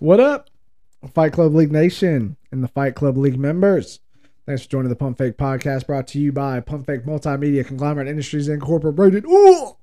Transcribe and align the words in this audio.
What 0.00 0.18
up, 0.18 0.48
Fight 1.12 1.34
Club 1.34 1.54
League 1.54 1.70
Nation 1.70 2.38
and 2.50 2.64
the 2.64 2.68
Fight 2.68 2.94
Club 2.94 3.18
League 3.18 3.38
members? 3.38 4.00
Thanks 4.46 4.62
for 4.62 4.70
joining 4.70 4.88
the 4.88 4.96
Pump 4.96 5.18
Fake 5.18 5.36
podcast 5.36 5.86
brought 5.86 6.06
to 6.08 6.18
you 6.18 6.32
by 6.32 6.60
Pump 6.60 6.86
Fake 6.86 7.04
Multimedia 7.04 7.66
Conglomerate 7.66 8.08
Industries 8.08 8.48
Incorporated. 8.48 9.26
Ooh! 9.26 9.76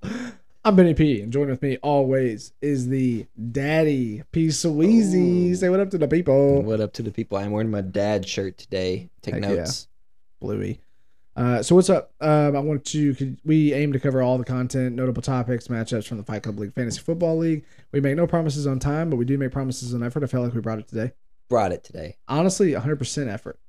I'm 0.66 0.76
Benny 0.76 0.96
P, 0.96 1.22
and 1.22 1.32
joining 1.32 1.52
with 1.52 1.62
me 1.62 1.78
always 1.84 2.52
is 2.64 2.88
the 2.88 3.28
Daddy 3.52 4.24
P 4.32 4.48
Sweezy. 4.48 5.56
Say 5.56 5.70
what 5.70 5.82
up 5.82 5.92
to 5.92 6.00
the 6.00 6.08
people. 6.08 6.64
What 6.64 6.82
up 6.82 6.94
to 6.94 7.04
the 7.04 7.12
people? 7.12 7.38
I'm 7.38 7.52
wearing 7.52 7.70
my 7.70 7.82
dad 7.82 8.28
shirt 8.28 8.58
today. 8.58 9.12
Take 9.22 9.36
Heck 9.36 9.44
yeah. 9.44 9.50
notes. 9.50 9.88
Bluey. 10.42 10.82
Uh, 11.38 11.62
so 11.62 11.76
what's 11.76 11.90
up? 11.90 12.12
Um, 12.20 12.56
I 12.56 12.60
want 12.60 12.84
to. 12.86 13.14
could- 13.14 13.38
We 13.46 13.72
aim 13.72 13.94
to 13.94 14.00
cover 14.00 14.24
all 14.24 14.40
the 14.40 14.44
content, 14.44 14.96
notable 14.96 15.22
topics, 15.22 15.68
matchups 15.68 16.08
from 16.08 16.18
the 16.18 16.24
Fight 16.24 16.42
Club 16.42 16.58
League 16.58 16.74
Fantasy 16.74 17.00
Football 17.00 17.38
League. 17.38 17.64
We 17.92 18.02
make 18.02 18.16
no 18.18 18.26
promises 18.26 18.66
on 18.66 18.80
time, 18.80 19.12
but 19.12 19.18
we 19.18 19.26
do 19.26 19.38
make 19.38 19.52
promises 19.52 19.94
on 19.94 20.02
effort. 20.02 20.24
I 20.24 20.28
felt 20.28 20.46
like 20.46 20.56
we 20.56 20.62
brought 20.62 20.80
it 20.80 20.88
today. 20.88 21.12
Brought 21.48 21.72
it 21.72 21.84
today. 21.84 22.18
Honestly, 22.28 22.72
100% 22.74 23.28
effort. 23.32 23.60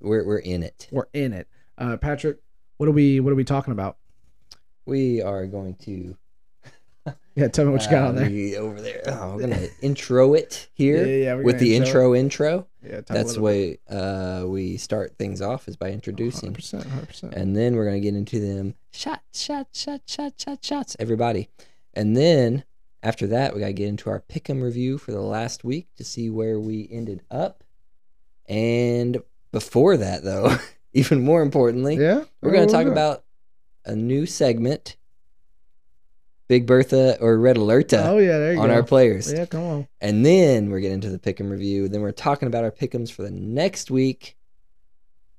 We're 0.00 0.24
we're 0.24 0.38
in 0.38 0.62
it. 0.62 0.86
We're 0.92 1.08
in 1.12 1.32
it. 1.32 1.48
Uh, 1.76 1.96
Patrick, 1.96 2.38
what 2.76 2.88
are 2.88 2.92
we? 2.92 3.18
What 3.18 3.32
are 3.32 3.36
we 3.36 3.44
talking 3.44 3.72
about? 3.72 3.96
We 4.84 5.20
are 5.20 5.46
going 5.46 5.74
to. 5.82 6.16
Yeah, 7.34 7.48
tell 7.48 7.66
me 7.66 7.72
what 7.72 7.84
you 7.84 7.90
got 7.90 8.04
uh, 8.04 8.08
on 8.08 8.16
there. 8.16 8.60
over 8.62 8.80
there. 8.80 9.02
Oh, 9.08 9.34
we're 9.34 9.40
gonna 9.42 9.66
intro 9.82 10.32
it 10.32 10.68
here 10.74 11.04
Yeah, 11.06 11.24
yeah, 11.24 11.34
with 11.34 11.58
the 11.58 11.76
intro 11.76 12.14
intro 12.14 12.14
intro. 12.14 12.66
Yeah, 12.88 13.00
That's 13.06 13.34
the 13.34 13.40
way 13.40 13.78
uh, 13.88 14.44
we 14.46 14.76
start 14.76 15.16
things 15.18 15.42
off 15.42 15.68
is 15.68 15.76
by 15.76 15.90
introducing, 15.90 16.54
100%. 16.54 16.84
100%. 16.84 17.32
and 17.32 17.56
then 17.56 17.76
we're 17.76 17.84
gonna 17.84 18.00
get 18.00 18.14
into 18.14 18.40
them 18.40 18.74
shots, 18.92 19.42
shots, 19.42 19.80
shots, 19.80 20.12
shots, 20.12 20.44
shots, 20.44 20.66
shots. 20.66 20.96
Everybody, 20.98 21.48
and 21.94 22.16
then 22.16 22.64
after 23.02 23.26
that 23.28 23.54
we 23.54 23.60
gotta 23.60 23.72
get 23.72 23.88
into 23.88 24.10
our 24.10 24.20
pick'em 24.20 24.62
review 24.62 24.98
for 24.98 25.12
the 25.12 25.20
last 25.20 25.64
week 25.64 25.88
to 25.96 26.04
see 26.04 26.30
where 26.30 26.58
we 26.60 26.88
ended 26.90 27.22
up. 27.30 27.64
And 28.48 29.22
before 29.52 29.96
that, 29.96 30.22
though, 30.22 30.56
even 30.92 31.24
more 31.24 31.42
importantly, 31.42 31.96
yeah, 31.96 32.24
We're 32.40 32.52
going 32.52 32.66
to 32.66 32.72
talk 32.72 32.86
about 32.86 33.24
a 33.84 33.94
new 33.94 34.26
segment, 34.26 34.96
Big 36.48 36.66
Bertha 36.66 37.18
or 37.20 37.38
Red 37.38 37.56
Alerta, 37.56 38.04
Oh 38.06 38.18
yeah, 38.18 38.38
there 38.38 38.52
you 38.54 38.60
on 38.60 38.68
go. 38.68 38.74
our 38.74 38.82
players. 38.84 39.32
yeah, 39.32 39.46
come 39.46 39.62
on. 39.64 39.88
And 40.00 40.24
then 40.24 40.70
we're 40.70 40.80
getting 40.80 40.94
into 41.02 41.10
the 41.10 41.18
pick'em 41.18 41.50
review. 41.50 41.88
Then 41.88 42.02
we're 42.02 42.12
talking 42.12 42.46
about 42.46 42.62
our 42.64 42.70
pick'ems 42.70 43.10
for 43.10 43.22
the 43.22 43.30
next 43.32 43.90
week. 43.90 44.36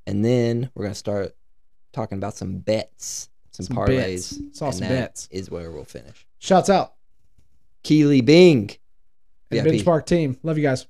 And 0.05 0.23
then 0.23 0.69
we're 0.75 0.83
going 0.83 0.91
to 0.93 0.97
start 0.99 1.35
talking 1.93 2.17
about 2.17 2.35
some 2.35 2.57
bets, 2.57 3.29
some, 3.51 3.65
Some 3.67 3.77
parlays. 3.77 4.37
bets. 4.37 4.57
Saw 4.59 4.65
and 4.67 4.75
some 4.75 4.87
bets. 4.87 5.27
is 5.31 5.49
where 5.49 5.71
we'll 5.71 5.85
finish. 5.85 6.25
Shouts 6.39 6.69
out 6.69 6.93
Keely 7.83 8.21
Bing. 8.21 8.71
and 9.51 9.63
VIP. 9.63 9.81
Benchmark 9.85 10.05
team. 10.05 10.37
Love 10.43 10.57
you 10.57 10.63
guys. 10.63 10.87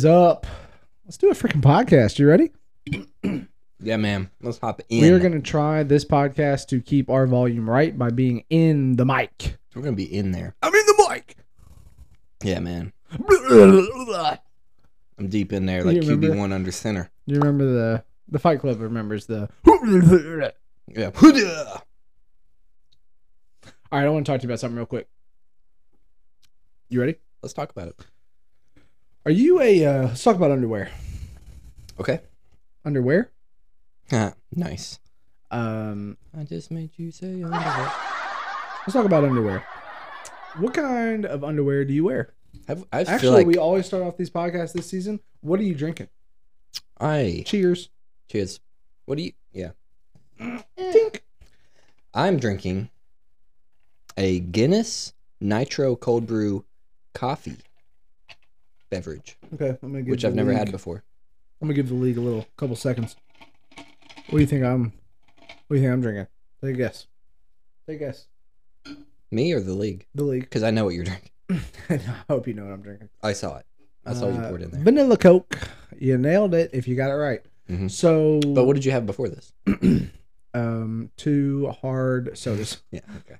Is 0.00 0.06
up. 0.06 0.46
Let's 1.04 1.18
do 1.18 1.28
a 1.28 1.34
freaking 1.34 1.60
podcast. 1.60 2.18
You 2.18 2.26
ready? 2.26 2.52
Yeah, 3.82 3.98
man. 3.98 4.30
Let's 4.40 4.56
hop 4.56 4.80
in. 4.88 5.02
We 5.02 5.10
are 5.10 5.18
going 5.18 5.32
to 5.32 5.40
try 5.40 5.82
this 5.82 6.06
podcast 6.06 6.68
to 6.68 6.80
keep 6.80 7.10
our 7.10 7.26
volume 7.26 7.68
right 7.68 7.98
by 7.98 8.08
being 8.08 8.44
in 8.48 8.96
the 8.96 9.04
mic. 9.04 9.58
We're 9.74 9.82
going 9.82 9.94
to 9.94 10.02
be 10.02 10.14
in 10.14 10.32
there. 10.32 10.54
I'm 10.62 10.74
in 10.74 10.86
the 10.86 11.06
mic. 11.10 11.36
Yeah, 12.42 12.60
man. 12.60 12.94
I'm 15.18 15.28
deep 15.28 15.52
in 15.52 15.66
there 15.66 15.84
like 15.84 15.98
QB1 15.98 16.50
under 16.50 16.72
center. 16.72 17.10
You 17.26 17.36
remember 17.38 17.66
the 17.66 18.04
the 18.28 18.38
Fight 18.38 18.60
Club 18.60 18.80
remembers 18.80 19.26
the. 19.26 19.50
Yeah. 20.88 21.10
All 23.92 23.98
right, 23.98 24.06
I 24.06 24.08
want 24.08 24.24
to 24.24 24.32
talk 24.32 24.40
to 24.40 24.46
you 24.46 24.50
about 24.50 24.60
something 24.60 24.78
real 24.78 24.86
quick. 24.86 25.10
You 26.88 27.00
ready? 27.00 27.16
Let's 27.42 27.52
talk 27.52 27.70
about 27.70 27.88
it. 27.88 28.00
Are 29.26 29.30
you 29.30 29.60
a? 29.60 29.84
Uh, 29.84 30.02
let's 30.08 30.24
talk 30.24 30.36
about 30.36 30.50
underwear. 30.50 30.90
Okay. 31.98 32.20
Underwear. 32.84 33.30
nice. 34.56 34.98
Um, 35.50 36.16
I 36.36 36.44
just 36.44 36.70
made 36.70 36.90
you 36.96 37.10
say 37.10 37.42
underwear. 37.42 37.92
let's 38.80 38.92
talk 38.92 39.04
about 39.04 39.24
underwear. 39.24 39.64
What 40.56 40.74
kind 40.74 41.26
of 41.26 41.44
underwear 41.44 41.84
do 41.84 41.92
you 41.92 42.04
wear? 42.04 42.32
I've, 42.68 42.84
I 42.92 43.04
feel 43.04 43.14
Actually, 43.14 43.30
like 43.30 43.46
we 43.46 43.56
always 43.58 43.86
start 43.86 44.02
off 44.02 44.16
these 44.16 44.30
podcasts 44.30 44.72
this 44.72 44.86
season. 44.86 45.20
What 45.40 45.60
are 45.60 45.64
you 45.64 45.74
drinking? 45.74 46.08
I 46.98 47.42
Cheers. 47.46 47.90
cheers. 48.28 48.60
What 49.04 49.18
do 49.18 49.24
you? 49.24 49.32
Yeah, 49.52 49.70
Tink. 50.78 51.20
I'm 52.14 52.38
drinking 52.38 52.90
a 54.16 54.40
Guinness 54.40 55.12
Nitro 55.40 55.94
Cold 55.96 56.26
Brew 56.26 56.64
coffee 57.14 57.58
beverage, 58.90 59.36
Okay, 59.54 59.70
I'm 59.82 59.92
gonna 59.92 60.02
give 60.02 60.10
which 60.10 60.24
I've 60.24 60.34
never 60.34 60.52
had 60.52 60.68
league- 60.68 60.72
before. 60.72 61.02
I'm 61.60 61.68
gonna 61.68 61.74
give 61.76 61.88
the 61.88 61.94
league 61.94 62.16
a 62.18 62.20
little 62.20 62.46
couple 62.56 62.74
seconds. 62.76 63.16
What 63.76 64.30
do 64.30 64.38
you 64.38 64.46
think 64.46 64.64
I'm? 64.64 64.92
What 65.66 65.70
do 65.70 65.74
you 65.76 65.80
think 65.82 65.92
I'm 65.92 66.00
drinking? 66.00 66.26
Take 66.62 66.74
a 66.74 66.78
guess. 66.78 67.06
Take 67.86 67.96
a 67.96 68.04
guess. 68.06 68.26
Me 69.30 69.52
or 69.52 69.60
the 69.60 69.74
league? 69.74 70.06
The 70.14 70.24
league. 70.24 70.42
Because 70.42 70.62
I 70.62 70.70
know 70.70 70.84
what 70.84 70.94
you're 70.94 71.04
drinking. 71.04 71.30
I 71.90 72.00
hope 72.28 72.46
you 72.48 72.54
know 72.54 72.64
what 72.64 72.72
I'm 72.72 72.82
drinking. 72.82 73.08
I 73.22 73.32
saw 73.32 73.58
it. 73.58 73.66
I 74.04 74.14
saw 74.14 74.28
you 74.28 74.34
Uh, 74.40 74.48
poured 74.48 74.62
in 74.62 74.70
there. 74.70 74.82
Vanilla 74.82 75.16
Coke. 75.16 75.56
You 75.98 76.16
nailed 76.18 76.54
it 76.54 76.70
if 76.72 76.88
you 76.88 76.96
got 76.96 77.10
it 77.10 77.14
right. 77.14 77.42
Mhm. 77.68 77.90
So, 77.90 78.40
But 78.40 78.64
what 78.64 78.74
did 78.74 78.84
you 78.84 78.92
have 78.92 79.06
before 79.06 79.28
this? 79.28 79.52
um, 80.54 81.10
two 81.16 81.68
hard 81.82 82.36
sodas. 82.36 82.82
Yeah. 82.90 83.00
Okay. 83.18 83.38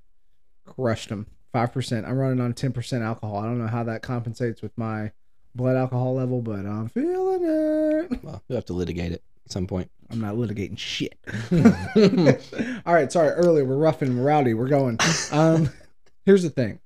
Crushed 0.66 1.08
them. 1.08 1.26
Five 1.52 1.72
percent. 1.72 2.06
I'm 2.06 2.16
running 2.18 2.40
on 2.40 2.52
ten 2.52 2.72
percent 2.72 3.02
alcohol. 3.02 3.36
I 3.38 3.44
don't 3.46 3.58
know 3.58 3.66
how 3.66 3.82
that 3.84 4.02
compensates 4.02 4.62
with 4.62 4.76
my 4.76 5.10
blood 5.54 5.76
alcohol 5.76 6.14
level, 6.14 6.42
but 6.42 6.66
I'm 6.66 6.88
feeling 6.88 7.42
it. 7.44 8.22
Well, 8.22 8.42
you'll 8.48 8.56
have 8.56 8.64
to 8.66 8.72
litigate 8.72 9.12
it 9.12 9.22
at 9.46 9.52
some 9.52 9.66
point. 9.66 9.90
I'm 10.10 10.20
not 10.20 10.34
litigating 10.34 10.78
shit. 10.78 11.16
All 12.86 12.94
right, 12.94 13.10
sorry. 13.12 13.30
Earlier 13.30 13.64
we're 13.64 13.76
rough 13.76 14.02
and 14.02 14.24
rowdy. 14.24 14.54
We're 14.54 14.68
going. 14.68 14.98
Um, 15.32 15.70
here's 16.26 16.42
the 16.42 16.50
thing. 16.50 16.80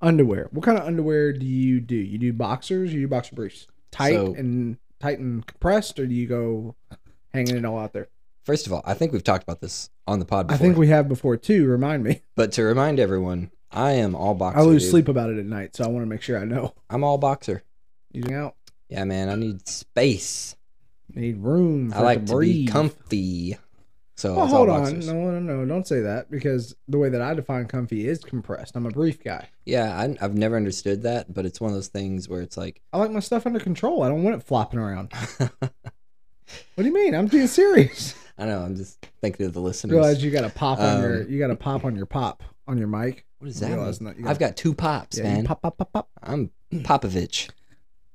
Underwear. 0.00 0.48
What 0.50 0.64
kind 0.64 0.78
of 0.78 0.84
underwear 0.84 1.32
do 1.32 1.46
you 1.46 1.80
do? 1.80 1.94
You 1.96 2.18
do 2.18 2.32
boxers? 2.32 2.90
Or 2.90 2.94
you 2.94 3.02
do 3.02 3.08
boxer 3.08 3.34
briefs? 3.34 3.66
Tight 3.90 4.14
So- 4.14 4.34
and 4.34 4.76
tight 5.00 5.18
and 5.18 5.46
compressed, 5.46 5.98
or 5.98 6.06
do 6.06 6.14
you 6.14 6.26
go 6.26 6.74
hanging 7.32 7.56
it 7.56 7.64
all 7.64 7.78
out 7.78 7.92
there? 7.92 8.08
First 8.44 8.66
of 8.66 8.72
all, 8.72 8.82
I 8.84 8.94
think 8.94 9.12
we've 9.12 9.22
talked 9.22 9.44
about 9.44 9.60
this 9.60 9.88
on 10.06 10.18
the 10.18 10.24
pod 10.24 10.50
I 10.50 10.56
think 10.56 10.76
we 10.76 10.88
have 10.88 11.08
before 11.08 11.36
too. 11.36 11.66
Remind 11.66 12.02
me. 12.02 12.22
But 12.34 12.50
to 12.52 12.62
remind 12.64 12.98
everyone, 12.98 13.52
I 13.70 13.92
am 13.92 14.16
all 14.16 14.34
boxer. 14.34 14.58
I 14.58 14.62
lose 14.62 14.82
dude. 14.82 14.90
sleep 14.90 15.08
about 15.08 15.30
it 15.30 15.38
at 15.38 15.46
night, 15.46 15.76
so 15.76 15.84
I 15.84 15.86
want 15.86 16.02
to 16.02 16.08
make 16.08 16.22
sure 16.22 16.38
I 16.40 16.44
know. 16.44 16.74
I'm 16.90 17.04
all 17.04 17.18
boxer. 17.18 17.62
Eating 18.14 18.34
out. 18.34 18.56
Yeah, 18.88 19.04
man. 19.04 19.28
I 19.28 19.34
need 19.36 19.66
space. 19.68 20.56
Need 21.14 21.38
room. 21.38 21.92
I 21.94 22.00
like 22.02 22.26
to 22.26 22.32
to 22.32 22.38
be 22.38 22.66
comfy. 22.66 23.56
So 24.16 24.34
Well, 24.36 24.46
hold 24.46 24.68
on. 24.68 24.82
boxers. 24.82 25.06
No, 25.08 25.30
no, 25.30 25.40
no. 25.40 25.64
Don't 25.66 25.86
say 25.86 26.00
that 26.00 26.30
because 26.30 26.74
the 26.88 26.98
way 26.98 27.08
that 27.08 27.20
I 27.22 27.34
define 27.34 27.66
comfy 27.66 28.06
is 28.06 28.18
compressed. 28.20 28.76
I'm 28.76 28.86
a 28.86 28.90
brief 28.90 29.22
guy. 29.22 29.48
Yeah, 29.64 29.98
I, 29.98 30.16
I've 30.20 30.34
never 30.36 30.56
understood 30.56 31.02
that, 31.02 31.32
but 31.32 31.44
it's 31.46 31.60
one 31.60 31.70
of 31.70 31.74
those 31.74 31.88
things 31.88 32.28
where 32.28 32.40
it's 32.42 32.56
like, 32.56 32.82
I 32.92 32.98
like 32.98 33.10
my 33.10 33.20
stuff 33.20 33.46
under 33.46 33.58
control. 33.58 34.02
I 34.02 34.08
don't 34.08 34.22
want 34.22 34.36
it 34.36 34.42
flopping 34.42 34.78
around. 34.78 35.12
What 36.74 36.82
do 36.82 36.88
you 36.88 36.92
mean? 36.94 37.14
I'm 37.14 37.26
being 37.28 37.46
serious. 37.46 38.14
I 38.38 38.44
know. 38.46 38.60
I'm 38.60 38.76
just 38.76 39.06
thinking 39.22 39.46
of 39.46 39.52
the 39.54 39.60
listeners. 39.60 39.92
Realize 39.94 40.22
you 40.22 40.30
got 40.30 40.42
to 40.42 40.50
pop 40.50 40.78
on 40.78 40.96
Um, 40.96 41.02
your 41.02 41.22
you 41.28 41.38
got 41.38 41.46
to 41.48 41.56
pop 41.56 41.84
on 41.84 41.96
your 41.96 42.04
pop 42.06 42.42
on 42.68 42.76
your 42.76 42.88
mic. 42.88 43.24
What 43.38 43.48
is 43.48 43.60
that 43.60 43.70
you 44.18 44.28
I've 44.28 44.38
got 44.38 44.56
two 44.56 44.74
pops, 44.74 45.16
Yeah, 45.18 45.24
man. 45.24 45.44
pop 45.44 45.62
pop 45.62 45.78
pop 45.78 45.92
pop. 45.92 46.08
I'm 46.22 46.50
Popovich. 46.72 47.48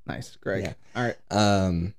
Nice, 0.07 0.35
Greg. 0.37 0.63
Yeah. 0.63 0.73
All 0.95 1.03
right, 1.03 1.15
Um, 1.31 1.93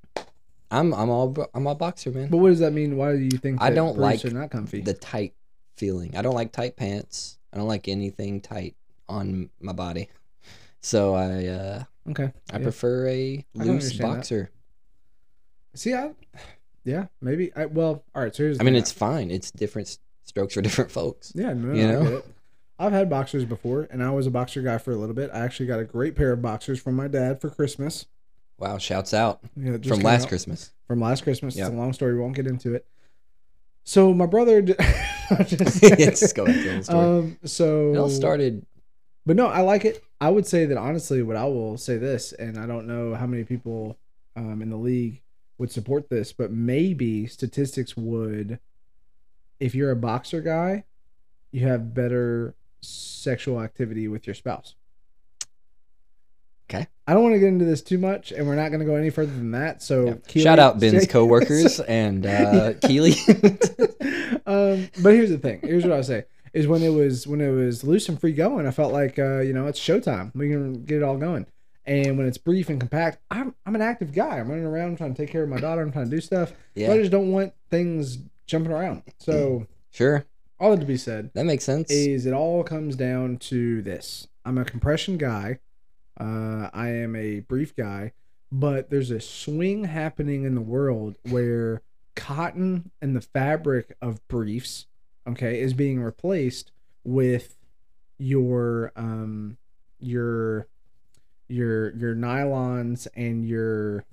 I'm 0.71 0.93
I'm 0.95 1.09
all 1.11 1.35
I'm 1.55 1.67
all 1.67 1.75
boxer, 1.75 2.11
man. 2.11 2.29
but 2.29 2.39
what 2.39 2.49
does 2.51 2.59
that 2.61 2.73
mean? 2.73 2.97
Why 2.97 3.13
do 3.13 3.19
you 3.19 3.31
think 3.39 3.61
I 3.63 3.71
don't 3.71 3.99
like 3.99 4.25
are 4.25 4.31
not 4.31 4.51
comfy? 4.51 4.81
The 4.83 4.95
tight 4.95 5.35
feeling. 5.77 6.17
I 6.17 6.23
don't 6.23 6.35
like 6.35 6.53
tight 6.53 6.77
pants. 6.77 7.39
I 7.53 7.57
don't 7.57 7.69
like 7.69 7.89
anything 7.89 8.41
tight 8.41 8.75
on 9.09 9.51
my 9.61 9.73
body. 9.73 10.09
So 10.81 11.13
I 11.15 11.47
uh 11.49 11.85
okay, 12.11 12.33
I 12.53 12.59
yeah. 12.59 12.63
prefer 12.63 13.09
a 13.09 13.45
loose 13.55 13.69
understand 13.69 14.01
that. 14.13 14.17
boxer. 14.17 14.51
See, 15.75 15.93
I 15.93 16.13
yeah, 16.85 17.07
maybe. 17.21 17.53
I 17.57 17.67
well, 17.67 18.05
all 18.15 18.23
right. 18.23 18.35
So 18.35 18.45
here's. 18.45 18.61
I 18.61 18.63
mean, 18.63 18.77
it's 18.77 18.93
fine. 18.93 19.33
It's 19.33 19.51
different 19.51 19.99
strokes 20.25 20.55
for 20.55 20.63
different 20.63 20.93
folks. 20.93 21.33
yeah, 21.35 21.53
no, 21.53 21.75
you 21.75 21.87
no, 21.89 22.03
know? 22.05 22.23
I 22.79 22.85
get 22.85 22.87
it. 22.87 22.87
I've 22.87 22.93
had 22.99 23.11
boxers 23.11 23.45
before, 23.45 23.89
and 23.91 24.03
I 24.03 24.11
was 24.11 24.27
a 24.27 24.31
boxer 24.31 24.63
guy 24.63 24.79
for 24.79 24.93
a 24.93 24.97
little 24.97 25.15
bit. 25.15 25.31
I 25.33 25.41
actually 25.41 25.67
got 25.67 25.81
a 25.81 25.85
great 25.85 26.15
pair 26.17 26.33
of 26.33 26.43
boxers 26.43 26.81
from 26.81 26.97
my 26.97 27.09
dad 27.09 27.41
for 27.41 27.51
Christmas. 27.51 28.07
Wow, 28.59 28.79
shouts 28.79 29.15
out 29.15 29.41
Yeah, 29.57 29.77
from 29.87 30.01
last 30.01 30.23
out. 30.25 30.29
Christmas. 30.29 30.73
from 30.87 31.01
last 31.01 31.23
Christmas. 31.23 31.57
Yeah. 31.57 31.67
It's 31.67 31.75
a 31.75 31.77
long 31.77 31.93
story. 31.93 32.15
We 32.15 32.21
won't 32.21 32.35
get 32.35 32.47
into 32.47 32.75
it. 32.75 32.87
So 33.85 34.13
my 34.13 34.27
brother. 34.27 34.63
d- 34.63 34.75
just, 35.47 35.81
Just 35.99 36.35
go 36.35 36.45
back 36.47 36.55
to 36.57 36.63
the 36.79 36.83
story. 36.83 36.99
Um. 36.99 37.39
So 37.45 37.93
it 37.95 37.99
all 37.99 38.09
started. 38.11 38.67
But 39.25 39.37
no, 39.37 39.47
I 39.47 39.61
like 39.61 39.85
it. 39.85 40.03
I 40.21 40.31
would 40.31 40.47
say 40.47 40.65
that 40.67 40.77
honestly, 40.79 41.23
what 41.23 41.37
I 41.37 41.45
will 41.45 41.77
say 41.77 41.99
this, 41.99 42.33
and 42.33 42.59
I 42.59 42.67
don't 42.67 42.87
know 42.87 43.15
how 43.15 43.27
many 43.27 43.45
people 43.45 43.97
um, 44.37 44.63
in 44.63 44.71
the 44.71 44.77
league 44.77 45.21
would 45.59 45.71
support 45.71 46.09
this, 46.09 46.33
but 46.33 46.51
maybe 46.51 47.27
statistics 47.27 47.97
would. 47.97 48.59
If 49.61 49.75
you're 49.75 49.91
a 49.91 49.97
boxer 49.97 50.41
guy, 50.41 50.85
you 51.53 51.67
have 51.67 51.93
better 51.95 52.55
sexual 52.81 53.61
activity 53.61 54.09
with 54.09 54.27
your 54.27 54.35
spouse. 54.35 54.75
Okay. 56.71 56.87
I 57.07 57.15
don't 57.15 57.23
want 57.23 57.35
to 57.35 57.39
get 57.39 57.49
into 57.49 57.65
this 57.65 57.81
too 57.81 57.97
much, 57.97 58.31
and 58.31 58.47
we're 58.47 58.55
not 58.55 58.69
going 58.69 58.81
to 58.81 58.85
go 58.87 58.97
any 58.97 59.09
further 59.09 59.33
than 59.33 59.53
that. 59.53 59.83
So, 59.83 60.07
Yeah. 60.07 60.15
Keely- 60.27 60.45
Shout 60.45 60.59
out 60.59 60.79
Ben's 60.79 61.07
coworkers 61.09 61.81
and 61.89 62.27
uh, 62.27 62.75
Keely. 62.83 63.13
um, 64.47 64.89
but 65.03 65.15
here's 65.15 65.31
the 65.31 65.39
thing. 65.41 65.61
Here's 65.63 65.85
what 65.85 65.93
I 65.95 66.03
say: 66.03 66.25
is 66.53 66.67
when 66.67 66.83
it 66.83 66.91
was 66.91 67.27
when 67.27 67.41
it 67.41 67.51
was 67.51 67.85
loose 67.85 68.09
and 68.09 68.21
free 68.21 68.33
going, 68.33 68.67
I 68.67 68.71
felt 68.71 68.93
like 68.93 69.19
uh, 69.19 69.41
you 69.41 69.53
know 69.55 69.67
it's 69.67 69.81
showtime. 69.81 70.35
We 70.35 70.51
can 70.51 70.85
get 70.85 70.99
it 70.99 71.03
all 71.03 71.17
going. 71.17 71.47
And 71.87 72.19
when 72.19 72.27
it's 72.27 72.37
brief 72.37 72.69
and 72.69 72.79
compact, 72.79 73.19
I'm 73.31 73.55
I'm 73.65 73.75
an 73.75 73.81
active 73.81 74.13
guy. 74.13 74.39
I'm 74.39 74.49
running 74.49 74.67
around, 74.67 74.89
I'm 74.91 74.97
trying 74.99 75.15
to 75.15 75.23
take 75.23 75.31
care 75.33 75.43
of 75.43 75.49
my 75.49 75.59
daughter. 75.59 75.81
I'm 75.81 75.91
trying 75.91 76.05
to 76.05 76.11
do 76.11 76.21
stuff. 76.21 76.53
But 76.77 76.91
I 76.91 76.99
just 76.99 77.11
don't 77.11 77.33
want 77.33 77.55
things 77.71 78.19
jumping 78.47 78.73
around. 78.73 79.05
So 79.19 79.67
sure. 79.91 80.27
All 80.61 80.71
that 80.73 80.81
to 80.81 80.87
be 80.87 80.97
said 80.97 81.31
That 81.35 81.45
makes 81.47 81.65
sense. 81.65 81.91
is 81.91 82.27
it 82.27 82.33
all 82.33 82.63
comes 82.65 82.97
down 82.97 83.37
to 83.39 83.83
this. 83.83 84.29
I'm 84.45 84.59
a 84.59 84.65
compression 84.65 85.17
guy. 85.19 85.59
Uh, 86.19 86.69
I 86.73 86.89
am 86.89 87.15
a 87.15 87.41
brief 87.41 87.77
guy, 87.77 88.13
but 88.51 88.91
there's 88.91 89.11
a 89.11 89.21
swing 89.21 89.85
happening 89.85 90.45
in 90.45 90.55
the 90.55 90.61
world 90.61 91.17
where 91.29 91.83
cotton 92.17 92.91
and 93.01 93.15
the 93.15 93.21
fabric 93.21 93.97
of 94.03 94.27
briefs, 94.27 94.87
okay, 95.29 95.61
is 95.61 95.75
being 95.75 96.01
replaced 96.03 96.73
with 97.05 97.57
your 98.19 98.91
um 98.97 99.57
your 100.01 100.67
your 101.47 101.95
your 101.97 102.15
nylons 102.17 103.07
and 103.15 103.47
your 103.47 104.05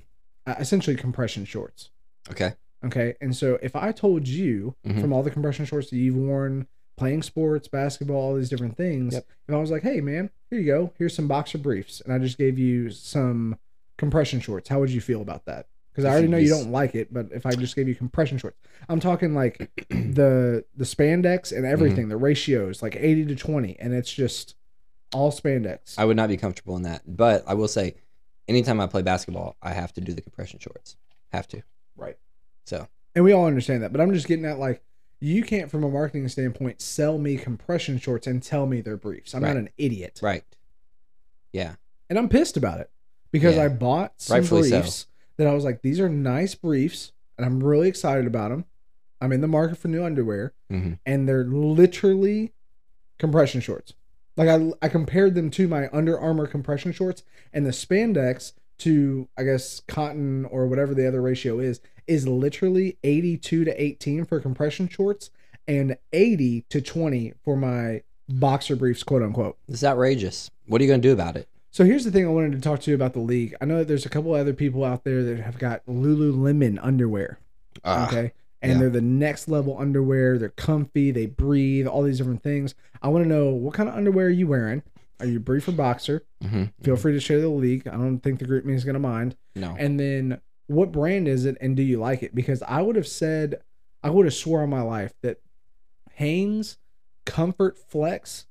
uh, 0.45 0.53
essentially 0.59 0.95
compression 0.95 1.43
shorts. 1.45 1.89
Okay. 2.29 2.53
Okay. 2.85 3.15
And 3.21 3.35
so 3.35 3.57
if 3.61 3.75
I 3.75 3.91
told 3.91 4.27
you 4.27 4.75
Mhm. 4.85 5.01
from 5.01 5.11
all 5.13 5.23
the 5.23 5.31
compression 5.31 5.65
shorts 5.65 5.89
that 5.89 5.97
you've 5.97 6.15
worn, 6.15 6.67
playing 6.97 7.23
sports, 7.23 7.67
basketball, 7.67 8.15
all 8.17 8.35
these 8.35 8.49
different 8.49 8.77
things, 8.77 9.13
Yep. 9.15 9.25
if 9.49 9.53
I 9.55 9.57
was 9.57 9.71
like, 9.71 9.83
hey, 9.83 9.99
man, 10.01 10.29
here 10.49 10.59
you 10.59 10.65
go. 10.65 10.93
Here's 10.97 11.13
some 11.15 11.27
boxer 11.27 11.57
briefs. 11.57 11.99
And 12.01 12.13
I 12.13 12.19
just 12.19 12.37
gave 12.37 12.57
you 12.57 12.89
some 12.89 13.57
compression 13.97 14.39
shorts, 14.39 14.69
how 14.69 14.79
would 14.79 14.89
you 14.91 15.01
feel 15.01 15.21
about 15.21 15.45
that? 15.45 15.67
Because 15.91 16.05
I 16.05 16.09
already 16.11 16.27
know 16.27 16.37
you 16.37 16.49
don't 16.49 16.71
like 16.71 16.93
it, 16.93 17.13
but 17.13 17.27
if 17.31 17.45
I 17.45 17.51
just 17.55 17.73
gave 17.75 17.87
you 17.87 17.95
compression 17.95 18.37
shorts, 18.37 18.57
I'm 18.89 18.99
talking 18.99 19.33
like 19.33 19.69
the 19.89 20.65
the 20.75 20.83
spandex 20.83 21.55
and 21.55 21.65
everything, 21.65 22.09
the 22.09 22.17
ratios, 22.17 22.81
like 22.81 22.97
80 22.97 23.25
to 23.27 23.35
20, 23.35 23.77
and 23.79 23.93
it's 23.93 24.11
just 24.11 24.55
all 25.13 25.31
spandex. 25.31 25.95
I 25.97 26.03
would 26.03 26.17
not 26.17 26.27
be 26.27 26.35
comfortable 26.35 26.75
in 26.75 26.81
that, 26.83 27.03
but 27.07 27.45
I 27.47 27.53
will 27.53 27.69
say, 27.69 27.95
anytime 28.49 28.81
I 28.81 28.87
play 28.87 29.01
basketball, 29.03 29.55
I 29.61 29.71
have 29.71 29.93
to 29.93 30.01
do 30.01 30.13
the 30.13 30.21
compression 30.21 30.59
shorts. 30.59 30.97
Have 31.31 31.47
to. 31.49 31.61
right. 31.95 32.17
So 32.65 32.87
And 33.15 33.23
we 33.23 33.31
all 33.31 33.45
understand 33.47 33.83
that. 33.83 33.91
But 33.91 34.01
I'm 34.01 34.13
just 34.13 34.27
getting 34.27 34.45
at 34.45 34.59
like, 34.59 34.81
you 35.21 35.43
can't, 35.43 35.71
from 35.71 35.83
a 35.83 35.89
marketing 35.89 36.27
standpoint, 36.27 36.81
sell 36.81 37.17
me 37.17 37.37
compression 37.37 37.97
shorts 37.99 38.27
and 38.27 38.43
tell 38.43 38.65
me 38.67 38.81
they're 38.81 38.97
briefs. 38.97 39.33
I'm 39.33 39.41
not 39.41 39.55
an 39.57 39.69
idiot. 39.77 40.19
right. 40.21 40.43
Yeah. 41.53 41.75
And 42.09 42.19
I'm 42.19 42.29
pissed 42.29 42.57
about 42.57 42.79
it 42.81 42.89
because 43.31 43.55
Yeah. 43.55 43.63
I 43.63 43.67
bought 43.69 44.13
some 44.17 44.37
Rightfully 44.37 44.69
so. 44.69 44.79
briefs 44.81 45.07
that 45.37 45.47
I 45.47 45.53
was 45.53 45.63
like, 45.63 45.81
these 45.81 45.99
are 45.99 46.09
nice 46.09 46.53
briefs. 46.55 47.11
And 47.37 47.45
I'm 47.45 47.63
really 47.63 47.87
excited 47.87 48.27
about 48.27 48.49
them. 48.51 48.65
I'm 49.21 49.31
in 49.31 49.41
the 49.41 49.47
market 49.47 49.77
for 49.77 49.87
new 49.87 50.03
underwear. 50.03 50.53
hmm 50.69 50.93
And 51.05 51.27
they're 51.27 51.45
literally 51.45 52.53
compression 53.17 53.61
shorts. 53.61 53.93
Like 54.37 54.49
I, 54.49 54.71
I 54.81 54.89
compared 54.89 55.33
them 55.35 55.49
to 55.51 55.67
my 55.67 55.87
Under 55.93 56.19
Armour 56.19 56.47
compression 56.47 56.91
shorts 56.91 57.23
and 57.53 57.65
the 57.65 57.71
spandex 57.71 58.51
to 58.79 59.27
I 59.37 59.43
guess 59.43 59.81
cotton 59.87 60.45
or 60.45 60.67
whatever 60.67 60.93
the 60.93 61.07
other 61.07 61.21
ratio 61.21 61.59
is 61.59 61.79
is 62.07 62.27
literally 62.27 62.97
82 63.03 63.65
to 63.65 63.81
18 63.81 64.25
for 64.25 64.39
compression 64.39 64.87
shorts 64.87 65.31
and 65.67 65.97
80 66.13 66.65
to 66.69 66.81
20 66.81 67.33
for 67.43 67.55
my 67.57 68.01
boxer 68.29 68.75
briefs 68.75 69.03
quote 69.03 69.23
unquote. 69.23 69.57
It's 69.67 69.83
outrageous. 69.83 70.51
What 70.67 70.81
are 70.81 70.83
you 70.83 70.89
going 70.89 71.01
to 71.01 71.07
do 71.07 71.13
about 71.13 71.35
it? 71.35 71.47
So 71.71 71.83
here's 71.83 72.05
the 72.05 72.11
thing 72.11 72.25
I 72.25 72.29
wanted 72.29 72.53
to 72.53 72.61
talk 72.61 72.79
to 72.81 72.91
you 72.91 72.95
about 72.95 73.13
the 73.13 73.19
league. 73.19 73.55
I 73.59 73.65
know 73.65 73.79
that 73.79 73.87
there's 73.87 74.05
a 74.05 74.09
couple 74.09 74.33
other 74.33 74.53
people 74.53 74.83
out 74.85 75.03
there 75.03 75.23
that 75.23 75.39
have 75.41 75.57
got 75.59 75.85
Lululemon 75.85 76.79
underwear. 76.81 77.39
Ah, 77.83 78.07
Okay. 78.07 78.31
And 78.61 78.73
yeah. 78.73 78.79
they're 78.79 78.89
the 78.89 79.01
next 79.01 79.47
level 79.47 79.77
underwear. 79.77 80.39
They're 80.39 80.49
comfy. 80.49 81.11
They 81.11 81.25
breathe. 81.27 81.85
All 81.85 82.01
these 82.01 82.17
different 82.17 82.41
things. 82.41 82.73
I 83.01 83.09
want 83.09 83.23
to 83.25 83.29
know 83.29 83.49
what 83.49 83.73
kind 83.75 83.89
of 83.89 83.95
underwear 83.95 84.27
are 84.27 84.29
you 84.29 84.47
wearing? 84.47 84.81
Are 85.19 85.25
you 85.25 85.39
brief 85.39 85.67
or 85.67 85.71
boxer? 85.71 86.23
mhm, 86.43 86.71
Feel 86.83 86.95
free 86.97 87.13
to 87.13 87.19
share 87.19 87.39
the 87.41 87.47
league. 87.49 87.87
I 87.87 87.91
don't 87.91 88.19
think 88.19 88.39
the 88.39 88.45
GroupMe 88.45 88.73
is 88.75 88.83
going 88.83 88.95
to 88.95 88.99
mind. 88.99 89.35
No. 89.55 89.75
And 89.77 89.99
then 89.99 90.41
what 90.67 90.91
brand 90.91 91.27
is 91.27 91.45
it 91.45 91.57
and 91.61 91.75
do 91.75 91.83
you 91.83 91.99
like 91.99 92.21
it? 92.23 92.33
Because 92.35 92.61
I 92.63 92.81
would 92.81 92.95
have 92.95 93.07
said, 93.07 93.61
I 94.03 94.09
would 94.09 94.25
have 94.25 94.33
swore 94.33 94.61
on 94.63 94.69
my 94.69 94.81
life 94.81 95.13
that 95.21 95.37
Hanes 96.13 96.77
Comfort 97.25 97.77
Flex 97.77 98.45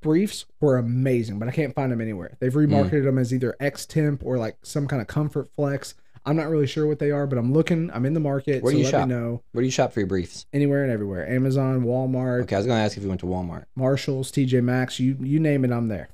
briefs 0.00 0.46
were 0.60 0.78
amazing, 0.78 1.38
but 1.38 1.48
I 1.48 1.52
can't 1.52 1.74
find 1.74 1.90
them 1.90 2.00
anywhere. 2.00 2.36
They've 2.40 2.52
Hmm. 2.52 2.60
remarketed 2.72 3.04
them 3.04 3.18
as 3.18 3.34
either 3.34 3.56
X 3.60 3.86
Temp 3.86 4.22
or 4.24 4.38
like 4.38 4.56
some 4.62 4.86
kind 4.86 5.02
of 5.02 5.08
Comfort 5.08 5.48
Flex. 5.56 5.94
I'm 6.26 6.36
not 6.36 6.48
really 6.48 6.66
sure 6.66 6.88
what 6.88 6.98
they 6.98 7.12
are, 7.12 7.26
but 7.26 7.38
I'm 7.38 7.52
looking. 7.52 7.88
I'm 7.92 8.04
in 8.04 8.12
the 8.12 8.20
market. 8.20 8.62
Where 8.62 8.72
so 8.72 8.74
do 8.74 8.78
you 8.78 8.84
let 8.84 8.90
shop? 8.90 9.08
know. 9.08 9.42
Where 9.52 9.62
do 9.62 9.66
you 9.66 9.70
shop 9.70 9.92
for 9.92 10.00
your 10.00 10.08
briefs? 10.08 10.44
Anywhere 10.52 10.82
and 10.82 10.90
everywhere. 10.92 11.28
Amazon, 11.28 11.82
Walmart, 11.84 12.42
Okay, 12.42 12.56
I 12.56 12.58
was 12.58 12.66
going 12.66 12.78
to 12.78 12.82
ask 12.82 12.96
if 12.96 13.04
you 13.04 13.08
went 13.08 13.20
to 13.20 13.26
Walmart. 13.26 13.66
Marshalls, 13.76 14.32
TJ 14.32 14.62
Maxx, 14.62 14.98
you 14.98 15.16
you 15.20 15.38
name 15.38 15.64
it, 15.64 15.70
I'm 15.70 15.86
there. 15.86 16.08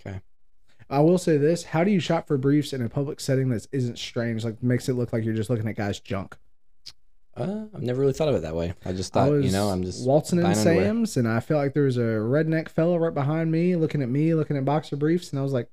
Okay. 0.00 0.20
I 0.88 1.00
will 1.00 1.18
say 1.18 1.36
this: 1.36 1.64
How 1.64 1.82
do 1.82 1.90
you 1.90 1.98
shop 1.98 2.28
for 2.28 2.38
briefs 2.38 2.72
in 2.72 2.82
a 2.82 2.88
public 2.88 3.18
setting 3.18 3.48
that 3.48 3.66
isn't 3.72 3.98
strange? 3.98 4.44
Like 4.44 4.62
makes 4.62 4.88
it 4.88 4.94
look 4.94 5.12
like 5.12 5.24
you're 5.24 5.34
just 5.34 5.50
looking 5.50 5.68
at 5.68 5.74
guys' 5.76 5.98
junk. 5.98 6.36
Uh, 7.36 7.64
I've 7.74 7.82
never 7.82 8.00
really 8.00 8.12
thought 8.12 8.28
of 8.28 8.36
it 8.36 8.42
that 8.42 8.54
way. 8.54 8.74
I 8.86 8.92
just 8.92 9.12
thought, 9.12 9.30
was 9.30 9.44
you 9.44 9.52
know, 9.52 9.68
I'm 9.68 9.82
just 9.82 10.06
waltzing 10.06 10.38
in 10.38 10.46
underwear. 10.46 10.84
Sam's, 10.84 11.16
and 11.16 11.28
I 11.28 11.40
felt 11.40 11.62
like 11.62 11.74
there 11.74 11.82
was 11.82 11.98
a 11.98 12.00
redneck 12.00 12.68
fella 12.68 12.98
right 12.98 13.12
behind 13.12 13.52
me, 13.52 13.76
looking 13.76 14.00
at 14.02 14.08
me, 14.08 14.34
looking 14.34 14.56
at 14.56 14.64
boxer 14.64 14.96
briefs, 14.96 15.30
and 15.30 15.40
I 15.40 15.42
was 15.42 15.52
like, 15.52 15.68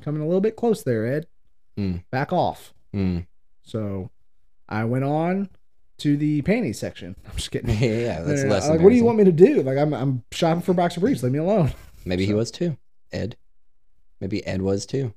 coming 0.00 0.22
a 0.22 0.26
little 0.26 0.40
bit 0.40 0.56
close 0.56 0.82
there, 0.82 1.06
Ed. 1.06 1.26
Hmm. 1.76 1.96
Back 2.10 2.32
off. 2.32 2.72
Hmm. 2.94 3.18
So, 3.62 4.10
I 4.68 4.84
went 4.84 5.04
on 5.04 5.48
to 5.98 6.16
the 6.16 6.42
panties 6.42 6.78
section. 6.78 7.16
I'm 7.28 7.36
just 7.36 7.50
kidding. 7.50 7.70
yeah, 7.78 7.98
yeah, 7.98 8.20
that's 8.22 8.42
No, 8.42 8.48
no, 8.48 8.48
no. 8.48 8.54
less. 8.54 8.68
Like, 8.68 8.80
what 8.80 8.90
do 8.90 8.96
you 8.96 9.04
want 9.04 9.18
me 9.18 9.24
to 9.24 9.32
do? 9.32 9.62
Like, 9.62 9.78
I'm 9.78 9.92
I'm 9.92 10.22
shopping 10.32 10.62
for 10.62 10.74
boxer 10.74 11.00
briefs. 11.00 11.22
Leave 11.22 11.32
me 11.32 11.38
alone. 11.38 11.72
Maybe 12.04 12.24
he 12.26 12.34
was 12.34 12.50
too. 12.50 12.76
Ed. 13.12 13.36
Maybe 14.20 14.46
Ed 14.46 14.62
was 14.62 14.86
too. 14.86 15.12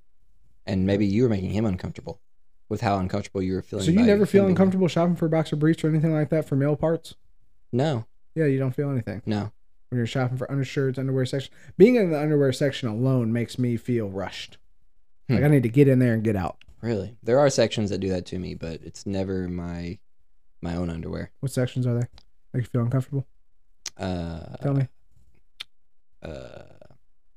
And 0.65 0.85
maybe 0.85 1.05
you 1.05 1.23
were 1.23 1.29
making 1.29 1.51
him 1.51 1.65
uncomfortable 1.65 2.19
with 2.67 2.81
how 2.81 2.97
uncomfortable 2.97 3.41
you 3.41 3.53
were 3.53 3.61
feeling. 3.61 3.85
So 3.85 3.91
you 3.91 4.01
never 4.01 4.25
feel 4.25 4.43
him 4.43 4.49
uncomfortable 4.49 4.89
shopping 4.89 5.15
for 5.15 5.29
boxer 5.29 5.55
briefs 5.55 5.81
or 5.83 5.87
anything 5.87 6.13
like 6.13 6.29
that 6.31 6.45
for 6.45 6.57
male 6.57 6.75
parts? 6.75 7.15
No, 7.71 8.05
Yeah, 8.35 8.45
you 8.47 8.59
don't 8.59 8.75
feel 8.75 8.89
anything 8.89 9.21
no. 9.25 9.51
when 9.89 9.97
you're 9.97 10.05
shopping 10.07 10.37
for 10.37 10.49
undershirts, 10.51 10.99
underwear 10.99 11.25
section. 11.25 11.53
Being 11.77 11.95
in 11.95 12.11
the 12.11 12.19
underwear 12.19 12.51
section 12.51 12.89
alone 12.89 13.31
makes 13.31 13.57
me 13.57 13.77
feel 13.77 14.09
rushed. 14.09 14.57
Like 15.29 15.39
Hmm. 15.39 15.45
I 15.45 15.47
need 15.49 15.63
to 15.63 15.69
get 15.69 15.87
in 15.87 15.99
there 15.99 16.13
and 16.13 16.23
get 16.23 16.35
out. 16.35 16.57
Really. 16.81 17.17
There 17.23 17.39
are 17.39 17.49
sections 17.49 17.89
that 17.89 17.99
do 17.99 18.09
that 18.09 18.25
to 18.27 18.39
me, 18.39 18.53
but 18.55 18.81
it's 18.83 19.05
never 19.05 19.47
my 19.47 19.97
my 20.61 20.75
own 20.75 20.89
underwear. 20.89 21.31
What 21.39 21.51
sections 21.51 21.85
are 21.87 21.93
there? 21.93 22.09
Make 22.53 22.63
you 22.63 22.69
feel 22.69 22.81
uncomfortable? 22.81 23.25
Uh, 23.97 24.55
Tell 24.61 24.73
me. 24.73 24.87
uh, 26.23 26.61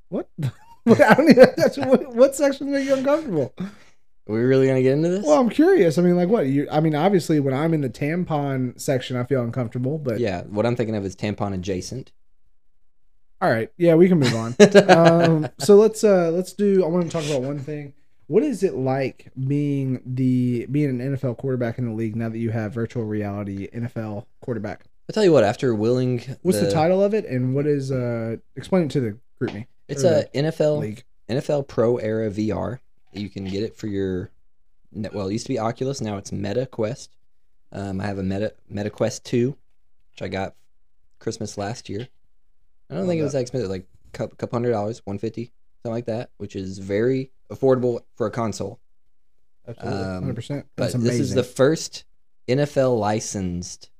What? 0.08 0.28
What- 0.84 1.00
I 1.02 1.12
don't 1.14 1.28
even, 1.30 1.46
that's, 1.58 1.76
what, 1.76 2.14
what 2.14 2.34
sections 2.34 2.70
make 2.70 2.86
you 2.86 2.94
uncomfortable? 2.94 3.52
are 3.58 4.32
we 4.32 4.40
really 4.40 4.66
gonna 4.66 4.80
get 4.82 4.92
into 4.94 5.10
this? 5.10 5.26
Well, 5.26 5.38
I'm 5.38 5.50
curious. 5.50 5.98
I 5.98 6.02
mean, 6.02 6.16
like 6.16 6.28
what? 6.30 6.46
You? 6.46 6.66
I 6.72 6.80
mean, 6.80 6.94
obviously, 6.94 7.38
when 7.38 7.52
I'm 7.52 7.74
in 7.74 7.82
the 7.82 7.90
tampon 7.90 8.80
section, 8.80 9.16
I 9.16 9.24
feel 9.24 9.42
uncomfortable. 9.42 9.98
But 9.98 10.20
yeah. 10.20 10.42
What 10.44 10.64
I'm 10.64 10.76
thinking 10.76 10.96
of 10.96 11.04
is 11.04 11.14
tampon 11.14 11.52
adjacent. 11.54 12.12
all 13.42 13.50
right, 13.50 13.70
yeah, 13.76 13.94
we 13.94 14.08
can 14.08 14.18
move 14.20 14.34
on. 14.34 14.54
um, 14.90 15.48
so 15.58 15.76
let's 15.76 16.02
uh 16.02 16.30
let's 16.30 16.52
do. 16.54 16.82
I 16.82 16.88
want 16.88 17.04
to 17.04 17.10
talk 17.10 17.24
about 17.28 17.42
one 17.42 17.58
thing. 17.58 17.92
What 18.30 18.44
is 18.44 18.62
it 18.62 18.74
like 18.74 19.32
being 19.48 20.00
the 20.06 20.64
being 20.66 20.88
an 20.88 21.16
NFL 21.16 21.36
quarterback 21.38 21.78
in 21.78 21.86
the 21.86 21.92
league 21.92 22.14
now 22.14 22.28
that 22.28 22.38
you 22.38 22.50
have 22.50 22.72
virtual 22.72 23.02
reality 23.02 23.68
NFL 23.70 24.26
quarterback? 24.40 24.84
I'll 25.08 25.14
tell 25.14 25.24
you 25.24 25.32
what. 25.32 25.42
After 25.42 25.74
willing, 25.74 26.22
What's 26.42 26.60
the, 26.60 26.70
title 26.70 27.02
of 27.02 27.12
it, 27.12 27.24
and 27.24 27.56
what 27.56 27.66
is 27.66 27.90
uh? 27.90 28.36
Explain 28.54 28.84
it 28.84 28.92
to 28.92 29.00
the 29.00 29.16
GroupMe 29.40 29.66
It's 29.88 30.04
a 30.04 30.26
NFL 30.32 30.78
league. 30.78 31.02
NFL 31.28 31.66
Pro 31.66 31.96
Era 31.96 32.30
VR. 32.30 32.78
You 33.12 33.28
can 33.28 33.46
get 33.46 33.64
it 33.64 33.76
for 33.76 33.88
your 33.88 34.30
well, 34.92 35.26
it 35.26 35.32
used 35.32 35.46
to 35.46 35.52
be 35.52 35.58
Oculus, 35.58 36.00
now 36.00 36.16
it's 36.16 36.30
Meta 36.30 36.66
Quest. 36.66 37.16
Um, 37.72 38.00
I 38.00 38.06
have 38.06 38.18
a 38.18 38.22
Meta 38.22 38.54
Meta 38.68 38.90
Quest 38.90 39.24
Two, 39.24 39.56
which 40.12 40.22
I 40.22 40.28
got 40.28 40.54
Christmas 41.18 41.58
last 41.58 41.88
year. 41.88 42.06
I 42.88 42.94
don't 42.94 43.00
Love 43.00 43.08
think 43.08 43.20
it 43.22 43.24
was 43.24 43.32
that. 43.32 43.40
expensive, 43.40 43.70
like 43.70 43.88
a 44.14 44.16
couple, 44.16 44.36
couple 44.36 44.56
hundred 44.56 44.70
dollars, 44.70 45.02
one 45.04 45.18
fifty, 45.18 45.50
something 45.82 45.96
like 45.96 46.06
that, 46.06 46.30
which 46.36 46.54
is 46.54 46.78
very 46.78 47.32
affordable 47.50 48.00
for 48.14 48.26
a 48.26 48.30
console. 48.30 48.80
Absolutely, 49.66 50.02
um, 50.02 50.22
hundred 50.22 50.36
percent. 50.36 50.66
But 50.76 50.92
That's 50.92 51.04
this 51.04 51.20
is 51.20 51.34
the 51.34 51.44
first 51.44 52.04
NFL 52.48 52.98
licensed 52.98 53.90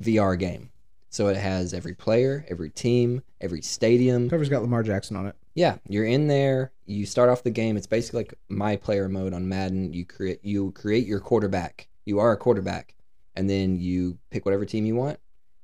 VR 0.00 0.38
game. 0.38 0.70
So 1.10 1.28
it 1.28 1.36
has 1.36 1.74
every 1.74 1.94
player, 1.94 2.46
every 2.48 2.70
team, 2.70 3.22
every 3.40 3.60
stadium. 3.60 4.30
Cover's 4.30 4.48
got 4.48 4.62
Lamar 4.62 4.82
Jackson 4.82 5.16
on 5.16 5.26
it. 5.26 5.36
Yeah, 5.54 5.76
you're 5.86 6.06
in 6.06 6.26
there. 6.26 6.72
You 6.86 7.04
start 7.04 7.28
off 7.28 7.42
the 7.42 7.50
game. 7.50 7.76
It's 7.76 7.86
basically 7.86 8.20
like 8.20 8.34
my 8.48 8.76
player 8.76 9.08
mode 9.08 9.34
on 9.34 9.48
Madden. 9.48 9.92
You 9.92 10.06
create 10.06 10.40
you 10.42 10.72
create 10.72 11.06
your 11.06 11.20
quarterback. 11.20 11.88
You 12.06 12.18
are 12.18 12.32
a 12.32 12.36
quarterback, 12.36 12.94
and 13.36 13.48
then 13.48 13.78
you 13.78 14.18
pick 14.30 14.46
whatever 14.46 14.64
team 14.64 14.86
you 14.86 14.96
want, 14.96 15.18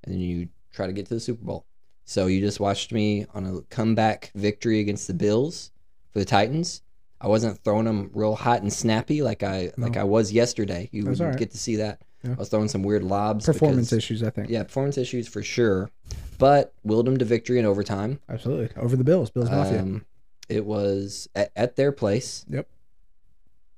and 0.04 0.12
then 0.12 0.20
you 0.20 0.48
try 0.72 0.86
to 0.86 0.92
get 0.92 1.06
to 1.06 1.14
the 1.14 1.20
Super 1.20 1.44
Bowl. 1.44 1.64
So 2.04 2.26
you 2.26 2.40
just 2.40 2.60
watched 2.60 2.92
me 2.92 3.26
on 3.34 3.44
a 3.46 3.60
comeback 3.74 4.30
victory 4.34 4.80
against 4.80 5.06
the 5.06 5.14
Bills 5.14 5.72
for 6.12 6.18
the 6.18 6.24
Titans. 6.24 6.82
I 7.20 7.26
wasn't 7.28 7.58
throwing 7.64 7.84
them 7.84 8.10
real 8.14 8.34
hot 8.34 8.62
and 8.62 8.72
snappy 8.72 9.22
like 9.22 9.42
I 9.42 9.72
like 9.76 9.96
I 9.96 10.04
was 10.04 10.32
yesterday. 10.32 10.88
You 10.92 11.04
would 11.06 11.18
right. 11.18 11.36
get 11.36 11.50
to 11.50 11.58
see 11.58 11.76
that. 11.76 12.00
Yeah. 12.24 12.32
I 12.32 12.34
was 12.34 12.48
throwing 12.48 12.68
some 12.68 12.82
weird 12.82 13.02
lobs. 13.02 13.46
Performance 13.46 13.90
because- 13.90 13.98
issues, 13.98 14.22
I 14.22 14.30
think. 14.30 14.50
Yeah, 14.50 14.62
performance 14.64 14.98
issues 14.98 15.28
for 15.28 15.42
sure, 15.42 15.90
but 16.38 16.74
willed 16.82 17.06
them 17.06 17.16
to 17.18 17.24
victory 17.24 17.58
in 17.58 17.64
overtime. 17.64 18.20
Absolutely. 18.28 18.70
Over 18.80 18.96
the 18.96 19.04
Bills. 19.04 19.30
Bills 19.30 19.50
Mafia. 19.50 19.80
Um, 19.82 20.04
it 20.48 20.64
was 20.64 21.28
at, 21.34 21.52
at 21.56 21.76
their 21.76 21.92
place. 21.92 22.44
Yep. 22.48 22.68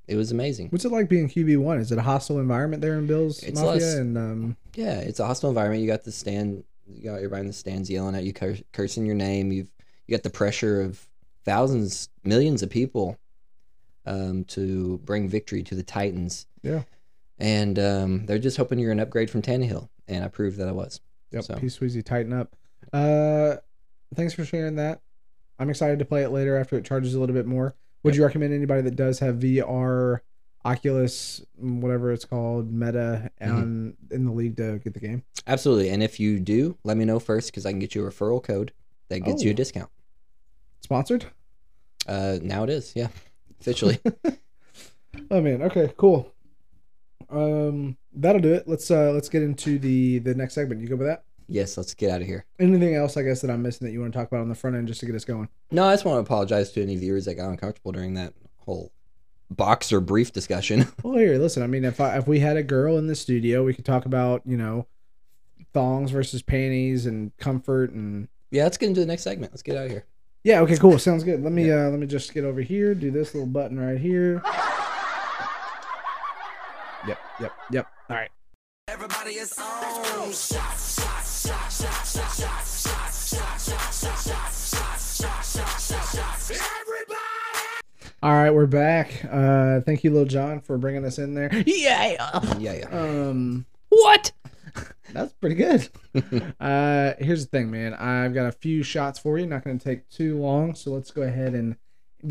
It 0.06 0.16
was 0.16 0.32
amazing. 0.32 0.68
What's 0.70 0.84
it 0.84 0.90
like 0.92 1.08
being 1.08 1.28
QB 1.28 1.58
one? 1.58 1.78
Is 1.78 1.92
it 1.92 1.98
a 1.98 2.02
hostile 2.02 2.40
environment 2.40 2.82
there 2.82 2.98
in 2.98 3.06
Bills 3.06 3.42
It's 3.42 3.60
Mafia? 3.60 3.72
less- 3.72 3.94
And 3.94 4.18
um, 4.18 4.56
Yeah, 4.74 4.98
it's 5.00 5.20
a 5.20 5.26
hostile 5.26 5.50
environment. 5.50 5.82
You 5.82 5.88
got 5.88 6.02
the 6.04 6.10
stand, 6.12 6.64
you 6.88 7.04
got 7.04 7.16
everybody 7.16 7.42
in 7.42 7.46
the 7.46 7.52
stands 7.52 7.88
yelling 7.88 8.14
at 8.16 8.24
you, 8.24 8.32
cur- 8.32 8.58
cursing 8.72 9.06
your 9.06 9.14
name. 9.14 9.52
You've 9.52 9.68
you 10.06 10.16
got 10.16 10.24
the 10.24 10.30
pressure 10.30 10.80
of 10.82 11.06
thousands, 11.44 12.08
millions 12.24 12.62
of 12.64 12.70
people 12.70 13.16
um, 14.06 14.44
to 14.44 14.98
bring 15.04 15.28
victory 15.28 15.62
to 15.64 15.74
the 15.74 15.82
Titans. 15.82 16.46
Yeah. 16.62 16.82
and 17.38 17.78
um, 17.78 18.26
they're 18.26 18.38
just 18.38 18.56
hoping 18.58 18.78
you're 18.78 18.92
an 18.92 19.00
upgrade 19.00 19.30
from 19.30 19.40
Tannehill, 19.42 19.88
and 20.08 20.22
I 20.24 20.28
proved 20.28 20.58
that 20.58 20.68
I 20.68 20.72
was. 20.72 21.00
yep, 21.30 21.44
So- 21.44 21.56
P 21.56 21.66
Sweezy, 21.66 22.04
tighten 22.04 22.32
up. 22.32 22.54
Uh, 22.92 23.56
thanks 24.14 24.34
for 24.34 24.44
sharing 24.44 24.76
that. 24.76 25.00
I'm 25.58 25.70
excited 25.70 25.98
to 26.00 26.04
play 26.04 26.22
it 26.22 26.30
later 26.30 26.56
after 26.56 26.76
it 26.76 26.84
charges 26.84 27.14
a 27.14 27.20
little 27.20 27.34
bit 27.34 27.46
more. 27.46 27.74
Would 28.02 28.14
Yep. 28.14 28.18
you 28.18 28.24
recommend 28.26 28.52
anybody 28.54 28.82
that 28.82 28.96
does 28.96 29.18
have 29.20 29.36
VR, 29.36 30.20
Oculus, 30.64 31.42
whatever 31.56 32.12
it's 32.12 32.24
called, 32.24 32.72
Meta, 32.72 33.30
Mm-hmm. 33.40 33.52
on 33.56 33.96
in 34.10 34.24
the 34.26 34.32
league 34.32 34.56
to 34.58 34.78
get 34.78 34.92
the 34.94 35.00
game? 35.00 35.22
Absolutely, 35.46 35.88
and 35.90 36.02
if 36.02 36.18
you 36.20 36.40
do, 36.40 36.76
let 36.84 36.96
me 36.96 37.04
know 37.06 37.18
first 37.18 37.50
because 37.50 37.64
I 37.66 37.70
can 37.70 37.78
get 37.78 37.94
you 37.94 38.06
a 38.06 38.10
referral 38.10 38.42
code 38.42 38.72
that 39.08 39.20
gets 39.20 39.42
you 39.42 39.50
Oh. 39.50 39.52
a 39.52 39.54
discount. 39.54 39.90
Sponsored? 40.82 41.26
Uh, 42.06 42.38
now 42.42 42.64
it 42.64 42.70
is, 42.70 42.92
yeah, 42.96 43.08
officially. 43.60 43.98
Oh 45.32 45.40
man, 45.40 45.62
okay, 45.62 45.92
cool. 45.96 46.32
Um, 47.28 47.96
that'll 48.12 48.40
do 48.40 48.52
it. 48.54 48.66
Let's 48.66 48.90
uh 48.90 49.12
let's 49.12 49.28
get 49.28 49.42
into 49.42 49.78
the 49.78 50.18
the 50.20 50.34
next 50.34 50.54
segment. 50.54 50.80
You 50.80 50.88
go 50.88 50.96
with 50.96 51.06
that? 51.06 51.24
yes, 51.50 51.76
let's 51.76 51.94
get 51.94 52.10
out 52.10 52.20
of 52.22 52.26
here. 52.26 52.46
Anything 52.58 52.94
else, 52.94 53.16
I 53.16 53.22
guess, 53.22 53.40
that 53.42 53.50
I'm 53.50 53.62
missing 53.62 53.86
that 53.86 53.92
you 53.92 54.00
want 54.00 54.12
to 54.12 54.18
talk 54.18 54.28
about 54.28 54.40
on 54.40 54.48
the 54.48 54.54
front 54.54 54.76
end 54.76 54.88
just 54.88 55.00
to 55.00 55.06
get 55.06 55.14
us 55.14 55.24
going? 55.24 55.48
No, 55.70 55.84
I 55.84 55.92
just 55.92 56.04
want 56.04 56.16
to 56.16 56.20
apologize 56.20 56.70
to 56.72 56.82
any 56.82 56.96
viewers 56.96 57.24
that 57.26 57.34
got 57.34 57.50
uncomfortable 57.50 57.92
during 57.92 58.14
that 58.14 58.32
whole 58.58 58.92
boxer 59.50 60.00
brief 60.00 60.32
discussion. 60.32 60.86
Well, 61.02 61.18
here, 61.18 61.38
listen. 61.38 61.62
I 61.62 61.66
mean, 61.66 61.84
if 61.84 62.00
I 62.00 62.16
if 62.18 62.26
we 62.26 62.38
had 62.38 62.56
a 62.56 62.62
girl 62.62 62.96
in 62.96 63.08
the 63.08 63.16
studio, 63.16 63.64
we 63.64 63.74
could 63.74 63.84
talk 63.84 64.06
about 64.06 64.42
you 64.46 64.56
know 64.56 64.86
thongs 65.72 66.10
versus 66.10 66.42
panties 66.42 67.06
and 67.06 67.36
comfort 67.36 67.90
and 67.90 68.28
yeah, 68.50 68.64
let's 68.64 68.78
get 68.78 68.88
into 68.88 69.00
the 69.00 69.06
next 69.06 69.22
segment. 69.22 69.52
Let's 69.52 69.62
get 69.62 69.76
out 69.76 69.86
of 69.86 69.90
here. 69.90 70.04
Yeah. 70.42 70.60
Okay, 70.60 70.76
cool. 70.76 70.98
Sounds 70.98 71.24
good. 71.24 71.42
Let 71.42 71.52
me 71.52 71.70
uh 71.70 71.90
let 71.90 71.98
me 71.98 72.06
just 72.06 72.32
get 72.32 72.44
over 72.44 72.60
here. 72.60 72.94
Do 72.94 73.10
this 73.10 73.34
little 73.34 73.48
button 73.48 73.78
right 73.78 73.98
here. 73.98 74.42
Yep, 77.06 77.18
yep, 77.40 77.52
yep. 77.70 77.86
All 78.08 78.16
right. 78.16 78.30
Everybody 78.88 79.30
is 79.32 79.56
on. 79.58 80.32
Shots, 80.32 81.00
shots, 81.00 81.46
shots, 81.46 81.80
shots, 81.80 81.80
shots, 81.80 82.42
shots, 82.42 82.42
shots, 82.42 83.30
shots, 83.30 83.30
shots, 83.30 84.00
shots, 84.00 84.00
shots, 84.00 84.70
shots, 84.70 85.20
shots, 85.20 85.56
shots, 85.56 85.88
shots, 85.88 86.48
shots. 86.48 86.50
Everybody. 86.80 87.16
All 88.22 88.32
right, 88.32 88.50
we're 88.50 88.66
back. 88.66 89.24
Uh, 89.30 89.80
thank 89.80 90.04
you, 90.04 90.10
Lil 90.10 90.26
Jon, 90.26 90.60
for 90.60 90.76
bringing 90.76 91.06
us 91.06 91.18
in 91.18 91.34
there. 91.34 91.50
Yeah. 91.66 92.40
Yeah, 92.58 92.72
yeah. 92.74 92.88
Um, 92.90 93.64
What? 93.90 94.32
that's 95.12 95.32
pretty 95.34 95.56
good. 95.56 95.88
uh, 96.60 97.12
here's 97.18 97.44
the 97.46 97.50
thing, 97.50 97.70
man. 97.70 97.94
I've 97.94 98.32
got 98.34 98.46
a 98.46 98.52
few 98.52 98.82
shots 98.82 99.18
for 99.18 99.38
you. 99.38 99.46
Not 99.46 99.64
going 99.64 99.78
to 99.78 99.84
take 99.84 100.08
too 100.08 100.38
long, 100.38 100.74
so 100.74 100.92
let's 100.92 101.10
go 101.10 101.22
ahead 101.22 101.54
and 101.54 101.76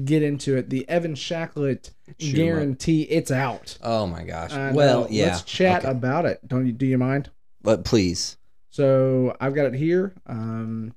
get 0.06 0.24
into 0.24 0.56
it. 0.56 0.70
The 0.70 0.88
Evan 0.88 1.16
Shacklet 1.16 1.92
Shoot 2.20 2.28
'em 2.28 2.30
up. 2.30 2.36
guarantee. 2.36 3.02
It's 3.04 3.32
out. 3.32 3.78
Oh 3.84 4.08
my 4.08 4.24
gosh. 4.24 4.54
I 4.54 4.72
well, 4.72 5.02
know. 5.02 5.08
yeah. 5.10 5.26
Let's 5.28 5.44
chat 5.44 5.82
Okay. 5.84 5.92
about 5.92 6.26
it. 6.26 6.48
Don't 6.48 6.66
you? 6.66 6.72
Do 6.72 6.86
you 6.86 6.98
mind? 6.98 7.30
But 7.62 7.84
please. 7.84 8.38
So 8.70 9.36
I've 9.42 9.56
got 9.56 9.66
it 9.66 9.74
here. 9.74 10.14
Um, 10.26 10.94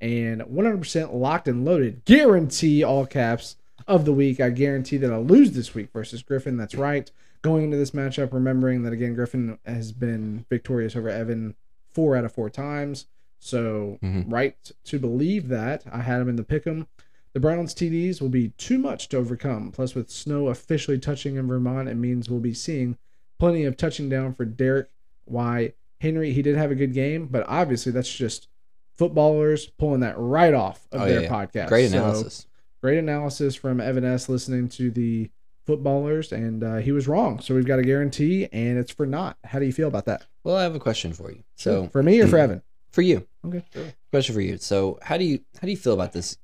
and 0.00 0.42
100% 0.42 1.14
locked 1.14 1.48
and 1.48 1.64
loaded. 1.64 2.04
Guarantee 2.04 2.82
all 2.84 3.06
caps 3.06 3.56
of 3.86 4.04
the 4.04 4.12
week. 4.12 4.38
I 4.40 4.50
guarantee 4.50 4.98
that 4.98 5.10
I'll 5.10 5.24
lose 5.24 5.52
this 5.52 5.74
week 5.74 5.88
versus 5.94 6.22
Griffin. 6.22 6.58
That's 6.58 6.74
right. 6.74 7.10
Going 7.44 7.64
into 7.64 7.76
this 7.76 7.90
matchup, 7.90 8.32
remembering 8.32 8.84
that 8.84 8.94
again, 8.94 9.14
Griffin 9.14 9.58
has 9.66 9.92
been 9.92 10.46
victorious 10.48 10.96
over 10.96 11.10
Evan 11.10 11.54
four 11.92 12.16
out 12.16 12.24
of 12.24 12.32
four 12.32 12.48
times. 12.48 13.04
So 13.38 13.98
Mhm. 14.02 14.24
right 14.32 14.56
to 14.84 14.98
believe 14.98 15.48
that 15.48 15.84
I 15.92 16.00
had 16.00 16.22
him 16.22 16.28
in 16.30 16.36
the 16.36 16.42
pick'em. 16.42 16.86
The 17.34 17.40
Browns 17.40 17.74
TDs 17.74 18.22
will 18.22 18.30
be 18.30 18.48
too 18.56 18.78
much 18.78 19.10
to 19.10 19.18
overcome. 19.18 19.72
Plus, 19.72 19.94
with 19.94 20.08
snow 20.08 20.48
officially 20.48 20.98
touching 20.98 21.36
in 21.36 21.46
Vermont, 21.46 21.88
it 21.90 21.96
means 21.96 22.30
we'll 22.30 22.40
be 22.40 22.54
seeing 22.54 22.96
plenty 23.38 23.64
of 23.64 23.76
touching 23.76 24.08
down 24.08 24.32
for 24.32 24.46
Derrick. 24.46 24.88
Why 25.26 25.74
Henry? 26.00 26.32
He 26.32 26.40
did 26.40 26.56
have 26.56 26.70
a 26.70 26.74
good 26.74 26.94
game, 26.94 27.26
but 27.30 27.44
obviously 27.46 27.92
that's 27.92 28.12
just 28.14 28.48
footballers 28.96 29.66
pulling 29.66 30.00
that 30.00 30.14
right 30.18 30.54
off 30.54 30.88
of 30.92 31.02
Oh, 31.02 31.04
their 31.04 31.22
yeah, 31.22 31.28
yeah. 31.28 31.28
podcast. 31.46 31.68
Great 31.68 31.90
So, 31.90 31.98
analysis. 31.98 32.46
great 32.80 32.98
analysis 32.98 33.54
from 33.54 33.80
Evan 33.80 34.04
S. 34.04 34.28
Listening 34.30 34.68
to 34.70 34.90
the 34.90 35.28
footballers, 35.64 36.32
and 36.32 36.62
uh, 36.62 36.76
he 36.76 36.92
was 36.92 37.08
wrong. 37.08 37.40
So 37.40 37.54
we've 37.54 37.66
got 37.66 37.78
a 37.78 37.82
guarantee, 37.82 38.48
and 38.52 38.78
it's 38.78 38.92
for 38.92 39.06
not. 39.06 39.36
How 39.44 39.58
do 39.58 39.66
you 39.66 39.72
feel 39.72 39.88
about 39.88 40.04
that? 40.06 40.24
Well, 40.42 40.56
I 40.56 40.62
have 40.62 40.74
a 40.74 40.80
question 40.80 41.12
for 41.12 41.30
you. 41.30 41.42
So 41.56 41.88
for 41.88 42.02
me 42.02 42.20
or 42.20 42.26
for 42.28 42.38
Evan? 42.44 42.62
for 42.90 43.02
you, 43.02 43.26
Okay. 43.44 43.64
Sure. 43.72 43.86
question 44.10 44.34
for 44.34 44.40
you. 44.40 44.56
So 44.58 44.98
how 45.02 45.16
do 45.16 45.24
you 45.24 45.40
how 45.60 45.66
do 45.66 45.70
you 45.70 45.76
feel 45.76 45.94
about 45.94 46.12
this 46.12 46.36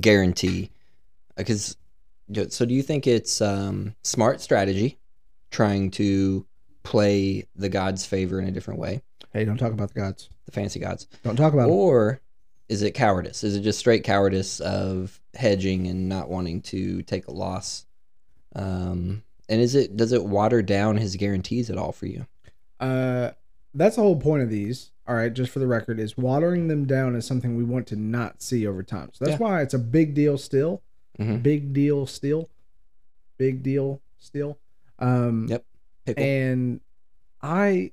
guarantee? 0.00 0.70
Because 1.36 1.76
so 2.50 2.64
do 2.66 2.74
you 2.74 2.82
think 2.82 3.06
it's 3.06 3.40
um, 3.40 3.94
smart 4.04 4.40
strategy, 4.40 4.98
trying 5.50 5.90
to 5.92 6.44
play 6.82 7.46
the 7.56 7.68
gods' 7.68 8.04
favor 8.06 8.38
in 8.40 8.46
a 8.46 8.50
different 8.50 8.80
way, 8.80 9.02
Hey, 9.32 9.44
don't 9.44 9.56
talk 9.58 9.72
about 9.72 9.92
the 9.92 10.00
gods. 10.00 10.28
the 10.46 10.52
fancy 10.52 10.78
gods, 10.80 11.06
Don't 11.22 11.36
talk 11.36 11.52
about 11.52 11.68
it. 11.68 11.72
or 11.72 12.20
is 12.68 12.82
it 12.82 12.92
cowardice? 12.92 13.44
Is 13.44 13.56
it 13.56 13.60
just 13.60 13.78
straight 13.78 14.04
cowardice 14.04 14.60
of 14.60 15.20
hedging 15.34 15.86
and 15.86 16.08
not 16.08 16.28
wanting 16.28 16.60
to 16.62 17.02
take 17.02 17.26
a 17.28 17.30
loss? 17.32 17.86
Um, 18.58 19.22
and 19.48 19.60
is 19.60 19.74
it 19.74 19.96
does 19.96 20.12
it 20.12 20.24
water 20.24 20.62
down 20.62 20.96
his 20.96 21.16
guarantees 21.16 21.70
at 21.70 21.78
all 21.78 21.92
for 21.92 22.06
you? 22.06 22.26
Uh, 22.80 23.30
that's 23.74 23.96
the 23.96 24.02
whole 24.02 24.20
point 24.20 24.42
of 24.42 24.50
these. 24.50 24.90
All 25.06 25.14
right, 25.14 25.32
just 25.32 25.50
for 25.52 25.58
the 25.58 25.66
record, 25.66 25.98
is 25.98 26.18
watering 26.18 26.68
them 26.68 26.84
down 26.84 27.14
is 27.16 27.26
something 27.26 27.56
we 27.56 27.64
want 27.64 27.86
to 27.88 27.96
not 27.96 28.42
see 28.42 28.66
over 28.66 28.82
time. 28.82 29.10
So 29.14 29.24
that's 29.24 29.40
Yeah. 29.40 29.46
why 29.46 29.62
it's 29.62 29.72
a 29.74 29.78
big 29.78 30.14
deal 30.14 30.36
still. 30.36 30.82
Mhm. 31.18 31.42
Big 31.42 31.72
deal 31.72 32.04
still. 32.06 32.50
Big 33.38 33.62
deal 33.62 34.02
still. 34.18 34.58
Um, 34.98 35.46
Yep. 35.48 35.64
Pickle. 36.04 36.24
and 36.24 36.80
I 37.40 37.90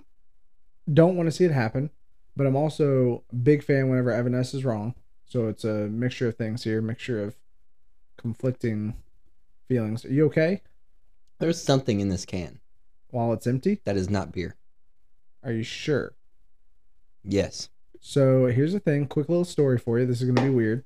don't 0.91 1.15
want 1.15 1.27
to 1.27 1.31
see 1.31 1.45
it 1.45 1.51
happen, 1.51 1.89
but 2.35 2.45
I'm 2.47 2.55
also 2.55 3.23
a 3.31 3.35
big 3.35 3.63
fan 3.63 3.89
whenever 3.89 4.11
Evan 4.11 4.35
S 4.35 4.53
is 4.53 4.65
wrong. 4.65 4.93
So 5.25 5.47
it's 5.47 5.63
a 5.63 5.87
mixture 5.87 6.27
of 6.27 6.35
things 6.35 6.63
here, 6.63 6.81
mixture 6.81 7.23
of 7.23 7.35
conflicting 8.17 8.95
feelings. 9.67 10.05
Are 10.05 10.13
you 10.13 10.25
okay 10.27 10.61
There's 11.39 11.61
something 11.61 11.99
in 11.99 12.09
this 12.09 12.25
can 12.25 12.59
while 13.09 13.33
it's 13.33 13.47
empty? 13.47 13.81
that 13.85 13.97
is 13.97 14.09
not 14.09 14.31
beer. 14.31 14.55
Are 15.43 15.51
you 15.51 15.63
sure? 15.63 16.13
Yes. 17.23 17.69
So 17.99 18.47
here's 18.47 18.73
the 18.73 18.79
thing. 18.79 19.07
Quick 19.07 19.29
little 19.29 19.45
story 19.45 19.77
for 19.77 19.99
you. 19.99 20.05
This 20.05 20.21
is 20.21 20.29
gonna 20.29 20.47
be 20.47 20.53
weird. 20.53 20.83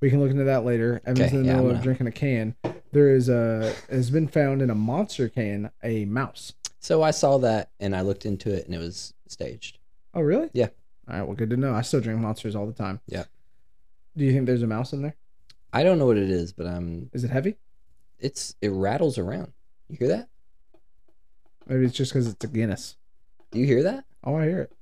We 0.00 0.10
can 0.10 0.20
look 0.20 0.30
into 0.30 0.44
that 0.44 0.64
later. 0.64 1.00
Evan's 1.04 1.20
Okay, 1.20 1.36
in 1.36 1.42
the 1.42 1.48
yeah, 1.48 1.56
middle 1.56 1.70
of 1.70 1.82
drinking 1.82 2.06
a 2.06 2.12
can. 2.12 2.54
There 2.92 3.14
is 3.14 3.28
a 3.28 3.74
has 3.90 4.10
been 4.10 4.28
found 4.28 4.62
in 4.62 4.70
a 4.70 4.74
monster 4.74 5.28
can 5.28 5.70
a 5.82 6.04
mouse. 6.04 6.52
So 6.80 7.02
I 7.02 7.10
saw 7.10 7.38
that 7.38 7.70
and 7.80 7.96
I 7.96 8.02
looked 8.02 8.24
into 8.24 8.52
it 8.54 8.66
and 8.66 8.74
it 8.74 8.78
was 8.78 9.12
staged. 9.26 9.78
Oh 10.14 10.20
really? 10.20 10.50
Yeah. 10.52 10.68
All 11.10 11.16
right. 11.18 11.22
Well, 11.26 11.36
good 11.36 11.50
to 11.50 11.56
know. 11.56 11.74
I 11.74 11.82
still 11.82 12.00
drink 12.00 12.20
monsters 12.20 12.54
all 12.54 12.66
the 12.66 12.72
time. 12.72 13.00
Yeah. 13.06 13.24
Do 14.16 14.24
you 14.24 14.32
think 14.32 14.46
there's 14.46 14.62
a 14.62 14.66
mouse 14.66 14.92
in 14.92 15.02
there? 15.02 15.16
I 15.72 15.82
don't 15.84 15.98
know 15.98 16.06
what 16.06 16.16
it 16.16 16.30
is, 16.30 16.52
but 16.52 16.66
um, 16.66 17.10
Is 17.12 17.24
it 17.24 17.30
heavy? 17.30 17.56
It's 18.18 18.54
it 18.60 18.70
rattles 18.70 19.18
around. 19.18 19.52
You 19.88 19.96
hear 19.96 20.08
that? 20.08 20.28
Maybe 21.66 21.84
it's 21.84 21.96
just 21.96 22.12
because 22.12 22.26
it's 22.26 22.44
a 22.44 22.48
Guinness. 22.48 22.96
Do 23.50 23.58
you 23.58 23.66
hear 23.66 23.82
that? 23.82 24.04
Oh, 24.24 24.36
I 24.36 24.44
hear 24.44 24.62
it. 24.62 24.72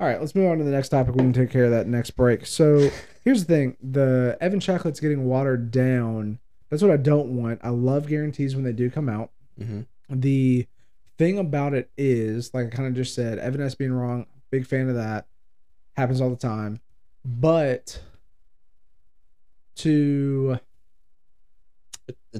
All 0.00 0.06
right, 0.06 0.20
let's 0.20 0.34
move 0.34 0.50
on 0.50 0.58
to 0.58 0.64
the 0.64 0.70
next 0.70 0.90
topic. 0.90 1.14
We 1.14 1.22
can 1.22 1.32
take 1.32 1.50
care 1.50 1.64
of 1.64 1.70
that 1.72 1.88
next 1.88 2.12
break. 2.12 2.46
So 2.46 2.90
here's 3.24 3.44
the 3.44 3.52
thing: 3.52 3.76
the 3.82 4.36
Evan 4.40 4.60
chocolate's 4.60 5.00
getting 5.00 5.24
watered 5.24 5.70
down. 5.70 6.38
That's 6.70 6.82
what 6.82 6.90
I 6.90 6.96
don't 6.96 7.36
want. 7.36 7.60
I 7.62 7.70
love 7.70 8.08
guarantees 8.08 8.54
when 8.54 8.64
they 8.64 8.72
do 8.72 8.90
come 8.90 9.08
out. 9.08 9.30
Mm-hmm. 9.58 9.80
The 10.10 10.66
thing 11.16 11.38
about 11.38 11.74
it 11.74 11.90
is, 11.96 12.52
like 12.54 12.66
I 12.66 12.70
kind 12.70 12.88
of 12.88 12.94
just 12.94 13.14
said, 13.14 13.38
Evan 13.38 13.62
S 13.62 13.74
being 13.74 13.92
wrong, 13.92 14.26
big 14.50 14.66
fan 14.66 14.88
of 14.88 14.94
that. 14.94 15.26
Happens 15.96 16.20
all 16.20 16.30
the 16.30 16.36
time. 16.36 16.80
But 17.24 18.00
to 19.76 20.60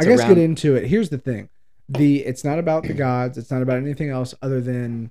I 0.00 0.04
guess 0.04 0.20
around- 0.20 0.28
get 0.34 0.38
into 0.38 0.74
it. 0.76 0.86
Here's 0.86 1.10
the 1.10 1.18
thing. 1.18 1.48
The 1.88 2.24
it's 2.26 2.44
not 2.44 2.58
about 2.58 2.82
the 2.84 2.92
gods, 2.94 3.38
it's 3.38 3.50
not 3.50 3.62
about 3.62 3.78
anything 3.78 4.10
else 4.10 4.34
other 4.42 4.60
than 4.60 5.10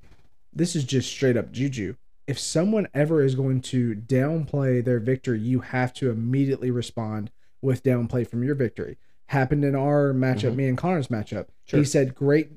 this 0.53 0.75
is 0.75 0.83
just 0.83 1.09
straight 1.09 1.35
up 1.37 1.51
juju. 1.51 1.95
If 2.27 2.37
someone 2.37 2.87
ever 2.93 3.21
is 3.23 3.35
going 3.35 3.61
to 3.61 3.95
downplay 3.95 4.83
their 4.83 4.99
victory, 4.99 5.39
you 5.39 5.61
have 5.61 5.93
to 5.95 6.11
immediately 6.11 6.69
respond 6.71 7.31
with 7.61 7.83
downplay 7.83 8.27
from 8.27 8.43
your 8.43 8.53
victory. 8.55 8.97
Happened 9.27 9.63
in 9.65 9.75
our 9.75 10.13
matchup, 10.13 10.51
Mhm. 10.51 10.55
me 10.55 10.67
and 10.67 10.77
Connor's 10.77 11.07
matchup. 11.07 11.47
Sure. 11.65 11.79
He 11.79 11.85
said, 11.85 12.13
Great 12.15 12.49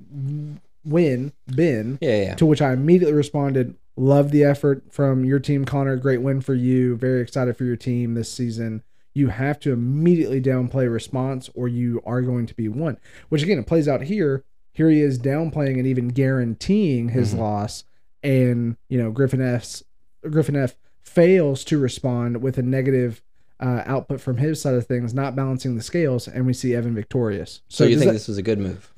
win, 0.84 1.32
Ben. 1.46 1.98
Yeah, 2.00 2.22
yeah. 2.22 2.34
To 2.36 2.46
which 2.46 2.62
I 2.62 2.72
immediately 2.72 3.14
responded, 3.14 3.74
Love 3.96 4.30
the 4.30 4.44
effort 4.44 4.82
from 4.90 5.24
your 5.24 5.38
team, 5.38 5.64
Connor. 5.64 5.96
Great 5.96 6.22
win 6.22 6.40
for 6.40 6.54
you. 6.54 6.96
Very 6.96 7.20
excited 7.20 7.56
for 7.56 7.64
your 7.64 7.76
team 7.76 8.14
this 8.14 8.32
season. 8.32 8.82
You 9.14 9.28
have 9.28 9.58
to 9.60 9.72
immediately 9.72 10.40
downplay 10.40 10.90
response 10.92 11.50
or 11.54 11.68
you 11.68 12.02
are 12.06 12.22
going 12.22 12.46
to 12.46 12.54
be 12.54 12.68
one. 12.68 12.96
Which 13.28 13.42
again, 13.42 13.58
it 13.58 13.66
plays 13.66 13.88
out 13.88 14.02
here. 14.02 14.44
Here 14.72 14.88
he 14.88 15.00
is 15.00 15.18
downplaying 15.18 15.78
and 15.78 15.86
even 15.86 16.08
guaranteeing 16.08 17.08
his 17.10 17.34
Mhm. 17.34 17.38
loss. 17.38 17.84
And, 18.22 18.76
you 18.88 18.98
know, 19.02 19.10
Griffin 19.10 19.40
F's 19.42 19.82
Griffin 20.28 20.54
F 20.56 20.76
fails 21.02 21.64
to 21.64 21.78
respond 21.78 22.42
with 22.42 22.58
a 22.58 22.62
negative 22.62 23.22
uh, 23.58 23.82
output 23.84 24.20
from 24.22 24.38
his 24.38 24.58
side 24.60 24.72
of 24.74 24.86
things, 24.86 25.12
not 25.12 25.36
balancing 25.36 25.76
the 25.76 25.82
scales, 25.82 26.26
and 26.26 26.46
we 26.46 26.52
see 26.54 26.74
Evan 26.74 26.94
victorious. 26.94 27.60
So, 27.68 27.84
you 27.84 27.96
think 27.98 28.06
that- 28.08 28.12
this 28.14 28.26
was 28.28 28.38
a 28.38 28.42
good 28.42 28.58
move 28.58 28.90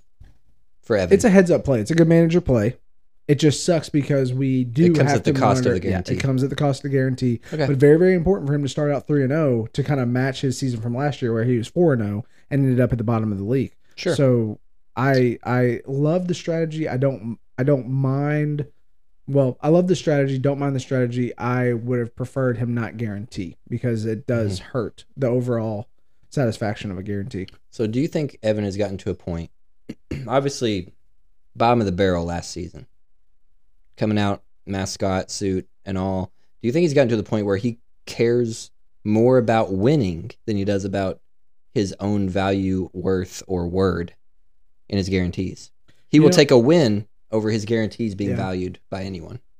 for 0.82 0.96
Evan? 0.96 1.12
it's 1.14 1.24
a 1.24 1.30
heads 1.30 1.50
up 1.50 1.64
play. 1.64 1.80
It's 1.80 1.90
a 1.90 1.96
good 1.96 2.06
manager 2.06 2.40
play. 2.40 2.76
It 3.28 3.36
just 3.36 3.64
sucks 3.64 3.88
because 3.88 4.32
we 4.32 4.64
do 4.64 4.86
It 4.86 4.96
comes 4.96 5.10
have 5.10 5.18
at 5.18 5.24
the 5.24 5.32
to 5.32 5.38
cost 5.38 5.64
of 5.64 5.72
the 5.72 5.80
guarantee. 5.80 6.12
Yeah, 6.14 6.18
it 6.18 6.22
comes 6.22 6.42
at 6.42 6.50
the 6.50 6.56
cost 6.56 6.80
of 6.80 6.90
the 6.90 6.96
guarantee. 6.96 7.40
okay. 7.52 7.66
But 7.66 7.76
very, 7.76 7.96
very 7.98 8.14
important 8.14 8.48
for 8.48 8.54
him 8.54 8.62
to 8.62 8.68
start 8.68 8.90
out 8.90 9.06
three 9.06 9.22
and 9.22 9.30
zero 9.30 9.66
to 9.72 9.82
kind 9.84 10.00
of 10.00 10.08
match 10.08 10.40
his 10.40 10.58
season 10.58 10.80
from 10.80 10.94
last 10.96 11.22
year, 11.22 11.32
where 11.32 11.44
he 11.44 11.56
was 11.56 11.68
four 11.68 11.92
and 11.92 12.02
zero 12.02 12.24
and 12.50 12.64
ended 12.64 12.80
up 12.80 12.90
at 12.92 12.98
the 12.98 13.04
bottom 13.04 13.30
of 13.32 13.38
the 13.38 13.44
league. 13.44 13.74
sure. 13.94 14.16
So 14.16 14.58
I 14.96 15.38
I 15.44 15.80
love 15.86 16.26
the 16.28 16.34
strategy. 16.34 16.88
I 16.88 16.96
don't 16.96 17.38
I 17.56 17.62
don't 17.62 17.88
mind. 17.88 18.66
Well, 19.28 19.56
I 19.62 19.68
love 19.68 19.86
the 19.86 19.94
strategy. 19.96 20.36
Don't 20.38 20.58
mind 20.58 20.74
the 20.74 20.80
strategy. 20.80 21.32
I 21.38 21.74
would 21.74 22.00
have 22.00 22.14
preferred 22.16 22.58
him 22.58 22.74
not 22.74 22.96
guarantee 22.96 23.56
because 23.68 24.04
it 24.04 24.26
does 24.26 24.58
Mm-hmm. 24.58 24.70
hurt 24.70 25.04
the 25.16 25.28
overall 25.28 25.88
satisfaction 26.28 26.90
of 26.90 26.98
a 26.98 27.02
guarantee. 27.04 27.46
So 27.70 27.86
do 27.86 28.00
you 28.00 28.08
think 28.08 28.36
Evan 28.42 28.64
has 28.64 28.76
gotten 28.76 28.98
to 28.98 29.10
a 29.10 29.14
point? 29.14 29.50
obviously, 30.26 30.92
bottom 31.54 31.78
of 31.80 31.86
the 31.86 31.92
barrel 31.92 32.24
last 32.24 32.50
season, 32.50 32.86
coming 33.96 34.18
out 34.18 34.42
mascot 34.66 35.30
suit 35.30 35.68
and 35.84 35.96
all. 35.98 36.32
Do 36.60 36.68
you 36.68 36.72
think 36.72 36.82
he's 36.82 36.94
gotten 36.94 37.08
to 37.10 37.16
the 37.16 37.22
point 37.22 37.46
where 37.46 37.56
he 37.56 37.78
cares 38.06 38.70
more 39.04 39.38
about 39.38 39.72
winning 39.72 40.30
than 40.46 40.56
he 40.56 40.64
does 40.64 40.84
about 40.84 41.20
his 41.74 41.94
own 42.00 42.28
value, 42.28 42.88
worth, 42.92 43.42
or 43.46 43.66
word 43.66 44.14
in 44.88 44.96
his 44.98 45.08
guarantees? 45.08 45.70
He 46.08 46.18
You 46.18 46.22
will 46.22 46.28
know- 46.30 46.36
take 46.36 46.50
a 46.50 46.58
win 46.58 47.06
over 47.30 47.50
his 47.50 47.64
guarantees 47.64 48.14
being 48.14 48.30
Yeah. 48.30 48.36
valued 48.36 48.78
by 48.90 49.02
anyone. 49.04 49.40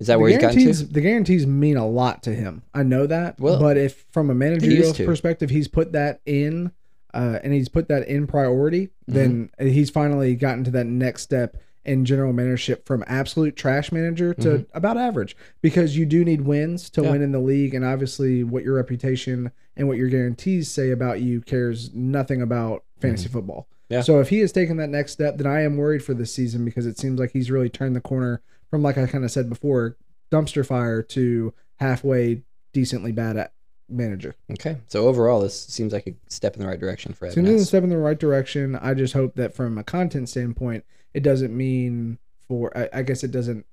Is 0.00 0.08
that 0.08 0.14
the 0.14 0.18
where 0.18 0.30
he's 0.30 0.38
gotten 0.40 0.60
to? 0.72 0.84
The 0.92 1.00
guarantees 1.00 1.46
mean 1.46 1.76
a 1.76 1.86
lot 1.88 2.22
to 2.24 2.34
him. 2.34 2.62
I 2.74 2.82
know 2.82 3.06
that. 3.06 3.38
Well, 3.40 3.58
but 3.60 3.76
if 3.76 4.04
from 4.10 4.28
a 4.28 4.34
managerial 4.34 4.92
perspective, 4.92 5.50
he's 5.50 5.68
put 5.68 5.92
that 5.92 6.20
in, 6.26 6.72
uh, 7.14 7.38
and 7.42 7.52
he's 7.52 7.68
put 7.68 7.88
that 7.88 8.06
in 8.08 8.26
priority, 8.26 8.88
Mm-hmm. 9.10 9.12
then 9.14 9.50
he's 9.72 9.90
finally 9.90 10.34
gotten 10.34 10.64
to 10.64 10.70
that 10.72 10.86
next 10.86 11.22
step 11.22 11.56
in 11.84 12.04
general 12.04 12.32
managership 12.32 12.86
from 12.86 13.04
absolute 13.06 13.56
trash 13.56 13.92
manager 13.92 14.32
to 14.34 14.66
about 14.74 14.96
average. 14.96 15.36
Because 15.60 15.96
you 15.96 16.06
do 16.06 16.24
need 16.24 16.42
wins 16.42 16.88
to 16.90 17.00
Mm-hmm. 17.00 17.06
Yeah. 17.06 17.12
win 17.12 17.22
in 17.22 17.32
the 17.32 17.40
league, 17.40 17.74
and 17.74 17.84
obviously, 17.84 18.42
what 18.44 18.62
your 18.64 18.74
reputation 18.74 19.52
and 19.76 19.88
what 19.88 19.96
your 19.98 20.08
guarantees 20.08 20.70
say 20.70 20.90
about 20.90 21.20
you 21.20 21.40
cares 21.40 21.92
nothing 21.94 22.40
about 22.40 22.84
fantasy 23.00 23.28
football. 23.28 23.62
Mm-hmm. 23.62 23.94
Yeah. 23.94 24.00
So 24.00 24.20
if 24.20 24.30
he 24.30 24.38
has 24.38 24.50
taken 24.52 24.78
that 24.78 24.88
next 24.88 25.12
step, 25.12 25.36
then 25.36 25.46
I 25.46 25.62
am 25.62 25.76
worried 25.76 26.02
for 26.02 26.14
this 26.14 26.32
season 26.32 26.64
because 26.64 26.86
it 26.86 26.98
seems 26.98 27.20
like 27.20 27.32
he's 27.32 27.50
really 27.50 27.68
turned 27.68 27.94
the 27.94 28.00
corner 28.00 28.40
from 28.70 28.82
like 28.82 28.96
I 28.96 29.06
kind 29.06 29.24
of 29.24 29.30
said 29.30 29.48
before, 29.50 29.96
dumpster 30.32 30.64
fire 30.66 31.02
to 31.02 31.52
halfway 31.76 32.42
decently 32.72 33.12
bad 33.12 33.36
at 33.36 33.52
manager. 33.90 34.34
Okay, 34.52 34.78
so 34.86 35.06
overall, 35.06 35.40
this 35.42 35.60
seems 35.66 35.92
like 35.92 36.06
a 36.06 36.14
step 36.28 36.54
in 36.56 36.62
the 36.62 36.66
right 36.66 36.80
direction 36.80 37.12
for 37.12 37.26
Evan. 37.26 37.34
Seems 37.44 37.48
like 37.50 37.60
a 37.60 37.64
step 37.66 37.84
in 37.84 37.90
the 37.90 37.98
right 37.98 38.18
direction. 38.18 38.74
I 38.76 38.94
just 38.94 39.12
hope 39.12 39.34
that 39.34 39.54
from 39.54 39.76
a 39.76 39.84
content 39.84 40.30
standpoint, 40.30 40.84
it 41.14 41.22
doesn't 41.22 41.56
mean 41.56 42.18
for. 42.48 42.76
I, 42.76 42.88
I 42.92 43.02
guess 43.02 43.24
it 43.24 43.30
doesn't. 43.30 43.64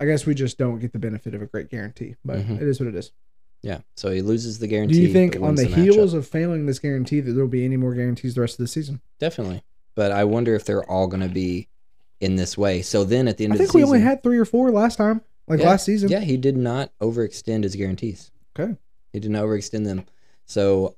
I 0.00 0.06
guess 0.06 0.26
we 0.26 0.34
just 0.34 0.58
don't 0.58 0.78
get 0.78 0.92
the 0.92 0.98
benefit 0.98 1.34
of 1.34 1.42
a 1.42 1.46
great 1.46 1.70
guarantee, 1.70 2.14
but 2.24 2.38
Mhm. 2.38 2.60
it 2.60 2.68
is 2.68 2.78
what 2.80 2.88
it 2.88 2.94
is. 2.94 3.10
Yeah, 3.62 3.80
so 3.96 4.10
he 4.12 4.22
loses 4.22 4.60
the 4.60 4.68
guarantee. 4.68 4.94
Do 4.94 5.02
you 5.02 5.12
think 5.12 5.40
on 5.42 5.56
the, 5.56 5.64
matchup. 5.64 5.74
heels 5.82 6.14
of 6.14 6.26
failing 6.28 6.66
this 6.66 6.78
guarantee 6.78 7.20
that 7.20 7.32
there 7.32 7.42
will 7.42 7.50
be 7.50 7.64
any 7.64 7.76
more 7.76 7.92
guarantees 7.94 8.36
the 8.36 8.40
rest 8.40 8.54
of 8.54 8.58
the 8.64 8.68
season? 8.68 9.00
Definitely. 9.18 9.64
But 9.96 10.12
I 10.12 10.22
wonder 10.22 10.54
if 10.54 10.64
they're 10.64 10.88
all 10.88 11.08
going 11.08 11.24
to 11.26 11.28
be 11.28 11.66
in 12.20 12.36
this 12.36 12.56
way. 12.56 12.82
So 12.82 13.02
then 13.02 13.26
at 13.26 13.36
the 13.36 13.44
end 13.44 13.54
I 13.54 13.56
of 13.56 13.58
think 13.58 13.72
the 13.72 13.78
we 13.78 13.82
only 13.84 14.00
had 14.00 14.22
three 14.22 14.38
or 14.38 14.44
four 14.44 14.70
last 14.70 14.94
time, 14.96 15.22
like 15.48 15.58
Yeah, 15.58 15.70
last 15.70 15.84
season. 15.86 16.08
Yeah, 16.08 16.20
he 16.20 16.36
did 16.36 16.56
not 16.56 16.92
overextend 17.00 17.64
his 17.64 17.74
guarantees. 17.74 18.30
Okay. 18.56 18.76
He 19.12 19.18
did 19.18 19.32
not 19.32 19.42
overextend 19.42 19.84
them. 19.84 20.04
So, 20.46 20.94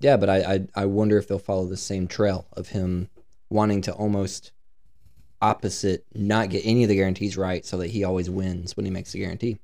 yeah, 0.00 0.16
but 0.16 0.30
I, 0.30 0.36
I, 0.54 0.66
I 0.82 0.86
wonder 0.86 1.18
if 1.18 1.26
they'll 1.26 1.40
follow 1.40 1.66
the 1.66 1.76
same 1.76 2.06
trail 2.06 2.46
of 2.52 2.68
him 2.68 3.08
wanting 3.50 3.82
to 3.82 3.92
almost 3.92 4.52
opposite 5.40 6.04
not 6.14 6.50
get 6.50 6.62
any 6.64 6.82
of 6.82 6.88
the 6.88 6.96
guarantees 6.96 7.36
right 7.36 7.64
so 7.64 7.76
that 7.78 7.88
he 7.88 8.04
always 8.04 8.28
wins 8.28 8.76
when 8.76 8.84
he 8.84 8.90
makes 8.90 9.12
the 9.12 9.20
guarantee. 9.20 9.58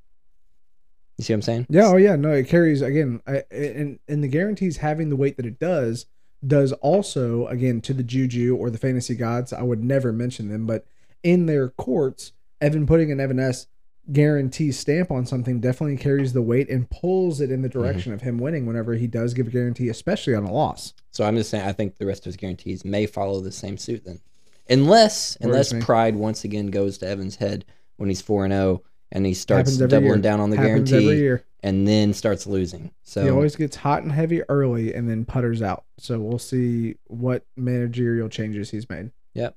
You 1.19 1.25
see 1.25 1.33
what 1.33 1.39
I'm 1.39 1.43
saying? 1.43 1.67
Yeah, 1.69 1.87
oh 1.87 1.97
yeah, 1.97 2.17
no, 2.17 2.33
it 2.33 2.49
carries 2.49 2.83
again, 2.83 3.21
I, 3.27 3.45
and 3.51 3.99
and 4.09 4.23
the 4.23 4.29
guarantees 4.29 4.79
having 4.79 5.11
the 5.11 5.17
weight 5.17 5.37
that 5.37 5.47
it 5.47 5.59
does 5.59 6.07
does 6.47 6.73
also 6.73 7.47
again 7.47 7.81
to 7.83 7.95
the 7.95 8.03
juju 8.03 8.57
or 8.57 8.69
the 8.69 8.79
fantasy 8.79 9.15
gods. 9.15 9.53
I 9.53 9.63
would 9.63 9.83
never 9.83 10.13
mention 10.13 10.49
them, 10.49 10.67
but 10.67 10.87
in 11.23 11.47
their 11.47 11.69
courts, 11.69 12.33
Evan 12.61 12.87
putting 12.87 13.13
an 13.13 13.21
Evan 13.21 13.39
S 13.39 13.67
guarantee 14.13 14.71
stamp 14.71 15.11
on 15.11 15.25
something 15.27 15.61
definitely 15.61 15.97
carries 15.97 16.33
the 16.33 16.43
weight 16.43 16.69
and 16.69 16.89
pulls 16.91 17.41
it 17.41 17.51
in 17.51 17.63
the 17.63 17.69
direction 17.69 18.13
of 18.13 18.21
him 18.21 18.39
winning 18.39 18.67
whenever 18.67 18.95
he 18.95 19.07
does 19.07 19.35
give 19.35 19.47
a 19.47 19.51
guarantee, 19.51 19.89
especially 19.89 20.35
on 20.35 20.45
a 20.45 20.53
loss. 20.53 20.93
So 21.11 21.25
I'm 21.25 21.37
just 21.37 21.51
saying 21.51 21.67
I 21.67 21.73
think 21.73 21.97
the 21.97 22.07
rest 22.07 22.23
of 22.23 22.27
his 22.27 22.37
guarantees 22.37 22.85
may 22.85 23.07
follow 23.07 23.41
the 23.41 23.53
same 23.53 23.79
suit 23.79 24.05
then. 24.05 24.21
Unless 24.69 25.37
unless 25.41 25.73
pride 25.85 26.17
once 26.17 26.45
again 26.45 26.69
goes 26.69 26.99
to 26.99 27.07
Evan's 27.07 27.37
head 27.37 27.65
when 27.97 28.09
he's 28.09 28.23
4 28.23 28.47
and 28.47 28.53
0 28.53 28.83
and 29.13 29.25
he 29.25 29.35
starts 29.35 29.77
doubling 29.77 30.05
year. 30.05 30.17
down 30.19 30.41
on 30.41 30.51
the 30.51 30.57
Happens 30.57 30.91
guarantee 30.91 31.43
and 31.63 31.89
then 31.89 32.13
starts 32.13 32.47
losing. 32.47 32.91
So 33.05 33.23
he 33.23 33.31
always 33.31 33.57
gets 33.57 33.77
hot 33.77 34.03
and 34.03 34.13
heavy 34.13 34.43
early 34.49 34.95
and 34.95 35.09
then 35.09 35.25
putters 35.25 35.63
out. 35.63 35.85
So 35.99 36.19
we'll 36.19 36.39
see 36.39 36.97
what 37.05 37.47
managerial 37.57 38.29
changes 38.29 38.71
he's 38.71 38.89
made. 38.91 39.13
Yep. 39.35 39.57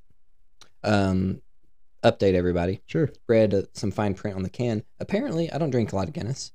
Um, 0.84 1.42
update 2.04 2.34
everybody. 2.34 2.82
Sure. 2.86 3.10
Read 3.28 3.54
uh, 3.54 3.64
some 3.74 3.92
fine 3.92 4.14
print 4.14 4.36
on 4.36 4.44
the 4.44 4.50
can. 4.50 4.84
Apparently, 5.00 5.52
I 5.52 5.58
don't 5.58 5.72
drink 5.72 5.92
a 5.92 5.96
lot 5.96 6.08
of 6.08 6.14
Guinness. 6.14 6.52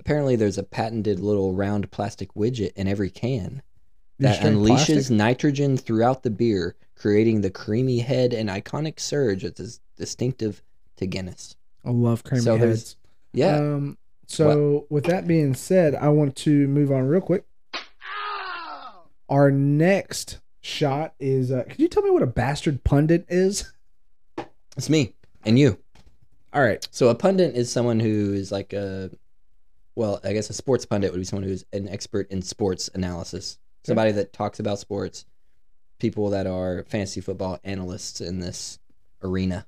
Apparently, 0.00 0.36
there's 0.36 0.58
a 0.58 0.62
patented 0.62 1.20
little 1.20 1.54
round 1.54 1.90
plastic 1.90 2.34
widget 2.34 2.72
in 2.74 2.88
every 2.88 3.10
can 3.10 3.62
that 4.18 4.40
unleashes 4.40 4.86
plastic? 4.86 5.16
nitrogen 5.16 5.76
throughout 5.76 6.22
the 6.22 6.30
beer, 6.30 6.76
creating 6.96 7.40
the 7.40 7.50
creamy 7.50 8.00
head 8.00 8.32
and 8.32 8.48
iconic 8.48 8.98
surge 9.00 9.42
that 9.42 9.58
is 9.60 9.80
distinctive 9.96 10.62
to 10.96 11.06
Guinness. 11.06 11.56
I 11.84 11.90
love 11.90 12.24
creamy 12.24 12.42
So 12.42 12.56
heads. 12.56 12.96
Yeah. 13.32 13.56
Um, 13.56 13.98
so 14.26 14.86
with 14.90 15.04
that 15.04 15.26
being 15.26 15.54
said, 15.54 15.94
I 15.94 16.08
want 16.08 16.36
to 16.36 16.68
move 16.68 16.92
on 16.92 17.06
real 17.06 17.20
quick. 17.20 17.44
Our 19.28 19.50
next 19.50 20.38
shot 20.60 21.14
is. 21.18 21.50
Uh, 21.50 21.64
could 21.68 21.78
you 21.78 21.88
tell 21.88 22.02
me 22.02 22.10
what 22.10 22.22
a 22.22 22.26
bastard 22.26 22.84
pundit 22.84 23.26
is? 23.28 23.72
it's 24.78 24.88
me 24.88 25.12
and 25.44 25.58
you. 25.58 25.78
All 26.54 26.62
right. 26.62 26.86
So 26.90 27.08
a 27.08 27.14
pundit 27.14 27.54
is 27.54 27.70
someone 27.70 28.00
who 28.00 28.32
is 28.32 28.50
like 28.50 28.72
a, 28.72 29.10
well, 29.94 30.20
I 30.24 30.32
guess 30.32 30.48
a 30.48 30.54
sports 30.54 30.86
pundit 30.86 31.12
would 31.12 31.18
be 31.18 31.24
someone 31.24 31.46
who's 31.46 31.64
an 31.72 31.88
expert 31.88 32.30
in 32.30 32.40
sports 32.40 32.88
analysis. 32.94 33.58
Somebody 33.84 34.12
that 34.12 34.32
talks 34.32 34.60
about 34.60 34.78
sports. 34.78 35.26
People 35.98 36.30
that 36.30 36.46
are 36.46 36.84
fantasy 36.88 37.20
football 37.20 37.58
analysts 37.64 38.20
in 38.20 38.38
this 38.38 38.78
arena. 39.22 39.66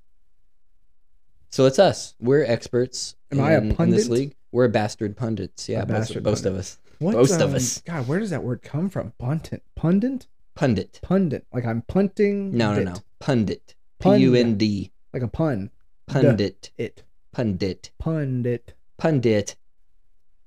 So 1.51 1.67
it's 1.67 1.81
us. 1.81 2.15
We're 2.21 2.45
experts. 2.45 3.17
Am 3.33 3.41
in, 3.41 3.45
I 3.45 3.51
a 3.53 3.59
in 3.59 3.69
this 3.69 3.77
pundit? 3.77 4.09
league. 4.09 4.37
We're 4.53 4.69
bastard 4.69 5.17
pundits. 5.17 5.69
Yeah, 5.69 5.83
A 5.83 5.87
bastard 5.87 6.23
both 6.23 6.39
of 6.39 6.45
pundit. 6.45 6.61
us. 6.61 6.79
What, 7.01 7.15
Most 7.15 7.41
of 7.41 7.51
um, 7.51 7.57
us. 7.57 7.81
God, 7.81 8.07
where 8.07 8.21
does 8.21 8.31
that 8.31 8.45
word 8.45 8.63
come 8.63 8.89
from? 8.89 9.13
Pundit. 9.19 9.63
Pundit. 9.75 10.29
Pundit. 10.55 11.01
Pundit. 11.03 11.47
Like 11.53 11.65
I'm 11.65 11.83
punting. 11.83 12.57
No, 12.57 12.75
no, 12.75 12.83
no. 12.83 12.95
Pundit. 13.19 13.75
P 13.99 14.05
Pundit. 14.05 14.21
U 14.21 14.35
N 14.35 14.57
D. 14.57 14.93
Like 15.13 15.23
a 15.23 15.29
pun. 15.29 15.71
Pundit. 16.07 16.71
It. 16.79 17.03
Pundit. 17.33 17.91
Pundit. 17.99 18.75
Pundit. 18.99 19.57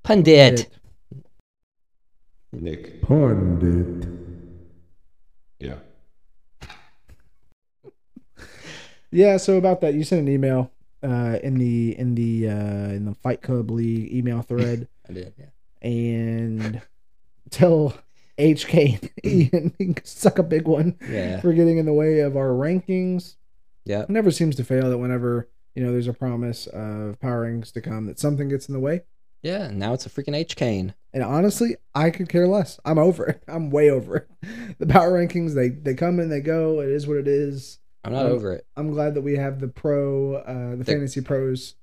Pundit. 0.02 0.60
It. 0.60 0.68
Nick. 2.52 3.02
Pundit. 3.02 4.08
Yeah. 5.58 5.76
Yeah, 9.10 9.36
so 9.36 9.56
about 9.56 9.80
that, 9.82 9.94
you 9.94 10.02
sent 10.02 10.22
an 10.22 10.28
email 10.28 10.72
uh, 11.02 11.38
in 11.42 11.54
the 11.58 11.96
in 11.98 12.14
the 12.16 12.48
uh, 12.48 12.88
in 12.90 13.04
the 13.04 13.14
Fight 13.14 13.42
Club 13.42 13.70
League 13.70 14.12
email 14.12 14.42
thread, 14.42 14.88
I 15.08 15.12
did. 15.12 15.34
Yeah. 15.38 15.88
and 15.88 16.82
tell 17.50 17.94
HK 18.38 19.10
and 19.22 19.72
Ian 19.80 19.96
suck 20.02 20.38
a 20.38 20.42
big 20.42 20.66
one 20.66 20.96
Yeah. 21.08 21.40
for 21.40 21.52
getting 21.52 21.78
in 21.78 21.86
the 21.86 21.92
way 21.92 22.20
of 22.20 22.36
our 22.36 22.48
rankings. 22.48 23.36
Yeah. 23.84 24.02
It 24.02 24.10
never 24.10 24.30
seems 24.30 24.56
to 24.56 24.64
fail 24.64 24.88
that 24.90 24.98
whenever 24.98 25.48
you 25.74 25.82
know 25.84 25.92
there's 25.92 26.06
a 26.08 26.12
promise 26.12 26.66
of 26.68 27.18
power 27.20 27.46
rankings 27.46 27.72
to 27.72 27.80
come, 27.80 28.06
that 28.06 28.18
something 28.18 28.48
gets 28.48 28.68
in 28.68 28.74
the 28.74 28.80
way. 28.80 29.02
Yeah. 29.42 29.70
Now 29.72 29.92
it's 29.92 30.06
a 30.06 30.10
freaking 30.10 30.34
H 30.36 30.56
cane. 30.56 30.94
And 31.12 31.22
honestly, 31.22 31.76
I 31.94 32.10
could 32.10 32.28
care 32.28 32.48
less. 32.48 32.80
I'm 32.84 32.98
over 32.98 33.26
it. 33.26 33.42
I'm 33.46 33.70
way 33.70 33.90
over 33.90 34.16
it. 34.16 34.28
The 34.78 34.86
power 34.86 35.12
rankings, 35.12 35.54
they 35.54 35.68
they 35.68 35.94
come 35.94 36.18
and 36.18 36.30
they 36.32 36.40
go. 36.40 36.80
It 36.80 36.88
is 36.88 37.06
what 37.06 37.18
it 37.18 37.28
is. 37.28 37.78
I'm 38.04 38.12
not 38.12 38.26
Um, 38.26 38.32
over 38.32 38.52
it. 38.52 38.66
I'm 38.76 38.90
glad 38.90 39.14
that 39.14 39.22
we 39.22 39.36
have 39.36 39.60
the 39.60 39.68
pro, 39.68 40.34
uh, 40.34 40.70
the 40.72 40.76
The- 40.78 40.84
fantasy 40.84 41.20
pros 41.22 41.74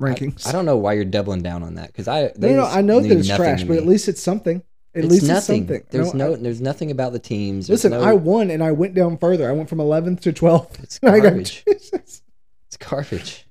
rankings. 0.00 0.46
I 0.46 0.52
don't 0.52 0.66
know 0.66 0.76
why 0.76 0.92
you're 0.92 1.04
doubling 1.04 1.42
down 1.42 1.62
on 1.62 1.74
that 1.74 1.88
because 1.88 2.06
I 2.08 2.32
No, 2.36 2.48
no, 2.56 2.64
I 2.64 2.80
know 2.82 3.00
that 3.00 3.10
it's 3.10 3.28
trash, 3.34 3.64
but 3.64 3.76
at 3.76 3.86
least 3.86 4.08
it's 4.08 4.20
something. 4.22 4.62
At 4.96 5.04
it's 5.04 5.12
least 5.12 5.26
nothing. 5.26 5.62
it's 5.64 5.68
something. 5.70 5.86
There's 5.90 6.14
no, 6.14 6.32
I- 6.34 6.36
there's 6.36 6.60
nothing 6.60 6.90
about 6.90 7.12
the 7.12 7.18
teams. 7.18 7.66
There's 7.66 7.84
listen, 7.84 7.98
no, 7.98 8.02
I 8.02 8.14
won 8.14 8.50
and 8.50 8.62
I 8.64 8.72
went 8.72 8.94
down 8.94 9.18
further. 9.18 9.48
I 9.48 9.52
went 9.52 9.68
from 9.68 9.78
11th 9.78 10.20
to 10.22 10.32
12th. 10.32 10.82
it's 10.82 10.98
I 11.02 11.18
got 11.18 11.22
garbage. 11.24 11.62
It's 11.66 12.22
garbage. 12.78 13.46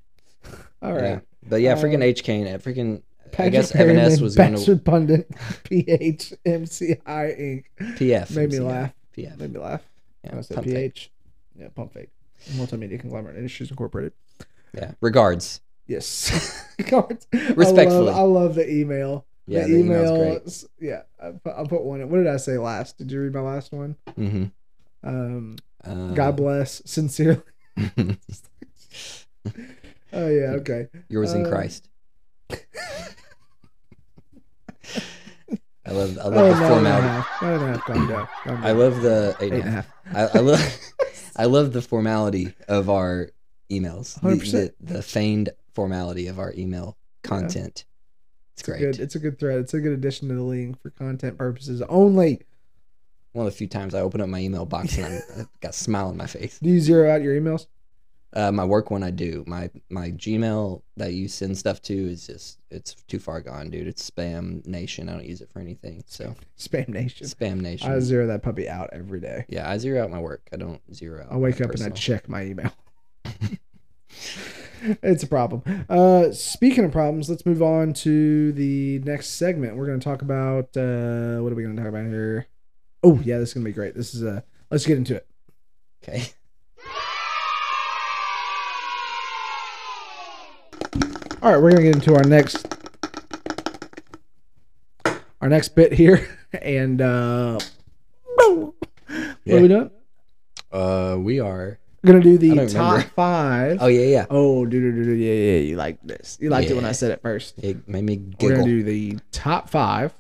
All 0.82 0.94
right. 0.94 1.04
Yeah. 1.04 1.20
But 1.48 1.62
yeah, 1.62 1.76
freaking 1.76 1.96
Um, 1.96 2.02
H 2.04 2.24
cane. 2.24 2.48
uh, 2.48 2.58
Freaking. 2.58 3.02
I 3.26 3.30
Patrick 3.30 3.52
guess 3.54 3.76
Evan 3.76 3.98
S 3.98 4.22
was 4.22 4.36
going 4.36 4.56
to 4.56 4.78
Pundit, 4.78 5.30
PHMCI 5.66 7.02
Inc. 7.06 7.64
PF. 7.98 8.36
Made 8.36 8.52
me 8.52 8.60
laugh. 8.60 8.94
PF. 9.16 9.38
Made 9.38 9.54
me 9.54 9.60
laugh. 9.60 9.82
Yeah, 10.24 10.38
I 10.38 10.42
said 10.42 10.56
pump 10.56 10.68
fake. 10.68 10.76
PH. 10.76 11.12
Yeah, 11.60 11.68
Pump 11.76 11.94
Fake. 11.94 12.10
Multimedia 12.54 13.00
Conglomerate 13.00 13.38
Industries 13.38 13.70
Incorporated. 13.70 14.14
Yeah. 14.74 14.92
Regards. 15.02 15.62
Yes. 15.88 16.66
Cards. 16.88 17.28
Respectfully. 17.32 18.10
I 18.10 18.14
love, 18.14 18.16
I 18.18 18.22
love 18.22 18.56
the 18.56 18.70
email. 18.70 19.26
Yeah, 19.48 19.68
the, 19.68 19.74
the 19.74 19.80
email's 19.80 20.10
email. 20.10 20.42
Yeah, 20.80 21.02
I 21.22 21.32
put, 21.32 21.54
I'll 21.56 21.68
put 21.68 21.84
one. 21.84 22.02
in. 22.02 22.10
What 22.10 22.18
did 22.18 22.28
I 22.28 22.38
say 22.38 22.58
last? 22.58 22.98
Did 22.98 23.12
you 23.12 23.22
read 23.22 23.34
my 23.34 23.42
last 23.42 23.72
one? 23.72 23.96
Mm-hmm. 24.18 24.46
Um, 25.08 25.56
Uh, 25.84 26.14
God 26.14 26.36
bless. 26.38 26.82
Sincerely. 26.86 27.42
Oh 30.14 30.30
yeah. 30.30 30.52
Okay. 30.62 30.88
Yours 31.10 31.34
in 31.34 31.46
Uh, 31.46 31.50
Christ. 31.50 31.90
I 35.88 35.92
love. 35.92 36.18
I 36.18 36.24
love 36.30 36.34
Oh, 36.34 36.50
the 36.50 36.54
nine 36.56 36.56
and 36.56 36.64
a 36.64 36.68
formality. 36.68 37.08
half. 37.08 37.42
Nine 37.42 37.54
and 37.54 37.64
a 37.64 37.68
half. 37.68 37.86
Calm 37.86 38.08
down. 38.08 38.28
I 38.64 38.72
love 38.72 39.02
the 39.02 39.36
eight 39.40 39.54
eight 39.54 39.60
and 39.60 39.68
a 39.68 39.72
half. 39.72 39.88
I, 40.14 40.22
I 40.38 40.40
love. 40.40 40.78
I 41.36 41.46
love 41.46 41.74
the 41.74 41.82
formality 41.82 42.54
of 42.68 42.90
our 42.90 43.30
emails. 43.70 44.20
The, 44.22 44.30
100%. 44.30 44.52
the, 44.52 44.94
the 44.94 45.04
feigned 45.04 45.50
formality 45.74 46.28
of 46.28 46.40
our 46.40 46.54
email 46.58 46.98
content. 47.24 47.84
It's 48.58 48.62
It's 48.62 48.68
a 48.68 48.72
great. 48.72 48.80
good. 48.80 49.00
It's 49.00 49.16
a 49.16 49.20
good 49.20 49.38
thread. 49.40 49.60
It's 49.60 49.74
a 49.74 49.80
good 49.82 49.92
addition 49.94 50.30
to 50.30 50.36
the 50.36 50.42
link 50.44 50.82
for 50.82 50.90
content 50.92 51.38
purposes 51.38 51.82
only. 51.90 52.42
One 53.34 53.46
of 53.46 53.52
the 53.52 53.58
few 53.58 53.68
times 53.68 53.94
I 53.94 54.00
open 54.00 54.22
up 54.22 54.30
my 54.30 54.40
email 54.40 54.66
box 54.66 54.98
and 54.98 55.22
I'm, 55.36 55.50
got 55.60 55.72
a 55.72 55.74
smile 55.74 56.08
on 56.08 56.16
my 56.18 56.26
face. 56.28 56.58
Do 56.60 56.70
you 56.70 56.80
zero 56.80 57.12
out 57.14 57.22
your 57.22 57.40
emails? 57.40 57.68
Uh, 58.32 58.52
my 58.52 58.64
work 58.66 58.92
one 58.92 59.04
I 59.04 59.12
do. 59.12 59.44
My 59.48 59.70
my 59.90 60.12
Gmail 60.12 60.82
that 60.98 61.14
you 61.14 61.28
send 61.30 61.58
stuff 61.58 61.82
to 61.84 61.94
is 61.94 62.28
just 62.28 62.60
it's 62.72 62.94
too 63.08 63.20
far 63.20 63.40
gone, 63.42 63.70
dude. 63.70 63.88
It's 63.88 64.10
spam 64.10 64.66
nation. 64.66 65.08
I 65.10 65.14
don't 65.14 65.26
use 65.26 65.40
it 65.42 65.50
for 65.52 65.60
anything. 65.60 66.04
So 66.08 66.36
Spam 66.58 66.88
Nation. 66.90 67.28
spam 67.28 67.62
nation. 67.62 67.92
I 67.92 68.00
zero 68.00 68.28
that 68.28 68.42
puppy 68.42 68.68
out 68.70 68.90
every 68.94 69.20
day. 69.22 69.46
yeah, 69.50 69.70
I 69.70 69.78
zero 69.78 70.04
out 70.04 70.12
my 70.12 70.20
work. 70.20 70.48
I 70.54 70.58
don't 70.58 70.82
zero 70.94 71.24
out. 71.26 71.32
I 71.34 71.38
wake 71.38 71.60
up 71.62 71.72
and 71.72 71.84
I 71.84 71.90
check 71.90 72.28
my 72.30 72.44
email. 72.46 72.72
it's 75.04 75.24
a 75.24 75.28
problem. 75.28 75.64
Uh, 75.90 76.32
speaking 76.32 76.84
of 76.86 76.92
problems, 76.92 77.30
let's 77.30 77.46
move 77.46 77.62
on 77.62 77.94
to 77.94 78.52
the 78.54 79.00
next 79.00 79.30
segment. 79.38 79.76
We're 79.78 79.86
going 79.88 80.00
to 80.00 80.04
talk 80.04 80.22
about 80.22 80.76
uh, 80.78 81.42
what 81.42 81.52
are 81.52 81.56
we 81.56 81.64
going 81.64 81.76
to 81.76 81.82
talk 81.82 81.90
about 81.90 82.06
here? 82.06 82.48
Oh 83.04 83.20
yeah, 83.24 83.38
this 83.40 83.50
is 83.50 83.54
going 83.54 83.64
to 83.64 83.70
be 83.70 83.74
great. 83.74 83.96
This 83.96 84.14
is 84.14 84.24
uh, 84.24 84.42
let's 84.70 84.86
get 84.86 84.98
into 84.98 85.16
it. 85.16 85.28
Okay. 86.04 86.26
All 91.42 91.52
right, 91.52 91.62
we're 91.62 91.72
going 91.72 91.76
to 91.78 91.84
get 91.84 91.96
into 91.96 92.16
our 92.16 92.24
next 92.24 92.66
our 95.42 95.50
next 95.50 95.76
bit 95.76 95.94
here, 95.94 96.28
and 96.62 97.02
uh, 97.02 97.60
what 98.38 98.74
Yeah. 99.46 99.56
are 99.58 99.62
we 99.62 99.68
doing? 99.68 99.92
Uh, 100.72 101.18
we 101.20 101.40
are. 101.40 101.78
To 102.06 102.20
do 102.22 102.38
the 102.38 102.68
top 102.68 102.92
remember. 102.92 103.02
five. 103.16 103.78
Oh 103.82 103.88
yeah, 103.88 104.06
yeah. 104.06 104.26
Oh, 104.30 104.66
dude, 104.66 104.96
dude, 104.96 105.06
dude, 105.06 105.20
yeah, 105.20 105.34
yeah, 105.34 105.60
you 105.60 105.76
like 105.76 106.02
this. 106.04 106.38
You 106.40 106.50
liked 106.50 106.70
it 106.70 106.76
when 106.76 106.86
I 106.86 106.92
said 106.92 107.12
it 107.12 107.22
first. 107.22 107.58
It 107.60 107.88
made 107.88 108.04
me 108.04 108.22
We're 108.40 108.58
gonna 108.58 108.64
do 108.64 108.84
the 108.84 109.18
top 109.32 109.70
five 109.70 110.14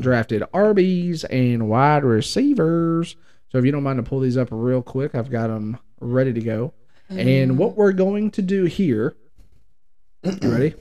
drafted 0.00 0.42
RBs 0.54 1.24
and 1.30 1.68
wide 1.68 2.04
receivers. 2.04 3.16
So 3.50 3.58
if 3.58 3.64
you 3.64 3.72
don't 3.72 3.82
mind 3.82 3.98
to 3.98 4.02
pull 4.02 4.20
these 4.20 4.36
up 4.36 4.48
real 4.50 4.82
quick, 4.82 5.14
I've 5.14 5.30
got 5.30 5.48
them 5.48 5.78
ready 6.00 6.32
to 6.32 6.40
go. 6.40 6.74
And 7.08 7.56
what 7.56 7.76
we're 7.76 7.92
going 7.92 8.32
to 8.32 8.42
do 8.42 8.64
here, 8.64 9.16
you 10.24 10.50
ready? 10.50 10.74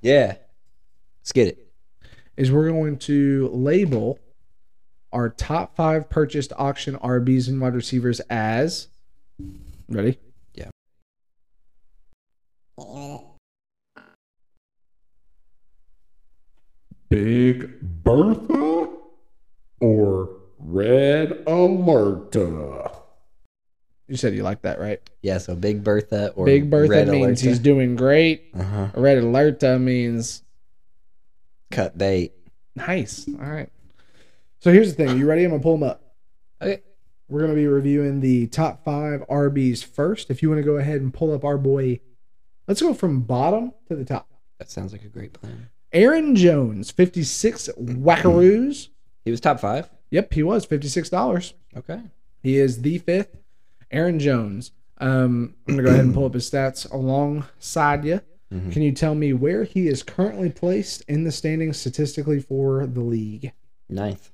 Yeah. 0.00 0.36
Let's 1.20 1.32
get 1.32 1.48
it. 1.48 1.68
Is 2.36 2.50
we're 2.50 2.68
going 2.68 2.98
to 3.00 3.50
label 3.52 4.18
our 5.12 5.28
top 5.28 5.76
five 5.76 6.08
purchased 6.08 6.52
auction 6.56 6.96
RBs 6.96 7.48
and 7.48 7.60
wide 7.60 7.74
receivers 7.74 8.20
as 8.30 8.88
ready? 9.88 10.18
Yeah. 10.54 10.70
Big 17.08 17.80
Bertha 17.80 18.88
or 19.80 20.30
Red 20.58 21.44
Alerta? 21.46 22.92
You 24.08 24.16
said 24.16 24.34
you 24.34 24.42
like 24.42 24.62
that, 24.62 24.78
right? 24.80 25.00
Yeah. 25.22 25.38
So 25.38 25.54
Big 25.54 25.82
Bertha 25.82 26.32
or 26.36 26.46
Big 26.46 26.70
Bertha 26.70 26.90
Red 26.90 27.08
means 27.08 27.42
Alerta. 27.42 27.46
he's 27.48 27.58
doing 27.58 27.96
great. 27.96 28.50
uh 28.54 28.62
huh. 28.62 28.88
Red 28.94 29.22
Alerta 29.22 29.80
means 29.80 30.42
Cut 31.70 31.98
bait. 31.98 32.32
Nice. 32.76 33.26
All 33.28 33.50
right. 33.50 33.68
So 34.60 34.72
here's 34.72 34.94
the 34.94 35.04
thing. 35.06 35.18
You 35.18 35.26
ready? 35.26 35.44
I'm 35.44 35.50
gonna 35.50 35.62
pull 35.62 35.76
them 35.78 35.88
up. 35.88 36.02
Okay. 36.62 36.82
We're 37.28 37.40
gonna 37.40 37.54
be 37.54 37.66
reviewing 37.66 38.20
the 38.20 38.46
top 38.48 38.84
five 38.84 39.24
RBs 39.28 39.84
first. 39.84 40.30
If 40.30 40.42
you 40.42 40.48
want 40.48 40.60
to 40.60 40.64
go 40.64 40.76
ahead 40.76 41.00
and 41.00 41.12
pull 41.12 41.32
up 41.32 41.44
our 41.44 41.58
boy, 41.58 42.00
let's 42.68 42.80
go 42.80 42.94
from 42.94 43.22
bottom 43.22 43.72
to 43.88 43.96
the 43.96 44.04
top. 44.04 44.28
That 44.58 44.70
sounds 44.70 44.92
like 44.92 45.02
a 45.04 45.08
great 45.08 45.32
plan. 45.32 45.68
Aaron 45.92 46.36
Jones, 46.36 46.90
56 46.90 47.68
wackaroos. 47.78 48.88
He 49.24 49.30
was 49.30 49.40
top 49.40 49.60
five. 49.60 49.90
Yep, 50.10 50.32
he 50.34 50.42
was 50.42 50.66
$56. 50.66 51.52
Okay. 51.76 52.00
He 52.42 52.58
is 52.58 52.82
the 52.82 52.98
fifth. 52.98 53.36
Aaron 53.90 54.18
Jones. 54.18 54.70
Um, 54.98 55.54
I'm 55.66 55.74
gonna 55.74 55.82
go 55.82 55.90
ahead 55.90 56.04
and 56.04 56.14
pull 56.14 56.24
up 56.26 56.34
his 56.34 56.48
stats 56.50 56.90
alongside 56.92 58.04
you. 58.04 58.20
Mhm. 58.52 58.72
Can 58.72 58.82
you 58.82 58.92
tell 58.92 59.14
me 59.16 59.32
where 59.32 59.64
he 59.64 59.88
is 59.88 60.02
currently 60.04 60.50
placed 60.50 61.02
in 61.08 61.24
the 61.24 61.32
standings 61.32 61.76
statistically 61.78 62.40
for 62.40 62.86
the 62.86 63.00
league? 63.00 63.52
Ninth. 63.88 64.30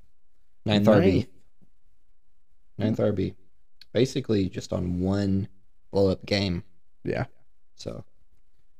Ninth 0.66 0.86
RB. 0.86 1.26
Ninth. 2.84 2.98
Ninth 2.98 3.16
RB. 3.16 3.34
Basically, 3.92 4.48
just 4.48 4.72
on 4.72 5.00
one 5.00 5.48
blow 5.90 6.10
up 6.10 6.24
game. 6.26 6.64
Yeah. 7.04 7.24
So 7.74 8.04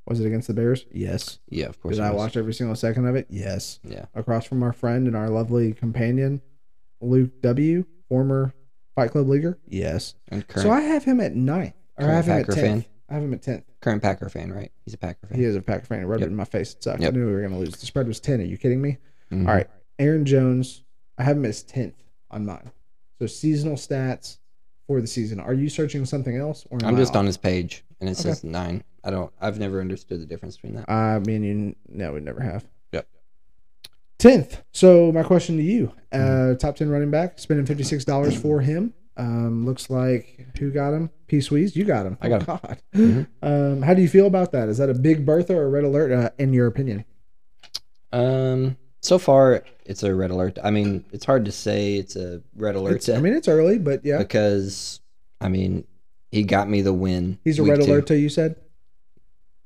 Was 0.07 0.21
it 0.21 0.27
against 0.27 0.49
the 0.49 0.55
Bears? 0.55 0.87
Yes. 0.91 1.39
yeah, 1.49 1.67
of 1.67 1.81
course. 1.81 1.97
Did 1.97 2.03
it 2.03 2.07
I 2.07 2.11
was. 2.11 2.19
watch 2.19 2.37
every 2.37 2.55
single 2.55 2.77
second 2.77 3.07
of 3.07 3.15
it? 3.17 3.27
Yes. 3.31 3.79
Yeah. 3.85 4.07
Across 4.15 4.47
from 4.47 4.63
our 4.63 4.73
friend 4.73 5.07
and 5.07 5.17
our 5.17 5.29
lovely 5.29 5.73
companion, 5.75 6.41
Luke 7.01 7.41
W., 7.43 7.85
former 8.09 8.55
Fight 8.95 9.11
Club 9.13 9.29
leaguer? 9.29 9.59
Yes. 9.67 10.15
And 10.29 10.47
current 10.49 10.67
So 10.67 10.73
I 10.73 10.81
have 10.81 11.05
him 11.05 11.21
at 11.21 11.35
ninth. 11.35 11.75
Or 11.99 12.05
I 12.05 12.09
current 12.09 12.17
have 12.17 12.27
him 12.27 12.37
Packer 12.47 12.53
at 12.53 12.59
10th. 12.59 12.61
fan? 12.63 12.85
I 13.09 13.15
have 13.15 13.23
him 13.23 13.35
at 13.35 13.43
10th. 13.43 13.63
current 13.81 14.03
Packer 14.03 14.29
fan, 14.29 14.53
right? 14.53 14.73
He's 14.85 14.95
a 14.95 14.99
Packer 14.99 15.27
fan. 15.27 15.39
He 15.39 15.45
is 15.45 15.57
a 15.57 15.61
Packer 15.63 15.85
fan. 15.87 16.01
It 16.01 16.07
rubbed 16.07 16.21
Yep. 16.21 16.29
it 16.29 16.31
in 16.31 16.37
my 16.37 16.45
face. 16.45 16.73
It 16.75 16.83
sucked. 16.83 17.01
Yep. 17.01 17.13
I 17.13 17.17
knew 17.17 17.27
we 17.27 17.33
were 17.33 17.41
going 17.41 17.53
to 17.53 17.59
lose. 17.59 17.75
The 17.77 17.87
spread 17.87 18.07
was 18.09 18.21
10. 18.21 18.41
Are 18.41 18.45
you 18.45 18.57
kidding 18.57 18.81
me? 18.81 18.99
Mhm. 19.31 19.47
All 19.49 19.55
right. 19.55 19.69
Aaron 19.99 20.25
Jones, 20.25 20.83
I 21.19 21.25
have 21.25 21.37
him 21.37 21.45
as 21.45 21.63
10th 21.63 21.95
on 22.31 22.47
mine. 22.47 22.71
So 23.23 23.27
seasonal 23.29 23.77
stats 23.77 24.39
for 24.89 25.01
the 25.01 25.07
season. 25.07 25.39
Are 25.39 25.55
you 25.55 25.69
searching 25.69 26.05
something 26.05 26.37
else? 26.37 26.67
Or 26.71 26.79
I'm 26.83 26.97
just 26.97 27.15
on 27.15 27.25
his 27.25 27.37
page, 27.37 27.85
and 28.01 28.09
it 28.09 28.13
Okay. 28.13 28.23
says 28.31 28.43
nine. 28.43 28.83
I 29.05 29.11
don't. 29.11 29.33
I've 29.41 29.59
never 29.59 29.81
understood 29.81 30.21
the 30.21 30.27
difference 30.27 30.57
between 30.57 30.75
that. 30.75 30.91
I 30.91 31.21
mean, 31.21 31.43
you 31.45 31.77
no, 31.89 32.13
we 32.15 32.21
never 32.21 32.41
have. 32.41 32.65
Yep. 32.93 33.07
Tenth. 34.19 34.63
So 34.73 35.13
my 35.13 35.23
question 35.23 35.57
to 35.57 35.63
you: 35.63 35.93
uh, 36.11 36.55
top 36.55 36.77
ten 36.77 36.89
running 36.91 37.11
back, 37.13 37.39
spending 37.39 37.65
fifty 37.67 37.85
six 37.85 38.05
dollars 38.05 38.37
for 38.37 38.61
him. 38.61 38.93
Um, 39.17 39.65
looks 39.67 39.89
like 39.91 40.49
who 40.59 40.71
got 40.73 40.95
him? 40.95 41.11
P. 41.29 41.41
Sweeze, 41.41 41.77
you 41.77 41.85
got 41.85 42.07
him. 42.07 42.19
I 42.21 42.29
got 42.29 42.43
oh, 42.43 42.59
God. 42.61 42.83
Mhm. 42.95 43.27
Um, 43.43 43.83
how 43.83 43.95
do 43.95 44.03
you 44.03 44.09
feel 44.09 44.27
about 44.27 44.53
that? 44.53 44.69
Is 44.69 44.79
that 44.79 44.89
a 44.91 44.95
big 44.95 45.25
Bertha 45.27 45.55
or 45.55 45.65
a 45.65 45.69
red 45.69 45.85
alert? 45.85 46.11
Uh, 46.13 46.31
in 46.39 46.53
your 46.53 46.67
opinion? 46.67 47.05
Um. 48.13 48.77
So 49.03 49.19
far, 49.19 49.65
it's 49.85 50.03
a 50.05 50.15
red 50.15 50.31
alert. 50.31 50.59
I 50.63 50.71
mean, 50.71 51.05
it's 51.13 51.25
hard 51.25 51.45
to 51.47 51.53
say 51.53 51.97
it's 51.97 52.15
a 52.17 52.41
red 52.57 52.77
alert 52.77 52.97
It's- 52.97 53.09
I 53.17 53.21
mean, 53.21 53.35
it's 53.35 53.49
early, 53.49 53.79
but 53.79 54.05
yeah, 54.05 54.19
because 54.19 55.01
I 55.41 55.49
mean, 55.49 55.85
He 56.31 56.45
got 56.45 56.71
me 56.71 56.81
the 56.81 56.95
win. 56.95 57.39
He's 57.45 57.59
a 57.59 57.63
red 57.63 57.83
two. 57.83 57.91
alert, 57.93 58.09
you 58.11 58.29
said. 58.31 58.57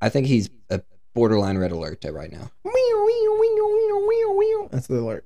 I 0.00 0.08
think 0.08 0.26
he's 0.26 0.50
a 0.70 0.80
borderline 1.14 1.58
red 1.58 1.70
alert 1.70 2.04
right 2.10 2.32
now. 2.32 2.50
That's 4.70 4.86
the 4.88 4.98
alert. 4.98 5.24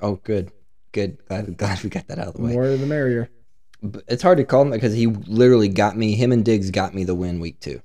Oh, 0.00 0.16
good, 0.24 0.50
good. 0.92 1.18
Glad, 1.28 1.56
glad 1.56 1.82
we 1.82 1.90
got 1.90 2.08
that 2.08 2.18
out 2.18 2.28
of 2.28 2.34
the 2.34 2.42
way. 2.42 2.52
More 2.52 2.66
the 2.76 2.86
merrier. 2.86 3.30
But 3.82 4.04
it's 4.08 4.22
hard 4.22 4.38
to 4.38 4.44
call 4.44 4.62
him 4.62 4.70
because 4.70 4.94
he 4.94 5.06
literally 5.06 5.68
got 5.68 5.96
me. 5.96 6.14
Him 6.16 6.32
and 6.32 6.44
Diggs 6.44 6.70
got 6.70 6.94
me 6.94 7.04
the 7.04 7.14
win 7.14 7.40
week 7.40 7.60
two, 7.60 7.80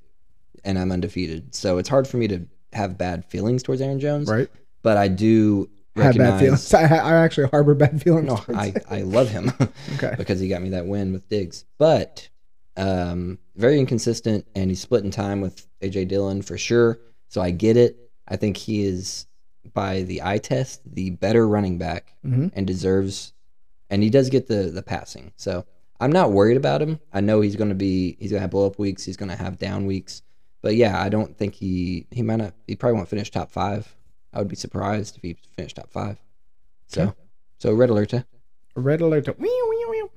and 0.64 0.78
I'm 0.80 0.92
undefeated. 0.92 1.54
So 1.56 1.78
it's 1.78 1.88
hard 1.90 2.08
for 2.08 2.18
me 2.18 2.28
to 2.30 2.46
have 2.74 2.98
bad 2.98 3.24
feelings 3.26 3.62
towards 3.64 3.82
Aaron 3.82 4.00
Jones. 4.00 4.30
Right. 4.30 4.50
But 4.86 4.98
I 4.98 5.08
do 5.08 5.68
have 5.96 6.16
bad 6.16 6.40
feelings. 6.40 6.74
I, 6.74 6.84
I 6.84 7.14
actually 7.24 7.48
harbor 7.48 7.74
bad 7.74 8.02
feelings. 8.04 8.28
No, 8.28 8.40
I. 8.56 8.74
I 8.90 9.02
love 9.02 9.30
him 9.30 9.52
okay. 9.96 10.14
because 10.16 10.40
he 10.40 10.48
got 10.48 10.62
me 10.62 10.70
that 10.70 10.86
win 10.86 11.12
with 11.12 11.28
Diggs. 11.28 11.66
But 11.80 12.30
um, 12.78 13.40
very 13.56 13.80
inconsistent, 13.80 14.46
and 14.56 14.70
he's 14.70 14.80
splitting 14.82 15.10
time 15.12 15.42
with 15.42 15.68
AJ 15.82 16.08
Dillon 16.10 16.42
for 16.44 16.58
sure. 16.58 17.00
So 17.30 17.42
I 17.42 17.50
get 17.52 17.78
it. 17.78 17.98
I 18.28 18.36
think 18.36 18.58
he 18.58 18.86
is 18.86 19.26
by 19.74 20.04
the 20.04 20.22
eye 20.22 20.38
test 20.38 20.82
the 20.86 21.10
better 21.10 21.48
running 21.48 21.78
back 21.80 22.14
Mhm. 22.24 22.52
and 22.54 22.68
deserves, 22.68 23.34
and 23.90 24.04
he 24.04 24.10
does 24.12 24.30
get 24.30 24.48
the 24.48 24.64
the 24.70 24.84
passing. 24.84 25.32
So 25.36 25.66
I'm 26.00 26.12
not 26.12 26.32
worried 26.32 26.58
about 26.58 26.82
him. 26.82 27.00
I 27.12 27.22
know 27.22 27.42
he's 27.42 27.56
going 27.56 27.70
to 27.70 27.76
be 27.76 28.18
he's 28.20 28.30
going 28.30 28.40
to 28.40 28.42
have 28.42 28.52
blow 28.52 28.68
up 28.68 28.78
weeks. 28.78 29.04
He's 29.04 29.18
going 29.18 29.30
to 29.30 29.36
have 29.36 29.58
down 29.58 29.86
weeks. 29.88 30.22
But 30.62 30.76
yeah, 30.76 31.02
I 31.02 31.10
don't 31.10 31.36
think 31.38 31.56
he 31.56 32.06
he 32.12 32.22
might 32.22 32.36
not. 32.38 32.54
He 32.68 32.76
probably 32.76 32.98
won't 32.98 33.10
finish 33.10 33.32
top 33.32 33.52
five. 33.52 33.92
I 34.36 34.40
would 34.40 34.48
be 34.50 34.56
surprised 34.56 35.16
if 35.18 35.22
he 35.24 35.38
finished 35.56 35.78
top 35.78 35.90
five. 35.92 36.18
So 36.88 37.02
Okay. 37.04 37.12
so 37.58 37.74
red 37.74 37.90
alert. 37.90 38.14
Red 38.76 39.02
alert. 39.02 39.28
Wee, 39.40 39.64
wee, 39.70 39.86
wee. 39.90 40.10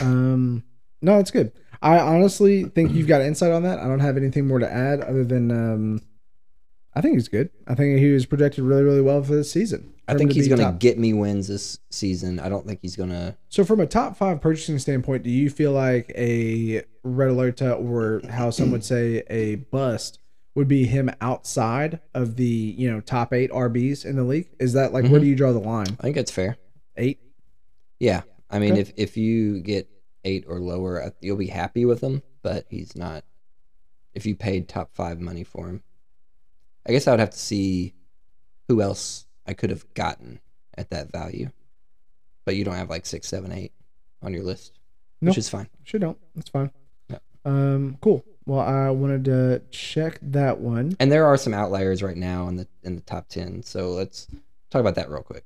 Um, 0.00 0.62
no, 1.00 1.18
it's 1.18 1.30
good. 1.30 1.52
I 1.80 1.98
honestly 1.98 2.64
think 2.64 2.92
you've 2.92 3.08
got 3.08 3.22
insight 3.22 3.50
on 3.50 3.62
that. 3.64 3.80
I 3.80 3.88
don't 3.88 4.00
have 4.00 4.16
anything 4.16 4.46
more 4.46 4.58
to 4.60 4.70
add 4.72 5.00
other 5.00 5.24
than 5.24 5.50
um, 5.50 6.00
I 6.94 7.00
think 7.00 7.14
he's 7.14 7.26
good. 7.28 7.50
I 7.66 7.74
think 7.74 7.98
he 7.98 8.12
was 8.12 8.26
projected 8.26 8.62
really, 8.62 8.82
really 8.82 9.00
well 9.00 9.22
for 9.22 9.34
this 9.34 9.50
season. 9.50 9.92
I 10.06 10.14
think 10.14 10.32
he's 10.32 10.46
going 10.48 10.60
to 10.60 10.76
get 10.78 10.98
me 10.98 11.12
wins 11.14 11.48
this 11.48 11.78
season. 11.90 12.38
I 12.38 12.48
don't 12.48 12.66
think 12.66 12.80
he's 12.82 12.96
going 12.96 13.08
to. 13.10 13.36
So, 13.48 13.64
from 13.64 13.80
a 13.80 13.86
top 13.86 14.16
five 14.16 14.40
purchasing 14.40 14.78
standpoint, 14.78 15.22
do 15.22 15.30
you 15.30 15.48
feel 15.48 15.72
like 15.72 16.12
a 16.14 16.82
red 17.02 17.30
alerta 17.30 17.80
or 17.82 18.20
how 18.30 18.50
some 18.50 18.70
would 18.72 18.84
say 18.84 19.22
a 19.30 19.54
bust 19.56 20.18
would 20.54 20.68
be 20.68 20.84
him 20.84 21.10
outside 21.20 22.00
of 22.14 22.36
the 22.36 22.44
you 22.76 22.90
know 22.90 23.00
top 23.00 23.32
eight 23.32 23.50
RBs 23.50 24.04
in 24.04 24.16
the 24.16 24.24
league? 24.24 24.48
Is 24.58 24.72
that 24.74 24.92
like 24.92 25.04
where 25.04 25.18
Mhm. 25.20 25.22
do 25.22 25.26
you 25.28 25.36
draw 25.36 25.52
the 25.52 25.58
line? 25.58 25.86
I 25.98 26.02
think 26.02 26.16
that's 26.16 26.30
fair. 26.30 26.56
Eight? 26.96 27.20
Yeah, 27.98 28.22
I 28.50 28.58
mean, 28.58 28.72
Okay. 28.72 28.80
if 28.82 28.92
if 28.96 29.16
you 29.16 29.60
get 29.60 29.88
eight 30.24 30.44
or 30.46 30.60
lower, 30.60 31.12
you'll 31.20 31.36
be 31.36 31.46
happy 31.48 31.84
with 31.84 32.00
him. 32.02 32.22
But 32.42 32.66
he's 32.68 32.94
not. 32.96 33.24
If 34.14 34.26
you 34.26 34.34
paid 34.36 34.68
top 34.68 34.94
five 34.94 35.20
money 35.20 35.44
for 35.44 35.68
him, 35.68 35.82
I 36.86 36.92
guess 36.92 37.06
I 37.06 37.12
would 37.12 37.20
have 37.20 37.30
to 37.30 37.38
see 37.38 37.94
who 38.68 38.82
else 38.82 39.26
I 39.46 39.54
could 39.54 39.70
have 39.70 39.86
gotten 39.94 40.40
at 40.76 40.90
that 40.90 41.10
value. 41.12 41.50
But 42.44 42.56
you 42.56 42.64
don't 42.64 42.74
have 42.74 42.90
like 42.90 43.06
six, 43.06 43.28
seven, 43.28 43.52
eight 43.52 43.72
on 44.20 44.32
your 44.34 44.42
list, 44.42 44.78
No. 45.20 45.30
which 45.30 45.38
is 45.38 45.48
fine. 45.48 45.68
Sure 45.84 46.00
don't. 46.00 46.18
That's 46.34 46.50
fine. 46.50 46.70
Yeah. 47.08 47.18
Um, 47.44 47.98
cool. 48.00 48.24
Well, 48.46 48.60
I 48.60 48.90
wanted 48.90 49.24
to 49.26 49.62
check 49.70 50.18
that 50.22 50.58
one. 50.60 50.96
And 50.98 51.12
there 51.12 51.26
are 51.26 51.36
some 51.36 51.54
outliers 51.54 52.02
right 52.02 52.16
now 52.16 52.48
in 52.48 52.56
the 52.56 52.66
in 52.82 52.96
the 52.96 53.00
top 53.02 53.28
ten. 53.28 53.62
So 53.62 53.90
let's 53.90 54.26
talk 54.70 54.80
about 54.80 54.96
that 54.96 55.10
real 55.10 55.22
quick. 55.22 55.44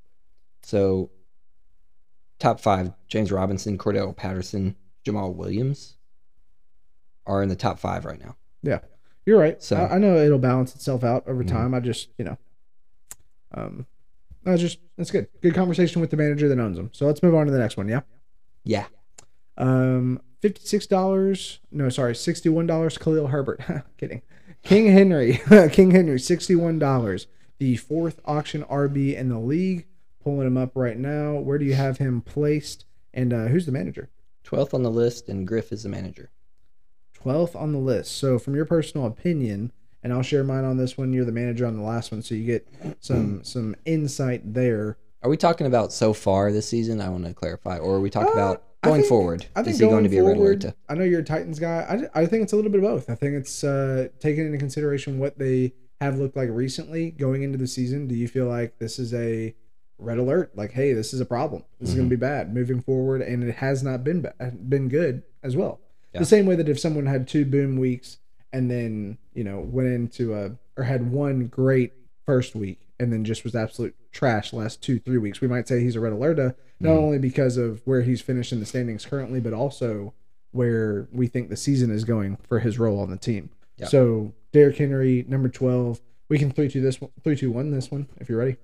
So 0.63 1.11
top 2.39 2.59
five: 2.59 2.91
James 3.07 3.31
Robinson, 3.31 3.77
Cordarrelle 3.77 4.15
Patterson, 4.15 4.75
Jamaal 5.05 5.35
Williams 5.35 5.95
are 7.25 7.43
in 7.43 7.49
the 7.49 7.55
top 7.55 7.77
five 7.79 8.05
right 8.05 8.19
now. 8.19 8.35
Yeah. 8.63 8.79
You're 9.25 9.37
right. 9.39 9.61
So- 9.61 9.75
I, 9.75 9.95
I 9.95 9.97
know 9.97 10.15
it'll 10.17 10.39
balance 10.39 10.73
itself 10.73 11.03
out 11.03 11.27
over 11.27 11.43
Mhm. 11.43 11.49
time. 11.49 11.73
I 11.73 11.81
just, 11.81 12.07
you 12.17 12.23
know, 12.25 12.37
um, 13.53 13.85
just 14.55 14.79
that's 14.97 15.11
good. 15.11 15.27
Good 15.41 15.53
conversation 15.53 15.99
with 15.99 16.09
the 16.09 16.15
manager 16.17 16.47
that 16.47 16.57
owns 16.57 16.77
them. 16.77 16.89
So 16.93 17.05
let's 17.05 17.21
move 17.21 17.35
on 17.35 17.45
to 17.45 17.51
the 17.51 17.59
next 17.59 17.75
one. 17.77 17.89
Yeah. 17.89 18.01
Yeah, 18.63 18.85
Um, 19.57 20.21
fifty-six 20.41 20.85
dollars. 20.87 21.59
No, 21.71 21.89
sorry, 21.89 22.15
sixty-one 22.15 22.67
dollars. 22.67 22.97
Khalil 22.97 23.27
Herbert. 23.27 23.61
Kidding. 23.97 24.21
King 24.63 24.91
Henry. 24.91 25.39
King 25.71 25.91
Henry. 25.91 26.19
Sixty-one 26.19 26.79
dollars. 26.79 27.27
The 27.59 27.77
fourth 27.77 28.19
auction 28.25 28.63
RB 28.63 29.15
in 29.15 29.29
the 29.29 29.39
league. 29.39 29.85
Pulling 30.23 30.47
him 30.47 30.57
up 30.57 30.71
right 30.75 30.97
now. 30.97 31.35
Where 31.35 31.57
do 31.57 31.63
you 31.65 31.75
have 31.75 31.97
him 31.99 32.21
placed? 32.21 32.83
And 33.13 33.31
uh, 33.33 33.45
who's 33.47 33.65
the 33.65 33.71
manager? 33.71 34.09
twelfth 34.43 34.73
on 34.73 34.83
the 34.83 34.91
list, 34.91 35.27
and 35.29 35.47
Griff 35.47 35.71
is 35.71 35.83
the 35.83 35.89
manager. 35.89 36.29
12th 37.23 37.55
on 37.55 37.71
the 37.73 37.79
list. 37.79 38.15
So, 38.15 38.37
from 38.37 38.55
your 38.55 38.65
personal 38.65 39.07
opinion, 39.07 39.71
and 40.03 40.13
I'll 40.13 40.21
share 40.21 40.43
mine 40.43 40.63
on 40.63 40.77
this 40.77 40.97
one. 40.97 41.11
You're 41.11 41.25
the 41.25 41.31
manager 41.31 41.65
on 41.65 41.75
the 41.75 41.81
last 41.83 42.11
one, 42.11 42.21
so 42.21 42.35
you 42.35 42.45
get 42.45 42.67
some 42.99 43.43
some 43.43 43.75
insight 43.85 44.53
there. 44.53 44.97
Are 45.23 45.29
we 45.29 45.35
talking 45.35 45.65
about 45.67 45.91
so 45.91 46.13
far 46.13 46.51
this 46.51 46.67
season? 46.69 47.01
I 47.01 47.09
want 47.09 47.25
to 47.25 47.33
clarify, 47.33 47.79
or 47.79 47.95
are 47.95 47.99
we 47.99 48.09
talking 48.11 48.29
Uh, 48.29 48.33
about 48.33 48.63
going 48.83 49.01
think- 49.01 49.09
forward? 49.09 49.45
I 49.55 49.63
think 49.63 49.73
is 49.75 49.79
he 49.79 49.85
going 49.87 50.03
to 50.03 50.09
be 50.09 50.17
a 50.17 50.23
red 50.23 50.35
forward, 50.35 50.63
alert? 50.63 50.75
I 50.89 50.95
know 50.95 51.03
you're 51.03 51.21
a 51.21 51.23
Titans 51.23 51.59
guy. 51.59 52.07
I, 52.15 52.21
I 52.21 52.25
think 52.25 52.43
it's 52.43 52.53
a 52.53 52.55
little 52.55 52.71
bit 52.71 52.83
of 52.83 52.89
both. 52.89 53.09
I 53.09 53.15
think 53.15 53.35
it's 53.35 53.63
uh, 53.63 54.07
taking 54.19 54.45
into 54.45 54.57
consideration 54.57 55.19
what 55.19 55.37
they 55.37 55.73
have 55.99 56.17
looked 56.17 56.35
like 56.37 56.49
recently 56.51 57.11
going 57.11 57.43
into 57.43 57.57
the 57.57 57.67
season. 57.67 58.07
Do 58.07 58.15
you 58.15 58.27
feel 58.27 58.45
like 58.45 58.77
this 58.79 58.99
is 58.99 59.13
a 59.13 59.55
red 59.97 60.19
alert? 60.19 60.55
Like, 60.55 60.71
hey, 60.71 60.93
this 60.93 61.13
is 61.13 61.19
a 61.19 61.25
problem. 61.25 61.63
This 61.79 61.89
is 61.89 61.95
Mm-hmm. 61.95 61.99
going 62.01 62.09
to 62.11 62.15
be 62.17 62.19
bad 62.19 62.53
moving 62.53 62.81
forward, 62.81 63.21
and 63.21 63.43
it 63.43 63.55
has 63.55 63.81
not 63.83 64.03
been 64.03 64.21
ba- 64.21 64.35
been 64.69 64.89
good 64.89 65.23
as 65.43 65.55
well. 65.55 65.79
Yeah. 66.13 66.19
The 66.19 66.25
same 66.25 66.45
way 66.45 66.55
that 66.55 66.69
if 66.69 66.79
someone 66.79 67.05
had 67.07 67.27
two 67.27 67.45
boom 67.45 67.77
weeks 67.77 68.17
and 68.53 68.69
then 68.71 69.17
you 69.33 69.43
know 69.43 69.59
went 69.59 69.89
into 69.89 70.33
a 70.35 70.51
or 70.77 70.83
had 70.83 71.11
one 71.11 71.47
great 71.47 71.93
first 72.25 72.55
week 72.55 72.79
and 72.99 73.11
then 73.11 73.23
just 73.25 73.43
was 73.43 73.55
absolute 73.55 73.95
trash 74.11 74.53
last 74.53 74.81
two 74.81 74.99
three 74.99 75.17
weeks, 75.17 75.41
we 75.41 75.47
might 75.47 75.67
say 75.67 75.79
he's 75.81 75.95
a 75.95 75.99
red 75.99 76.13
alerta 76.13 76.55
not 76.79 76.91
Mhm. 76.95 76.97
only 77.03 77.17
because 77.19 77.57
of 77.57 77.81
where 77.85 78.01
he's 78.01 78.21
finished 78.21 78.51
in 78.53 78.59
the 78.59 78.65
standings 78.65 79.05
currently, 79.05 79.39
but 79.39 79.53
also 79.53 80.13
where 80.51 81.07
we 81.11 81.27
think 81.27 81.49
the 81.49 81.57
season 81.57 81.91
is 81.91 82.03
going 82.03 82.37
for 82.47 82.59
his 82.59 82.79
role 82.79 82.99
on 82.99 83.09
the 83.09 83.17
team. 83.17 83.49
Yeah. 83.77 83.87
So 83.87 84.33
Derrick 84.51 84.77
Henry, 84.77 85.25
number 85.27 85.49
twelve. 85.49 86.01
We 86.29 86.37
can 86.37 86.51
three 86.51 86.69
two 86.69 86.81
this 86.81 86.99
one, 86.99 87.11
three 87.23 87.35
two 87.35 87.51
one 87.51 87.71
this 87.71 87.89
one 87.91 88.07
if 88.19 88.27
you're 88.29 88.39
ready. 88.39 88.57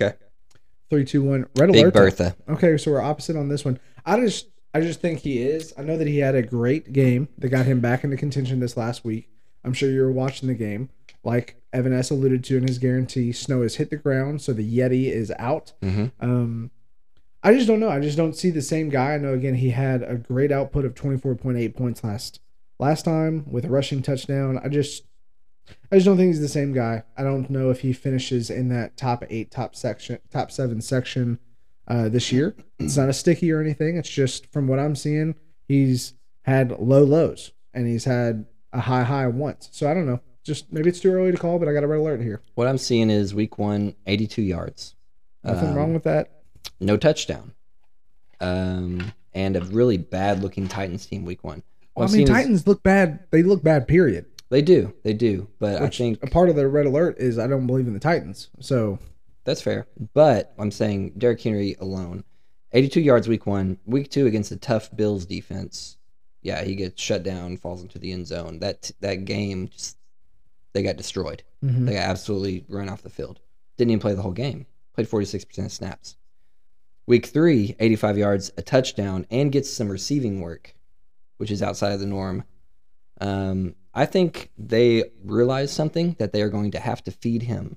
Okay. 0.00 0.16
Three 0.90 1.04
two 1.04 1.22
one. 1.22 1.46
Red 1.56 1.72
Big 1.72 1.82
alert. 1.82 1.94
Bertha. 1.94 2.36
Okay, 2.48 2.76
so 2.76 2.90
we're 2.92 3.00
opposite 3.00 3.36
on 3.36 3.48
this 3.48 3.64
one. 3.64 3.78
I 4.04 4.20
just 4.20 4.48
I 4.74 4.80
just 4.80 5.00
think 5.00 5.20
he 5.20 5.38
is. 5.42 5.72
I 5.78 5.82
know 5.82 5.96
that 5.96 6.06
he 6.06 6.18
had 6.18 6.34
a 6.34 6.42
great 6.42 6.92
game 6.92 7.28
that 7.38 7.48
got 7.48 7.66
him 7.66 7.80
back 7.80 8.04
into 8.04 8.16
contention 8.16 8.60
this 8.60 8.76
last 8.76 9.04
week. 9.04 9.28
I'm 9.64 9.72
sure 9.72 9.90
you 9.90 10.02
were 10.02 10.12
watching 10.12 10.48
the 10.48 10.54
game. 10.54 10.90
Like 11.24 11.56
Evan 11.72 11.92
S. 11.92 12.10
alluded 12.10 12.44
to 12.44 12.56
in 12.56 12.66
his 12.68 12.78
guarantee, 12.78 13.32
snow 13.32 13.62
has 13.62 13.76
hit 13.76 13.90
the 13.90 13.96
ground, 13.96 14.42
so 14.42 14.52
the 14.52 14.78
Yeti 14.78 15.10
is 15.10 15.32
out. 15.38 15.72
hmm 15.82 16.06
Um, 16.20 16.70
I 17.46 17.54
just 17.54 17.68
don't 17.68 17.78
know. 17.78 17.88
I 17.90 18.00
just 18.00 18.16
don't 18.16 18.34
see 18.34 18.50
the 18.50 18.60
same 18.60 18.88
guy. 18.88 19.14
I 19.14 19.18
know 19.18 19.32
again 19.32 19.54
he 19.54 19.70
had 19.70 20.02
a 20.02 20.16
great 20.16 20.50
output 20.50 20.84
of 20.84 20.94
24.8 20.94 21.76
points 21.76 22.02
last 22.02 22.40
last 22.80 23.04
time 23.04 23.44
with 23.48 23.64
a 23.64 23.68
rushing 23.70 24.02
touchdown. 24.02 24.58
I 24.62 24.68
just 24.68 25.04
I 25.92 25.96
just 25.96 26.06
don't 26.06 26.16
think 26.16 26.28
he's 26.28 26.40
the 26.40 26.48
same 26.48 26.72
guy. 26.72 27.04
I 27.16 27.22
don't 27.22 27.48
know 27.48 27.70
if 27.70 27.80
he 27.80 27.92
finishes 27.92 28.50
in 28.50 28.68
that 28.70 28.96
top 28.96 29.24
eight, 29.30 29.52
top 29.52 29.76
section, 29.76 30.18
top 30.30 30.50
seven 30.50 30.80
section 30.80 31.38
uh, 31.86 32.08
this 32.08 32.32
year. 32.32 32.56
It's 32.80 32.96
not 32.96 33.08
a 33.08 33.12
sticky 33.12 33.52
or 33.52 33.60
anything. 33.60 33.96
It's 33.96 34.10
just 34.10 34.52
from 34.52 34.66
what 34.66 34.80
I'm 34.80 34.96
seeing, 34.96 35.36
he's 35.68 36.14
had 36.42 36.72
low 36.80 37.04
lows 37.04 37.52
and 37.72 37.86
he's 37.86 38.04
had 38.06 38.46
a 38.72 38.80
high 38.80 39.04
high 39.04 39.28
once. 39.28 39.68
So 39.70 39.88
I 39.88 39.94
don't 39.94 40.06
know. 40.06 40.20
Just 40.42 40.72
maybe 40.72 40.88
it's 40.88 41.00
too 41.00 41.12
early 41.12 41.30
to 41.30 41.38
call, 41.38 41.60
but 41.60 41.68
I 41.68 41.72
got 41.72 41.84
a 41.84 41.86
red 41.86 42.00
alert 42.00 42.20
here. 42.22 42.40
What 42.56 42.66
I'm 42.66 42.78
seeing 42.78 43.08
is 43.08 43.34
week 43.34 43.56
one, 43.56 43.94
82 44.06 44.42
yards. 44.42 44.96
Nothing 45.44 45.68
Um, 45.70 45.74
wrong 45.76 45.94
with 45.94 46.02
that. 46.04 46.35
No 46.80 46.96
touchdown. 46.96 47.52
Um, 48.40 49.12
and 49.34 49.56
a 49.56 49.60
really 49.62 49.96
bad 49.96 50.42
looking 50.42 50.68
Titans 50.68 51.06
team 51.06 51.24
week 51.24 51.42
one. 51.44 51.62
Well, 51.94 52.06
I'm 52.06 52.12
mean, 52.12 52.26
seeing 52.26 52.28
is- 52.28 52.42
Titans 52.42 52.66
look 52.66 52.82
bad. 52.82 53.20
They 53.30 53.42
look 53.42 53.62
bad. 53.62 53.88
Period. 53.88 54.26
they 54.50 54.62
do, 54.62 54.92
they 55.02 55.12
do, 55.12 55.48
but 55.58 55.80
Which 55.82 55.96
I 56.00 56.04
think 56.04 56.22
a 56.22 56.28
part 56.28 56.48
of 56.48 56.56
the 56.56 56.68
red 56.68 56.86
alert 56.86 57.16
is 57.18 57.38
I 57.38 57.46
don't 57.48 57.66
believe 57.66 57.86
in 57.88 57.94
the 57.94 57.98
Titans. 58.00 58.48
So 58.60 58.98
that's 59.44 59.60
fair. 59.62 59.86
But 60.14 60.52
I'm 60.58 60.70
saying 60.70 61.14
Derrick 61.18 61.40
Henry 61.42 61.74
alone, 61.80 62.22
82 62.72 63.00
yards 63.00 63.26
week 63.28 63.46
one, 63.46 63.78
week 63.86 64.10
two 64.10 64.26
against 64.26 64.52
a 64.52 64.56
tough 64.56 64.94
Bills 64.94 65.24
defense. 65.26 65.96
Yeah, 66.42 66.62
he 66.62 66.76
gets 66.76 67.02
shut 67.02 67.24
down, 67.24 67.56
falls 67.56 67.82
into 67.82 67.98
the 67.98 68.12
end 68.12 68.26
zone. 68.28 68.60
That 68.60 68.90
that 69.00 69.24
game, 69.24 69.68
just 69.68 69.96
they 70.74 70.82
got 70.82 70.96
destroyed. 70.96 71.42
Mhm. 71.64 71.86
They 71.86 71.94
got 71.94 72.08
absolutely 72.08 72.64
run 72.68 72.88
off 72.88 73.02
the 73.02 73.10
field. 73.10 73.40
Didn't 73.78 73.90
even 73.90 74.00
play 74.00 74.14
the 74.14 74.22
whole 74.22 74.30
game. 74.32 74.66
Played 74.94 75.08
46% 75.08 75.66
of 75.66 75.72
snaps. 75.72 76.16
Week 77.06 77.26
three, 77.26 77.76
85 77.78 78.18
yards, 78.18 78.52
a 78.56 78.62
touchdown, 78.62 79.26
and 79.30 79.52
gets 79.52 79.72
some 79.72 79.88
receiving 79.88 80.40
work, 80.40 80.74
which 81.36 81.50
is 81.50 81.62
outside 81.62 81.92
of 81.92 82.00
the 82.00 82.06
norm. 82.06 82.44
Um, 83.20 83.74
I 83.94 84.06
think 84.06 84.50
they 84.58 85.04
realize 85.24 85.72
something 85.72 86.16
that 86.18 86.32
they 86.32 86.42
are 86.42 86.48
going 86.48 86.72
to 86.72 86.80
have 86.80 87.02
to 87.04 87.10
feed 87.10 87.42
him 87.42 87.76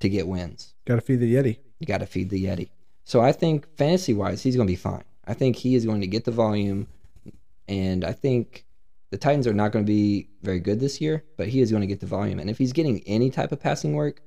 to 0.00 0.08
get 0.08 0.26
wins. 0.26 0.74
got 0.86 0.96
to 0.96 1.00
feed 1.00 1.20
the 1.20 1.34
Yeti. 1.34 1.58
Got 1.86 1.98
to 1.98 2.06
feed 2.06 2.30
the 2.30 2.44
Yeti. 2.44 2.70
So 3.04 3.20
I 3.20 3.32
think 3.32 3.68
fantasy 3.76 4.14
wise, 4.14 4.42
he's 4.42 4.56
going 4.56 4.66
to 4.66 4.72
be 4.72 4.76
fine. 4.76 5.04
I 5.26 5.34
think 5.34 5.56
he 5.56 5.74
is 5.74 5.84
going 5.84 6.00
to 6.00 6.06
get 6.06 6.24
the 6.24 6.30
volume, 6.30 6.88
and 7.68 8.04
I 8.04 8.12
think 8.12 8.64
the 9.10 9.18
Titans 9.18 9.46
are 9.46 9.52
not 9.52 9.70
going 9.72 9.84
to 9.84 9.90
be 9.90 10.30
very 10.42 10.58
good 10.58 10.80
this 10.80 11.00
year, 11.00 11.22
but 11.36 11.48
he 11.48 11.60
is 11.60 11.70
going 11.70 11.82
to 11.82 11.86
get 11.86 12.00
the 12.00 12.06
volume. 12.06 12.38
And 12.38 12.48
if 12.48 12.58
he's 12.58 12.72
getting 12.72 13.02
any 13.06 13.30
type 13.30 13.52
of 13.52 13.60
passing 13.60 13.94
work 13.94 14.22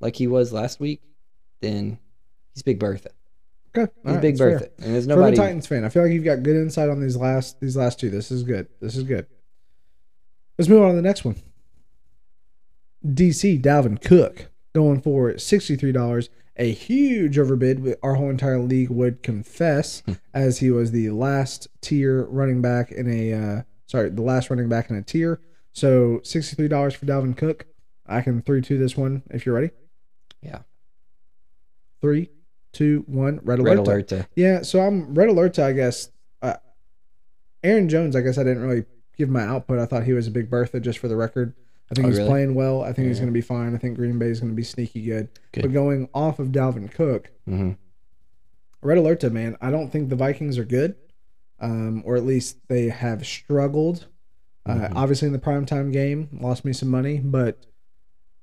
like 0.00 0.16
he 0.16 0.26
was 0.26 0.52
last 0.52 0.80
week, 0.80 1.02
then 1.60 1.98
he's 2.54 2.62
Big 2.62 2.78
Bertha. 2.78 3.10
Okay, 3.76 3.90
He's 4.04 4.12
right, 4.12 4.20
Big 4.20 4.38
fair. 4.38 4.50
Bertha. 4.58 4.70
And 4.78 4.94
there's 4.94 5.06
nobody. 5.06 5.36
Titans 5.36 5.66
fan, 5.66 5.84
I 5.84 5.88
feel 5.88 6.02
like 6.02 6.12
you've 6.12 6.24
got 6.24 6.42
good 6.42 6.56
insight 6.56 6.88
on 6.88 7.00
these 7.00 7.16
last 7.16 7.60
these 7.60 7.76
last 7.76 8.00
two. 8.00 8.10
This 8.10 8.30
is 8.30 8.42
good. 8.42 8.68
This 8.80 8.96
is 8.96 9.04
good. 9.04 9.26
Let's 10.58 10.68
move 10.68 10.82
on 10.82 10.90
to 10.90 10.96
the 10.96 11.02
next 11.02 11.24
one. 11.24 11.36
DC 13.06 13.62
Dalvin 13.62 14.02
Cook 14.02 14.50
going 14.74 15.00
for 15.00 15.38
sixty 15.38 15.76
three 15.76 15.92
dollars, 15.92 16.28
a 16.56 16.72
huge 16.72 17.38
overbid. 17.38 17.96
Our 18.02 18.14
whole 18.14 18.28
entire 18.28 18.58
league 18.58 18.90
would 18.90 19.22
confess, 19.22 20.02
as 20.34 20.58
he 20.58 20.70
was 20.70 20.90
the 20.90 21.10
last 21.10 21.68
tier 21.80 22.24
running 22.24 22.60
back 22.60 22.90
in 22.90 23.08
a 23.08 23.32
uh, 23.32 23.62
sorry, 23.86 24.10
the 24.10 24.22
last 24.22 24.50
running 24.50 24.68
back 24.68 24.90
in 24.90 24.96
a 24.96 25.02
tier. 25.02 25.40
So 25.72 26.20
sixty 26.24 26.56
three 26.56 26.68
dollars 26.68 26.94
for 26.94 27.06
Dalvin 27.06 27.36
Cook. 27.36 27.66
I 28.06 28.20
can 28.20 28.42
three 28.42 28.60
two 28.60 28.78
this 28.78 28.96
one 28.96 29.22
if 29.30 29.46
you're 29.46 29.54
ready. 29.54 29.70
Yeah. 30.42 30.60
Three, 32.00 32.30
two, 32.72 33.04
one. 33.06 33.40
Red 33.42 33.62
Red 33.62 33.78
alert. 33.78 33.88
alert. 33.88 34.08
To, 34.08 34.28
Yeah, 34.36 34.62
so 34.62 34.80
I'm 34.80 35.14
red 35.14 35.28
alert. 35.28 35.58
I 35.58 35.72
guess 35.72 36.10
uh, 36.42 36.54
Aaron 37.62 37.88
Jones. 37.88 38.14
I 38.16 38.20
guess 38.22 38.38
I 38.38 38.44
didn't 38.44 38.62
really 38.62 38.84
give 39.16 39.28
my 39.28 39.42
output. 39.42 39.78
I 39.78 39.86
thought 39.86 40.04
he 40.04 40.12
was 40.12 40.26
a 40.26 40.30
big 40.30 40.48
Bertha. 40.50 40.80
Just 40.80 40.98
for 40.98 41.08
the 41.08 41.16
record, 41.16 41.54
I 41.90 41.94
think 41.94 42.06
Oh, 42.06 42.08
he's 42.08 42.18
really? 42.18 42.30
playing 42.30 42.54
well. 42.54 42.82
I 42.82 42.92
think 42.92 43.08
he's 43.08 43.18
going 43.18 43.28
to 43.28 43.34
be 43.34 43.40
fine. 43.40 43.74
I 43.74 43.78
think 43.78 43.96
Green 43.96 44.18
Bay 44.18 44.26
is 44.28 44.40
going 44.40 44.52
to 44.52 44.56
be 44.56 44.62
sneaky 44.62 45.02
good. 45.04 45.28
Good. 45.52 45.62
But 45.62 45.72
going 45.72 46.08
off 46.14 46.38
of 46.38 46.48
Dalvin 46.48 46.90
Cook, 46.92 47.30
Mhm. 47.48 47.76
red 48.82 48.98
alert 48.98 49.20
to 49.20 49.30
man. 49.30 49.56
I 49.60 49.70
don't 49.70 49.90
think 49.90 50.08
the 50.08 50.16
Vikings 50.16 50.56
are 50.58 50.64
good, 50.64 50.94
um, 51.58 52.02
or 52.06 52.16
at 52.16 52.24
least 52.24 52.56
they 52.68 52.88
have 52.88 53.26
struggled. 53.26 54.06
Uh, 54.66 54.74
Mhm. 54.88 54.92
obviously, 54.94 55.26
in 55.26 55.32
the 55.32 55.38
primetime 55.38 55.92
game, 55.92 56.28
lost 56.40 56.64
me 56.64 56.72
some 56.72 56.88
money, 56.90 57.18
but 57.18 57.66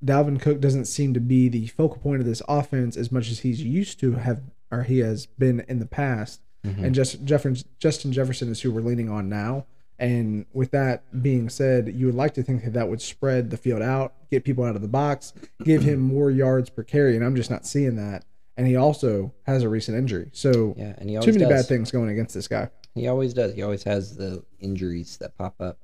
Dalvin 0.04 0.40
Cook 0.40 0.60
doesn't 0.62 0.86
seem 0.86 1.14
to 1.14 1.20
be 1.20 1.50
the 1.50 1.68
focal 1.68 1.98
point 1.98 2.20
of 2.22 2.28
this 2.28 2.42
offense 2.48 2.96
as 2.98 3.12
much 3.12 3.30
as 3.32 3.40
he's 3.40 3.62
used 3.62 4.00
to 4.02 4.14
have, 4.14 4.42
or 4.72 4.84
he 4.84 5.00
has 5.00 5.26
been 5.26 5.62
in 5.68 5.80
the 5.80 5.86
past. 5.86 6.42
Mhm. 6.66 6.84
And 6.84 6.96
just 6.96 7.24
Jefferson, 7.26 7.68
Justin 7.80 8.12
Jefferson 8.12 8.50
is 8.50 8.62
who 8.62 8.72
we're 8.72 8.82
leaning 8.82 9.10
on 9.10 9.30
now. 9.30 9.66
And 10.00 10.46
with 10.54 10.70
that 10.72 11.24
being 11.24 11.50
said, 11.50 11.94
you 11.96 12.06
would 12.06 12.14
like 12.16 12.36
to 12.36 12.44
think 12.44 12.64
that 12.64 12.74
that 12.74 12.88
would 12.90 13.02
spread 13.02 13.50
the 13.50 13.58
field 13.58 13.82
out, 13.82 14.14
get 14.30 14.44
people 14.44 14.64
out 14.64 14.76
of 14.76 14.84
the 14.84 14.88
box, 14.88 15.34
give 15.64 15.82
him 15.82 16.00
more 16.14 16.30
yards 16.30 16.70
per 16.70 16.84
carry, 16.84 17.16
and 17.16 17.26
I'm 17.26 17.36
just 17.36 17.50
not 17.50 17.66
seeing 17.66 17.96
that. 17.96 18.24
And 18.58 18.68
he 18.68 18.76
also 18.76 19.34
has 19.44 19.64
a 19.64 19.70
recent 19.70 19.98
injury, 19.98 20.30
so 20.34 20.74
yeah, 20.78 20.94
and 20.98 21.10
he 21.10 21.18
too 21.20 21.32
many 21.32 21.46
does. 21.46 21.50
bad 21.50 21.66
things 21.68 21.92
going 21.92 22.10
against 22.10 22.34
this 22.34 22.48
guy. 22.48 22.70
He 22.96 23.08
always 23.08 23.34
does. 23.34 23.54
He 23.54 23.62
always 23.62 23.84
has 23.84 24.16
the 24.16 24.44
injuries 24.60 25.18
that 25.18 25.38
pop 25.38 25.56
up. 25.60 25.78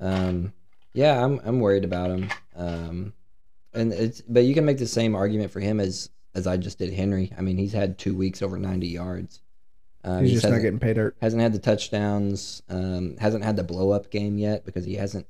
Um, 0.00 0.52
yeah, 0.94 1.22
I'm 1.22 1.38
I'm 1.44 1.60
worried 1.60 1.84
about 1.84 2.10
him. 2.10 2.28
Um, 2.56 3.12
and 3.78 3.92
it's 3.92 4.20
but 4.22 4.44
you 4.44 4.54
can 4.54 4.64
make 4.64 4.78
the 4.78 4.86
same 4.86 5.14
argument 5.14 5.50
for 5.50 5.60
him 5.60 5.80
as 5.80 6.10
as 6.34 6.46
I 6.46 6.56
just 6.56 6.78
did 6.78 6.92
Henry. 6.92 7.32
I 7.36 7.40
mean, 7.40 7.56
he's 7.56 7.72
had 7.72 7.98
two 7.98 8.14
weeks 8.14 8.42
over 8.42 8.58
90 8.58 8.86
yards. 8.86 9.40
Um, 10.04 10.20
He's 10.22 10.30
he 10.30 10.36
just 10.36 10.48
not 10.48 10.60
getting 10.62 10.78
paid 10.78 10.94
dirt. 10.94 11.16
hasn't 11.20 11.42
had 11.42 11.52
the 11.52 11.58
touchdowns. 11.58 12.62
Um, 12.68 13.16
hasn't 13.18 13.42
had 13.44 13.56
the 13.56 13.64
blow 13.64 13.90
up 13.90 14.10
game 14.10 14.38
yet 14.38 14.64
because 14.64 14.84
he 14.84 14.94
hasn't. 14.94 15.26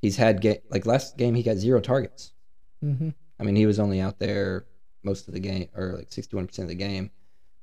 He's 0.00 0.16
had 0.16 0.40
ga- 0.40 0.62
like 0.70 0.86
last 0.86 1.16
game 1.18 1.34
he 1.34 1.42
got 1.42 1.56
zero 1.56 1.80
targets. 1.80 2.32
Mm-hmm. 2.82 3.10
I 3.38 3.42
mean, 3.42 3.56
he 3.56 3.66
was 3.66 3.78
only 3.78 4.00
out 4.00 4.18
there 4.18 4.64
most 5.02 5.28
of 5.28 5.34
the 5.34 5.40
game, 5.40 5.68
or 5.76 5.94
like 5.98 6.12
sixty-one 6.12 6.46
percent 6.46 6.64
of 6.64 6.68
the 6.70 6.74
game. 6.76 7.10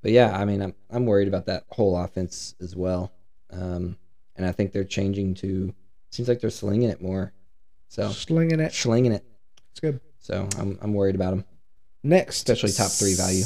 But 0.03 0.11
yeah, 0.11 0.35
I 0.37 0.45
mean, 0.45 0.61
I'm 0.61 0.75
I'm 0.91 1.05
worried 1.05 1.27
about 1.27 1.47
that 1.47 1.65
whole 1.69 1.97
offense 1.97 2.53
as 2.61 2.75
well. 2.75 3.11
Um, 3.51 3.97
and 4.35 4.45
I 4.45 4.51
think 4.51 4.71
they're 4.71 4.83
changing 4.83 5.33
to. 5.35 5.73
Seems 6.11 6.29
like 6.29 6.39
they're 6.39 6.49
slinging 6.49 6.89
it 6.89 7.01
more. 7.01 7.33
So 7.87 8.09
Slinging 8.09 8.59
it. 8.59 8.73
slinging 8.73 9.11
it. 9.13 9.25
It's 9.71 9.79
good. 9.79 9.99
So 10.19 10.47
I'm 10.59 10.77
I'm 10.81 10.93
worried 10.93 11.15
about 11.15 11.33
him. 11.33 11.45
Next, 12.03 12.37
Especially 12.49 12.71
top 12.71 12.91
three 12.91 13.13
value. 13.15 13.43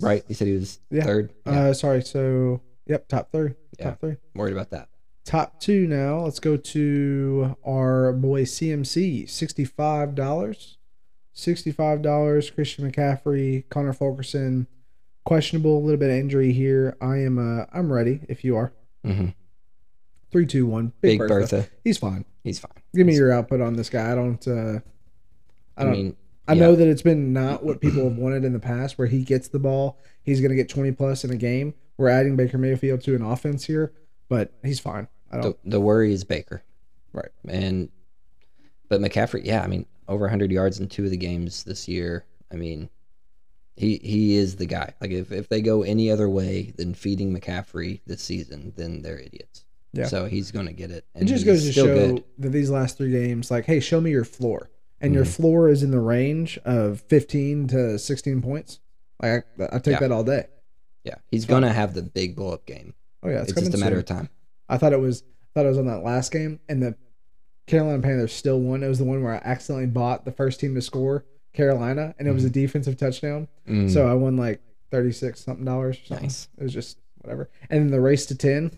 Right? 0.00 0.24
He 0.28 0.34
said 0.34 0.48
he 0.48 0.54
was 0.54 0.78
Yeah. 0.90 1.04
third. 1.04 1.32
Yeah, 1.46 1.60
Uh, 1.66 1.74
sorry. 1.74 2.02
So, 2.02 2.62
yep, 2.86 3.06
top 3.08 3.30
three. 3.32 3.54
Yeah. 3.78 3.90
Top 3.90 4.00
three. 4.00 4.10
I'm 4.12 4.18
worried 4.38 4.52
about 4.52 4.70
that. 4.70 4.88
Top 5.24 5.60
two 5.60 5.86
now. 5.86 6.20
Let's 6.24 6.40
go 6.40 6.56
to 6.56 7.56
our 7.66 8.12
boy 8.12 8.44
CMC. 8.44 9.26
Sixty-five 9.26 10.14
dollars. 10.14 10.78
Sixty-five 11.32 12.02
dollars. 12.02 12.50
Christian 12.50 12.90
McCaffrey, 12.90 13.68
Connor 13.68 13.92
Fulkerson. 13.92 14.66
Questionable, 15.24 15.76
a 15.78 15.80
little 15.80 15.98
bit 15.98 16.10
of 16.10 16.16
injury 16.16 16.52
here. 16.52 16.96
I 17.00 17.18
am. 17.18 17.38
Uh, 17.38 17.66
I'm 17.72 17.92
ready. 17.92 18.20
If 18.28 18.42
you 18.44 18.56
are. 18.56 18.72
hmm 19.04 19.28
Three, 20.30 20.46
two, 20.46 20.66
one. 20.66 20.92
Big, 21.00 21.18
Bertha. 21.18 21.68
He's 21.84 21.98
fine. 21.98 22.24
He's 22.44 22.58
fine. 22.58 22.70
Give 22.94 23.06
me 23.06 23.12
He's- 23.12 23.18
your 23.20 23.32
output 23.32 23.60
on 23.60 23.74
this 23.76 23.90
guy. 23.90 24.12
I 24.12 24.14
don't. 24.14 24.46
Uh, 24.46 24.80
I 25.76 25.82
I 25.82 25.84
don't. 25.84 25.92
mean, 25.92 26.16
I 26.46 26.52
yeah. 26.54 26.60
know 26.60 26.76
that 26.76 26.86
it's 26.88 27.02
been 27.02 27.32
not 27.32 27.64
what 27.64 27.80
people 27.80 28.04
have 28.04 28.16
wanted 28.16 28.44
in 28.44 28.52
the 28.52 28.58
past, 28.60 28.98
where 28.98 29.06
he 29.08 29.22
gets 29.22 29.48
the 29.48 29.58
ball, 29.58 29.98
he's 30.22 30.40
going 30.40 30.50
to 30.50 30.56
get 30.56 30.68
20 30.68 30.92
plus 30.92 31.24
in 31.24 31.30
a 31.30 31.36
game. 31.36 31.74
We're 31.96 32.08
adding 32.08 32.36
Baker 32.36 32.58
Mayfield 32.58 33.02
to 33.02 33.14
an 33.14 33.22
offense 33.22 33.64
here, 33.64 33.92
but 34.28 34.52
he's 34.64 34.80
fine. 34.80 35.06
I 35.30 35.36
the, 35.36 35.42
don't. 35.42 35.58
the 35.70 35.80
worry 35.80 36.12
is 36.12 36.24
Baker. 36.24 36.62
Right. 37.12 37.28
And 37.48 37.88
but 38.88 39.00
McCaffrey, 39.00 39.44
yeah, 39.44 39.62
I 39.62 39.66
mean, 39.66 39.86
over 40.08 40.24
100 40.24 40.50
yards 40.50 40.80
in 40.80 40.88
two 40.88 41.04
of 41.04 41.10
the 41.10 41.16
games 41.16 41.62
this 41.64 41.86
year. 41.88 42.24
I 42.52 42.56
mean, 42.56 42.88
he 43.76 43.98
he 44.02 44.34
is 44.36 44.56
the 44.56 44.66
guy. 44.66 44.94
Like 45.00 45.10
if, 45.12 45.30
if 45.30 45.48
they 45.48 45.60
go 45.60 45.82
any 45.82 46.10
other 46.10 46.28
way 46.28 46.72
than 46.76 46.94
feeding 46.94 47.32
McCaffrey 47.36 48.00
this 48.06 48.22
season, 48.22 48.72
then 48.76 49.02
they're 49.02 49.18
idiots. 49.20 49.64
Yeah. 49.92 50.06
So 50.06 50.26
he's 50.26 50.50
going 50.52 50.66
to 50.66 50.72
get 50.72 50.90
it. 50.90 51.04
It 51.14 51.24
just 51.24 51.44
goes 51.44 51.64
to 51.64 51.72
show 51.72 51.86
good. 51.86 52.24
that 52.38 52.50
these 52.50 52.70
last 52.70 52.96
three 52.96 53.10
games, 53.10 53.50
like, 53.50 53.64
hey, 53.64 53.80
show 53.80 54.00
me 54.00 54.10
your 54.10 54.24
floor, 54.24 54.70
and 55.00 55.12
your 55.14 55.24
Mhm. 55.24 55.34
floor 55.36 55.68
is 55.68 55.82
in 55.82 55.90
the 55.90 55.98
range 56.00 56.58
of 56.64 57.00
15 57.02 57.66
to 57.68 57.98
16 57.98 58.40
points. 58.40 58.78
Like 59.20 59.44
I, 59.58 59.76
I 59.76 59.78
take 59.80 59.94
Yeah. 59.94 60.00
that 60.00 60.12
all 60.12 60.22
day. 60.24 60.46
Yeah, 61.04 61.16
he's 61.30 61.44
Fine. 61.44 61.48
going 61.60 61.62
to 61.64 61.72
have 61.72 61.94
the 61.94 62.02
big 62.02 62.36
blow 62.36 62.52
up 62.52 62.66
game. 62.66 62.94
Oh 63.22 63.28
yeah, 63.30 63.40
it's, 63.42 63.50
It's, 63.52 63.60
just 63.62 63.74
a 63.74 63.78
matter 63.78 63.96
soon. 63.96 63.98
of 64.00 64.04
time. 64.06 64.28
I 64.68 64.78
thought 64.78 64.92
it 64.92 65.00
was 65.00 65.24
thought 65.54 65.66
it 65.66 65.68
was 65.70 65.78
on 65.78 65.86
that 65.86 66.04
last 66.04 66.30
game, 66.30 66.60
and 66.68 66.80
the 66.82 66.94
Carolina 67.66 68.02
Panthers 68.02 68.32
still 68.32 68.60
won. 68.60 68.82
It 68.82 68.88
was 68.88 68.98
the 68.98 69.04
one 69.04 69.22
where 69.22 69.34
I 69.34 69.40
accidentally 69.44 69.86
bought 69.86 70.24
the 70.24 70.32
first 70.32 70.60
team 70.60 70.74
to 70.76 70.82
score 70.82 71.24
Carolina, 71.52 72.14
and 72.18 72.28
it 72.28 72.32
was 72.32 72.44
a 72.44 72.50
defensive 72.50 72.96
touchdown. 72.96 73.48
Mm. 73.68 73.90
So 73.90 74.06
I 74.06 74.14
won 74.14 74.36
like 74.36 74.60
thirty 74.90 75.12
six 75.12 75.40
something 75.44 75.64
dollars. 75.64 75.98
Nice. 76.10 76.48
It 76.56 76.62
was 76.62 76.72
just 76.72 76.98
whatever. 77.22 77.50
And 77.68 77.80
then 77.80 77.90
the 77.90 78.00
race 78.00 78.26
to 78.26 78.34
ten, 78.36 78.70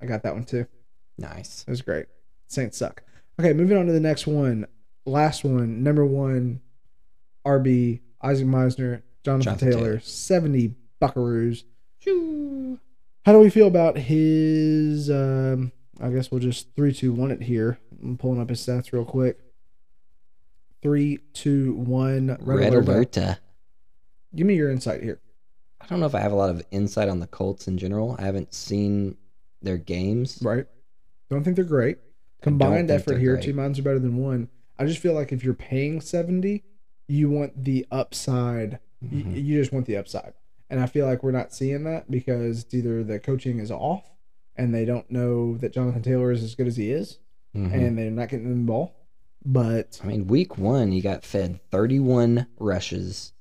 I 0.00 0.06
got 0.06 0.22
that 0.24 0.34
one 0.34 0.44
too. 0.44 0.66
nice. 1.18 1.64
It 1.66 1.70
was 1.70 1.82
great. 1.82 2.06
Saints 2.48 2.78
suck. 2.78 3.02
Okay, 3.40 3.52
moving 3.52 3.76
on 3.76 3.86
to 3.86 3.92
the 3.92 4.00
next 4.00 4.26
one. 4.26 4.66
Last 5.04 5.44
one, 5.44 5.82
number 5.82 6.04
one, 6.04 6.60
RB 7.46 8.00
Isaac 8.22 8.46
Meisner, 8.46 9.02
Jonathan, 9.24 9.42
Jonathan 9.44 9.70
Taylor, 9.70 9.80
Taylor. 9.86 10.00
seventy 10.00 10.74
Buckaroos. 11.00 11.64
How 13.24 13.32
do 13.32 13.38
we 13.40 13.50
feel 13.50 13.66
about 13.66 13.96
his? 13.98 15.10
Um, 15.10 15.72
I 16.00 16.10
guess 16.10 16.30
we'll 16.30 16.40
just 16.40 16.74
three, 16.76 16.92
two, 16.92 17.12
one 17.12 17.30
it 17.30 17.42
here. 17.42 17.78
I'm 18.02 18.16
pulling 18.16 18.40
up 18.40 18.48
his 18.48 18.60
stats 18.64 18.92
real 18.92 19.04
quick. 19.04 19.38
Three, 20.82 21.18
two, 21.32 21.74
one. 21.74 22.36
Red 22.40 22.74
alert. 22.74 23.16
alert. 23.16 23.38
Give 24.34 24.46
me 24.46 24.54
your 24.54 24.70
insight 24.70 25.02
here. 25.02 25.20
I 25.80 25.86
don't 25.86 26.00
know 26.00 26.06
if 26.06 26.14
I 26.14 26.20
have 26.20 26.32
a 26.32 26.36
lot 26.36 26.50
of 26.50 26.62
insight 26.70 27.08
on 27.08 27.20
the 27.20 27.26
Colts 27.26 27.68
in 27.68 27.78
general. 27.78 28.16
I 28.18 28.22
haven't 28.26 28.54
seen 28.54 29.16
their 29.66 29.76
games. 29.76 30.38
Right. 30.42 30.66
Don't 31.28 31.44
think 31.44 31.56
they're 31.56 31.64
great. 31.64 31.98
Combined 32.42 32.90
effort 32.90 33.18
here, 33.18 33.32
great. 33.34 33.44
two 33.44 33.52
minds 33.52 33.78
are 33.78 33.82
better 33.82 33.98
than 33.98 34.16
one. 34.16 34.48
I 34.78 34.84
just 34.86 35.00
feel 35.00 35.12
like 35.14 35.32
if 35.32 35.42
you're 35.42 35.54
paying 35.54 36.00
70, 36.00 36.62
you 37.08 37.28
want 37.30 37.64
the 37.64 37.86
upside. 37.90 38.78
Y- 39.02 39.08
Mhm. 39.22 39.44
You 39.44 39.58
just 39.58 39.72
want 39.72 39.86
the 39.86 39.96
upside. 39.96 40.32
And 40.70 40.80
I 40.80 40.86
feel 40.86 41.06
like 41.06 41.22
we're 41.22 41.30
not 41.32 41.52
seeing 41.52 41.84
that 41.84 42.10
because 42.10 42.66
either 42.72 43.02
the 43.04 43.18
coaching 43.18 43.58
is 43.58 43.70
off 43.70 44.10
and 44.56 44.74
they 44.74 44.84
don't 44.84 45.10
know 45.10 45.56
that 45.58 45.72
Jonathan 45.72 46.02
Taylor 46.02 46.32
is 46.32 46.42
as 46.42 46.54
good 46.54 46.66
as 46.66 46.76
he 46.76 46.90
is 46.90 47.18
Mhm. 47.54 47.72
and 47.72 47.98
they're 47.98 48.10
not 48.10 48.28
getting 48.28 48.46
him 48.46 48.66
the 48.66 48.72
ball. 48.72 48.94
But 49.44 50.00
I 50.02 50.06
mean, 50.08 50.26
week 50.26 50.58
one, 50.58 50.90
he 50.92 51.00
got 51.00 51.24
fed 51.24 51.60
31 51.70 52.46
rushes, 52.58 53.32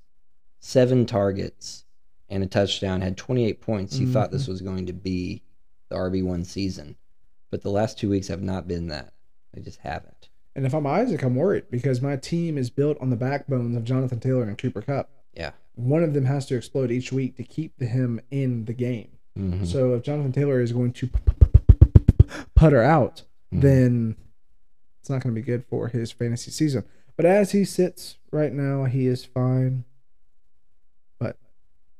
seven 0.60 1.06
targets, 1.06 1.86
and 2.30 2.44
a 2.44 2.48
touchdown, 2.48 3.02
had 3.02 3.18
28 3.18 3.60
points. 3.62 3.98
You 4.00 4.08
thought 4.12 4.28
Mm-hmm. 4.30 4.38
this 4.38 4.48
was 4.48 4.62
going 4.62 4.86
to 4.88 4.94
be 4.94 5.42
the 5.96 6.02
RB1 6.02 6.46
season. 6.46 6.96
But 7.52 7.62
the 7.62 7.70
last 7.72 7.98
two 7.98 8.10
weeks 8.10 8.28
have 8.28 8.42
not 8.42 8.68
been 8.68 8.88
that. 8.88 9.14
They 9.54 9.62
just 9.62 9.80
haven't. 9.80 10.30
and 10.58 10.66
if 10.66 10.74
I'm 10.74 10.88
Isaac, 10.88 11.22
I'm 11.24 11.36
worried 11.36 11.66
because 11.70 12.02
my 12.02 12.16
team 12.18 12.58
is 12.58 12.70
built 12.70 12.98
on 13.02 13.10
the 13.10 13.16
backbones 13.18 13.76
of 13.76 13.84
Jonathan 13.84 14.20
Taylor 14.22 14.44
and 14.44 14.58
Cooper 14.58 14.82
Kupp. 14.82 15.10
Yeah. 15.34 15.52
One 15.76 16.02
of 16.04 16.14
them 16.14 16.26
has 16.26 16.46
to 16.48 16.56
explode 16.56 16.92
each 16.92 17.12
week 17.12 17.36
to 17.38 17.44
keep 17.44 17.82
him 17.82 18.22
in 18.32 18.64
the 18.66 18.74
game. 18.74 19.10
Mhm. 19.38 19.66
So 19.68 19.94
if 19.96 20.04
Jonathan 20.04 20.32
Taylor 20.32 20.62
is 20.62 20.72
going 20.72 20.94
to 20.94 21.10
putter 22.56 22.82
out, 22.82 23.24
Mhm. 23.54 23.62
then 23.62 24.16
it's 25.02 25.10
not 25.10 25.22
going 25.22 25.36
to 25.36 25.42
be 25.42 25.46
good 25.46 25.66
for 25.66 25.90
his 25.90 26.12
fantasy 26.12 26.52
season. 26.52 26.84
But 27.18 27.26
as 27.26 27.52
he 27.52 27.66
sits 27.66 28.18
right 28.32 28.54
now, 28.54 28.86
he 28.86 29.08
is 29.08 29.26
fine. 29.26 29.84
But 31.20 31.38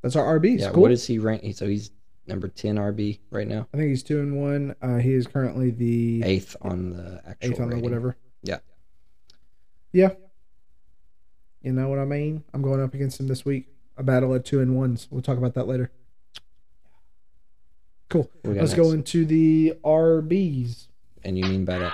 that's 0.02 0.16
our 0.16 0.26
RBs. 0.40 0.62
Yeah, 0.62 0.72
cool. 0.72 0.82
what 0.84 0.92
is 0.92 1.08
he 1.08 1.20
rank? 1.20 1.56
So 1.56 1.68
he's 1.68 1.92
number 2.28 2.48
ten 2.48 2.76
RB 2.76 3.20
right 3.32 3.48
now, 3.48 3.68
I 3.74 3.78
think 3.78 3.90
he's 3.90 4.04
two 4.04 4.20
and 4.20 4.40
one. 4.40 4.76
Uh, 4.82 4.98
he 4.98 5.14
is 5.14 5.28
currently 5.28 5.72
the 5.72 6.24
eighth 6.24 6.56
on 6.62 6.92
the 6.92 7.22
actual 7.28 7.52
eighth 7.52 7.60
on 7.60 7.70
the 7.70 7.80
whatever. 7.80 8.18
Yeah. 8.44 8.60
Yeah. 9.92 10.12
You 11.62 11.72
know 11.72 11.88
what 11.88 12.00
I 12.00 12.06
mean? 12.06 12.44
I'm 12.54 12.62
going 12.62 12.82
up 12.82 12.94
against 12.94 13.20
him 13.20 13.28
this 13.28 13.44
week. 13.44 13.68
A 13.98 14.04
battle 14.04 14.34
of 14.34 14.44
two 14.44 14.60
and 14.60 14.76
ones. 14.76 15.08
We'll 15.10 15.22
talk 15.22 15.38
about 15.38 15.54
that 15.56 15.68
later. 15.68 15.92
Cool. 18.10 18.30
What 18.42 18.50
we 18.50 18.54
got 18.56 18.62
Let's 18.62 18.74
next? 18.74 18.84
go 18.84 18.92
into 18.92 19.26
the 19.26 19.74
RBs. 19.84 20.88
And 21.24 21.38
you 21.40 21.46
mean 21.46 21.66
by 21.66 21.80
that 21.80 21.94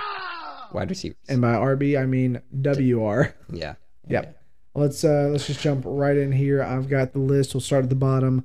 wide 0.72 0.90
receivers? 0.90 1.16
And 1.28 1.40
by 1.40 1.54
RB, 1.54 1.98
I 1.98 2.06
mean 2.06 2.42
WR. 2.52 3.34
yeah. 3.52 3.74
Yep. 4.08 4.38
Let's 4.74 5.04
uh 5.04 5.28
let's 5.30 5.46
just 5.46 5.60
jump 5.60 5.84
right 5.86 6.16
in 6.16 6.32
here. 6.32 6.62
I've 6.62 6.88
got 6.88 7.12
the 7.12 7.18
list. 7.18 7.54
We'll 7.54 7.60
start 7.60 7.84
at 7.84 7.88
the 7.88 7.94
bottom. 7.94 8.44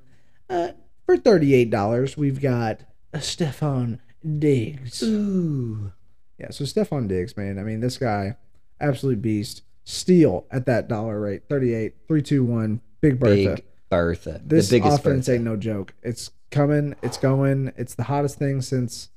Uh, 0.50 0.70
for 1.08 1.18
thirty 1.18 1.55
eight 1.55 1.72
dollars, 1.72 2.16
we've 2.16 2.39
got 2.39 2.82
a 3.14 3.18
Stefon 3.18 3.97
Diggs. 4.38 5.01
Ooh. 5.01 5.91
Yeah, 6.38 6.51
so 6.51 6.66
Stefon 6.66 7.08
Diggs, 7.08 7.36
man. 7.36 7.58
I 7.58 7.64
mean, 7.64 7.80
this 7.80 7.97
guy, 7.97 8.36
absolute 8.80 9.22
beast. 9.24 9.64
Steal 9.86 10.45
at 10.51 10.66
that 10.66 10.88
dollar 10.89 11.20
rate. 11.20 11.43
38, 11.47 11.93
321, 12.08 12.82
Big 13.01 13.20
Bertha. 13.20 13.55
Big 13.55 13.64
Bertha. 13.89 14.41
this 14.45 14.70
the 14.70 14.80
biggest 14.80 14.99
offense 14.99 15.26
Bertha. 15.28 15.36
ain't 15.36 15.45
no 15.45 15.55
joke. 15.55 15.93
It's 16.03 16.30
coming, 16.51 16.93
it's 17.01 17.18
going. 17.18 17.72
It's 17.78 17.95
the 17.95 18.03
hottest 18.03 18.38
thing 18.38 18.62
since 18.62 19.08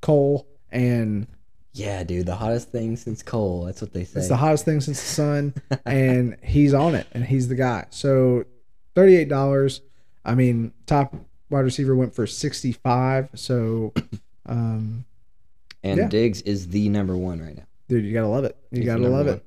Cole, 0.00 0.48
and 0.72 1.26
Yeah, 1.74 2.02
dude, 2.04 2.24
the 2.26 2.36
hottest 2.36 2.72
thing 2.72 2.96
since 2.96 3.22
Cole. 3.22 3.64
That's 3.66 3.82
what 3.82 3.92
they 3.92 4.04
say. 4.04 4.20
it's 4.20 4.28
the 4.28 4.36
hottest 4.38 4.64
thing 4.64 4.80
since 4.80 4.98
the 4.98 5.06
sun, 5.06 5.54
and 5.84 6.38
he's 6.42 6.72
on 6.72 6.94
it, 6.94 7.06
and 7.12 7.22
he's 7.24 7.48
the 7.48 7.54
guy. 7.54 7.84
So, 7.90 8.46
$38. 8.96 9.80
I 10.24 10.34
mean, 10.34 10.72
top 10.86 11.14
wide 11.50 11.60
receiver 11.60 11.94
went 11.94 12.14
for 12.14 12.26
65 12.26 13.28
So, 13.34 13.92
um, 14.46 15.04
and 15.82 15.98
yeah. 15.98 16.08
Diggs 16.08 16.42
is 16.42 16.68
the 16.68 16.88
number 16.88 17.16
one 17.16 17.40
right 17.40 17.56
now. 17.56 17.64
dude, 17.88 18.04
you 18.04 18.12
gotta 18.12 18.28
love 18.28 18.44
it. 18.44 18.56
You 18.70 18.78
He's 18.82 18.86
gotta 18.86 19.08
love 19.08 19.26
one. 19.26 19.34
it. 19.36 19.44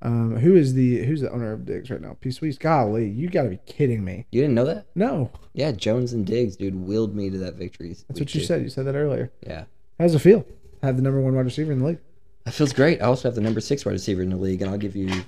Um, 0.00 0.36
who 0.36 0.54
is 0.54 0.74
the 0.74 1.02
who's 1.04 1.20
the 1.22 1.30
owner 1.32 1.52
of 1.52 1.66
Diggs 1.66 1.90
right 1.90 2.00
now? 2.00 2.16
P 2.20 2.30
Sweets. 2.30 2.56
Golly, 2.56 3.08
you 3.08 3.28
gotta 3.28 3.48
be 3.48 3.58
kidding 3.66 4.04
me. 4.04 4.26
You 4.30 4.40
didn't 4.42 4.54
know 4.54 4.64
that? 4.66 4.86
No, 4.94 5.30
Yeah, 5.54 5.72
Jones 5.72 6.12
and 6.12 6.24
Diggs, 6.24 6.56
dude, 6.56 6.74
willed 6.76 7.14
me 7.16 7.30
to 7.30 7.38
that 7.38 7.54
victory. 7.54 7.96
that's 8.06 8.20
what 8.20 8.32
you 8.34 8.40
said. 8.42 8.62
You 8.62 8.68
said 8.68 8.86
that 8.86 8.94
earlier. 8.94 9.30
Yeah. 9.46 9.64
How's 9.98 10.14
it 10.14 10.20
feel? 10.20 10.46
Have 10.82 10.96
the 10.96 11.02
number 11.02 11.20
one 11.20 11.34
wide 11.34 11.44
receiver 11.46 11.72
in 11.72 11.80
the 11.80 11.86
league. 11.86 11.98
That 12.44 12.54
feels 12.54 12.72
great. 12.72 13.02
I 13.02 13.06
also 13.06 13.26
have 13.28 13.34
the 13.34 13.40
number 13.40 13.60
six 13.60 13.84
wide 13.84 13.90
receiver 13.92 14.22
in 14.22 14.30
the 14.30 14.36
league, 14.36 14.62
and 14.62 14.70
I'll 14.70 14.78
give 14.78 14.94
you 14.94 15.24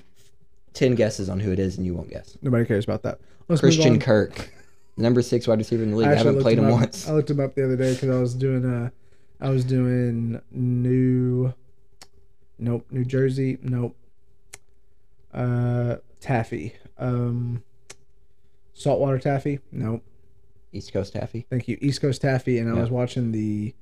10 0.73 0.95
guesses 0.95 1.27
on 1.29 1.41
who 1.41 1.51
it 1.51 1.59
is, 1.59 1.75
and 1.75 1.85
you 1.85 1.93
won't 1.93 2.09
guess. 2.09 2.37
Nobody 2.41 2.63
cares 2.65 2.85
about 2.85 3.03
that. 3.03 3.19
Let's 3.49 3.59
Christian. 3.59 3.99
Kirk, 3.99 4.53
number 4.97 5.21
six 5.21 5.47
wide 5.47 5.59
receiver 5.59 5.83
in 5.83 5.91
the 5.91 5.97
league. 5.97 6.07
I, 6.07 6.11
actually 6.13 6.27
haven't 6.27 6.41
played 6.41 6.57
him 6.57 6.65
up. 6.65 6.71
once. 6.71 7.07
I 7.07 7.13
looked 7.13 7.29
him 7.29 7.39
up 7.39 7.55
the 7.55 7.65
other 7.65 7.77
day 7.77 7.93
because 7.93 8.09
I 8.09 8.19
was 8.19 8.33
doing 8.33 8.65
uh 8.65 8.89
I 9.39 9.49
was 9.49 9.65
doing 9.65 10.41
new. 10.51 11.53
Nope, 12.59 12.85
New 12.91 13.03
Jersey. 13.03 13.57
Nope. 13.61 13.95
Uh, 15.33 15.95
taffy. 16.19 16.75
Um, 16.99 17.63
saltwater 18.73 19.17
taffy. 19.17 19.59
Nope. 19.71 20.03
East 20.73 20.93
Coast 20.93 21.13
Taffy. 21.13 21.45
Thank 21.49 21.67
you. 21.67 21.77
East 21.81 22.01
Coast 22.01 22.21
Taffy, 22.21 22.57
and 22.59 22.69
I 22.69 22.79
was 22.79 22.89
watching 22.89 23.31
the 23.31 23.73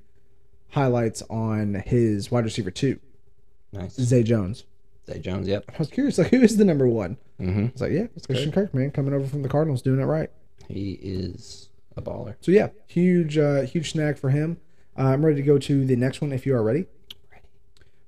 highlights 0.70 1.22
on 1.30 1.74
his 1.86 2.30
wide 2.30 2.44
receiver 2.44 2.70
two, 2.70 2.98
Nice. 3.72 3.94
Zay 3.94 4.22
Jones. 4.22 4.64
Zay 5.06 5.20
Jones, 5.20 5.46
yep. 5.46 5.64
I 5.68 5.78
was 5.78 5.88
curious, 5.88 6.18
like, 6.18 6.28
who 6.28 6.40
is 6.40 6.56
the 6.56 6.64
number 6.64 6.88
one? 6.88 7.16
Mm-hmm. 7.40 7.66
I 7.66 7.70
was 7.72 7.80
like, 7.80 7.92
yeah, 7.92 8.06
it's 8.16 8.26
Christian 8.26 8.50
Kirk, 8.50 8.74
man, 8.74 8.90
coming 8.90 9.14
over 9.14 9.26
from 9.26 9.42
the 9.42 9.48
Cardinals, 9.48 9.82
doing 9.82 10.00
it 10.00 10.04
right. 10.04 10.30
He 10.70 10.92
is 11.02 11.68
a 11.96 12.02
baller. 12.02 12.36
So 12.40 12.50
yeah, 12.52 12.68
huge, 12.86 13.36
uh, 13.38 13.62
huge 13.62 13.92
snag 13.92 14.18
for 14.18 14.30
him. 14.30 14.58
Uh, 14.98 15.02
I'm 15.04 15.24
ready 15.24 15.36
to 15.40 15.46
go 15.46 15.58
to 15.58 15.84
the 15.84 15.96
next 15.96 16.20
one 16.20 16.32
if 16.32 16.46
you 16.46 16.54
are 16.54 16.62
ready. 16.62 16.86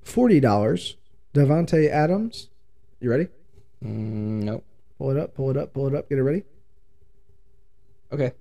Forty 0.02 0.40
dollars, 0.40 0.96
Davante 1.34 1.88
Adams. 1.88 2.48
You 3.00 3.10
ready? 3.10 3.28
Mm, 3.84 4.42
nope. 4.44 4.64
Pull 4.98 5.10
it 5.10 5.16
up, 5.16 5.34
pull 5.34 5.50
it 5.50 5.56
up, 5.56 5.72
pull 5.74 5.86
it 5.88 5.94
up. 5.94 6.08
Get 6.08 6.18
it 6.18 6.22
ready. 6.22 6.44
Okay. 8.12 8.32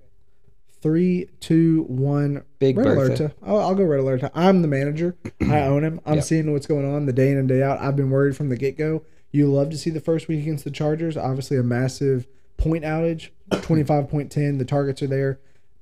Three, 0.80 1.28
two, 1.40 1.84
one. 1.84 2.42
Big 2.58 2.76
Red 2.76 2.84
Bertha. 2.84 3.24
Alerta. 3.28 3.32
I'll, 3.42 3.58
I'll 3.58 3.74
go 3.74 3.84
Red 3.84 4.00
Alerta. 4.00 4.30
I'm 4.34 4.62
the 4.62 4.68
manager. 4.68 5.16
I 5.42 5.60
own 5.62 5.84
him. 5.84 6.00
I'm 6.04 6.16
Yep. 6.16 6.24
seeing 6.24 6.52
what's 6.52 6.66
going 6.66 6.92
on 6.92 7.06
the 7.06 7.12
day 7.12 7.30
in 7.30 7.38
and 7.38 7.48
day 7.48 7.62
out. 7.62 7.80
I've 7.80 7.96
been 7.96 8.10
worried 8.10 8.36
from 8.36 8.48
the 8.48 8.56
get 8.56 8.76
go. 8.76 9.04
You 9.30 9.46
love 9.50 9.70
to 9.70 9.78
see 9.78 9.90
the 9.90 10.00
first 10.00 10.28
week 10.28 10.40
against 10.42 10.64
the 10.64 10.70
Chargers. 10.70 11.16
Obviously, 11.16 11.56
a 11.56 11.62
massive 11.62 12.26
point 12.62 12.84
outage. 12.84 13.30
25.10. 13.50 14.58
The 14.58 14.64
targets 14.64 15.02
are 15.02 15.06
there. 15.06 15.38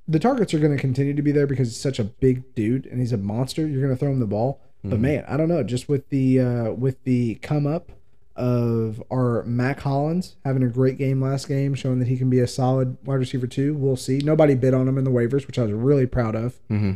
The 0.07 0.19
targets 0.19 0.53
are 0.53 0.59
going 0.59 0.75
to 0.75 0.81
continue 0.81 1.13
to 1.13 1.21
be 1.21 1.31
there 1.31 1.47
because 1.47 1.69
he's 1.69 1.79
such 1.79 1.99
a 1.99 2.03
big 2.03 2.53
dude 2.55 2.85
and 2.85 2.99
he's 2.99 3.13
a 3.13 3.17
monster. 3.17 3.65
You're 3.67 3.81
going 3.81 3.93
to 3.93 3.99
throw 3.99 4.11
him 4.11 4.19
the 4.19 4.25
ball. 4.27 4.59
But 4.83 4.93
Mm-hmm. 4.93 5.01
man, 5.01 5.25
I 5.27 5.37
don't 5.37 5.47
know. 5.47 5.61
Just 5.63 5.87
with 5.87 6.09
the 6.09 6.39
uh, 6.39 6.71
with 6.71 7.03
the 7.03 7.35
come 7.35 7.67
up 7.67 7.91
of 8.35 9.01
our 9.13 9.43
Mack 9.43 9.81
Hollins 9.81 10.37
having 10.43 10.63
a 10.63 10.69
great 10.69 10.97
game 10.97 11.21
last 11.21 11.47
game, 11.47 11.75
showing 11.75 11.99
that 11.99 12.07
he 12.07 12.17
can 12.17 12.31
be 12.31 12.39
a 12.39 12.47
solid 12.47 12.97
wide 13.05 13.15
receiver 13.15 13.45
too. 13.45 13.75
We'll 13.75 13.95
see. 13.95 14.17
Nobody 14.17 14.55
bid 14.55 14.73
on 14.73 14.87
him 14.87 14.97
in 14.97 15.03
the 15.03 15.11
waivers, 15.11 15.45
which 15.45 15.59
I 15.59 15.63
was 15.63 15.71
really 15.71 16.07
proud 16.07 16.35
of. 16.35 16.55
hmm 16.67 16.93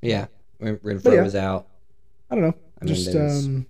Yeah. 0.00 0.26
Ren- 0.58 0.78
Renfrow 0.78 1.14
yeah. 1.14 1.22
was 1.22 1.36
out. 1.36 1.68
I 2.28 2.34
don't 2.34 2.42
know. 2.42 2.54
I 2.80 2.84
mean, 2.86 2.94
just 2.94 3.14
um, 3.14 3.66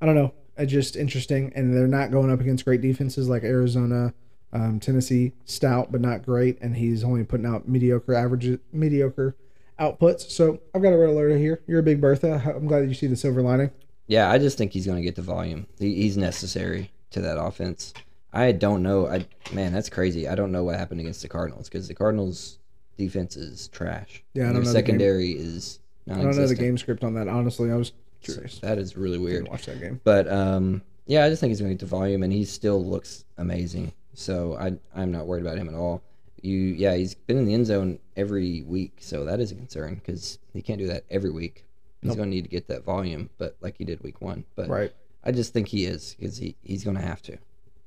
I 0.00 0.06
don't 0.06 0.14
know. 0.14 0.32
It's 0.56 0.70
just 0.72 0.94
interesting, 0.94 1.52
and 1.56 1.74
they're 1.76 1.88
not 1.88 2.12
going 2.12 2.30
up 2.30 2.40
against 2.40 2.64
great 2.64 2.80
defenses 2.80 3.28
like 3.28 3.42
Arizona, 3.42 4.14
um, 4.52 4.80
Tennessee, 4.80 5.32
stout 5.44 5.92
but 5.92 6.00
not 6.00 6.24
great, 6.24 6.58
and 6.60 6.76
he's 6.76 7.04
only 7.04 7.24
putting 7.24 7.46
out 7.46 7.68
mediocre 7.68 8.14
averages, 8.14 8.58
mediocre 8.72 9.36
outputs. 9.78 10.30
So 10.30 10.60
I've 10.74 10.82
got 10.82 10.92
a 10.92 10.98
red 10.98 11.10
alert 11.10 11.36
here. 11.38 11.60
You're 11.66 11.80
a 11.80 11.82
big 11.82 12.00
Bertha. 12.00 12.42
I'm 12.56 12.66
glad 12.66 12.80
that 12.80 12.88
you 12.88 12.94
see 12.94 13.06
the 13.06 13.16
silver 13.16 13.42
lining. 13.42 13.70
Yeah, 14.06 14.30
I 14.30 14.38
just 14.38 14.56
think 14.56 14.72
he's 14.72 14.86
going 14.86 14.96
to 14.98 15.02
get 15.02 15.16
the 15.16 15.22
volume. 15.22 15.66
He, 15.78 15.94
he's 15.96 16.16
necessary 16.16 16.90
to 17.10 17.20
that 17.22 17.38
offense. 17.40 17.92
I 18.32 18.52
don't 18.52 18.82
know. 18.82 19.08
I 19.08 19.26
man, 19.52 19.72
that's 19.72 19.88
crazy. 19.88 20.28
I 20.28 20.34
don't 20.34 20.52
know 20.52 20.62
what 20.64 20.76
happened 20.76 21.00
against 21.00 21.22
the 21.22 21.28
Cardinals 21.28 21.68
because 21.68 21.88
the 21.88 21.94
Cardinals' 21.94 22.58
defense 22.98 23.36
is 23.36 23.68
trash. 23.68 24.22
Yeah, 24.34 24.44
I 24.44 24.46
don't 24.46 24.54
their 24.54 24.62
know 24.62 24.68
the 24.68 24.72
secondary 24.72 25.32
is 25.32 25.80
I 26.08 26.14
don't 26.22 26.36
know 26.36 26.46
the 26.46 26.54
game 26.54 26.78
script 26.78 27.02
on 27.02 27.14
that. 27.14 27.28
Honestly, 27.28 27.70
I 27.70 27.76
was 27.76 27.92
So 28.22 28.32
curious. 28.34 28.58
that 28.60 28.78
is 28.78 28.96
really 28.96 29.18
weird. 29.18 29.48
watch 29.48 29.66
that 29.66 29.80
game. 29.80 30.00
But 30.04 30.28
um, 30.28 30.82
yeah, 31.06 31.24
I 31.24 31.28
just 31.30 31.40
think 31.40 31.50
he's 31.50 31.60
going 31.60 31.70
to 31.70 31.74
get 31.74 31.80
the 31.80 31.86
volume, 31.86 32.22
and 32.22 32.32
he 32.32 32.44
still 32.44 32.84
looks 32.84 33.24
amazing. 33.38 33.92
So 34.16 34.56
I 34.56 34.72
I'm 34.94 35.12
not 35.12 35.26
worried 35.26 35.42
about 35.42 35.58
him 35.58 35.68
at 35.68 35.74
all. 35.74 36.02
You 36.42 36.56
yeah, 36.58 36.94
he's 36.96 37.14
been 37.14 37.36
in 37.36 37.44
the 37.44 37.52
end 37.54 37.66
zone 37.66 37.98
every 38.16 38.62
week, 38.62 38.96
so 39.00 39.24
that 39.26 39.40
is 39.40 39.52
a 39.52 39.54
concern 39.54 39.96
because 39.96 40.38
he 40.54 40.62
can't 40.62 40.78
do 40.78 40.86
that 40.88 41.04
every 41.10 41.30
week. 41.30 41.64
He's 42.00 42.08
Nope. 42.08 42.16
going 42.18 42.30
to 42.30 42.34
need 42.36 42.42
to 42.44 42.48
get 42.50 42.68
that 42.68 42.84
volume, 42.84 43.28
but 43.36 43.56
like 43.60 43.76
he 43.78 43.84
did 43.84 44.02
week 44.02 44.20
one. 44.20 44.44
But 44.54 44.68
Right. 44.68 44.92
I 45.24 45.32
just 45.32 45.52
think 45.52 45.68
he 45.68 45.84
is 45.86 46.14
because 46.18 46.38
he, 46.38 46.56
he's 46.62 46.82
going 46.84 46.96
to 46.96 47.02
have 47.02 47.20
to. 47.22 47.36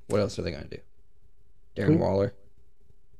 What 0.08 0.20
else 0.20 0.38
are 0.38 0.42
they 0.42 0.50
going 0.50 0.68
to 0.68 0.76
do? 0.76 0.82
Darren 1.76 1.86
Cool. 1.88 1.98
Waller. 1.98 2.34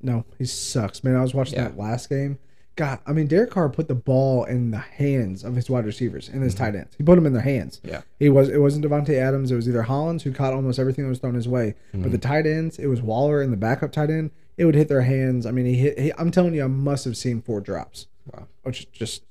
No, 0.02 0.24
he 0.38 0.44
sucks, 0.44 1.02
man. 1.02 1.16
I 1.16 1.22
was 1.22 1.32
watching 1.34 1.54
Yeah. 1.58 1.68
that 1.68 1.78
last 1.78 2.08
game. 2.08 2.38
God, 2.76 3.00
I 3.06 3.12
mean, 3.12 3.26
Derek 3.26 3.50
Carr 3.50 3.68
put 3.68 3.88
the 3.88 3.94
ball 3.94 4.44
in 4.44 4.70
the 4.70 4.78
hands 4.78 5.44
of 5.44 5.54
his 5.54 5.68
wide 5.68 5.84
receivers 5.84 6.28
and 6.28 6.42
his 6.42 6.54
tight 6.54 6.74
ends. 6.74 6.94
He 6.96 7.04
put 7.04 7.16
them 7.16 7.26
in 7.26 7.32
their 7.34 7.42
hands. 7.42 7.78
Mm-hmm. 7.78 7.88
Yeah. 7.88 8.02
He 8.18 8.28
was. 8.30 8.48
It 8.48 8.58
wasn't 8.58 8.84
Davante 8.86 9.14
Adams. 9.18 9.50
It 9.50 9.56
was 9.56 9.68
either 9.68 9.82
Hollins 9.82 10.22
who 10.22 10.32
caught 10.32 10.54
almost 10.54 10.78
everything 10.78 11.04
that 11.04 11.10
was 11.10 11.18
thrown 11.18 11.34
his 11.34 11.48
way. 11.48 11.74
But 11.92 12.04
the 12.04 12.08
Mm-hmm. 12.18 12.28
tight 12.28 12.46
ends, 12.46 12.78
it 12.78 12.86
was 12.86 13.02
Waller 13.02 13.42
and 13.42 13.52
the 13.52 13.56
backup 13.58 13.92
tight 13.92 14.08
end. 14.10 14.30
It 14.56 14.64
would 14.64 14.74
hit 14.74 14.88
their 14.88 15.02
hands. 15.02 15.44
I 15.46 15.50
mean, 15.50 15.66
he 15.66 15.74
hit. 15.76 15.98
He, 15.98 16.12
I'm 16.16 16.30
telling 16.30 16.54
you, 16.54 16.64
I 16.64 16.68
must 16.68 17.04
have 17.04 17.16
seen 17.16 17.42
four 17.42 17.60
drops, 17.60 18.06
Wow. 18.32 18.46
which 18.62 18.80
is 18.80 18.86
just 18.86 19.24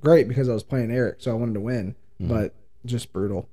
great 0.00 0.26
because 0.28 0.48
I 0.48 0.54
was 0.54 0.62
playing 0.64 0.90
Eric, 0.90 1.16
so 1.20 1.30
I 1.30 1.34
wanted 1.34 1.54
to 1.54 1.60
win. 1.60 1.94
Mm-hmm. 2.20 2.28
But 2.32 2.54
just 2.86 3.12
brutal, 3.12 3.48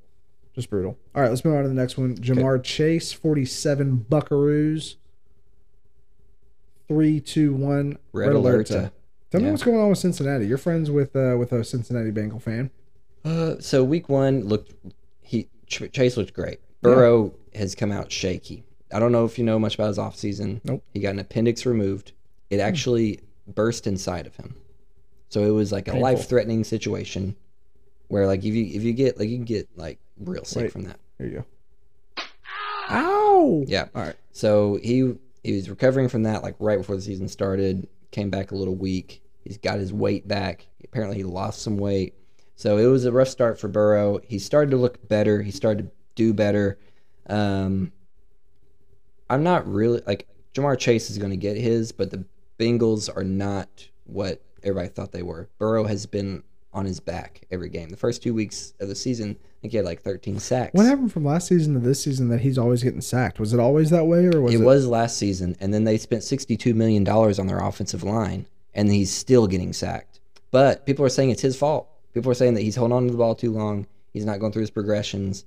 just 0.55 0.69
brutal. 0.69 0.97
All 1.13 1.21
right, 1.21 1.29
let's 1.29 1.43
move 1.45 1.55
on 1.55 1.63
to 1.63 1.67
the 1.69 1.73
next 1.75 1.97
one. 1.97 2.15
Ja'Marr 2.15 2.63
Chase, 2.63 3.11
47 3.11 4.05
Buckaroos. 4.09 4.95
Three, 6.87 7.19
two, 7.19 7.53
one. 7.53 7.97
Red 8.13 8.29
Alerta. 8.29 8.91
Tell 9.35 9.43
me 9.43 9.51
what's 9.51 9.63
going 9.63 9.77
on 9.77 9.89
with 9.89 9.97
Cincinnati. 9.97 10.47
You're 10.47 10.57
friends 10.57 10.89
with 10.89 11.13
uh, 11.13 11.35
with 11.37 11.51
a 11.51 11.61
Cincinnati 11.65 12.09
Bengal 12.09 12.39
fan. 12.39 12.71
Uh, 13.25 13.55
so 13.59 13.83
week 13.83 14.07
one 14.07 14.45
looked 14.45 14.73
he 15.21 15.49
Chase 15.67 16.15
looked 16.15 16.33
great. 16.33 16.59
Burrow 16.81 17.33
has 17.53 17.75
come 17.75 17.91
out 17.91 18.13
shaky. 18.13 18.63
I 18.93 18.99
don't 18.99 19.11
know 19.11 19.25
if 19.25 19.37
you 19.37 19.43
know 19.43 19.59
much 19.59 19.75
about 19.75 19.87
his 19.87 19.97
offseason. 19.97 20.61
Nope. 20.63 20.83
He 20.93 21.01
got 21.01 21.09
an 21.09 21.19
appendix 21.19 21.65
removed. 21.65 22.13
It 22.49 22.61
actually 22.61 23.19
burst 23.45 23.87
inside 23.87 24.25
of 24.25 24.37
him. 24.37 24.55
So 25.27 25.43
it 25.43 25.49
was 25.49 25.69
like 25.73 25.89
a 25.89 25.97
life 25.97 26.29
threatening 26.29 26.63
situation 26.63 27.35
where 28.07 28.27
like 28.27 28.39
if 28.45 28.53
you 28.53 28.65
if 28.65 28.83
you 28.83 28.93
get 28.93 29.19
like 29.19 29.27
you 29.27 29.35
can 29.35 29.43
get 29.43 29.67
like 29.75 29.99
real 30.17 30.45
sick 30.45 30.63
Wait. 30.63 30.71
from 30.71 30.83
that. 30.83 30.99
There 31.17 31.27
you 31.27 31.45
go. 32.17 32.23
Ow! 32.89 33.65
Yeah. 33.67 33.87
All 33.93 34.03
right. 34.03 34.15
So 34.31 34.79
he 34.81 35.15
he 35.43 35.55
was 35.55 35.69
recovering 35.69 36.07
from 36.07 36.23
that 36.23 36.41
like 36.41 36.55
right 36.59 36.77
before 36.77 36.95
the 36.95 37.01
season 37.01 37.27
started. 37.27 37.89
Came 38.11 38.29
back 38.29 38.51
a 38.51 38.55
little 38.55 38.75
weak. 38.75 39.23
He's 39.45 39.57
got 39.57 39.79
his 39.79 39.93
weight 39.93 40.27
back. 40.27 40.67
Apparently 40.83 41.17
he 41.17 41.23
lost 41.23 41.61
some 41.61 41.77
weight. 41.77 42.15
So 42.55 42.77
it 42.77 42.87
was 42.87 43.05
a 43.05 43.11
rough 43.11 43.27
start 43.29 43.59
for 43.59 43.67
Burrow. 43.67 44.19
He 44.27 44.39
started 44.39 44.71
to 44.71 44.77
look 44.77 45.07
better. 45.07 45.41
He 45.41 45.51
started 45.51 45.83
to 45.83 45.91
do 46.15 46.33
better. 46.33 46.79
Um, 47.27 47.91
I'm 49.29 49.43
not 49.43 49.67
really 49.67 50.01
like 50.07 50.27
Ja'Marr 50.53 50.77
Chase 50.77 51.09
is 51.09 51.17
going 51.17 51.31
to 51.31 51.37
get 51.37 51.57
his, 51.57 51.91
but 51.91 52.11
the 52.11 52.25
Bengals 52.57 53.15
are 53.15 53.23
not 53.23 53.87
what 54.05 54.41
everybody 54.63 54.89
thought 54.89 55.11
they 55.11 55.23
were. 55.23 55.49
Burrow 55.57 55.83
has 55.85 56.05
been 56.05 56.43
on 56.73 56.85
his 56.85 56.99
back 56.99 57.41
every 57.51 57.69
game. 57.69 57.89
The 57.89 57.97
first 57.97 58.21
two 58.21 58.33
weeks 58.33 58.73
of 58.79 58.89
the 58.89 58.95
season, 58.95 59.37
I 59.39 59.61
think 59.61 59.71
he 59.71 59.77
had 59.77 59.85
like 59.85 60.01
13 60.01 60.39
sacks. 60.39 60.73
What 60.73 60.85
happened 60.85 61.11
from 61.11 61.25
last 61.25 61.47
season 61.47 61.73
to 61.73 61.79
this 61.79 62.03
season 62.03 62.29
that 62.29 62.41
he's 62.41 62.57
always 62.57 62.83
getting 62.83 63.01
sacked? 63.01 63.39
Was 63.39 63.53
it 63.53 63.59
always 63.59 63.89
that 63.89 64.05
way, 64.05 64.25
or 64.27 64.41
was 64.41 64.53
it 64.53 64.61
it? 64.61 64.63
was 64.63 64.85
last 64.85 65.17
season, 65.17 65.55
and 65.59 65.73
then 65.73 65.85
they 65.85 65.97
spent 65.97 66.21
$62 66.21 66.75
million 66.75 67.07
on 67.07 67.47
their 67.47 67.59
offensive 67.59 68.03
line, 68.03 68.45
and 68.75 68.91
he's 68.91 69.11
still 69.11 69.47
getting 69.47 69.73
sacked. 69.73 70.19
But 70.51 70.85
people 70.85 71.03
are 71.03 71.09
saying 71.09 71.31
it's 71.31 71.41
his 71.41 71.55
fault. 71.57 71.89
People 72.13 72.29
are 72.31 72.35
saying 72.35 72.53
that 72.53 72.61
he's 72.61 72.75
holding 72.75 72.95
on 72.95 73.05
to 73.07 73.11
the 73.11 73.17
ball 73.17 73.33
too 73.35 73.51
long. 73.51 73.87
He's 74.13 74.25
not 74.25 74.39
going 74.39 74.51
through 74.51 74.61
his 74.61 74.69
progressions. 74.71 75.43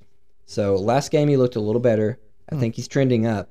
So 0.47 0.75
last 0.75 1.11
game 1.11 1.29
he 1.29 1.37
looked 1.37 1.55
a 1.57 1.61
little 1.61 1.81
better. 1.81 2.19
I 2.51 2.55
Hmm. 2.57 2.61
think 2.61 2.75
he's 2.75 2.89
trending 2.89 3.27
up. 3.27 3.49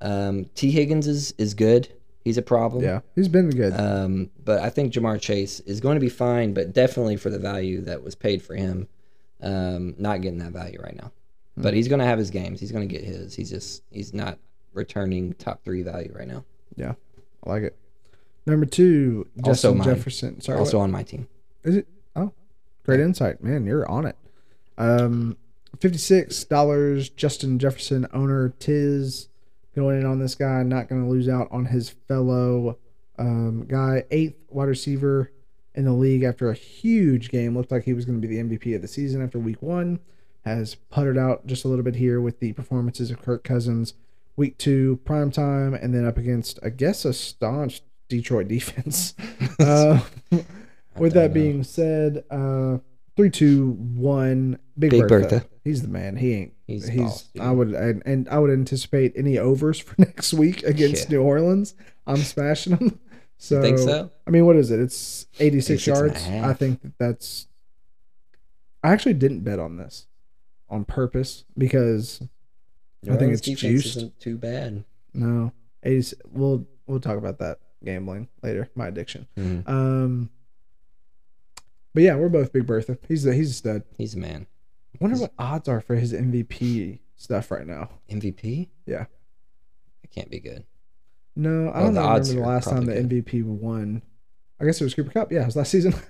Um, 0.00 0.44
Tee 0.54 0.70
Higgins 0.70 1.06
is, 1.06 1.32
is 1.38 1.54
good. 1.54 1.88
He's 2.24 2.36
a 2.38 2.42
problem. 2.42 2.84
Yeah, 2.84 3.00
he's 3.14 3.28
been 3.28 3.48
good. 3.50 3.72
Um, 3.72 4.28
but 4.44 4.60
I 4.60 4.68
think 4.68 4.92
Ja'Marr 4.92 5.20
Chase 5.20 5.60
is 5.60 5.80
going 5.80 5.94
to 5.96 6.00
be 6.00 6.08
fine, 6.10 6.52
but 6.52 6.72
definitely 6.74 7.16
for 7.16 7.30
the 7.30 7.38
value 7.38 7.80
that 7.82 8.02
was 8.04 8.14
paid 8.14 8.42
for 8.42 8.54
him, 8.54 8.88
um, 9.42 9.94
not 9.98 10.20
getting 10.20 10.38
that 10.40 10.52
value 10.52 10.80
right 10.82 10.96
now. 10.96 11.12
Hmm. 11.56 11.62
But 11.62 11.74
he's 11.74 11.88
going 11.88 12.00
to 12.00 12.04
have 12.04 12.18
his 12.18 12.30
games. 12.30 12.60
He's 12.60 12.72
going 12.72 12.86
to 12.86 12.92
get 12.94 13.04
his. 13.04 13.34
He's 13.34 13.50
just 13.50 13.82
he's 13.90 14.12
not 14.12 14.38
returning 14.74 15.32
top 15.34 15.64
three 15.64 15.82
value 15.82 16.12
right 16.14 16.28
now. 16.28 16.44
yeah, 16.76 16.94
I 17.44 17.50
like 17.50 17.62
it. 17.64 17.76
Number 18.46 18.66
two, 18.66 19.26
Also 19.44 19.50
Justin 19.50 19.78
mine. 19.78 19.84
Jefferson. 19.88 20.40
Sorry, 20.40 20.58
also 20.58 20.78
what? 20.78 20.84
on 20.84 20.90
my 20.90 21.02
team. 21.02 21.28
is 21.62 21.76
it? 21.76 21.86
Oh, 22.16 22.32
great 22.84 23.00
insight, 23.00 23.42
man. 23.42 23.66
You're 23.66 23.88
on 23.88 24.06
it. 24.06 24.16
Um, 24.78 25.36
fifty-six 25.78 26.44
dollars. 26.44 27.08
Justin 27.10 27.58
Jefferson, 27.58 28.06
owner 28.12 28.54
Tiz, 28.58 29.28
going 29.74 30.00
in 30.00 30.06
on 30.06 30.18
this 30.18 30.34
guy. 30.34 30.62
Not 30.62 30.88
going 30.88 31.02
to 31.02 31.08
lose 31.08 31.28
out 31.28 31.48
on 31.50 31.66
his 31.66 31.90
fellow 31.90 32.78
um, 33.18 33.66
guy, 33.66 34.04
eighth 34.10 34.38
wide 34.48 34.68
receiver 34.68 35.30
in 35.74 35.84
the 35.84 35.92
league 35.92 36.22
after 36.22 36.50
a 36.50 36.54
huge 36.54 37.28
game. 37.30 37.56
Looked 37.56 37.70
like 37.70 37.84
he 37.84 37.92
was 37.92 38.04
going 38.04 38.20
to 38.20 38.26
be 38.26 38.34
the 38.34 38.42
MVP 38.42 38.74
of 38.74 38.82
the 38.82 38.88
season 38.88 39.22
after 39.22 39.38
week 39.38 39.60
one. 39.62 40.00
Has 40.46 40.74
puttered 40.74 41.18
out 41.18 41.46
just 41.46 41.66
a 41.66 41.68
little 41.68 41.84
bit 41.84 41.96
here 41.96 42.20
with 42.20 42.40
the 42.40 42.54
performances 42.54 43.10
of 43.10 43.20
Kirk 43.22 43.44
Cousins. 43.44 43.92
Week 44.36 44.56
two, 44.56 44.98
prime 45.04 45.30
time, 45.30 45.74
and 45.74 45.94
then 45.94 46.06
up 46.06 46.16
against, 46.16 46.58
I 46.62 46.70
guess, 46.70 47.04
a 47.04 47.12
staunch 47.12 47.82
Detroit 48.10 48.48
defense. 48.48 49.14
uh, 49.58 50.00
with 50.98 51.14
that 51.14 51.28
know. 51.30 51.34
being 51.34 51.64
said, 51.64 52.24
uh, 52.30 52.78
three, 53.16 53.30
two, 53.30 53.70
one, 53.70 54.58
Big, 54.78 54.90
Big 54.90 55.08
Bertha. 55.08 55.28
Bertha. 55.28 55.46
He's 55.64 55.82
the 55.82 55.88
man. 55.88 56.16
He 56.16 56.34
ain't. 56.34 56.54
He's 56.66 56.88
He's. 56.88 57.00
boss. 57.00 57.28
I 57.40 57.50
would 57.50 57.72
and, 57.72 58.02
and 58.04 58.28
I 58.28 58.38
would 58.38 58.50
anticipate 58.50 59.12
any 59.16 59.38
overs 59.38 59.78
for 59.80 59.94
next 59.98 60.32
week 60.34 60.62
against 60.62 61.10
Yeah. 61.10 61.16
New 61.18 61.22
Orleans. 61.22 61.74
I'm 62.06 62.16
smashing 62.18 62.76
them. 62.76 63.00
So 63.38 63.62
think 63.62 63.78
so? 63.78 64.10
I 64.26 64.30
mean, 64.30 64.44
what 64.44 64.56
is 64.56 64.70
it? 64.70 64.80
It's 64.80 65.26
86, 65.38 65.86
86 65.86 65.86
yards. 65.86 66.26
I 66.28 66.52
think 66.52 66.82
that 66.82 66.98
that's. 66.98 67.46
I 68.82 68.92
actually 68.92 69.14
didn't 69.14 69.40
bet 69.40 69.58
on 69.58 69.76
this 69.78 70.06
on 70.68 70.84
purpose 70.84 71.44
because 71.56 72.22
New 73.02 73.12
I 73.14 73.16
think 73.16 73.32
it's 73.32 73.40
juiced. 73.40 73.96
Isn't 73.96 74.20
too 74.20 74.36
bad. 74.36 74.84
no, 75.14 75.52
80, 75.82 76.16
we'll 76.30 76.66
we'll 76.86 77.00
talk 77.00 77.16
about 77.16 77.38
that 77.38 77.58
gambling 77.84 78.28
later. 78.42 78.68
My 78.74 78.88
addiction. 78.88 79.26
Mhm. 79.36 79.68
Um, 79.68 80.30
but 81.94 82.02
yeah, 82.02 82.14
we're 82.16 82.28
both 82.28 82.52
Big 82.52 82.66
Bertha. 82.66 82.98
He's 83.08 83.26
a, 83.26 83.34
he's 83.34 83.50
a 83.50 83.54
stud. 83.54 83.82
He's 83.98 84.14
a 84.14 84.18
man. 84.18 84.46
I 84.94 84.98
wonder 85.00 85.18
what 85.18 85.32
odds 85.38 85.68
are 85.68 85.80
for 85.80 85.96
his 85.96 86.12
MVP 86.12 87.00
stuff 87.16 87.50
right 87.50 87.66
now. 87.66 87.90
MVP? 88.10 88.68
Yeah. 88.86 89.06
It 90.02 90.10
can't 90.10 90.30
be 90.30 90.40
good. 90.40 90.64
No, 91.36 91.68
I 91.70 91.82
Well, 91.82 91.92
don't 91.92 91.94
the 91.94 92.00
remember 92.00 92.24
the 92.28 92.40
last 92.40 92.68
time 92.68 92.84
the 92.86 92.92
probably 92.92 93.22
MVP 93.22 93.44
won. 93.44 94.02
I 94.60 94.64
guess 94.66 94.80
it 94.80 94.84
was 94.84 94.94
Cooper 94.94 95.10
Kupp. 95.10 95.32
Yeah, 95.32 95.42
it 95.42 95.46
was 95.46 95.56
last 95.56 95.70
season. 95.70 95.92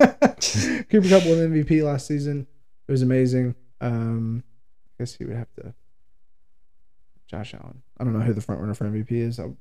Cooper 0.91 1.09
Kupp 1.09 1.25
won 1.27 1.39
MVP 1.39 1.83
last 1.85 2.07
season. 2.07 2.47
It 2.89 2.93
was 2.93 3.03
amazing. 3.03 3.55
Um, 3.81 4.43
I 4.99 5.03
guess 5.03 5.15
he 5.15 5.25
would 5.25 5.37
have 5.37 5.53
to. 5.55 5.73
Josh 7.29 7.55
Allen. 7.55 7.83
I 7.99 8.05
don't 8.05 8.13
know 8.13 8.21
who 8.25 8.33
the 8.33 8.41
front 8.41 8.61
runner 8.61 8.75
for 8.75 8.87
MVP 8.87 9.13
is. 9.13 9.39
I'll 9.39 9.57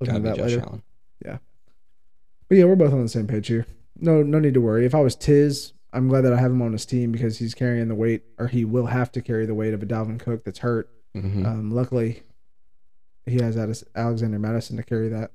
look 0.00 0.08
into 0.10 0.20
that 0.20 0.36
Josh 0.36 0.50
later. 0.50 0.60
Allen. 0.62 0.82
But 1.24 2.58
yeah, 2.58 2.64
we're 2.64 2.76
both 2.76 2.92
on 2.92 3.02
the 3.02 3.08
same 3.08 3.26
page 3.26 3.46
here. 3.48 3.66
No, 3.98 4.22
no 4.22 4.38
need 4.38 4.54
to 4.54 4.60
worry. 4.60 4.84
If 4.84 4.94
I 4.94 5.00
was 5.00 5.14
Tiz, 5.16 5.72
I'm 5.92 6.08
glad 6.08 6.22
that 6.22 6.32
I 6.32 6.40
have 6.40 6.50
him 6.50 6.60
on 6.62 6.72
his 6.72 6.84
team 6.86 7.12
because 7.12 7.38
he's 7.38 7.54
carrying 7.54 7.88
the 7.88 7.94
weight, 7.94 8.22
or 8.38 8.48
he 8.48 8.64
will 8.64 8.86
have 8.86 9.10
to 9.12 9.22
carry 9.22 9.46
the 9.46 9.54
weight 9.54 9.74
of 9.74 9.82
a 9.82 9.86
Dalvin 9.86 10.18
Cook 10.18 10.44
that's 10.44 10.58
hurt. 10.60 10.90
Mhm. 11.14 11.46
Um, 11.46 11.70
luckily, 11.70 12.22
he 13.26 13.36
has 13.36 13.56
Alexander 13.94 14.38
Mattison 14.38 14.76
to 14.76 14.82
carry 14.82 15.08
that. 15.08 15.30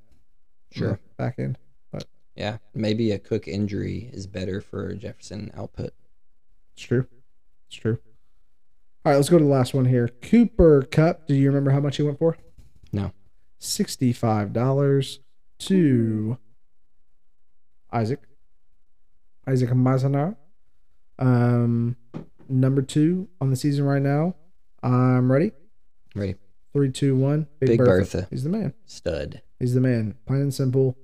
Sure. 0.72 1.00
back 1.18 1.40
end. 1.40 1.58
But 1.92 2.06
Yeah, 2.36 2.58
maybe 2.76 3.12
a 3.12 3.20
Cook 3.20 3.48
injury 3.48 4.10
is 4.14 4.28
better 4.28 4.60
for 4.62 4.94
Jefferson 4.96 5.50
output. 5.56 5.94
It's 6.74 6.84
true. 6.84 7.08
It's 7.68 7.78
true. 7.78 7.98
All 9.06 9.12
right, 9.12 9.16
let's 9.16 9.30
go 9.30 9.38
to 9.38 9.44
the 9.44 9.50
last 9.50 9.74
one 9.74 9.86
here. 9.86 10.10
Cooper 10.10 10.82
Kupp. 10.84 11.26
Do 11.28 11.34
you 11.36 11.48
remember 11.48 11.72
how 11.72 11.80
much 11.80 11.96
he 11.98 12.04
went 12.04 12.20
for? 12.20 12.38
No. 12.92 13.14
Sixty-five 13.60 14.52
dollars 14.54 15.20
to 15.60 16.38
Isaac. 17.92 18.22
Isaac 19.48 19.70
Mazanar. 19.70 20.36
Um, 21.20 21.96
number 22.50 22.82
two 22.82 23.30
on 23.42 23.50
the 23.50 23.56
season 23.56 23.86
right 23.86 24.02
now. 24.02 24.36
I'm 24.84 25.32
ready. 25.32 25.52
Ready? 26.16 26.36
Three, 26.74 26.92
two, 26.92 27.16
one. 27.16 27.48
Big 27.60 27.78
Bertha. 27.78 28.28
He's 28.30 28.44
the 28.44 28.50
man. 28.50 28.74
Stud. 28.86 29.42
He's 29.60 29.74
the 29.74 29.82
man. 29.82 30.16
Plain 30.26 30.42
and 30.42 30.54
simple. 30.54 30.98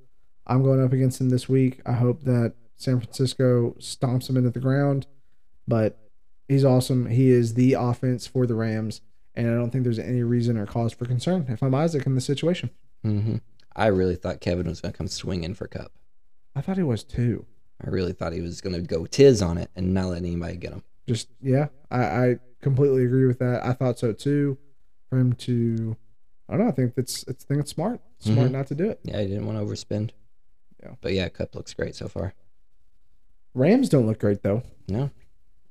I'm 0.46 0.62
going 0.62 0.84
up 0.84 0.94
against 0.94 1.20
him 1.22 1.30
this 1.30 1.48
week. 1.48 1.82
I 1.86 1.94
hope 1.94 2.24
that 2.24 2.54
San 2.76 3.00
Francisco 3.00 3.76
stomps 3.80 4.30
him 4.30 4.38
into 4.38 4.50
the 4.50 4.60
ground. 4.60 5.08
But 5.68 5.98
he's 6.48 6.66
awesome. 6.66 7.08
He 7.08 7.32
is 7.32 7.54
the 7.54 7.74
offense 7.74 8.28
for 8.28 8.46
the 8.46 8.56
Rams. 8.56 9.02
And 9.36 9.50
I 9.50 9.56
don't 9.56 9.72
think 9.72 9.84
there's 9.84 10.00
any 10.00 10.22
reason 10.22 10.58
or 10.58 10.66
cause 10.66 10.94
for 10.94 11.06
concern 11.06 11.46
if 11.50 11.64
I'm 11.64 11.74
Isaac 11.74 12.06
in 12.06 12.14
this 12.16 12.26
situation. 12.26 12.70
hmm 13.02 13.38
I 13.76 13.88
really 13.88 14.16
thought 14.16 14.42
Kevin 14.42 14.68
was 14.68 14.82
going 14.82 14.92
to 14.92 14.98
come 14.98 15.08
swinging 15.08 15.54
for 15.56 15.68
Kupp. 15.68 15.92
I 16.56 16.62
thought 16.62 16.78
he 16.78 16.84
was 16.84 17.04
too. 17.04 17.46
I 17.84 17.90
really 17.90 18.14
thought 18.14 18.34
he 18.34 18.42
was 18.42 18.62
going 18.62 18.76
to 18.76 18.82
go 18.82 19.06
Tiz 19.06 19.42
on 19.42 19.58
it 19.58 19.70
and 19.76 19.94
not 19.94 20.08
let 20.10 20.18
anybody 20.20 20.56
get 20.58 20.72
him. 20.74 20.84
Just, 21.08 21.28
yeah, 21.42 21.68
I, 21.92 22.00
I 22.04 22.36
completely 22.62 23.04
agree 23.06 23.26
with 23.26 23.40
that. 23.40 23.66
I 23.66 23.74
thought 23.74 24.00
so 24.00 24.14
too. 24.14 24.58
For 25.10 25.18
him 25.20 25.34
to, 25.34 25.96
I 26.48 26.54
don't 26.54 26.62
know. 26.66 26.70
I 26.70 26.72
think 26.72 26.94
it's, 26.98 27.24
it's, 27.28 27.44
I 27.44 27.48
think 27.48 27.60
it's 27.62 27.72
smart. 27.72 28.00
Smart 28.20 28.50
Mhm. 28.50 28.52
not 28.52 28.68
to 28.68 28.76
do 28.76 28.90
it. 28.90 29.00
Yeah, 29.04 29.20
he 29.22 29.28
didn't 29.28 29.46
want 29.46 29.58
to 29.60 29.66
overspend. 29.66 30.12
Yeah. 30.82 30.94
But 31.02 31.14
yeah, 31.14 31.28
Kupp 31.30 31.56
looks 31.56 31.74
great 31.74 31.96
so 31.96 32.08
far. 32.08 32.34
Rams 33.54 33.90
don't 33.90 34.08
look 34.08 34.20
great 34.20 34.42
though. 34.44 34.64
No, 34.88 35.10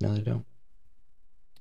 no, 0.01 0.13
they 0.13 0.21
don't. 0.21 0.45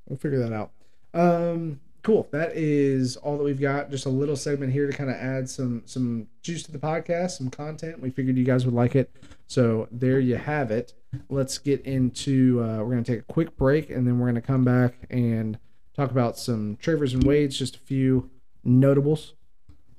We'll 0.08 0.18
figure 0.18 0.38
that 0.40 0.52
out. 0.52 0.70
Um, 1.14 1.80
cool. 2.02 2.28
That 2.32 2.56
is 2.56 3.16
all 3.16 3.36
that 3.38 3.44
we've 3.44 3.60
got. 3.60 3.90
Just 3.90 4.06
a 4.06 4.10
little 4.10 4.36
segment 4.36 4.72
here 4.72 4.86
to 4.86 4.96
kind 4.96 5.10
of 5.10 5.16
add 5.16 5.48
some 5.48 5.82
some 5.86 6.28
juice 6.42 6.62
to 6.64 6.72
the 6.72 6.78
podcast, 6.78 7.32
some 7.32 7.50
content. 7.50 8.00
We 8.00 8.10
figured 8.10 8.36
you 8.36 8.44
guys 8.44 8.64
would 8.64 8.74
like 8.74 8.94
it, 8.96 9.10
so 9.46 9.88
there 9.90 10.20
you 10.20 10.36
have 10.36 10.70
it. 10.70 10.94
Let's 11.28 11.58
get 11.58 11.82
into. 11.82 12.60
Uh, 12.62 12.78
we're 12.78 12.90
gonna 12.90 13.04
take 13.04 13.20
a 13.20 13.32
quick 13.32 13.56
break, 13.56 13.90
and 13.90 14.06
then 14.06 14.18
we're 14.18 14.26
gonna 14.26 14.40
come 14.40 14.64
back 14.64 14.94
and 15.10 15.58
talk 15.94 16.10
about 16.10 16.38
some 16.38 16.76
Travers 16.80 17.14
and 17.14 17.24
Wades. 17.24 17.58
Just 17.58 17.76
a 17.76 17.80
few 17.80 18.30
notables 18.64 19.34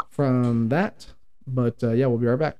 from 0.09 0.69
that. 0.69 1.07
But 1.45 1.83
uh, 1.83 1.91
yeah, 1.91 2.07
we'll 2.07 2.17
be 2.17 2.27
right 2.27 2.39
back. 2.39 2.57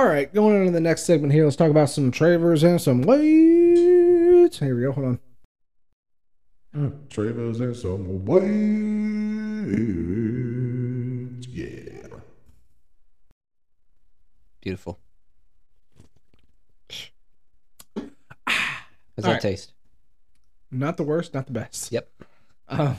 All 0.00 0.06
right, 0.06 0.32
going 0.32 0.58
on 0.58 0.64
to 0.64 0.70
the 0.70 0.80
next 0.80 1.02
segment 1.04 1.30
here. 1.30 1.44
Let's 1.44 1.56
talk 1.56 1.68
about 1.70 1.90
some 1.90 2.10
Travers 2.10 2.62
and 2.62 2.80
some 2.80 3.02
weights. 3.02 4.58
Here 4.58 4.74
we 4.74 4.80
go. 4.80 4.92
Hold 4.92 5.18
on. 6.72 7.00
Travers 7.10 7.60
and 7.60 7.76
some 7.76 8.24
weights. 8.24 8.48
Yeah. 11.48 12.06
Beautiful. 14.62 14.98
How's 17.98 18.06
that 19.18 19.26
All 19.26 19.32
right. 19.34 19.42
taste? 19.42 19.74
Not 20.70 20.96
the 20.96 21.02
worst, 21.02 21.34
not 21.34 21.44
the 21.44 21.52
best. 21.52 21.92
Yep. 21.92 22.08
Um, 22.70 22.96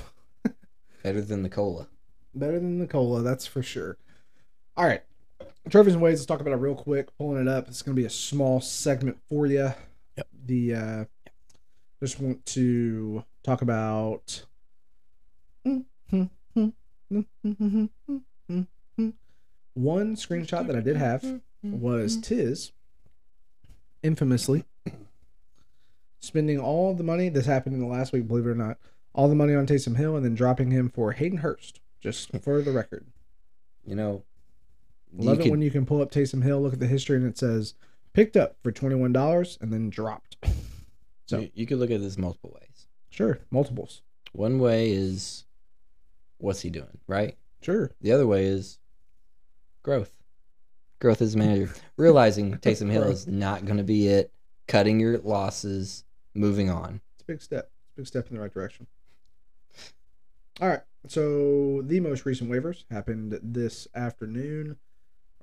Better 1.01 1.21
than 1.21 1.41
the 1.41 1.49
cola. 1.49 1.87
better 2.35 2.59
than 2.59 2.77
the 2.77 2.85
cola, 2.85 3.23
that's 3.23 3.47
for 3.47 3.63
sure. 3.63 3.97
All 4.77 4.85
right, 4.85 5.01
Travers 5.69 5.93
and 5.93 6.01
Wades. 6.01 6.19
Let's 6.19 6.25
talk 6.25 6.41
about 6.41 6.53
it 6.53 6.57
real 6.57 6.75
quick. 6.75 7.15
Pulling 7.17 7.41
it 7.41 7.47
up. 7.47 7.67
It's 7.67 7.81
going 7.81 7.95
to 7.95 8.01
be 8.01 8.05
a 8.05 8.09
small 8.09 8.61
segment 8.61 9.17
for 9.29 9.45
you. 9.45 9.73
Yep. 10.17 10.27
The 10.45 10.75
uh, 10.75 11.05
just 12.01 12.19
want 12.19 12.45
to 12.47 13.23
talk 13.43 13.61
about. 13.61 14.43
One 15.63 15.89
screenshot 20.15 20.67
that 20.67 20.75
I 20.75 20.81
did 20.81 20.97
have 20.97 21.41
was 21.63 22.17
Tiz 22.17 22.71
infamously 24.03 24.65
spending 26.19 26.59
all 26.59 26.93
the 26.93 27.03
money 27.03 27.29
this 27.29 27.45
happened 27.45 27.75
in 27.75 27.81
the 27.81 27.87
last 27.87 28.13
week, 28.13 28.27
believe 28.27 28.45
it 28.45 28.49
or 28.49 28.55
not, 28.55 28.77
all 29.13 29.27
the 29.27 29.35
money 29.35 29.53
on 29.53 29.67
Taysom 29.67 29.97
Hill 29.97 30.15
and 30.15 30.23
then 30.23 30.35
dropping 30.35 30.71
him 30.71 30.89
for 30.89 31.11
Hayden 31.11 31.39
Hurst, 31.39 31.81
just 31.99 32.31
for 32.41 32.61
the 32.61 32.71
record. 32.71 33.05
You 33.85 33.95
know, 33.95 34.23
you 35.17 35.25
Love 35.25 35.39
it 35.39 35.43
could- 35.43 35.51
when 35.51 35.61
you 35.61 35.71
can 35.71 35.85
pull 35.85 36.01
up 36.01 36.11
Taysom 36.11 36.43
Hill, 36.43 36.61
look 36.61 36.73
at 36.73 36.79
the 36.79 36.87
history, 36.87 37.17
and 37.17 37.25
it 37.27 37.37
says 37.37 37.73
picked 38.13 38.35
up 38.37 38.57
for 38.63 38.71
twenty 38.71 38.95
one 38.95 39.13
dollars 39.13 39.57
and 39.61 39.71
then 39.73 39.89
dropped. 39.89 40.37
So- 41.27 41.39
you, 41.39 41.51
you 41.53 41.65
could 41.65 41.77
look 41.77 41.91
at 41.91 42.01
this 42.01 42.17
multiple 42.17 42.57
ways. 42.61 42.87
Sure, 43.09 43.39
multiples. 43.51 44.01
One 44.33 44.59
way 44.59 44.91
is 44.91 45.45
what's 46.39 46.59
he 46.61 46.69
doing, 46.69 46.97
right? 47.07 47.37
Sure. 47.61 47.91
The 48.01 48.11
other 48.11 48.27
way 48.27 48.45
is 48.45 48.79
growth. 49.83 50.11
Growth 50.99 51.21
as 51.21 51.35
a 51.35 51.37
manager. 51.37 51.71
Realizing 51.95 52.53
Taysom 52.57 52.91
Hill 52.91 53.03
is 53.03 53.27
not 53.27 53.63
going 53.65 53.77
to 53.77 53.83
be 53.83 54.07
it. 54.07 54.33
Cutting 54.67 54.99
your 54.99 55.19
losses, 55.19 56.03
moving 56.33 56.69
on. 56.69 56.99
It's 57.15 57.23
a 57.23 57.25
big 57.31 57.41
step. 57.41 57.71
It's 57.85 57.93
a 57.93 58.01
big 58.01 58.07
step 58.07 58.27
in 58.29 58.35
the 58.35 58.41
right 58.41 58.53
direction. 58.53 58.87
All 60.59 60.67
right. 60.67 60.81
So 61.07 61.81
the 61.83 61.99
most 62.01 62.25
recent 62.25 62.49
waivers 62.51 62.83
happened 62.91 63.39
this 63.41 63.87
afternoon. 63.95 64.77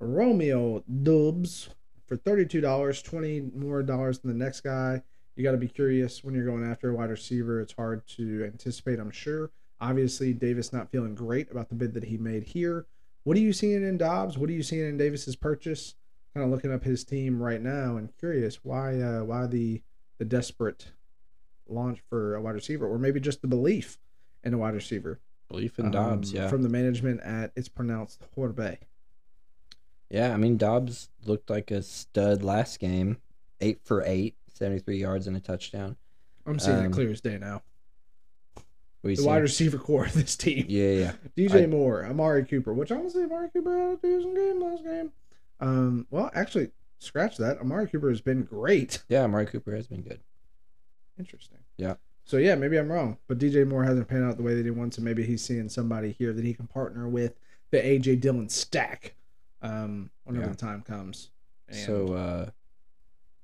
Romeo 0.00 0.82
Doubs 1.02 1.70
for 2.06 2.16
thirty-two 2.16 2.60
dollars, 2.60 3.02
twenty 3.02 3.40
more 3.40 3.82
dollars 3.82 4.18
than 4.18 4.30
the 4.30 4.44
next 4.44 4.60
guy. 4.60 5.02
You 5.36 5.44
got 5.44 5.52
to 5.52 5.58
be 5.58 5.68
curious 5.68 6.24
when 6.24 6.34
you're 6.34 6.44
going 6.44 6.64
after 6.64 6.90
a 6.90 6.94
wide 6.94 7.10
receiver. 7.10 7.60
It's 7.60 7.72
hard 7.72 8.06
to 8.16 8.44
anticipate, 8.44 8.98
I'm 8.98 9.10
sure. 9.10 9.50
Obviously, 9.80 10.32
Davis 10.32 10.72
not 10.72 10.90
feeling 10.90 11.14
great 11.14 11.50
about 11.50 11.68
the 11.68 11.76
bid 11.76 11.94
that 11.94 12.04
he 12.04 12.18
made 12.18 12.42
here. 12.42 12.86
What 13.22 13.36
are 13.36 13.40
you 13.40 13.52
seeing 13.52 13.86
in 13.86 13.98
Doubs? 13.98 14.36
What 14.36 14.50
are 14.50 14.54
you 14.54 14.62
seeing 14.62 14.88
in 14.88 14.96
Davis's 14.96 15.36
purchase? 15.36 15.94
Kind 16.34 16.44
of 16.44 16.50
looking 16.50 16.72
up 16.72 16.82
his 16.82 17.04
team 17.04 17.40
right 17.40 17.62
now 17.62 17.96
and 17.96 18.10
curious 18.18 18.64
why 18.64 19.00
uh, 19.00 19.22
why 19.22 19.46
the 19.46 19.82
the 20.18 20.24
desperate 20.24 20.92
launch 21.68 22.00
for 22.08 22.34
a 22.34 22.40
wide 22.40 22.54
receiver, 22.54 22.86
or 22.86 22.98
maybe 22.98 23.20
just 23.20 23.42
the 23.42 23.48
belief 23.48 23.98
in 24.42 24.54
a 24.54 24.58
wide 24.58 24.74
receiver. 24.74 25.20
Belief 25.48 25.78
in 25.78 25.90
Doubs, 25.90 26.30
um, 26.30 26.36
yeah. 26.36 26.48
From 26.48 26.62
the 26.62 26.68
management 26.68 27.20
at 27.22 27.52
it's 27.54 27.68
pronounced 27.68 28.22
Horbe. 28.36 28.78
Yeah, 30.10 30.32
I 30.32 30.36
mean 30.36 30.56
Doubs 30.56 31.10
looked 31.24 31.50
like 31.50 31.70
a 31.70 31.82
stud 31.82 32.42
last 32.42 32.78
game. 32.80 33.18
Eight 33.60 33.80
for 33.84 34.02
eight, 34.06 34.36
73 34.54 34.98
yards 34.98 35.26
and 35.26 35.36
a 35.36 35.40
touchdown. 35.40 35.96
I'm 36.46 36.58
seeing 36.58 36.78
Um, 36.78 36.84
it 36.86 36.92
clear 36.92 37.10
as 37.10 37.20
day 37.20 37.38
now. 37.38 37.62
What 38.54 38.64
do 39.04 39.10
you 39.10 39.16
The 39.16 39.22
see? 39.22 39.28
wide 39.28 39.42
receiver 39.42 39.78
core 39.78 40.06
of 40.06 40.14
this 40.14 40.36
team. 40.36 40.64
Yeah, 40.68 40.90
yeah. 40.90 41.12
DJ 41.36 41.64
I- 41.64 41.66
Moore, 41.66 42.04
Amari 42.04 42.44
Cooper, 42.44 42.72
which 42.72 42.90
honestly, 42.90 43.24
Amari 43.24 43.48
Cooper 43.50 43.76
had 43.76 43.92
a 43.92 43.96
decent 43.96 44.34
game 44.34 44.60
last 44.62 44.84
game. 44.84 45.12
Um, 45.60 46.06
well, 46.10 46.30
actually, 46.34 46.70
scratch 47.00 47.36
that. 47.38 47.58
Amari 47.60 47.88
Cooper 47.88 48.08
has 48.08 48.20
been 48.20 48.44
great. 48.44 49.02
Yeah, 49.08 49.24
Amari 49.24 49.46
Cooper 49.46 49.74
has 49.74 49.86
been 49.88 50.02
good. 50.02 50.20
Interesting. 51.18 51.58
Yeah. 51.76 51.94
So 52.24 52.36
yeah, 52.36 52.54
maybe 52.54 52.76
I'm 52.78 52.90
wrong, 52.92 53.18
but 53.26 53.38
DJ 53.38 53.66
Moore 53.66 53.84
hasn't 53.84 54.06
panned 54.08 54.24
out 54.24 54.36
the 54.36 54.42
way 54.42 54.54
that 54.54 54.64
he 54.64 54.70
wants, 54.70 54.98
and 54.98 55.04
maybe 55.04 55.24
he's 55.24 55.42
seeing 55.42 55.68
somebody 55.68 56.12
here 56.12 56.32
that 56.32 56.44
he 56.44 56.52
can 56.54 56.66
partner 56.66 57.08
with 57.08 57.34
the 57.70 57.78
AJ 57.78 58.20
Dillon 58.20 58.48
stack, 58.48 59.14
um, 59.62 60.10
whenever 60.24 60.46
Yeah. 60.46 60.50
the 60.52 60.56
time 60.56 60.82
comes. 60.82 61.30
And, 61.68 61.76
So 61.78 62.14
uh 62.14 62.50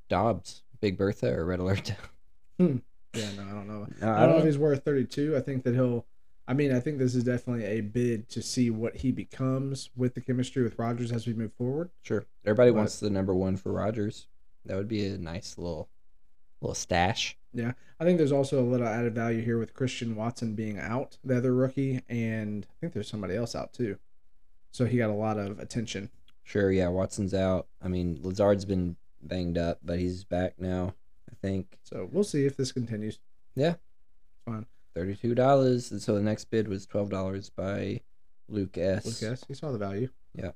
Doubs, 0.09 0.63
Big 0.81 0.97
Bertha 0.99 1.33
or 1.35 1.45
Red 1.45 1.61
Alert? 1.61 1.95
yeah, 2.59 2.67
no, 2.67 3.43
I 3.43 3.51
don't 3.53 3.67
know. 3.69 3.87
No, 4.01 4.13
I 4.13 4.21
don't 4.21 4.31
know 4.31 4.39
if 4.39 4.45
he's 4.45 4.59
worth 4.59 4.85
32. 4.85 5.37
I 5.37 5.41
think 5.41 5.65
that 5.65 5.75
he'll. 5.75 6.07
I 6.47 6.53
mean, 6.53 6.75
I 6.75 6.81
think 6.81 6.99
this 6.99 7.15
is 7.15 7.25
definitely 7.25 7.65
a 7.65 7.81
bid 7.81 8.29
to 8.31 8.43
see 8.43 8.69
what 8.69 8.97
he 8.97 9.13
becomes 9.13 9.89
with 9.97 10.13
the 10.15 10.21
chemistry 10.21 10.63
with 10.63 10.79
Rodgers 10.79 11.11
as 11.11 11.27
we 11.27 11.33
move 11.33 11.55
forward. 11.55 11.89
Sure. 12.03 12.27
Everybody 12.45 12.71
But- 12.71 12.77
wants 12.77 13.01
the 13.01 13.09
number 13.09 13.35
one 13.35 13.57
for 13.57 13.73
Rodgers. 13.73 14.27
That 14.67 14.77
would 14.77 14.89
be 14.89 15.07
a 15.07 15.19
nice 15.19 15.57
little 15.59 15.89
little 16.61 16.75
stash. 16.75 17.37
Yeah, 17.53 17.73
I 18.01 18.05
think 18.05 18.17
there's 18.19 18.33
also 18.33 18.61
a 18.61 18.65
little 18.65 18.87
added 18.87 19.15
value 19.15 19.43
here 19.43 19.59
with 19.59 19.75
Christian 19.75 20.17
Watson 20.17 20.55
being 20.55 20.79
out, 20.79 21.19
the 21.23 21.37
other 21.37 21.55
rookie, 21.55 22.01
and 22.09 22.67
I 22.71 22.75
think 22.81 22.95
there's 22.95 23.09
somebody 23.09 23.37
else 23.37 23.55
out 23.55 23.73
too. 23.75 23.99
So 24.75 24.87
he 24.87 24.99
got 24.99 25.09
a 25.09 25.15
lot 25.15 25.39
of 25.39 25.61
attention. 25.61 26.11
Sure, 26.43 26.73
yeah, 26.73 26.89
Watson's 26.89 27.33
out. 27.33 27.69
I 27.81 27.87
mean, 27.87 28.19
Lazard's 28.23 28.65
been 28.65 28.97
banged 29.23 29.57
up, 29.57 29.79
but 29.85 30.01
he's 30.01 30.25
back 30.25 30.55
now, 30.59 30.95
I 31.31 31.35
think. 31.41 31.79
So 31.85 32.09
we'll 32.11 32.25
see 32.25 32.45
if 32.45 32.57
this 32.57 32.73
continues. 32.73 33.21
Yeah. 33.55 33.75
It's 33.75 34.43
fine. 34.45 34.67
Thirty-two 34.97 35.37
dollars. 35.37 35.93
And 35.93 36.03
so 36.03 36.17
the 36.17 36.23
next 36.23 36.47
bid 36.47 36.67
was 36.67 36.87
twelve 36.87 37.09
dollars 37.09 37.51
by 37.51 38.01
Luke 38.49 38.77
S. 38.77 39.05
Lucas, 39.07 39.45
he 39.47 39.55
saw 39.55 39.71
the 39.71 39.79
value. 39.79 40.09
Yeah. 40.35 40.51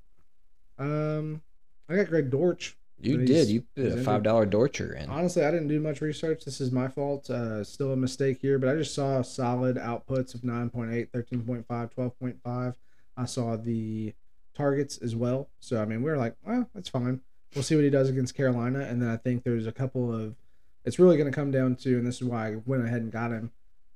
Um, 0.81 1.41
I 1.89 1.95
got 1.95 2.09
Greg 2.09 2.29
Dortch. 2.29 2.77
You 3.01 3.25
did. 3.25 3.47
You 3.47 3.63
put 3.77 3.87
a 3.87 4.03
five 4.03 4.25
dollar 4.25 4.47
Dorcher 4.47 4.95
in. 4.95 5.09
Honestly, 5.09 5.45
I 5.45 5.53
didn't 5.53 5.69
do 5.69 5.79
much 5.79 6.01
research. 6.01 6.45
This 6.45 6.61
is 6.61 6.73
my 6.73 6.89
fault. 6.89 7.31
Uh, 7.31 7.63
still 7.63 7.93
a 7.93 7.97
mistake 7.97 8.39
here, 8.43 8.59
but 8.59 8.69
I 8.69 8.75
just 8.75 8.97
saw 8.97 9.23
solid 9.23 9.77
outputs 9.77 10.35
of 10.35 10.41
9.8, 10.41 11.09
13.5, 11.13 11.65
12.5. 11.69 12.75
I 13.19 13.25
saw 13.27 13.57
the 13.57 14.15
targets 14.55 14.97
as 14.99 15.15
well. 15.17 15.49
So, 15.61 15.83
I 15.83 15.85
mean, 15.85 16.03
we 16.03 16.11
are 16.11 16.17
like, 16.17 16.37
well, 16.47 16.71
that's 16.75 16.89
fine. 16.89 17.21
We'll 17.55 17.65
see 17.65 17.75
what 17.75 17.85
he 17.85 17.91
does 17.91 18.09
against 18.09 18.35
Carolina. 18.35 18.81
And 18.81 19.03
then 19.03 19.09
I 19.09 19.17
think 19.17 19.43
there's 19.43 19.67
a 19.67 19.73
couple 19.73 20.15
of, 20.15 20.37
it's 20.85 20.99
really 20.99 21.17
going 21.17 21.31
to 21.31 21.35
come 21.35 21.51
down 21.51 21.77
to, 21.77 21.99
and 21.99 22.07
this 22.07 22.17
is 22.17 22.25
why 22.25 22.49
I 22.49 22.57
went 22.65 22.85
ahead 22.85 23.03
and 23.03 23.11
got 23.11 23.33
him, 23.33 23.51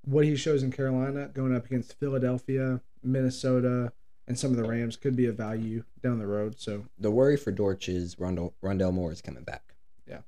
what 0.04 0.24
he 0.24 0.34
shows 0.36 0.62
in 0.62 0.72
Carolina 0.72 1.28
going 1.28 1.54
up 1.54 1.66
against 1.66 1.98
Philadelphia, 1.98 2.80
Minnesota, 3.02 3.92
and 4.26 4.38
some 4.38 4.50
of 4.50 4.56
the 4.56 4.64
Rams 4.64 4.96
could 4.96 5.14
be 5.16 5.26
a 5.26 5.32
value 5.32 5.84
down 6.02 6.18
the 6.18 6.26
road. 6.26 6.58
So, 6.58 6.86
The 6.98 7.10
worry 7.10 7.36
for 7.36 7.52
Dortch 7.52 7.88
is 7.88 8.16
Rondale, 8.16 8.52
Rondale 8.62 8.92
Moore 8.92 9.12
is 9.12 9.20
coming 9.20 9.44
back. 9.44 9.74
Yeah. 10.06 10.20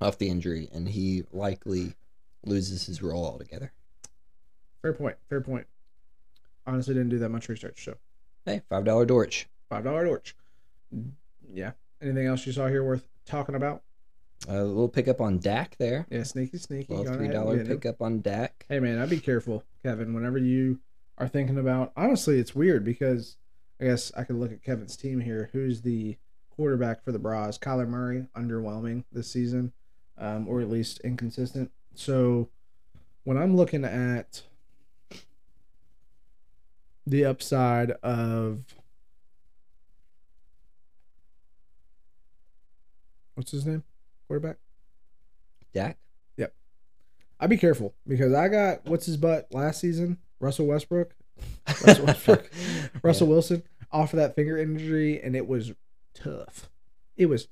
Off 0.00 0.18
the 0.18 0.28
injury, 0.28 0.68
and 0.72 0.88
he 0.88 1.24
likely 1.32 1.94
loses 2.44 2.86
his 2.86 3.02
role 3.02 3.24
altogether. 3.24 3.72
fair 4.80 4.92
point. 4.92 5.16
Fair 5.28 5.40
point. 5.40 5.66
Honestly, 6.66 6.94
didn't 6.94 7.10
do 7.10 7.18
that 7.18 7.28
much 7.30 7.48
research. 7.48 7.84
So, 7.84 7.96
Hey, 8.44 8.62
five 8.68 8.84
dollar 8.84 9.06
Dortch. 9.06 9.48
Five 9.68 9.84
dollar 9.84 10.06
torch. 10.06 10.34
Yeah. 11.52 11.72
Anything 12.00 12.26
else 12.26 12.44
you 12.46 12.52
saw 12.52 12.66
here 12.66 12.84
worth 12.84 13.06
talking 13.24 13.54
about? 13.54 13.82
A 14.48 14.64
little 14.64 14.88
pickup 14.88 15.20
on 15.20 15.38
Dak 15.38 15.76
there. 15.78 16.06
Yeah, 16.10 16.24
sneaky, 16.24 16.58
sneaky. 16.58 16.92
Little 16.92 17.14
three 17.14 17.28
dollar 17.28 17.64
pickup 17.64 18.02
on 18.02 18.20
Dak. 18.20 18.66
Hey 18.68 18.80
man, 18.80 18.98
I'd 18.98 19.10
be 19.10 19.20
careful, 19.20 19.62
Kevin. 19.84 20.12
Whenever 20.12 20.38
you 20.38 20.80
are 21.18 21.28
thinking 21.28 21.58
about, 21.58 21.92
honestly, 21.96 22.40
it's 22.40 22.54
weird 22.54 22.84
because 22.84 23.36
I 23.80 23.84
guess 23.84 24.10
I 24.16 24.24
could 24.24 24.36
look 24.36 24.50
at 24.50 24.64
Kevin's 24.64 24.96
team 24.96 25.20
here. 25.20 25.48
Who's 25.52 25.82
the 25.82 26.16
quarterback 26.50 27.04
for 27.04 27.12
the 27.12 27.20
Bras? 27.20 27.58
Kyler 27.58 27.88
Murray, 27.88 28.26
underwhelming 28.36 29.04
this 29.12 29.30
season, 29.30 29.72
um, 30.18 30.48
or 30.48 30.60
at 30.60 30.68
least 30.68 31.00
inconsistent. 31.04 31.70
So 31.94 32.48
when 33.22 33.38
I'm 33.38 33.54
looking 33.56 33.84
at 33.84 34.42
the 37.06 37.24
upside 37.24 37.90
of 38.02 38.62
what's 43.34 43.50
his 43.50 43.66
name, 43.66 43.82
quarterback. 44.26 44.56
Dak. 45.74 45.98
Yep. 46.36 46.54
I'd 47.40 47.50
be 47.50 47.56
careful 47.56 47.94
because 48.06 48.32
I 48.34 48.48
got 48.48 48.84
what's 48.86 49.06
his 49.06 49.16
butt 49.16 49.48
last 49.52 49.80
season, 49.80 50.18
Russell 50.40 50.66
Westbrook, 50.66 51.14
Russell 51.86 52.06
Westbrook, 52.06 52.50
Russell 53.02 53.26
Wilson 53.28 53.62
off 53.90 54.12
of 54.12 54.18
that 54.18 54.34
finger 54.34 54.58
injury, 54.58 55.20
and 55.22 55.34
it 55.34 55.46
was 55.46 55.72
tough. 56.14 56.68
It 57.16 57.26
was 57.26 57.48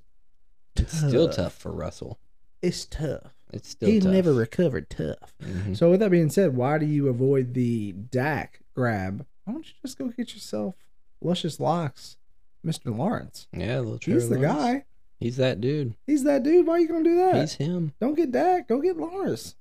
It's 0.77 0.97
still 0.99 1.29
tough 1.29 1.55
for 1.55 1.73
Russell. 1.73 2.19
It's 2.63 2.85
tough. 2.85 3.35
It's 3.53 3.71
still 3.71 3.89
he 3.89 4.01
tough. 4.01 4.13
never 4.13 4.33
recovered 4.33 4.91
tough. 4.91 5.35
Mhm. 5.43 5.77
So 5.77 5.91
with 5.91 6.01
that 6.01 6.11
being 6.11 6.31
said, 6.31 6.55
why 6.57 6.79
do 6.79 6.87
you 6.87 7.09
avoid 7.09 7.55
the 7.55 7.93
Dak 7.93 8.61
grab? 8.75 9.27
Why 9.45 9.53
don't 9.55 9.67
you 9.67 9.75
just 9.83 9.99
go 9.99 10.09
get 10.09 10.33
yourself 10.35 10.75
luscious 11.21 11.59
locks, 11.61 12.17
Mr. 12.65 12.97
Lawrence? 12.97 13.47
Yeah, 13.53 13.79
little 13.81 13.99
He's 14.03 14.29
the 14.29 14.39
Lawrence. 14.39 14.55
guy. 14.63 14.85
He's 15.19 15.37
that 15.37 15.61
dude. 15.61 15.95
He's 16.07 16.25
that 16.25 16.43
dude. 16.43 16.67
Why 16.67 16.75
are 16.75 16.79
you 16.81 16.89
gonna 16.89 17.05
do 17.05 17.17
that? 17.17 17.37
He's 17.37 17.55
him. 17.55 17.93
Don't 18.01 18.15
get 18.15 18.33
Dak. 18.33 18.69
Go 18.69 18.81
get 18.81 18.97
Lawrence. 18.97 19.55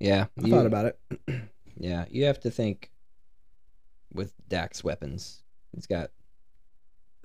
Yeah. 0.00 0.26
I 0.42 0.46
you- 0.46 0.52
thought 0.52 0.66
about 0.66 0.86
it. 0.86 0.98
Yeah, 1.78 2.04
you 2.10 2.26
have 2.26 2.38
to 2.40 2.50
think 2.50 2.90
with 4.12 4.34
Dak's 4.48 4.84
weapons. 4.84 5.42
He's 5.74 5.86
got 5.86 6.10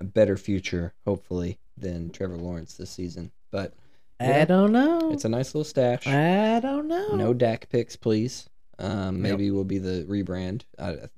a 0.00 0.04
better 0.04 0.36
future, 0.38 0.94
hopefully, 1.06 1.58
than 1.76 2.10
Trevor 2.10 2.38
Lawrence 2.38 2.74
this 2.74 2.90
season. 2.90 3.30
But 3.50 3.74
Yeah. 4.20 4.46
don't 4.46 4.72
know. 4.72 5.12
it's 5.12 5.26
a 5.26 5.28
nice 5.28 5.48
little 5.54 5.64
stash. 5.64 6.06
I 6.06 6.58
don't 6.60 6.88
know. 6.88 7.14
No 7.14 7.34
Dak 7.34 7.68
picks, 7.68 7.94
please. 7.94 8.48
Um, 8.78 9.16
Yep. 9.16 9.22
maybe 9.22 9.50
will 9.50 9.64
be 9.64 9.78
the 9.78 10.04
rebrand. 10.08 10.62
I, 10.78 11.08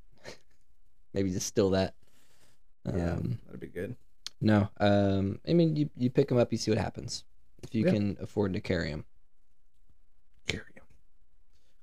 maybe 1.14 1.30
just 1.30 1.46
steal 1.46 1.70
that. 1.70 1.94
Um, 2.86 2.96
Yeah, 2.98 3.16
that'd 3.46 3.60
be 3.60 3.66
good. 3.68 3.96
No. 4.40 4.68
Um, 4.78 5.38
I 5.48 5.52
mean, 5.52 5.76
you, 5.76 5.90
you 5.96 6.10
pick 6.10 6.28
them 6.28 6.38
up, 6.38 6.50
you 6.52 6.58
see 6.58 6.70
what 6.70 6.78
happens. 6.78 7.24
If 7.62 7.74
you 7.74 7.84
Yeah. 7.84 7.92
can 7.92 8.16
afford 8.20 8.54
to 8.54 8.60
carry 8.60 8.90
them. 8.90 9.04
Carry 10.46 10.64
him. 10.74 10.84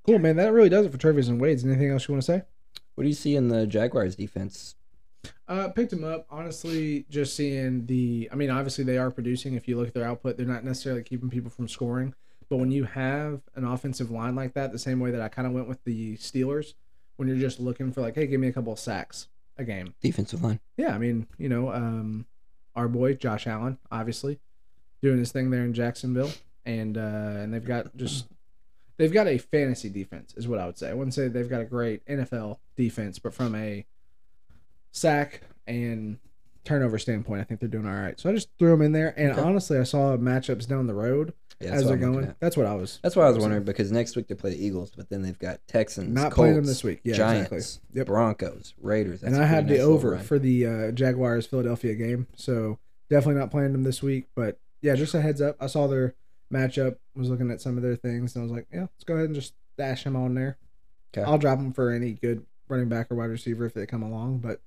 Cool, 0.06 0.20
man. 0.20 0.38
That 0.38 0.54
really 0.54 0.70
does 0.70 0.86
it 0.86 0.92
for 0.92 0.98
Trevor's 0.98 1.28
and 1.28 1.40
Wade's. 1.40 1.64
Anything 1.66 1.92
else 1.92 2.08
you 2.08 2.14
want 2.14 2.24
to 2.24 2.32
say? 2.32 2.42
What 2.96 3.04
do 3.04 3.08
you 3.10 3.14
see 3.16 3.36
in 3.36 3.50
the 3.50 3.68
Jaguars 3.68 4.16
defense? 4.16 4.76
Uh, 5.48 5.70
picked 5.70 5.94
him 5.94 6.04
up. 6.04 6.26
Honestly, 6.30 7.06
just 7.10 7.36
seeing 7.36 7.86
the. 7.86 8.28
I 8.32 8.36
mean, 8.36 8.50
obviously 8.50 8.84
they 8.84 8.98
are 8.98 9.12
producing. 9.12 9.54
If 9.54 9.68
you 9.68 9.78
look 9.78 9.88
at 9.90 9.94
their 9.94 10.06
output, 10.06 10.36
they're 10.38 10.46
not 10.46 10.64
necessarily 10.64 11.04
keeping 11.04 11.30
people 11.30 11.50
from 11.52 11.68
scoring, 11.68 12.14
But 12.50 12.58
when 12.58 12.72
you 12.72 12.86
have 12.86 13.42
an 13.56 13.66
offensive 13.66 14.10
line 14.10 14.36
like 14.36 14.54
that, 14.54 14.72
the 14.72 14.80
same 14.80 15.00
way 15.00 15.12
that 15.12 15.22
I 15.22 15.28
kind 15.28 15.46
of 15.48 15.54
went 15.54 15.68
with 15.68 15.84
the 15.84 16.16
Steelers, 16.18 16.74
when 17.18 17.28
you're 17.28 17.38
just 17.38 17.60
looking 17.60 17.92
for 17.92 18.02
like, 18.02 18.16
hey, 18.16 18.26
give 18.28 18.40
me 18.40 18.48
a 18.48 18.54
couple 18.54 18.72
of 18.74 18.80
sacks 18.80 19.28
a 19.58 19.64
game. 19.64 19.94
Defensive 20.02 20.44
line. 20.44 20.60
Yeah, 20.78 20.94
I 20.96 20.98
mean, 20.98 21.28
you 21.38 21.50
know, 21.50 21.72
um, 21.72 22.26
our 22.76 22.88
boy 22.88 23.14
Josh 23.16 23.46
Allen, 23.48 23.78
obviously, 23.92 24.40
doing 25.02 25.18
his 25.20 25.32
thing 25.32 25.50
there 25.50 25.64
in 25.64 25.74
Jacksonville, 25.74 26.32
and 26.66 26.98
uh, 26.98 27.02
and 27.02 27.54
they've 27.54 27.66
got 27.66 27.96
just 27.98 28.28
they've 28.98 29.12
got 29.14 29.28
a 29.28 29.38
fantasy 29.38 29.90
defense, 29.90 30.34
is 30.38 30.48
what 30.48 30.60
I 30.60 30.66
would 30.68 30.78
say. 30.78 30.90
I 30.90 30.94
wouldn't 30.94 31.14
say 31.14 31.28
they've 31.28 31.50
got 31.50 31.62
a 31.62 31.66
great 31.66 32.06
NFL 32.06 32.58
defense, 32.76 33.20
but 33.20 33.34
from 33.34 33.56
a 33.56 33.86
sack 34.92 35.42
and 35.66 36.18
turnover 36.64 36.98
standpoint, 37.00 37.42
I 37.42 37.44
think 37.44 37.60
they're 37.60 37.70
doing 37.70 37.88
all 37.88 37.94
right. 37.96 38.20
So 38.20 38.30
I 38.30 38.34
just 38.34 38.50
threw 38.60 38.72
them 38.72 38.82
in 38.82 38.92
there, 38.92 39.14
and 39.18 39.32
Okay. 39.32 39.42
honestly, 39.42 39.78
I 39.80 39.84
saw 39.84 40.16
matchups 40.18 40.68
down 40.68 40.88
the 40.88 40.94
road 40.94 41.34
Yeah, 41.60 41.72
as 41.72 41.88
they're 41.88 41.98
going. 41.98 42.26
at. 42.26 42.40
That's 42.40 42.56
what 42.56 42.66
I 42.68 42.76
was. 42.76 43.00
That's 43.02 43.16
what 43.16 43.26
I 43.26 43.30
was 43.30 43.40
wondering 43.40 43.64
because 43.64 43.92
next 43.92 44.16
week 44.16 44.28
they 44.28 44.36
play 44.36 44.52
the 44.52 44.64
Eagles, 44.64 44.92
but 44.96 45.10
then 45.10 45.24
they've 45.24 45.40
got 45.40 45.60
Texans, 45.68 46.14
Not 46.14 46.26
Colts, 46.26 46.36
playing 46.36 46.56
them 46.56 46.66
this 46.66 46.84
week. 46.84 47.00
Yeah, 47.04 47.16
Giants, 47.16 47.52
exactly. 47.52 47.98
Yep. 48.00 48.08
Broncos, 48.08 48.74
Raiders. 48.80 49.22
That's 49.22 49.34
and 49.34 49.44
I 49.44 49.48
had 49.48 49.66
the 49.68 49.72
nice 49.72 49.80
little 49.80 49.94
over 49.96 50.18
for 50.20 50.38
the 50.38 50.66
uh, 50.68 50.92
Jaguars 50.92 51.48
Philadelphia 51.48 51.96
game, 51.96 52.28
so 52.36 52.78
definitely 53.10 53.40
not 53.40 53.50
playing 53.50 53.72
them 53.72 53.84
this 53.84 54.04
week. 54.04 54.28
But 54.36 54.60
yeah, 54.82 54.94
just 54.96 55.16
a 55.16 55.22
heads 55.22 55.42
up. 55.42 55.58
I 55.60 55.66
saw 55.68 55.88
their 55.88 56.14
matchup, 56.54 56.98
was 57.16 57.30
looking 57.30 57.50
at 57.50 57.60
some 57.60 57.76
of 57.78 57.84
their 57.84 57.96
things, 57.96 58.36
and 58.36 58.44
I 58.44 58.44
was 58.44 58.52
like, 58.52 58.68
yeah, 58.72 58.82
let's 58.82 59.04
go 59.04 59.16
ahead 59.16 59.26
and 59.26 59.36
just 59.36 59.54
dash 59.78 60.04
them 60.04 60.16
on 60.16 60.36
there. 60.36 60.58
'Kay. 61.14 61.24
I'll 61.24 61.38
drop 61.40 61.58
them 61.58 61.74
for 61.74 61.90
any 61.92 62.14
good 62.14 62.46
running 62.68 62.90
back 62.90 63.12
or 63.12 63.16
wide 63.16 63.32
receiver 63.32 63.66
if 63.66 63.74
they 63.74 63.86
come 63.86 64.04
along. 64.04 64.40
But 64.40 64.62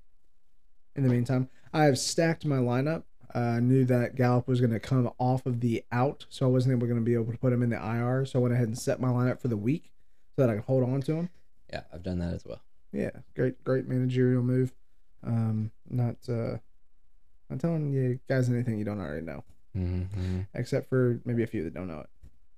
in 0.95 1.03
the 1.03 1.09
meantime, 1.09 1.47
I 1.73 1.85
have 1.85 1.97
stacked 1.97 2.45
my 2.45 2.57
lineup. 2.57 3.03
Uh, 3.33 3.39
I 3.39 3.59
knew 3.59 3.85
that 3.85 4.15
Gallup 4.15 4.47
was 4.47 4.59
going 4.59 4.71
to 4.71 4.79
come 4.79 5.09
off 5.17 5.45
of 5.45 5.61
the 5.61 5.83
out, 5.91 6.25
so 6.29 6.45
I 6.45 6.49
wasn't 6.49 6.73
able 6.73 6.87
going 6.87 6.99
to 6.99 7.05
be 7.05 7.13
able 7.13 7.31
to 7.31 7.37
put 7.37 7.53
him 7.53 7.63
in 7.63 7.69
the 7.69 7.77
IR. 7.77 8.25
So 8.25 8.39
I 8.39 8.41
went 8.41 8.53
ahead 8.53 8.67
and 8.67 8.77
set 8.77 8.99
my 8.99 9.07
lineup 9.09 9.39
for 9.39 9.47
the 9.47 9.57
week 9.57 9.91
so 10.35 10.41
that 10.45 10.49
I 10.49 10.55
could 10.55 10.65
hold 10.65 10.83
on 10.83 11.01
to 11.03 11.13
him. 11.13 11.29
Yeah, 11.71 11.81
I've 11.93 12.03
done 12.03 12.19
that 12.19 12.33
as 12.33 12.43
well. 12.45 12.61
Yeah, 12.91 13.11
great, 13.35 13.63
great 13.63 13.87
managerial 13.87 14.43
move. 14.43 14.73
Um, 15.23 15.71
not 15.89 16.15
uh, 16.27 16.57
not 17.49 17.59
telling 17.59 17.93
you 17.93 18.19
guys 18.27 18.49
anything 18.49 18.77
you 18.77 18.83
don't 18.85 18.99
already 18.99 19.25
know, 19.25 19.43
hmm 19.73 20.41
except 20.53 20.89
for 20.89 21.21
maybe 21.25 21.43
a 21.43 21.47
few 21.47 21.63
that 21.63 21.73
don't 21.73 21.87
know 21.87 21.99
it. 21.99 22.09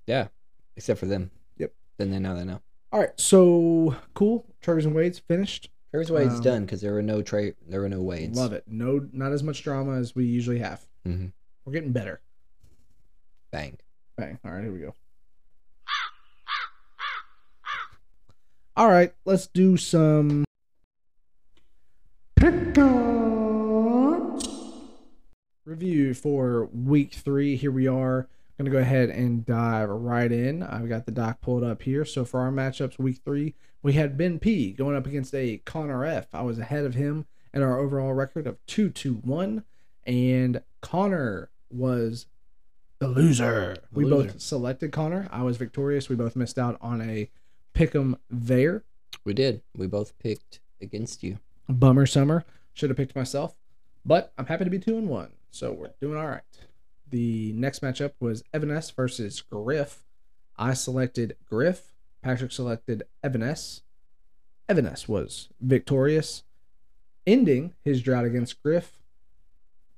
Yeah, 0.07 0.27
except 0.75 0.99
for 0.99 1.05
them. 1.05 1.29
Yep. 1.57 1.73
Then 1.97 2.11
they 2.11 2.19
know 2.19 2.35
they 2.35 2.45
know. 2.45 2.61
All 2.91 2.99
right, 2.99 3.19
so 3.19 3.95
cool. 4.13 4.45
Trevor's 4.61 4.85
and 4.85 4.95
Wade's 4.95 5.19
finished. 5.19 5.69
Travis 5.93 6.09
Wade's 6.09 6.35
Um, 6.37 6.41
done 6.41 6.65
because 6.65 6.81
there 6.81 6.91
were 6.93 7.03
no 7.03 7.21
trade. 7.21 7.53
There 7.69 7.79
were 7.81 7.87
no 7.89 8.01
Wades. 8.01 8.35
Love 8.35 8.51
it. 8.51 8.63
No, 8.67 9.07
not 9.13 9.31
as 9.31 9.43
much 9.43 9.61
drama 9.63 9.93
as 9.99 10.15
we 10.15 10.25
usually 10.25 10.57
have. 10.57 10.83
hmm 11.05 11.27
We're 11.65 11.73
getting 11.73 11.91
better. 11.91 12.19
Bang. 13.51 13.77
Bang. 14.17 14.39
All 14.43 14.51
right, 14.51 14.63
here 14.63 14.73
we 14.73 14.79
go. 14.79 14.95
All 18.75 18.89
right, 18.89 19.13
let's 19.23 19.45
do 19.45 19.77
some. 19.77 20.45
Review 25.65 26.13
for 26.13 26.65
week 26.65 27.13
three. 27.13 27.55
Here 27.55 27.71
we 27.71 27.87
are. 27.87 28.27
Going 28.57 28.65
to 28.65 28.71
go 28.71 28.77
ahead 28.77 29.09
and 29.09 29.45
dive 29.45 29.89
right 29.89 30.31
in. 30.31 30.61
I've 30.61 30.87
got 30.87 31.05
the 31.05 31.11
doc 31.11 31.41
pulled 31.41 31.63
up 31.63 31.81
here. 31.81 32.05
So 32.05 32.23
for 32.23 32.39
our 32.41 32.51
matchups, 32.51 32.99
week 32.99 33.19
three, 33.25 33.55
we 33.81 33.93
had 33.93 34.17
Ben 34.17 34.37
P 34.39 34.71
going 34.71 34.95
up 34.95 35.07
against 35.07 35.33
a 35.33 35.57
Connor 35.65 36.05
F. 36.05 36.27
I 36.33 36.43
was 36.43 36.59
ahead 36.59 36.85
of 36.85 36.93
him 36.93 37.25
in 37.53 37.63
our 37.63 37.79
overall 37.79 38.13
record 38.13 38.45
of 38.45 38.63
2 38.67 38.89
2 38.91 39.15
1. 39.15 39.63
And 40.05 40.61
Connor 40.81 41.49
was 41.71 42.27
the 42.99 43.07
loser. 43.07 43.75
The 43.91 43.99
we 43.99 44.05
loser. 44.05 44.27
both 44.33 44.41
selected 44.41 44.91
Connor. 44.91 45.27
I 45.31 45.41
was 45.41 45.57
victorious. 45.57 46.07
We 46.07 46.15
both 46.15 46.35
missed 46.35 46.59
out 46.59 46.77
on 46.79 47.01
a 47.01 47.29
pick 47.73 47.95
'em 47.95 48.17
there. 48.29 48.83
We 49.25 49.33
did. 49.33 49.61
We 49.75 49.87
both 49.87 50.17
picked 50.19 50.59
against 50.79 51.23
you. 51.23 51.39
Bummer 51.67 52.05
summer. 52.05 52.45
Should 52.73 52.91
have 52.91 52.97
picked 52.97 53.15
myself. 53.15 53.55
But 54.05 54.31
I'm 54.37 54.45
happy 54.45 54.63
to 54.63 54.69
be 54.69 54.79
two 54.79 54.97
and 54.97 55.07
one. 55.09 55.31
So 55.49 55.71
we're 55.71 55.91
doing 56.01 56.17
all 56.17 56.27
right. 56.27 56.41
The 57.13 57.53
next 57.53 57.83
matchup 57.83 58.13
was 58.19 58.43
Evan 58.55 58.71
S 58.71 58.89
versus 58.89 59.39
Griff. 59.41 60.03
I 60.57 60.73
selected 60.73 61.35
Griff. 61.45 61.93
Patrick 62.23 62.51
selected 62.51 63.03
Evan 63.23 63.43
S. 63.43 63.83
Evan 64.67 64.87
S 64.87 65.07
was 65.07 65.47
victorious, 65.61 66.41
ending 67.27 67.75
his 67.83 68.01
drought 68.01 68.25
against 68.25 68.63
Griff. 68.63 68.97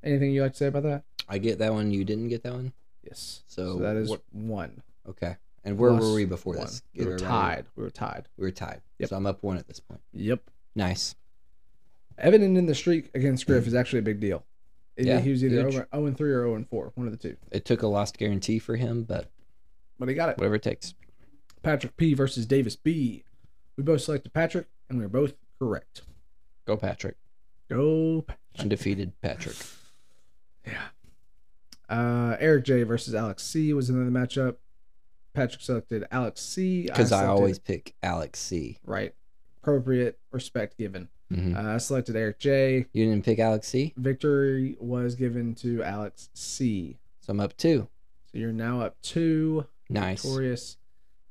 Anything 0.03 0.32
you 0.32 0.41
like 0.41 0.51
to 0.51 0.57
say 0.57 0.66
about 0.66 0.84
that? 0.84 1.03
I 1.30 1.38
get 1.38 1.57
that 1.59 1.72
one. 1.72 1.91
You 1.91 2.03
didn't 2.03 2.28
get 2.28 2.43
that 2.43 2.51
one. 2.51 2.74
Yes. 3.01 3.43
So 3.47 3.78
So, 3.78 3.80
that 3.80 3.95
is 3.95 4.09
what- 4.09 4.24
one. 4.34 4.82
Okay. 5.07 5.38
And 5.63 5.78
where 5.78 5.91
Plus 5.91 6.03
were 6.03 6.13
we 6.16 6.26
before 6.26 6.55
one. 6.55 6.66
this? 6.66 6.84
We 6.97 7.05
were 7.05 7.18
tied. 7.18 7.66
We 7.78 7.84
were 7.84 7.91
tied. 7.91 8.28
We 8.36 8.43
were 8.43 8.51
tied. 8.51 8.82
Yep. 8.99 9.09
So 9.09 9.16
I'm 9.16 9.26
up 9.26 9.41
one 9.41 9.57
at 9.57 9.68
this 9.68 9.80
point. 9.80 10.01
Yep. 10.11 10.41
Nice. 10.76 11.16
Evan 12.18 12.43
ending 12.43 12.66
the 12.66 12.76
streak 12.76 13.09
against 13.16 13.45
Griff 13.47 13.66
is 13.68 13.74
actually 13.74 13.99
a 13.99 14.01
big 14.01 14.20
deal. 14.20 14.43
Yeah, 14.97 15.19
he 15.19 15.31
was 15.31 15.43
either 15.43 15.61
huge. 15.63 15.73
0 15.73 15.87
and 15.93 16.17
3 16.17 16.31
or 16.31 16.41
0 16.43 16.55
and 16.55 16.69
4, 16.69 16.91
one 16.95 17.07
of 17.07 17.11
the 17.11 17.17
two. 17.17 17.35
It 17.51 17.65
took 17.65 17.81
a 17.81 17.87
lost 17.87 18.17
guarantee 18.17 18.59
for 18.59 18.75
him, 18.77 19.03
but 19.03 19.29
But 19.99 20.07
he 20.09 20.15
got 20.15 20.29
it. 20.29 20.37
whatever 20.37 20.55
it 20.55 20.63
takes. 20.63 20.93
Patrick 21.63 21.97
P 21.97 22.13
versus 22.13 22.45
Davis 22.45 22.75
B. 22.75 23.23
We 23.77 23.83
both 23.83 24.01
selected 24.01 24.33
Patrick, 24.33 24.67
and 24.89 24.97
we 24.99 25.05
were 25.05 25.09
both 25.09 25.33
correct. 25.59 26.03
Go 26.65 26.77
Patrick. 26.77 27.17
Go. 27.69 28.21
Pa- 28.21 28.35
Undefeated 28.59 29.19
Patrick. 29.21 29.55
Yeah. 30.65 30.87
Uh, 31.87 32.35
Eric 32.39 32.65
J 32.65 32.81
versus 32.83 33.13
Alex 33.13 33.43
C 33.43 33.71
was 33.73 33.89
another 33.89 34.09
matchup. 34.09 34.55
Patrick 35.35 35.61
selected 35.61 36.05
Alex 36.11 36.41
C. 36.41 36.83
Because 36.83 37.11
I, 37.11 37.19
selected- 37.19 37.29
always 37.31 37.59
pick 37.59 37.93
Alex 38.01 38.39
C. 38.39 38.79
right. 38.83 39.13
Appropriate 39.61 40.17
respect 40.31 40.77
given. 40.77 41.09
Mhm. 41.32 41.55
Uh, 41.55 41.76
I 41.76 41.78
selected 41.78 42.15
Eric 42.15 42.39
J. 42.39 42.86
You 42.93 43.05
didn't 43.05 43.26
pick 43.26 43.39
Alex 43.39 43.67
C, 43.67 43.93
Victory 43.97 44.78
was 44.80 45.15
given 45.15 45.55
to 45.55 45.82
Alex 45.84 46.30
C. 46.34 46.97
so 47.21 47.32
I'm 47.32 47.39
up 47.39 47.57
two. 47.57 47.88
So 48.32 48.38
you're 48.38 48.51
now 48.53 48.82
up 48.82 48.95
two. 49.01 49.65
Nice. 49.89 50.21
Victorious. 50.23 50.78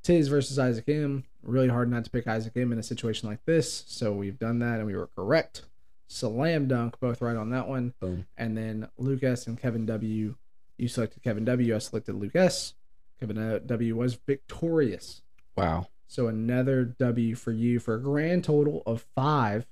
Tiz 0.03 0.27
versus 0.27 0.59
Isaac 0.59 0.87
M. 0.89 1.23
Really 1.43 1.67
hard 1.69 1.89
not 1.89 2.03
to 2.05 2.09
pick 2.11 2.27
Isaac 2.27 2.53
M 2.55 2.71
in 2.73 2.79
a 2.79 2.83
situation 2.83 3.29
like 3.29 3.43
this. 3.45 3.85
So 3.87 4.11
we've 4.11 4.37
done 4.39 4.59
that 4.59 4.77
and 4.79 4.85
we 4.85 4.95
were 4.95 5.07
correct. 5.15 5.63
Slam 6.07 6.67
dunk, 6.67 6.99
both 6.99 7.21
right 7.21 7.35
on 7.35 7.49
that 7.51 7.67
one. 7.67 7.93
Boom. 7.99 8.25
And 8.37 8.57
then 8.57 8.87
Lucas 8.97 9.47
and 9.47 9.59
Kevin 9.59 9.85
W. 9.85 10.35
You 10.77 10.87
selected 10.87 11.23
Kevin 11.23 11.45
W. 11.45 11.73
I 11.75 11.77
selected 11.79 12.15
Lucas. 12.15 12.73
Kevin 13.19 13.37
uh, 13.37 13.59
W. 13.65 13.95
was 13.95 14.15
victorious. 14.15 15.21
Wow. 15.55 15.87
So 16.07 16.27
another 16.27 16.83
W 16.85 17.33
for 17.35 17.51
you 17.51 17.79
for 17.79 17.95
a 17.95 18.01
grand 18.01 18.43
total 18.43 18.83
of 18.85 19.05
five 19.15 19.65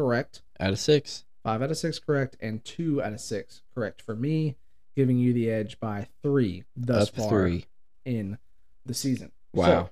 correct. 0.00 0.42
Out 0.58 0.70
of 0.70 0.78
six. 0.78 1.24
Five 1.42 1.62
out 1.62 1.70
of 1.70 1.78
six 1.78 1.98
correct, 1.98 2.36
and 2.40 2.62
two 2.64 3.02
out 3.02 3.12
of 3.12 3.20
six 3.20 3.62
correct 3.74 4.02
for 4.02 4.14
me, 4.14 4.56
giving 4.94 5.16
you 5.18 5.32
the 5.32 5.50
edge 5.50 5.80
by 5.80 6.08
three 6.22 6.64
thus 6.76 7.08
up 7.08 7.14
far 7.16 7.28
three. 7.30 7.66
in 8.04 8.36
the 8.84 8.92
season. 8.94 9.32
Wow. 9.54 9.64
So, 9.66 9.90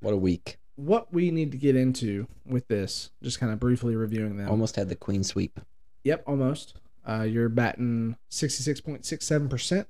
what 0.00 0.14
a 0.14 0.16
week. 0.16 0.58
what 0.76 1.12
we 1.12 1.30
need 1.32 1.50
to 1.52 1.58
get 1.58 1.74
into 1.74 2.28
with 2.44 2.68
this, 2.68 3.10
just 3.22 3.40
kind 3.40 3.52
of 3.52 3.58
briefly 3.58 3.96
reviewing 3.96 4.36
them. 4.36 4.48
Almost 4.48 4.76
had 4.76 4.88
the 4.88 4.94
queen 4.94 5.24
sweep. 5.24 5.58
Yep, 6.04 6.22
almost. 6.26 6.74
Uh, 7.08 7.22
you're 7.22 7.48
batting 7.48 8.16
66.67%. 8.30 9.86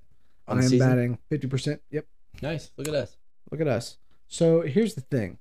On 0.49 0.59
I 0.59 0.63
am 0.63 0.69
season? 0.69 0.79
batting 0.89 1.19
50%. 1.31 1.81
Yep, 1.91 2.07
Nice. 2.43 2.71
Look 2.77 2.89
at 2.89 2.95
us. 2.95 3.17
look 3.51 3.61
at 3.61 3.69
us. 3.69 3.99
So 4.29 4.61
here's 4.63 4.95
the 4.95 5.01
thing 5.03 5.39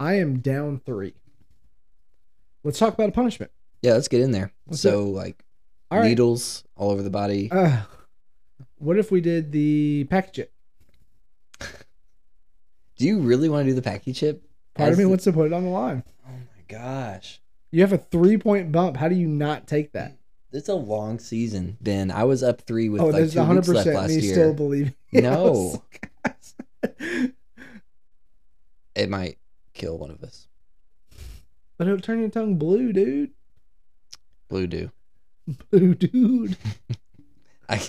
I 0.00 0.14
am 0.14 0.38
down 0.38 0.80
three. 0.84 1.14
Let's 2.64 2.78
talk 2.78 2.94
about 2.94 3.10
a 3.10 3.12
punishment. 3.12 3.52
Yeah, 3.82 3.92
let's 3.92 4.08
get 4.08 4.22
in 4.22 4.32
there. 4.32 4.50
Let's 4.66 4.80
so 4.80 5.04
like 5.04 5.44
All 5.90 6.00
right. 6.00 6.08
needles 6.08 6.64
all 6.76 6.90
over 6.90 7.02
the 7.02 7.10
body. 7.10 7.50
Uh, 7.52 7.82
what 8.78 8.98
if 8.98 9.10
we 9.10 9.20
did 9.20 9.52
the 9.52 10.06
package 10.10 10.38
it? 10.40 10.52
do 12.96 13.06
you 13.06 13.20
really 13.20 13.48
want 13.48 13.66
to 13.66 13.70
do 13.74 13.78
the 13.80 13.88
Paqui 13.88 14.14
chip? 14.16 14.42
Part 14.74 14.92
of 14.92 14.98
me 14.98 15.04
the- 15.04 15.10
wants 15.10 15.24
to 15.24 15.32
put 15.32 15.46
it 15.46 15.52
on 15.52 15.64
the 15.64 15.70
line. 15.70 16.02
Oh 16.26 16.30
my 16.32 16.62
gosh. 16.68 17.40
You 17.70 17.82
have 17.82 17.92
a 17.92 17.98
three 17.98 18.38
point 18.38 18.72
bump. 18.72 18.96
How 18.96 19.08
do 19.08 19.14
you 19.14 19.26
not 19.28 19.66
take 19.66 19.92
that? 19.92 20.16
It's 20.52 20.68
a 20.68 20.74
long 20.74 21.18
season, 21.18 21.76
Ben. 21.80 22.12
I 22.12 22.22
was 22.24 22.44
up 22.44 22.60
three 22.62 22.88
with 22.88 23.00
oh, 23.02 23.06
like 23.06 23.30
two 23.32 23.42
weeks 23.42 23.68
left 23.68 23.88
100% 23.88 23.94
last 23.94 24.08
me 24.10 24.18
year. 24.20 24.32
still 24.34 24.54
believing. 24.54 24.94
No. 25.12 25.82
It 28.94 29.10
might 29.10 29.38
kill 29.72 29.98
one 29.98 30.12
of 30.12 30.22
us. 30.22 30.46
But 31.84 31.90
it'll 31.92 32.00
turn 32.00 32.20
your 32.20 32.30
tongue 32.30 32.56
blue, 32.56 32.92
dude. 32.92 33.30
Blue 34.48 34.66
do. 34.66 34.90
Blue, 35.70 35.94
dude. 35.94 36.56
I 37.68 37.82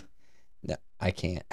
no, 0.64 0.76
I 1.00 1.12
can't. 1.12 1.44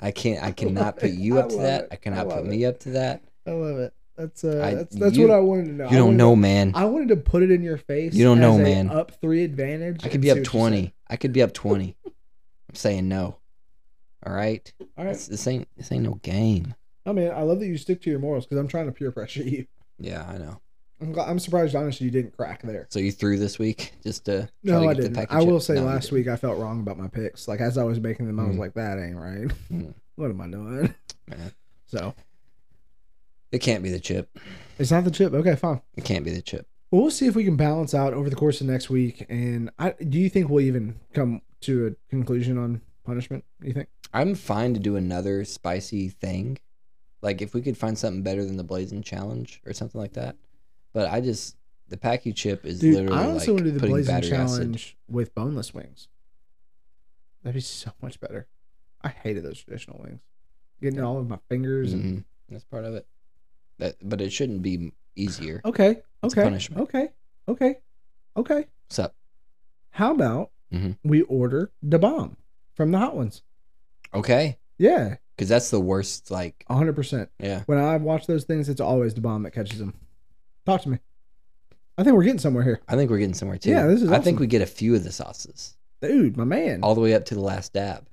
I 0.00 0.10
can't. 0.10 0.42
I 0.42 0.52
cannot 0.52 0.98
put 0.98 1.10
you 1.12 1.38
I 1.38 1.42
up 1.42 1.48
to 1.50 1.56
that. 1.58 1.82
it. 1.84 1.88
I 1.90 1.94
I 1.94 1.96
cannot 1.96 2.28
love 2.28 2.38
put 2.38 2.46
it. 2.46 2.50
me 2.50 2.64
up 2.64 2.80
to 2.80 2.90
that. 2.90 3.22
I 3.46 3.50
love 3.52 3.78
it. 3.78 3.94
That's 4.16 4.44
uh, 4.44 4.62
I- 4.64 4.74
that's 4.74 4.94
that's 4.96 5.16
you- 5.16 5.26
what 5.28 5.34
I 5.36 5.40
wanted 5.40 5.66
to 5.66 5.72
know. 5.72 5.90
You 5.90 5.96
don't 5.98 6.16
know, 6.16 6.30
to- 6.30 6.36
man. 6.36 6.72
I 6.74 6.84
wanted 6.86 7.08
to 7.08 7.16
put 7.16 7.42
it 7.42 7.50
in 7.50 7.62
your 7.62 7.76
face. 7.78 8.14
You 8.14 8.24
don't 8.24 8.40
know, 8.40 8.56
man. 8.58 8.88
Up 8.90 9.12
three 9.20 9.44
advantage. 9.44 10.04
I 10.04 10.08
could 10.08 10.20
be 10.22 10.30
up 10.30 10.42
twenty. 10.44 10.94
I 11.08 11.16
could 11.16 11.32
be 11.32 11.42
up 11.42 11.52
twenty. 11.52 11.96
I'm 12.06 12.74
saying 12.74 13.08
no. 13.08 13.36
All 14.24 14.32
right. 14.32 14.72
All 14.96 15.04
right. 15.04 15.12
This, 15.12 15.26
this 15.26 15.46
ain't 15.46 15.68
this 15.76 15.92
ain't 15.92 16.04
no 16.04 16.14
game. 16.22 16.74
I 17.04 17.12
mean, 17.12 17.30
I 17.30 17.42
love 17.42 17.58
that 17.60 17.66
you 17.66 17.76
stick 17.76 18.00
to 18.02 18.10
your 18.10 18.20
morals 18.20 18.46
because 18.46 18.56
I'm 18.58 18.68
trying 18.68 18.86
to 18.86 18.92
peer 18.92 19.10
pressure 19.12 19.42
you. 19.44 19.66
Yeah, 19.98 20.24
I 20.26 20.38
know. 20.38 20.60
I'm, 21.02 21.18
I'm 21.18 21.38
surprised, 21.38 21.74
honestly, 21.74 22.04
you 22.06 22.10
didn't 22.12 22.36
crack 22.36 22.62
there. 22.62 22.86
So 22.90 22.98
you 23.00 23.10
threw 23.12 23.38
this 23.38 23.58
week 23.58 23.92
just 24.04 24.24
to 24.26 24.48
No, 24.62 24.88
I 24.88 24.94
didn't. 24.94 25.18
I 25.30 25.42
will 25.42 25.58
chip? 25.58 25.66
say 25.66 25.74
No, 25.74 25.84
last 25.84 26.12
week 26.12 26.28
I 26.28 26.36
felt 26.36 26.58
wrong 26.58 26.80
about 26.80 26.96
my 26.98 27.08
picks. 27.08 27.48
Like 27.48 27.60
as 27.60 27.76
I 27.76 27.84
was 27.84 27.98
making 28.00 28.26
them, 28.26 28.38
I 28.38 28.44
was 28.44 28.56
Mhm. 28.56 28.60
like, 28.60 28.74
"That 28.74 28.98
ain't 28.98 29.16
right. 29.16 29.48
Mhm. 29.70 29.94
what 30.16 30.30
am 30.30 30.40
I 30.40 30.46
doing?" 30.48 30.94
So 31.86 32.14
It 33.50 33.58
can't 33.58 33.82
be 33.82 33.90
the 33.90 34.00
chip. 34.00 34.38
it's 34.78 34.90
not 34.90 35.04
the 35.04 35.10
chip. 35.10 35.32
Okay, 35.34 35.56
fine. 35.56 35.80
It 35.96 36.04
can't 36.04 36.24
be 36.24 36.30
the 36.30 36.40
chip. 36.42 36.66
Well, 36.90 37.02
we'll 37.02 37.10
see 37.10 37.26
if 37.26 37.34
we 37.34 37.44
can 37.44 37.56
balance 37.56 37.94
out 37.94 38.12
over 38.14 38.28
the 38.30 38.36
course 38.36 38.60
of 38.60 38.66
next 38.66 38.88
week. 38.90 39.26
And 39.28 39.70
I 39.78 39.92
do 39.92 40.18
you 40.18 40.28
think 40.30 40.48
we'll 40.48 40.64
even 40.64 41.00
come 41.14 41.42
to 41.62 41.86
a 41.88 42.10
conclusion 42.10 42.58
on 42.58 42.80
punishment? 43.04 43.44
You 43.62 43.72
think? 43.72 43.88
I'm 44.14 44.34
fine 44.34 44.74
to 44.74 44.80
do 44.80 44.96
another 44.96 45.44
spicy 45.44 46.08
thing. 46.10 46.58
Like 47.22 47.40
if 47.42 47.54
we 47.54 47.62
could 47.62 47.76
find 47.76 47.96
something 47.98 48.22
better 48.22 48.44
than 48.44 48.56
the 48.56 48.64
blazing 48.64 49.02
challenge 49.02 49.60
or 49.66 49.72
something 49.72 50.00
like 50.00 50.12
that. 50.14 50.36
But 50.92 51.10
I 51.10 51.20
just 51.20 51.56
the 51.88 51.96
Paqui 51.96 52.34
chip 52.34 52.64
is 52.64 52.80
Dude, 52.80 52.94
literally 52.94 53.16
I 53.16 53.26
also 53.26 53.38
like 53.38 53.48
want 53.48 53.58
to 53.58 53.64
do 53.64 53.78
the 53.78 53.86
blazing 53.86 54.22
challenge 54.22 54.96
with 55.08 55.34
boneless 55.34 55.74
wings. 55.74 56.08
That'd 57.42 57.54
be 57.54 57.60
so 57.60 57.90
much 58.00 58.20
better. 58.20 58.46
I 59.02 59.08
hated 59.08 59.44
those 59.44 59.58
traditional 59.62 60.00
wings. 60.02 60.20
Getting 60.80 60.98
it 61.00 61.02
all 61.02 61.18
of 61.18 61.28
my 61.28 61.38
fingers 61.48 61.88
acid. 61.92 62.04
and. 62.04 62.24
That's 62.48 62.64
part 62.64 62.84
of 62.84 62.94
it. 62.94 63.06
That, 63.78 63.96
but 64.02 64.20
it 64.20 64.30
shouldn't 64.30 64.60
be 64.62 64.92
easier. 65.16 65.60
okay, 65.64 66.02
okay, 66.22 66.42
punishment. 66.42 66.82
okay, 66.82 67.08
okay, 67.48 67.76
okay. 68.36 68.66
What's 68.88 68.98
up? 68.98 69.14
How 69.90 70.12
about 70.12 70.50
Mhm. 70.72 70.98
we 71.02 71.22
order 71.22 71.70
the 71.82 71.98
bomb 71.98 72.36
from 72.74 72.90
the 72.92 72.98
hot 72.98 73.16
ones? 73.16 73.42
Okay, 74.14 74.58
Yeah, 74.78 75.16
because 75.34 75.48
that's 75.48 75.70
the 75.70 75.80
worst. 75.80 76.30
Like, 76.30 76.64
hundred 76.68 76.94
percent. 76.94 77.30
yeah, 77.38 77.62
When 77.66 77.78
I 77.78 77.96
watch 77.96 78.26
those 78.26 78.44
things, 78.44 78.68
it's 78.68 78.80
always 78.80 79.14
the 79.14 79.20
bomb 79.22 79.42
that 79.44 79.52
catches 79.52 79.78
them. 79.78 79.94
Talk 80.64 80.82
to 80.82 80.88
me. 80.88 80.98
I 81.98 82.04
think 82.04 82.16
we're 82.16 82.24
getting 82.24 82.38
somewhere 82.38 82.64
here, 82.64 82.80
I 82.88 82.96
think 82.96 83.10
we're 83.10 83.18
getting 83.18 83.34
somewhere 83.34 83.58
too. 83.58 83.70
Yeah, 83.70 83.86
this 83.86 84.02
is 84.02 84.10
I 84.10 84.18
think 84.18 84.40
we 84.40 84.46
get 84.46 84.62
a 84.62 84.66
few 84.66 84.94
of 84.94 85.04
the 85.04 85.12
sauces, 85.12 85.76
dude. 86.00 86.36
My 86.36 86.44
man. 86.44 86.80
all 86.82 86.94
the 86.94 87.00
way 87.00 87.14
up 87.14 87.26
to 87.26 87.34
the 87.34 87.40
last 87.40 87.72
dab. 87.74 88.08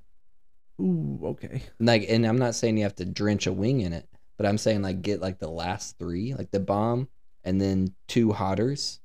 Ooh, 0.82 1.20
okay. 1.24 1.64
Like, 1.80 2.06
and 2.10 2.26
I'm 2.26 2.38
not 2.38 2.56
saying 2.56 2.78
you 2.78 2.84
have 2.84 2.96
to 2.98 3.06
drench 3.06 3.48
a 3.48 3.54
wing 3.54 3.82
in 3.82 3.94
it, 3.94 4.08
but 4.38 4.46
I'm 4.46 4.58
saying 4.58 4.82
like 4.82 5.02
get 5.02 5.22
like 5.22 5.40
the 5.40 5.50
last 5.50 5.98
three, 5.98 6.34
like 6.34 6.52
the 6.52 6.60
bomb, 6.60 7.08
and 7.44 7.60
then 7.60 7.94
two 8.08 8.32
hotters, 8.32 9.00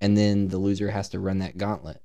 and 0.00 0.16
then 0.16 0.48
the 0.48 0.58
loser 0.58 0.90
has 0.90 1.10
to 1.10 1.20
run 1.20 1.38
that 1.38 1.56
gauntlet. 1.58 2.00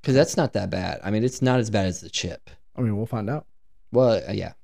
Because 0.00 0.14
that's 0.14 0.36
not 0.36 0.54
that 0.54 0.70
bad. 0.70 1.00
I 1.04 1.10
mean, 1.10 1.24
it's 1.24 1.42
not 1.42 1.60
as 1.60 1.70
bad 1.70 1.86
as 1.86 2.00
the 2.00 2.10
chip. 2.10 2.50
I 2.74 2.80
mean, 2.80 2.96
we'll 2.96 3.06
find 3.06 3.30
out. 3.30 3.46
Well, 3.92 4.22
uh, 4.28 4.32
yeah, 4.32 4.54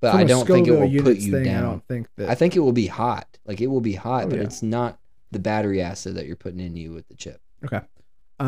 but 0.00 0.12
From 0.12 0.20
I 0.20 0.24
don't 0.24 0.46
think 0.46 0.68
it 0.68 0.72
will 0.72 1.02
put 1.02 1.16
you 1.18 1.32
thing, 1.32 1.48
I 1.48 1.52
down. 1.52 1.62
don't 1.64 1.86
think 1.88 2.08
that. 2.16 2.28
I 2.28 2.34
think 2.34 2.56
it 2.56 2.60
will 2.60 2.72
be 2.72 2.86
hot. 2.86 3.26
Like 3.44 3.60
it 3.60 3.66
will 3.68 3.80
be 3.80 3.94
hot, 3.94 4.24
Oh, 4.24 4.28
but 4.28 4.36
yeah. 4.38 4.44
it's 4.44 4.62
not 4.62 4.98
the 5.30 5.38
battery 5.38 5.80
acid 5.82 6.14
that 6.16 6.26
you're 6.26 6.36
putting 6.36 6.60
in 6.60 6.76
you 6.76 6.92
with 6.92 7.06
the 7.08 7.14
chip. 7.14 7.40
okay. 7.64 7.80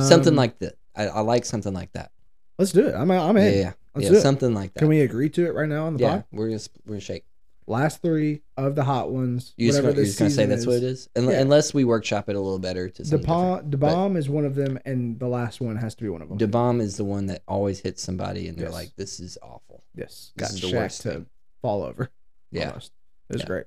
something 0.01 0.33
Um, 0.33 0.37
like 0.37 0.59
that. 0.61 0.77
I, 0.97 1.07
I 1.09 1.21
like 1.21 1.45
something 1.45 1.73
like 1.75 1.93
that. 1.93 2.11
Let's 2.59 2.73
do 2.73 2.87
it. 2.87 2.95
I'm. 2.95 3.11
I'm 3.11 3.37
in. 3.37 3.45
yeah, 3.55 3.59
yeah, 3.61 3.73
Let's 3.95 4.05
yeah 4.05 4.11
do 4.11 4.17
it. 4.17 4.21
something 4.21 4.55
like 4.55 4.75
that. 4.75 4.81
Can 4.81 4.89
we 4.89 5.01
agree 5.01 5.31
to 5.31 5.47
it 5.47 5.55
right 5.55 5.69
now 5.69 5.87
on 5.87 5.97
the 5.97 6.03
yeah, 6.03 6.11
pod? 6.17 6.25
we're 6.33 6.49
gonna 6.49 6.61
we're 6.87 6.95
gonna 6.95 7.01
shake. 7.01 7.25
Last 7.67 8.03
three 8.03 8.43
of 8.57 8.75
the 8.75 8.83
hot 8.83 9.11
ones. 9.13 9.55
You 9.57 9.69
just, 9.69 9.79
whatever 9.79 9.93
gonna, 9.93 9.97
you're 9.99 10.07
just 10.07 10.19
gonna 10.19 10.31
say 10.33 10.47
that's 10.47 10.67
what 10.67 10.77
it 10.77 10.83
is, 10.83 11.09
Unle- 11.15 11.31
Yeah. 11.33 11.41
unless 11.41 11.73
we 11.73 11.85
workshop 11.85 12.29
it 12.29 12.35
a 12.35 12.41
little 12.41 12.59
better 12.59 12.89
to 12.89 13.03
The 13.03 13.09
something 13.09 13.27
bomb, 13.27 13.71
the 13.71 13.77
bomb 13.77 14.17
is 14.17 14.29
one 14.29 14.45
of 14.45 14.57
them, 14.57 14.79
and 14.85 15.19
the 15.21 15.29
last 15.29 15.61
one 15.61 15.77
has 15.77 15.95
to 15.95 16.03
be 16.03 16.09
one 16.09 16.21
of 16.21 16.29
them. 16.29 16.39
The 16.39 16.49
bomb 16.49 16.81
is 16.81 16.97
the 16.97 17.05
one 17.05 17.27
that 17.27 17.43
always 17.47 17.79
hits 17.81 18.03
somebody, 18.03 18.49
and 18.49 18.59
they're 18.59 18.67
Yes. 18.67 18.75
like, 18.75 18.97
"This 18.97 19.21
is 19.21 19.39
awful." 19.43 19.85
yes, 19.95 20.33
This 20.37 20.49
got 20.49 20.55
is 20.55 20.61
the 20.63 20.67
Shaq 20.67 20.81
worst 20.81 21.03
to 21.03 21.11
thing. 21.13 21.27
Fall 21.61 21.83
over. 21.83 22.11
Yeah, 22.51 22.69
almost. 22.69 22.93
it 23.29 23.35
was 23.35 23.43
Yeah. 23.43 23.47
great. 23.47 23.65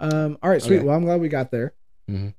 Um, 0.00 0.38
all 0.42 0.50
right, 0.50 0.60
sweet. 0.62 0.78
Okay. 0.78 0.86
Well, 0.86 0.96
I'm 0.96 1.04
glad 1.04 1.20
we 1.20 1.28
got 1.28 1.50
there. 1.50 1.72
Mhm. 2.10 2.34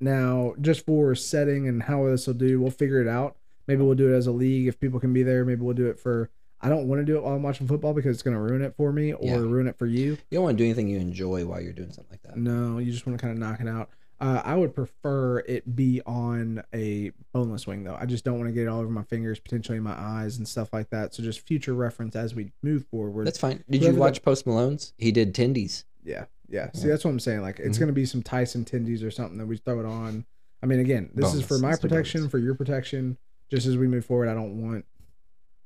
Now, 0.00 0.54
just 0.60 0.84
for 0.86 1.14
setting 1.14 1.66
and 1.66 1.82
how 1.84 2.06
this 2.06 2.26
will 2.26 2.34
do, 2.34 2.60
we'll 2.60 2.70
figure 2.70 3.00
it 3.00 3.08
out. 3.08 3.36
Maybe 3.66 3.82
we'll 3.82 3.94
do 3.96 4.12
it 4.12 4.16
as 4.16 4.26
a 4.26 4.32
league 4.32 4.68
if 4.68 4.78
people 4.78 5.00
can 5.00 5.12
be 5.12 5.22
there. 5.22 5.44
Maybe 5.44 5.60
we'll 5.62 5.74
do 5.74 5.86
it 5.88 5.98
for. 5.98 6.30
I 6.60 6.68
don't 6.68 6.88
want 6.88 7.00
to 7.00 7.04
do 7.04 7.16
it 7.16 7.22
while 7.22 7.34
I'm 7.34 7.42
watching 7.42 7.66
football 7.68 7.94
because 7.94 8.16
it's 8.16 8.22
going 8.22 8.34
to 8.36 8.40
ruin 8.42 8.62
it 8.62 8.74
for 8.76 8.92
me 8.92 9.12
or 9.12 9.24
Yeah. 9.26 9.36
ruin 9.36 9.68
it 9.68 9.76
for 9.78 9.86
you. 9.86 10.12
you 10.12 10.18
don't 10.32 10.42
want 10.44 10.58
to 10.58 10.62
do 10.62 10.66
anything 10.66 10.88
you 10.88 10.98
enjoy 10.98 11.44
while 11.46 11.60
you're 11.60 11.72
doing 11.72 11.92
something 11.92 12.10
like 12.10 12.22
that. 12.22 12.36
No, 12.36 12.78
you 12.78 12.90
just 12.90 13.06
want 13.06 13.18
to 13.18 13.22
kind 13.24 13.32
of 13.32 13.38
knock 13.38 13.60
it 13.60 13.68
out. 13.68 13.90
Uh, 14.20 14.42
I 14.44 14.56
would 14.56 14.74
prefer 14.74 15.38
it 15.40 15.76
be 15.76 16.02
on 16.04 16.62
a 16.74 17.12
boneless 17.32 17.66
wing 17.68 17.84
though. 17.84 17.96
I 17.98 18.04
just 18.04 18.24
don't 18.24 18.36
want 18.36 18.48
to 18.48 18.52
get 18.52 18.62
it 18.64 18.68
all 18.68 18.80
over 18.80 18.90
my 18.90 19.04
fingers, 19.04 19.38
potentially 19.38 19.78
my 19.78 19.92
eyes 19.96 20.38
and 20.38 20.48
stuff 20.48 20.72
like 20.72 20.90
that. 20.90 21.14
So 21.14 21.22
just 21.22 21.46
future 21.46 21.72
reference 21.74 22.16
as 22.16 22.34
we 22.34 22.50
move 22.62 22.84
forward. 22.90 23.26
That's 23.28 23.38
fine. 23.38 23.62
Did 23.70 23.80
Whoever 23.80 23.86
you 23.86 23.92
the- 23.94 24.00
watch 24.00 24.22
Post 24.22 24.44
Malone's? 24.46 24.92
He 24.98 25.12
did 25.12 25.34
tendies. 25.34 25.84
yeah, 26.04 26.24
yeah. 26.48 26.70
See, 26.72 26.88
that's 26.88 27.04
what 27.04 27.12
I'm 27.12 27.20
saying. 27.20 27.42
Like 27.42 27.60
it's 27.60 27.76
Mhm. 27.76 27.80
gonna 27.82 27.92
be 27.92 28.06
some 28.06 28.22
Tyson 28.24 28.64
tendies 28.64 29.04
or 29.04 29.10
something 29.12 29.38
that 29.38 29.46
we 29.46 29.56
throw 29.56 29.78
it 29.78 29.86
on. 29.86 30.24
I 30.62 30.66
mean, 30.66 30.80
again, 30.80 31.10
this 31.14 31.32
is 31.34 31.44
for 31.44 31.58
my 31.58 31.68
Let's 31.70 31.80
protection, 31.80 32.28
for 32.28 32.38
your 32.38 32.54
protection. 32.56 33.18
Just 33.50 33.66
as 33.66 33.76
we 33.76 33.86
move 33.86 34.04
forward, 34.04 34.28
I 34.28 34.34
don't 34.34 34.60
want. 34.60 34.84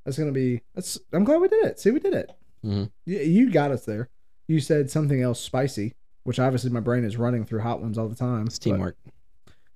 That's 0.05 0.19
gonna 0.19 0.31
be. 0.33 0.61
That's. 0.75 0.99
I'm 1.13 1.25
glad 1.25 1.41
we 1.41 1.49
did 1.49 1.65
it. 1.65 1.81
See, 1.81 1.91
we 1.91 2.01
did 2.01 2.13
it. 2.13 2.31
Mhm. 2.65 2.91
You, 3.07 3.19
you 3.21 3.51
got 3.51 3.71
us 3.71 3.87
there. 3.87 4.11
You 4.47 4.61
said 4.61 4.91
something 4.91 5.23
else 5.23 5.41
spicy, 5.41 5.95
which 6.25 6.39
obviously 6.39 6.71
my 6.71 6.81
brain 6.81 7.05
is 7.05 7.17
running 7.17 7.45
through 7.45 7.61
hot 7.61 7.81
ones 7.81 7.99
all 7.99 8.09
the 8.09 8.15
time. 8.17 8.47
It's 8.47 8.59
teamwork. 8.59 8.97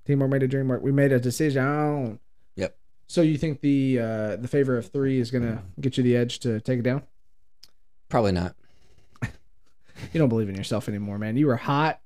Teamwork 0.05 0.31
made 0.31 0.43
a 0.43 0.49
dream 0.49 0.69
work. 0.69 0.83
We 0.83 0.93
made 0.93 1.13
a 1.13 1.19
decision. 1.19 2.19
Yep. 2.57 2.77
So 3.09 3.23
you 3.23 3.37
think 3.39 3.61
the 3.61 3.99
uh, 4.01 4.37
the 4.37 4.49
favor 4.49 4.77
of 4.79 4.87
three 4.91 5.19
is 5.19 5.31
gonna 5.31 5.63
get 5.81 5.97
you 5.97 6.03
the 6.03 6.17
edge 6.17 6.39
to 6.41 6.61
take 6.61 6.79
it 6.79 6.83
down? 6.83 7.03
Probably 8.09 8.33
not. 8.33 8.55
You 10.13 10.19
don't 10.21 10.29
believe 10.29 10.51
in 10.51 10.55
yourself 10.57 10.89
anymore, 10.91 11.19
man. 11.19 11.39
You 11.39 11.47
were 11.47 11.57
hot 11.57 12.01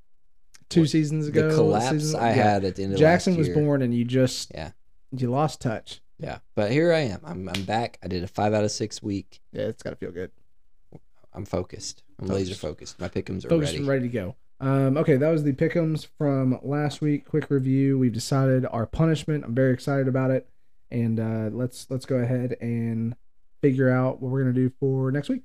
two 0.69 0.87
seasons 0.87 1.27
ago. 1.27 1.49
the 1.49 1.55
collapse 1.57 1.91
season- 1.91 2.21
I 2.21 2.29
yeah. 2.29 2.35
had 2.53 2.65
at 2.65 2.77
the 2.77 2.85
end 2.85 2.93
of 2.93 2.99
Jackson 3.01 3.37
was 3.37 3.49
born, 3.49 3.83
and 3.83 3.93
you 3.93 4.05
just 4.05 4.53
Yeah. 4.55 4.71
you 5.11 5.29
lost 5.29 5.61
touch. 5.61 6.01
Yeah, 6.21 6.39
but 6.55 6.71
here 6.71 6.93
I 6.93 7.01
am. 7.01 7.21
I'm 7.25 7.49
I'm 7.49 7.65
back. 7.65 7.99
I 8.03 8.07
did 8.07 8.23
a 8.23 8.29
five 8.29 8.55
out 8.55 8.63
of 8.63 8.71
six 8.71 9.03
week. 9.03 9.41
Yeah, 9.53 9.63
it's 9.65 9.83
got 9.83 9.91
to 9.91 9.97
feel 9.97 10.13
good. 10.13 10.31
I'm 11.33 11.45
focused. 11.45 12.05
I'm 12.21 12.27
Focused. 12.29 12.49
laser 12.51 12.55
focused. 12.55 13.01
My 13.01 13.09
pickums 13.09 13.45
are 13.45 13.49
Focused 13.49 13.73
ready. 13.73 13.85
ready 13.85 14.03
to 14.03 14.09
go. 14.09 14.37
Um, 14.61 14.99
okay, 14.99 15.17
that 15.17 15.31
was 15.31 15.43
the 15.43 15.55
pickums 15.55 16.07
from 16.19 16.59
last 16.63 17.01
week. 17.01 17.25
Quick 17.27 17.49
review. 17.51 17.99
We've 17.99 18.13
decided 18.13 18.67
our 18.71 18.85
punishment. 18.87 19.45
I'm 19.45 19.55
very 19.55 19.73
excited 19.73 20.07
about 20.07 20.31
it, 20.31 20.47
and 20.91 21.19
uh, 21.19 21.49
let's 21.57 21.87
let's 21.91 22.05
go 22.05 22.17
ahead 22.17 22.57
and 22.61 23.17
figure 23.63 23.89
out 23.91 24.21
what 24.21 24.31
we're 24.31 24.41
gonna 24.43 24.53
do 24.53 24.71
for 24.79 25.11
next 25.11 25.31
week. 25.31 25.43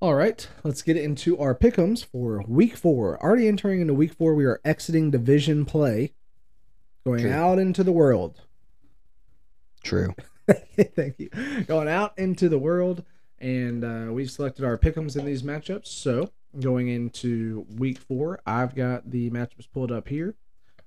All 0.00 0.14
right, 0.14 0.46
let's 0.64 0.82
get 0.82 0.96
into 0.98 1.38
our 1.38 1.54
pickums 1.54 2.04
for 2.04 2.44
week 2.46 2.76
four. 2.76 3.22
Already 3.22 3.48
entering 3.48 3.80
into 3.80 3.94
week 3.94 4.12
four, 4.12 4.34
we 4.34 4.44
are 4.44 4.60
exiting 4.64 5.10
division 5.10 5.64
play, 5.64 6.12
going 7.06 7.22
True. 7.22 7.32
out 7.32 7.58
into 7.58 7.82
the 7.82 7.92
world. 7.92 8.42
True. 9.84 10.14
Thank 10.96 11.18
you. 11.18 11.30
Going 11.66 11.88
out 11.88 12.18
into 12.18 12.48
the 12.48 12.58
world, 12.58 13.04
and 13.38 13.84
uh, 13.84 14.12
we've 14.12 14.30
selected 14.30 14.64
our 14.64 14.76
pickums 14.76 15.16
in 15.16 15.24
these 15.24 15.42
matchups. 15.42 15.86
So 15.86 16.30
going 16.58 16.88
into 16.88 17.66
week 17.76 17.98
four, 17.98 18.40
I've 18.46 18.74
got 18.74 19.10
the 19.10 19.30
matchups 19.30 19.68
pulled 19.72 19.92
up 19.92 20.08
here. 20.08 20.34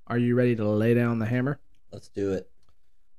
Are 0.06 0.18
you 0.18 0.34
ready 0.34 0.54
to 0.56 0.68
lay 0.68 0.94
down 0.94 1.18
the 1.18 1.26
hammer? 1.26 1.58
Let's 1.92 2.08
do 2.08 2.32
it. 2.32 2.50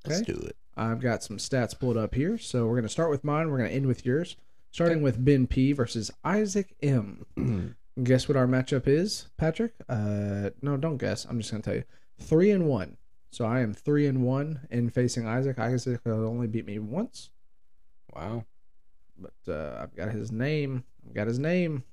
Let's 0.06 0.22
do 0.22 0.34
it. 0.34 0.56
I've 0.76 1.00
got 1.00 1.22
some 1.22 1.36
stats 1.36 1.78
pulled 1.78 1.96
up 1.96 2.14
here. 2.14 2.38
So 2.38 2.66
we're 2.66 2.74
going 2.74 2.84
to 2.84 2.88
start 2.88 3.10
with 3.10 3.24
mine. 3.24 3.50
We're 3.50 3.58
going 3.58 3.68
to 3.70 3.76
end 3.76 3.86
with 3.86 4.06
yours. 4.06 4.36
Starting 4.70 5.02
with 5.02 5.22
Ben 5.24 5.46
P 5.46 5.72
versus 5.72 6.10
Isaac 6.24 6.74
M. 6.80 7.76
guess 8.02 8.28
what 8.28 8.36
our 8.36 8.46
matchup 8.46 8.86
is, 8.86 9.26
Patrick? 9.36 9.74
Uh, 9.88 10.50
no, 10.62 10.76
don't 10.76 10.96
guess. 10.96 11.24
I'm 11.24 11.38
just 11.38 11.50
going 11.50 11.62
to 11.62 11.70
tell 11.70 11.76
you. 11.76 11.84
Three 12.20 12.50
and 12.50 12.66
one. 12.66 12.96
So 13.30 13.44
I 13.44 13.60
am 13.60 13.72
three 13.74 14.06
and 14.06 14.22
one 14.22 14.66
in 14.70 14.90
facing 14.90 15.26
Isaac. 15.26 15.58
Isaac 15.58 16.00
has 16.04 16.12
only 16.12 16.46
beat 16.48 16.66
me 16.66 16.78
once. 16.78 17.30
Wow. 18.14 18.44
but 19.18 19.52
uh, 19.52 19.78
I've 19.82 19.94
got 19.94 20.10
his 20.10 20.32
name. 20.32 20.82
I've 21.06 21.14
got 21.14 21.26
his 21.28 21.38
name. 21.38 21.84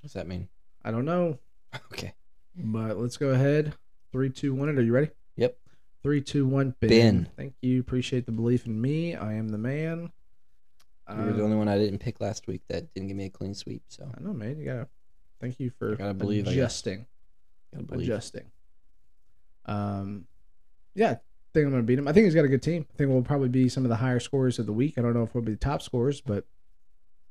What's 0.00 0.14
that 0.14 0.26
mean? 0.26 0.48
I 0.84 0.90
don't 0.90 1.04
know, 1.04 1.38
Okay. 1.92 2.14
but 2.56 2.96
let's 2.96 3.16
go 3.16 3.30
ahead. 3.30 3.74
Three, 4.12 4.30
two, 4.30 4.54
one. 4.54 4.68
It. 4.70 4.78
Are 4.78 4.82
you 4.82 4.92
ready? 4.92 5.10
Yep. 5.36 5.58
Three, 6.02 6.22
two, 6.22 6.46
one. 6.46 6.74
Ben. 6.80 6.88
Ben. 6.88 7.28
Thank 7.36 7.54
you. 7.60 7.80
Appreciate 7.80 8.24
the 8.24 8.32
belief 8.32 8.64
in 8.64 8.80
me. 8.80 9.14
I 9.16 9.34
am 9.34 9.48
the 9.48 9.58
man. 9.58 10.10
You 11.10 11.16
were 11.16 11.32
the 11.32 11.38
Um, 11.40 11.44
only 11.46 11.56
one 11.56 11.68
I 11.68 11.76
didn't 11.78 11.98
pick 11.98 12.20
last 12.20 12.46
week 12.46 12.62
that 12.68 12.92
didn't 12.94 13.08
give 13.08 13.16
me 13.16 13.26
a 13.26 13.30
clean 13.30 13.54
sweep. 13.54 13.82
So 13.88 14.10
I 14.16 14.20
know, 14.22 14.32
man. 14.32 14.58
You 14.58 14.64
gotta. 14.64 14.88
Thank 15.40 15.58
you 15.60 15.70
for 15.78 15.96
gotta 15.96 16.14
believe, 16.14 16.46
adjusting. 16.46 17.06
gotta 17.72 17.84
believe. 17.84 18.08
Adjusting. 18.08 18.44
Um, 19.66 20.26
yeah. 20.98 21.12
I 21.12 21.50
think 21.54 21.64
I'm 21.66 21.70
gonna 21.70 21.82
beat 21.82 21.98
him. 21.98 22.06
I 22.06 22.12
think 22.12 22.24
he's 22.24 22.34
got 22.34 22.44
a 22.44 22.48
good 22.48 22.62
team. 22.62 22.86
I 22.92 22.96
think 22.98 23.10
we'll 23.10 23.22
probably 23.22 23.48
be 23.48 23.68
some 23.70 23.84
of 23.84 23.88
the 23.88 23.96
higher 23.96 24.20
scores 24.20 24.58
of 24.58 24.66
the 24.66 24.72
week. 24.72 24.98
I 24.98 25.00
don't 25.02 25.14
know 25.14 25.22
if 25.22 25.34
we'll 25.34 25.42
be 25.44 25.52
the 25.52 25.58
top 25.58 25.80
scores, 25.82 26.20
but 26.20 26.44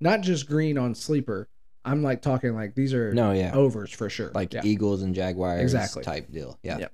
not 0.00 0.20
just 0.22 0.48
green 0.48 0.78
on 0.78 0.94
sleeper. 0.94 1.48
I'm 1.84 2.02
like 2.02 2.22
talking 2.22 2.54
like 2.54 2.74
these 2.74 2.94
are 2.94 3.12
No, 3.12 3.32
yeah. 3.32 3.52
overs 3.54 3.90
for 3.92 4.08
sure. 4.08 4.30
like 4.34 4.54
yeah. 4.54 4.62
Eagles 4.64 5.02
and 5.02 5.14
Jaguars 5.14 5.60
Exactly. 5.60 6.02
type 6.04 6.30
deal. 6.30 6.58
Yeah. 6.62 6.78
Yep. 6.78 6.92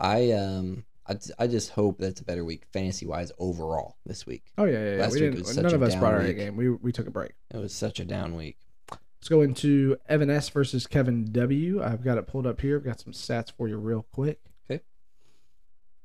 I 0.00 0.32
um 0.32 0.84
I, 1.08 1.16
I 1.38 1.46
just 1.48 1.70
hope 1.70 1.98
that's 1.98 2.20
a 2.20 2.24
better 2.24 2.44
week 2.44 2.64
fantasy 2.72 3.06
wise 3.06 3.32
overall 3.38 3.96
this 4.06 4.24
week. 4.26 4.44
Oh 4.56 4.64
yeah, 4.64 4.72
yeah. 4.84 4.90
yeah. 4.96 5.02
Last 5.02 5.14
We 5.14 5.28
week 5.28 5.38
was 5.38 5.48
such 5.54 5.62
None 5.64 5.72
a 5.72 5.74
of 5.74 5.82
us 5.82 5.92
down 5.92 6.00
brought 6.00 6.14
our 6.14 6.20
A 6.20 6.24
week. 6.28 6.36
game. 6.36 6.56
We 6.56 6.70
we 6.70 6.92
took 6.92 7.06
a 7.06 7.10
break. 7.10 7.32
It 7.52 7.56
was 7.56 7.74
such 7.74 7.98
a 8.00 8.04
down 8.04 8.36
week. 8.36 8.58
Let's 8.90 9.28
go 9.28 9.40
into 9.42 9.96
Evan 10.08 10.30
S 10.30 10.48
versus 10.48 10.86
Kevin 10.86 11.30
W. 11.32 11.82
I've 11.82 12.02
got 12.04 12.18
it 12.18 12.26
pulled 12.26 12.46
up 12.46 12.60
here. 12.60 12.76
I've 12.76 12.84
got 12.84 13.00
some 13.00 13.12
stats 13.12 13.50
for 13.52 13.68
you 13.68 13.76
real 13.78 14.06
quick. 14.12 14.40
Okay. 14.70 14.82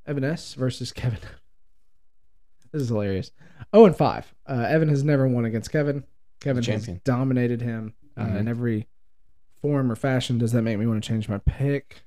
Evan 0.05 0.23
S 0.23 0.53
versus 0.55 0.91
Kevin. 0.91 1.19
this 2.71 2.81
is 2.83 2.89
hilarious. 2.89 3.31
Oh 3.73 3.85
and 3.85 3.95
five. 3.95 4.33
Uh, 4.47 4.65
Evan 4.69 4.89
has 4.89 5.03
never 5.03 5.27
won 5.27 5.45
against 5.45 5.71
Kevin. 5.71 6.03
Kevin 6.39 6.63
has 6.63 6.87
dominated 7.03 7.61
him 7.61 7.93
uh, 8.15 8.25
Mhm. 8.25 8.39
in 8.39 8.47
every 8.47 8.87
form 9.61 9.91
or 9.91 9.95
fashion. 9.95 10.37
Does 10.37 10.51
that 10.51 10.61
make 10.61 10.77
me 10.77 10.85
want 10.85 11.03
to 11.03 11.07
change 11.07 11.27
my 11.27 11.39
pick? 11.39 12.03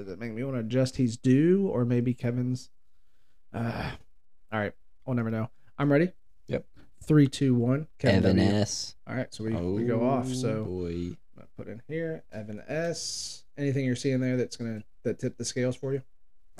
Ooh, 0.00 0.04
does 0.04 0.12
it 0.12 0.18
make 0.18 0.32
me 0.32 0.42
want 0.42 0.56
to 0.56 0.60
adjust 0.60 0.96
he's 0.96 1.16
due 1.16 1.68
or 1.68 1.84
maybe 1.84 2.14
Kevin's? 2.14 2.70
Uh, 3.52 3.90
all 4.52 4.58
right, 4.60 4.72
we'll 5.04 5.16
never 5.16 5.30
know. 5.30 5.50
I'm 5.78 5.90
ready. 5.90 6.12
Yep. 6.48 6.64
Three, 7.04 7.26
two, 7.26 7.54
one. 7.54 7.86
Kevin 7.98 8.18
Evan 8.18 8.36
W. 8.36 8.52
S. 8.52 8.96
All 9.06 9.14
right, 9.14 9.32
so 9.32 9.44
we, 9.44 9.54
we 9.54 9.84
go 9.84 10.08
off. 10.08 10.26
Oh, 10.28 10.32
So 10.32 10.64
boy. 10.64 10.88
I'm 10.88 11.16
gonna 11.36 11.48
put 11.56 11.68
in 11.68 11.82
here 11.88 12.22
Evan 12.32 12.62
S. 12.68 13.44
Anything 13.56 13.84
you're 13.84 13.96
seeing 13.96 14.20
there 14.20 14.36
that's 14.36 14.56
gonna 14.56 14.82
that 15.02 15.18
tip 15.18 15.36
the 15.36 15.44
scales 15.44 15.76
for 15.76 15.92
you? 15.92 16.02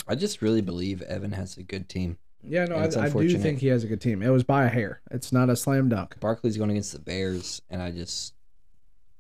I 0.09 0.15
just 0.15 0.43
really 0.43 0.63
believe 0.63 1.03
Evan 1.03 1.33
has 1.33 1.57
a 1.57 1.63
good 1.63 1.89
team. 1.89 2.19
Yeah, 2.43 2.65
no, 2.65 2.77
And 2.77 2.97
I, 2.97 3.05
I 3.05 3.09
do 3.11 3.37
think 3.37 3.59
he 3.59 3.67
has 3.67 3.85
a 3.85 3.87
good 3.87 4.01
team. 4.01 4.23
It 4.23 4.31
was 4.31 4.45
by 4.45 4.65
a 4.65 4.69
hair. 4.69 5.03
It's 5.11 5.31
not 5.31 5.51
a 5.51 5.57
slam 5.57 5.91
dunk. 5.91 6.19
Barkley's 6.21 6.57
going 6.57 6.71
against 6.71 6.93
the 6.93 6.99
Bears, 6.99 7.61
and 7.69 7.83
I 7.83 7.91
just 7.91 8.33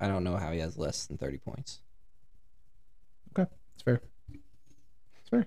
I 0.01 0.09
don't 0.09 0.25
know 0.25 0.37
how 0.37 0.51
he 0.53 0.59
has 0.61 0.79
less 0.79 1.07
than 1.07 1.19
thirty 1.19 1.37
points. 1.39 1.81
Okay, 3.39 3.49
it's 3.75 3.83
fair. 3.83 4.01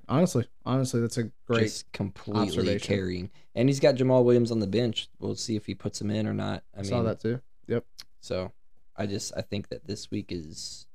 Honestly, 0.07 0.47
honestly, 0.65 1.01
that's 1.01 1.17
a 1.17 1.29
great. 1.45 1.63
just 1.63 1.91
completely 1.91 2.41
observation. 2.43 2.79
carrying. 2.95 3.31
And 3.53 3.67
he's 3.67 3.79
got 3.81 3.95
Jamaal 3.95 4.23
Williams 4.23 4.51
on 4.51 4.59
the 4.59 4.67
bench. 4.67 5.09
We'll 5.19 5.35
see 5.35 5.55
if 5.57 5.65
he 5.65 5.75
puts 5.75 5.99
him 5.99 6.09
in 6.09 6.25
or 6.25 6.33
not. 6.33 6.63
I 6.73 6.79
I 6.79 6.81
mean, 6.83 6.89
saw 6.89 7.01
that 7.03 7.19
too. 7.19 7.41
Yep. 7.67 7.85
So, 8.21 8.51
I 8.95 9.05
just 9.05 9.33
I 9.35 9.41
think 9.41 9.67
that 9.69 9.85
this 9.85 10.09
week 10.09 10.31
is, 10.31 10.87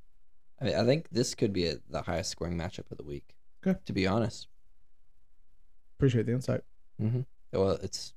I 0.59 0.65
mean, 0.65 0.75
I 0.75 0.83
think 0.85 1.07
this 1.11 1.35
could 1.35 1.53
be 1.53 1.67
a, 1.67 1.75
the 1.89 2.01
highest 2.01 2.31
scoring 2.31 2.57
matchup 2.57 2.89
of 2.91 2.97
the 2.97 3.03
week. 3.03 3.35
Okay. 3.65 3.77
To 3.85 3.93
be 3.93 4.07
honest, 4.07 4.47
Appreciate 5.97 6.25
the 6.25 6.31
insight. 6.31 6.61
Mm-hmm. 7.01 7.21
well, 7.53 7.71
it's 7.83 8.13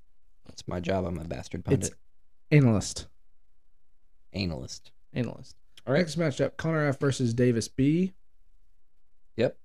it's 0.49 0.66
my 0.68 0.81
job. 0.81 1.05
I'm 1.05 1.18
a 1.18 1.25
bastard 1.25 1.64
pundit, 1.64 1.89
It's 1.91 1.97
analyst. 2.51 3.07
analyst. 4.33 4.93
Analyst. 5.12 5.57
Our 5.87 5.97
Next 5.99 6.16
matchup: 6.18 6.57
Connor 6.57 6.87
F 6.87 6.99
versus 7.01 7.35
Davis 7.35 7.68
B. 7.68 8.12
Yep. 9.37 9.57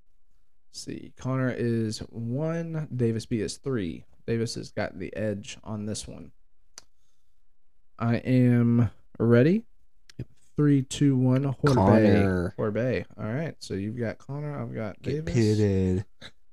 Let's 0.78 0.86
see, 0.86 1.11
Connor 1.17 1.55
is 1.57 2.03
one. 2.11 2.88
Davis 2.95 3.25
B 3.25 3.39
is 3.41 3.57
three. 3.57 4.03
Davis 4.28 4.53
has 4.53 4.69
got 4.69 4.99
the 4.99 5.11
edge 5.17 5.57
on 5.63 5.88
this 5.88 6.07
one. 6.07 6.32
I 7.97 8.17
am 8.17 8.91
ready. 9.17 9.63
Three, 10.55 10.84
two, 10.84 11.15
one. 11.15 11.45
Horbe. 11.45 12.53
Horbe. 12.55 13.05
All 13.17 13.25
right. 13.25 13.55
So 13.57 13.73
you've 13.73 13.97
got 13.97 14.19
Connor. 14.19 14.61
I've 14.61 14.75
got 14.75 15.01
Get 15.01 15.25
Davis. 15.25 15.34
pitted. 15.34 16.05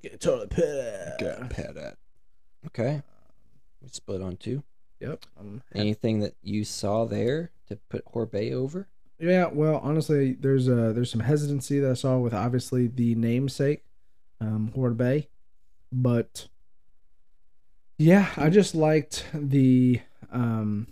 Get 0.02 0.20
totally 0.22 0.46
pitted. 0.46 1.12
Get 1.18 1.50
pitted. 1.50 1.94
Okay. 2.68 3.02
We 3.82 3.88
split 3.90 4.22
on 4.22 4.38
two. 4.38 4.62
Yep. 5.00 5.26
Um, 5.38 5.62
Anything 5.74 6.20
that 6.20 6.34
you 6.42 6.64
saw 6.64 7.04
there 7.04 7.50
to 7.68 7.76
put 7.90 8.06
Horbe 8.06 8.52
over? 8.54 8.88
Yeah, 9.18 9.46
well, 9.52 9.80
honestly, 9.82 10.32
there's 10.32 10.68
uh 10.68 10.92
there's 10.94 11.10
some 11.10 11.20
hesitancy 11.20 11.78
that 11.80 11.90
I 11.90 11.94
saw 11.94 12.18
with 12.18 12.34
obviously 12.34 12.88
the 12.88 13.14
namesake, 13.14 13.83
um, 14.44 14.72
Horde 14.74 14.96
Bay, 14.96 15.28
but 15.92 16.48
yeah, 17.98 18.28
I 18.36 18.50
just 18.50 18.74
liked 18.74 19.24
the 19.32 20.00
um, 20.32 20.88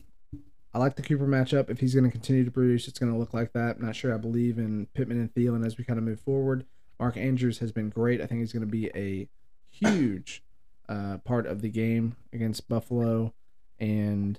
I 0.74 0.78
like 0.78 0.96
the 0.96 1.02
Cooper 1.02 1.26
matchup. 1.26 1.68
If 1.68 1.80
he's 1.80 1.94
going 1.94 2.04
to 2.04 2.10
continue 2.10 2.44
to 2.44 2.50
produce, 2.50 2.88
it's 2.88 2.98
going 2.98 3.12
to 3.12 3.18
look 3.18 3.34
like 3.34 3.52
that. 3.52 3.76
I'm 3.76 3.84
not 3.84 3.96
sure 3.96 4.14
I 4.14 4.18
believe 4.18 4.58
in 4.58 4.86
Pittman 4.94 5.18
and 5.18 5.34
Thielen 5.34 5.66
as 5.66 5.76
we 5.76 5.84
kind 5.84 5.98
of 5.98 6.04
move 6.04 6.20
forward. 6.20 6.64
Mark 6.98 7.16
Andrews 7.16 7.58
has 7.58 7.72
been 7.72 7.90
great. 7.90 8.20
I 8.20 8.26
think 8.26 8.40
he's 8.40 8.52
going 8.52 8.64
to 8.64 8.66
be 8.66 8.90
a 8.94 9.28
huge 9.70 10.42
uh, 10.88 11.18
part 11.18 11.46
of 11.46 11.60
the 11.60 11.68
game 11.68 12.16
against 12.32 12.68
Buffalo, 12.68 13.34
and 13.78 14.38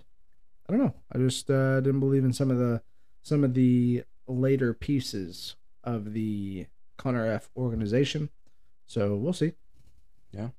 I 0.68 0.74
don't 0.74 0.82
know. 0.82 0.93
I 1.11 1.18
just 1.18 1.49
uh, 1.51 1.82
didn't 1.82 1.99
believe 1.99 2.24
in 2.24 2.34
some 2.34 2.49
of 2.49 2.57
the 2.57 2.82
some 3.22 3.43
of 3.43 3.53
the 3.53 4.03
later 4.28 4.74
pieces 4.74 5.55
of 5.84 6.14
the 6.14 6.68
Connor 6.97 7.28
F 7.28 7.49
organization. 7.55 8.30
So 8.94 9.16
we'll 9.16 9.34
see. 9.34 9.54
Yeah. 10.32 10.50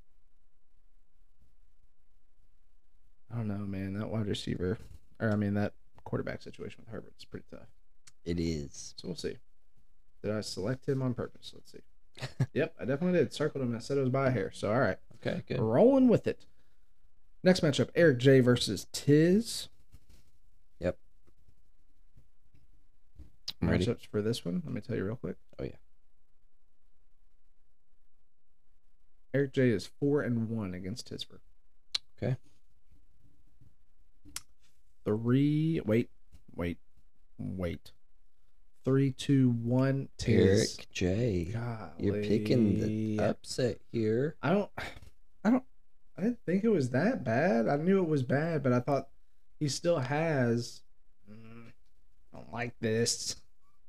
I 3.32 3.36
don't 3.36 3.46
know, 3.46 3.58
man. 3.58 3.94
That 3.96 4.10
wide 4.10 4.26
receiver, 4.26 4.76
or 5.20 5.30
I 5.30 5.36
mean 5.36 5.54
that 5.54 5.74
quarterback 6.02 6.42
situation 6.42 6.82
with 6.84 6.92
Herbert 6.92 7.12
is 7.16 7.24
pretty 7.24 7.46
tough. 7.48 7.68
It 8.24 8.40
is. 8.40 8.94
So 8.96 9.06
we'll 9.06 9.16
see. 9.16 9.36
Did 10.20 10.32
I 10.32 10.40
select 10.40 10.88
him 10.88 11.00
on 11.00 11.14
purpose? 11.14 11.52
Let's 11.54 11.70
see. 11.70 12.44
yep, 12.54 12.74
I 12.80 12.84
definitely 12.86 13.20
did. 13.20 13.32
Circled 13.32 13.62
him. 13.62 13.76
I 13.76 13.78
said 13.78 13.98
it 13.98 14.00
was 14.00 14.10
by 14.10 14.26
a 14.26 14.30
hair. 14.32 14.50
So 14.52 14.72
all 14.72 14.80
right, 14.80 14.98
Okay, 15.24 15.44
good. 15.46 15.60
rolling 15.60 16.08
with 16.08 16.26
it. 16.26 16.44
Next 17.44 17.60
matchup: 17.60 17.90
Eric 17.94 18.18
J 18.18 18.40
versus 18.40 18.88
Tiz. 18.90 19.68
I'm 23.62 23.70
ready. 23.70 23.86
Matchups 23.86 24.06
for 24.10 24.20
this 24.20 24.44
one. 24.44 24.60
Let 24.66 24.74
me 24.74 24.80
tell 24.80 24.96
you 24.96 25.04
real 25.04 25.16
quick. 25.16 25.36
Oh, 25.58 25.64
yeah. 25.64 25.70
Eric 29.34 29.52
J 29.52 29.70
is 29.70 29.90
four 29.98 30.22
and 30.22 30.48
one 30.48 30.74
against 30.74 31.12
Tisper. 31.12 31.40
Okay. 32.16 32.36
Three. 35.04 35.80
Wait, 35.84 36.08
wait, 36.54 36.78
wait. 37.36 37.90
Three, 38.84 39.10
two, 39.10 39.50
one. 39.50 40.08
Tiz. 40.18 40.78
Eric 40.78 40.90
J. 40.92 41.44
Golly. 41.52 41.90
You're 41.98 42.22
picking 42.22 42.80
the 42.80 43.24
upset 43.24 43.78
here. 43.90 44.36
I 44.40 44.50
don't. 44.50 44.70
I 45.44 45.50
don't. 45.50 45.64
I 46.16 46.22
didn't 46.22 46.38
think 46.46 46.62
it 46.62 46.68
was 46.68 46.90
that 46.90 47.24
bad. 47.24 47.66
I 47.66 47.76
knew 47.76 48.00
it 48.00 48.08
was 48.08 48.22
bad, 48.22 48.62
but 48.62 48.72
I 48.72 48.78
thought 48.78 49.08
he 49.58 49.68
still 49.68 49.98
has. 49.98 50.82
Mm, 51.28 51.72
I 52.32 52.36
don't 52.38 52.52
like 52.52 52.74
this. 52.80 53.36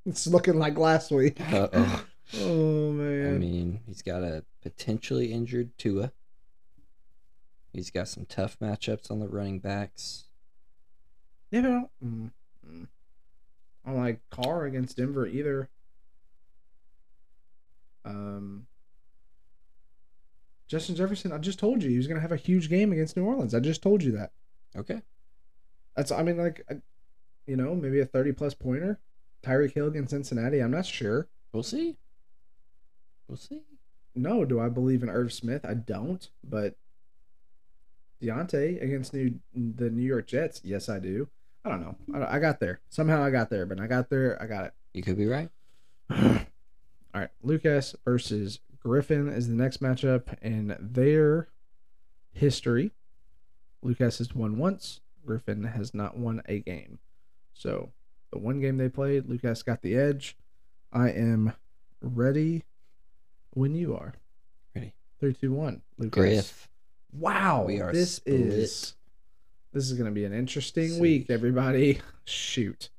It's 0.07 0.27
looking 0.27 0.59
like 0.59 0.77
last 0.77 1.09
week. 1.09 1.41
Uh 1.51 1.67
oh. 1.73 2.05
Oh 2.33 2.91
man. 2.91 3.35
I 3.35 3.37
mean, 3.37 3.81
he's 3.85 4.01
got 4.01 4.23
a 4.23 4.43
potentially 4.61 5.31
injured 5.31 5.77
Tua. 5.77 6.11
He's 7.71 7.91
got 7.91 8.07
some 8.07 8.25
tough 8.25 8.57
matchups 8.59 9.11
on 9.11 9.19
the 9.19 9.27
running 9.27 9.59
backs. 9.59 10.25
Yeah, 11.51 11.61
but 11.61 11.69
I 11.69 11.73
don't, 11.73 11.89
mm, 12.03 12.31
mm. 12.67 12.87
I 13.85 13.89
don't 13.89 13.99
like 14.01 14.21
Carr 14.29 14.65
against 14.65 14.97
Denver 14.97 15.27
either. 15.27 15.69
Um, 18.05 18.67
Justin 20.67 20.95
Jefferson, 20.95 21.31
I 21.31 21.37
just 21.37 21.59
told 21.59 21.83
you 21.83 21.89
he 21.89 21.97
was 21.97 22.07
going 22.07 22.15
to 22.15 22.21
have 22.21 22.31
a 22.31 22.37
huge 22.37 22.69
game 22.69 22.91
against 22.91 23.17
New 23.17 23.25
Orleans. 23.25 23.53
I 23.53 23.59
just 23.59 23.83
told 23.83 24.03
you 24.03 24.13
that. 24.13 24.31
Okay. 24.75 25.01
That's, 25.95 26.11
I 26.11 26.23
mean, 26.23 26.37
like, 26.37 26.65
you 27.45 27.55
know, 27.55 27.75
maybe 27.75 27.99
a 27.99 28.05
30 28.05 28.31
plus 28.33 28.53
pointer. 28.53 28.99
Tyreek 29.43 29.73
Hill 29.73 29.87
against 29.87 30.09
Cincinnati. 30.09 30.59
I'm 30.59 30.71
not 30.71 30.85
sure. 30.85 31.27
We'll 31.53 31.63
see. 31.63 31.97
We'll 33.27 33.37
see. 33.37 33.61
No, 34.13 34.45
do 34.45 34.59
I 34.59 34.69
believe 34.69 35.03
in 35.03 35.09
Irv 35.09 35.33
Smith? 35.33 35.65
I 35.65 35.73
don't. 35.73 36.29
But 36.43 36.75
Diontae 38.21 38.81
against 38.81 39.13
New 39.13 39.39
the 39.53 39.89
New 39.89 40.05
York 40.05 40.27
Jets, 40.27 40.61
yes, 40.63 40.89
I 40.89 40.99
do. 40.99 41.27
I 41.63 41.69
don't 41.69 41.81
know. 41.81 41.95
I, 42.13 42.35
I 42.35 42.39
got 42.39 42.59
there. 42.59 42.79
Somehow 42.89 43.23
I 43.23 43.31
got 43.31 43.49
there, 43.49 43.65
but 43.65 43.79
I 43.79 43.87
got 43.87 44.09
there. 44.09 44.41
I 44.41 44.45
got 44.45 44.65
it. 44.65 44.73
You 44.93 45.03
could 45.03 45.17
be 45.17 45.25
right. 45.25 45.49
All 46.09 47.21
right, 47.21 47.29
Lucas 47.41 47.95
versus 48.05 48.59
Griffin 48.79 49.27
is 49.29 49.47
the 49.47 49.55
next 49.55 49.81
matchup 49.81 50.37
in 50.41 50.75
their 50.79 51.49
history. 52.33 52.91
Lucas 53.81 54.19
has 54.19 54.33
won 54.35 54.57
once. 54.57 55.01
Griffin 55.25 55.63
has 55.63 55.93
not 55.93 56.17
won 56.17 56.41
a 56.47 56.59
game. 56.59 56.99
So 57.53 57.91
the 58.31 58.39
one 58.39 58.61
game 58.61 58.77
they 58.77 58.89
played, 58.89 59.27
Lucas 59.27 59.63
got 59.63 59.81
the 59.81 59.95
edge. 59.95 60.37
I 60.93 61.09
am 61.09 61.53
ready 62.01 62.63
when 63.55 63.73
you 63.73 63.95
are. 63.95 64.13
Ready. 64.75 64.93
Three, 65.19 65.33
two, 65.33 65.51
one. 65.51 65.81
Lucas. 65.97 66.11
Griff. 66.13 66.69
Wow. 67.11 67.63
We 67.65 67.81
are 67.81 67.91
this 67.91 68.15
split. 68.15 68.35
is 68.35 68.93
this 69.73 69.89
is 69.89 69.97
gonna 69.97 70.11
be 70.11 70.25
an 70.25 70.33
interesting 70.33 70.89
See. 70.89 71.01
week, 71.01 71.29
everybody. 71.29 71.99
Shoot. 72.25 72.89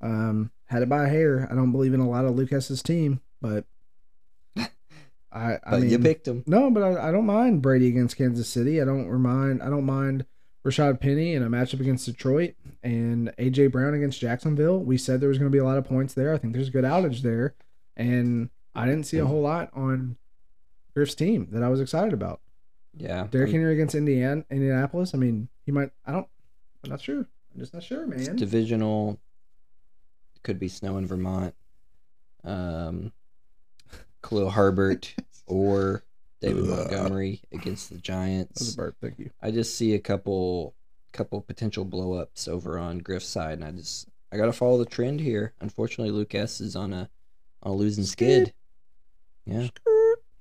Um, 0.00 0.50
had 0.66 0.82
it 0.82 0.88
by 0.88 1.04
a 1.06 1.08
hair. 1.08 1.48
I 1.50 1.54
don't 1.54 1.72
believe 1.72 1.94
in 1.94 2.00
a 2.00 2.08
lot 2.08 2.24
of 2.24 2.34
Lucas's 2.36 2.82
team, 2.82 3.20
but 3.40 3.64
I, 4.56 4.68
I 5.32 5.58
But 5.70 5.80
mean, 5.80 5.90
you 5.90 5.98
picked 5.98 6.28
him. 6.28 6.44
No, 6.46 6.70
but 6.70 6.82
I, 6.82 7.08
I 7.08 7.12
don't 7.12 7.26
mind 7.26 7.62
Brady 7.62 7.88
against 7.88 8.16
Kansas 8.16 8.48
City. 8.48 8.80
I 8.80 8.84
don't 8.84 9.10
mind. 9.20 9.62
I 9.62 9.70
don't 9.70 9.84
mind 9.86 10.26
Rashaad 10.64 11.00
Penny 11.00 11.34
in 11.34 11.42
a 11.42 11.48
matchup 11.48 11.80
against 11.80 12.06
Detroit 12.06 12.54
and 12.82 13.32
AJ 13.38 13.72
Brown 13.72 13.94
against 13.94 14.20
Jacksonville. 14.20 14.78
We 14.78 14.96
said 14.98 15.20
there 15.20 15.28
was 15.28 15.38
going 15.38 15.50
to 15.50 15.54
be 15.54 15.60
a 15.60 15.64
lot 15.64 15.78
of 15.78 15.84
points 15.84 16.14
there. 16.14 16.32
I 16.34 16.38
think 16.38 16.52
there's 16.54 16.68
a 16.68 16.72
good 16.72 16.84
outage 16.84 17.22
there, 17.22 17.54
and 17.96 18.50
I 18.74 18.86
didn't 18.86 19.04
see 19.04 19.18
a 19.18 19.26
whole 19.26 19.42
lot 19.42 19.70
on 19.74 20.16
Griff's 20.94 21.14
team 21.14 21.48
that 21.52 21.62
I 21.62 21.68
was 21.68 21.80
excited 21.80 22.12
about. 22.12 22.40
Yeah. 22.96 23.26
Derrick 23.30 23.50
Henry 23.52 23.72
against 23.74 23.94
Indiana, 23.94 24.44
Indianapolis. 24.50 25.14
I 25.14 25.18
mean, 25.18 25.48
he 25.64 25.72
might. 25.72 25.90
I 26.06 26.12
don't. 26.12 26.26
I'm 26.84 26.90
not 26.90 27.00
sure. 27.00 27.18
I'm 27.54 27.60
just 27.60 27.72
not 27.74 27.82
sure, 27.82 28.12
It's 28.12 28.26
man. 28.28 28.36
divisional. 28.36 29.20
Could 30.42 30.58
be 30.58 30.68
snow 30.68 30.98
in 30.98 31.06
Vermont. 31.06 31.54
Um, 32.44 33.12
Khalil 34.22 34.50
Herbert 34.50 35.14
or 35.46 36.02
David 36.40 36.64
Montgomery 36.64 37.40
against 37.52 37.88
the 37.88 37.94
That 37.94 37.98
was 37.98 38.02
Giants. 38.02 38.74
a 38.74 38.76
burp. 38.76 38.96
Thank 39.00 39.18
you. 39.18 39.30
I 39.40 39.50
just 39.50 39.76
see 39.76 39.94
a 39.94 39.98
couple, 39.98 40.74
couple 41.12 41.40
potential 41.40 41.84
blow 41.84 42.14
ups 42.14 42.46
over 42.48 42.78
on 42.78 42.98
Griff's 42.98 43.26
side, 43.28 43.54
and 43.54 43.64
I 43.64 43.70
just 43.70 44.08
I 44.30 44.36
gotta 44.36 44.52
follow 44.52 44.78
the 44.78 44.84
trend 44.84 45.20
here. 45.20 45.54
Unfortunately, 45.60 46.12
Luke 46.12 46.34
S 46.34 46.60
is 46.60 46.76
on 46.76 46.92
a 46.92 47.08
on 47.62 47.72
a 47.72 47.74
losing 47.74 48.04
skid. 48.04 48.52
Yeah. 49.46 49.68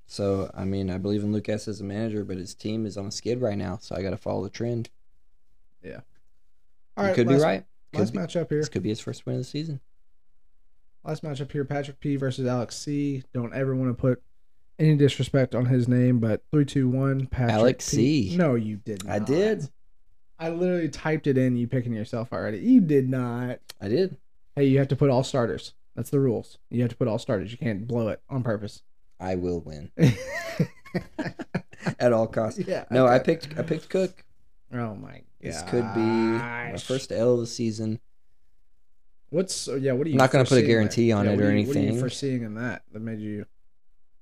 So 0.06 0.51
I 0.54 0.66
mean, 0.66 0.89
I 0.89 0.97
believe 0.97 1.24
in 1.24 1.32
Lucas 1.32 1.68
as 1.68 1.82
a 1.82 1.84
manager, 1.84 2.24
but 2.24 2.38
his 2.38 2.54
team 2.54 2.86
is 2.86 2.97
on 2.97 3.08
a 3.08 3.12
skid 3.12 3.41
right 3.41 3.58
now. 3.58 3.78
So 3.82 3.95
I 3.95 4.01
gotta 4.01 4.18
follow 4.18 4.43
the 4.43 4.49
trend. 4.49 4.89
All 6.95 7.04
you 7.04 7.10
right, 7.10 7.16
could 7.16 7.28
last, 7.28 7.38
be 7.38 7.43
right. 7.43 7.66
Could 7.91 7.99
Last 7.99 8.14
be- 8.14 8.20
matchup 8.20 8.49
here. 8.49 8.60
This 8.60 8.70
could 8.70 8.84
be 8.84 8.89
his 8.89 8.99
first 8.99 9.26
win 9.26 9.36
of 9.36 9.41
the 9.41 9.45
season. 9.45 9.80
Last 11.04 11.24
matchup 11.24 11.51
here, 11.51 11.66
Patrick 11.66 11.99
P 11.99 12.16
versus 12.16 12.47
Alex 12.47 12.76
C. 12.78 13.24
Don't 13.34 13.54
ever 13.54 13.76
want 13.76 13.89
to 13.89 13.99
put 13.99 14.22
any 14.80 14.95
disrespect 14.95 15.54
on 15.56 15.66
his 15.66 15.88
name, 15.88 16.20
but 16.20 16.43
three, 16.51 16.66
two, 16.66 16.88
one, 16.88 17.28
Patrick 17.28 17.51
Alex 17.51 17.89
P. 17.89 18.30
C. 18.30 18.38
No, 18.38 18.56
you 18.56 18.78
did 18.78 19.04
not. 19.06 19.16
I 19.16 19.20
did. 19.20 19.70
I 20.39 20.49
literally 20.49 20.89
typed 20.89 21.28
it 21.28 21.38
in. 21.38 21.56
You 21.56 21.68
picking 21.68 21.93
yourself 21.93 22.32
already. 22.32 22.60
You 22.60 22.80
did 22.82 23.10
not. 23.10 23.60
I 23.82 23.88
did. 23.88 24.18
Hey, 24.56 24.66
you 24.66 24.78
have 24.78 24.88
to 24.89 24.95
put 24.95 25.10
all 25.10 25.24
starters. 25.24 25.74
That's 25.95 26.10
the 26.10 26.20
rules. 26.20 26.58
You 26.70 26.82
have 26.82 26.91
to 26.91 26.95
put 26.95 27.08
all 27.08 27.20
starters. 27.20 27.51
You 27.51 27.58
can't 27.58 27.88
blow 27.88 28.10
it 28.10 28.22
on 28.30 28.43
purpose. 28.43 28.84
I 29.24 29.36
will 29.36 29.61
win 29.61 29.89
at 31.99 32.11
all 32.11 32.28
costs. 32.28 32.59
yeah. 32.67 32.84
No, 32.91 33.07
I 33.07 33.19
picked 33.19 33.57
I 33.57 33.63
picked 33.63 33.89
Cook. 33.89 34.24
Oh 34.74 34.95
my. 34.95 35.21
This 35.39 35.61
could 35.63 35.86
be 35.93 36.01
my 36.01 36.76
first 36.78 37.11
L 37.11 37.34
of 37.36 37.39
the 37.41 37.47
season. 37.47 37.99
What's 39.30 39.67
oh, 39.67 39.76
yeah? 39.76 39.93
What 39.93 40.07
are 40.07 40.09
you? 40.09 40.15
I'm 40.15 40.19
not 40.19 40.32
gonna 40.32 40.45
put 40.45 40.57
a 40.57 40.61
guarantee 40.61 41.07
there? 41.09 41.17
on 41.17 41.26
Yeah, 41.26 41.32
it 41.32 41.41
or 41.41 41.55
you- 41.55 41.67
What 41.67 41.76
are 41.78 41.80
you 41.80 41.99
foreseeing 41.99 42.43
in 42.43 42.55
that 42.55 42.84
that 42.91 42.99
made 43.01 43.19
you? 43.19 43.45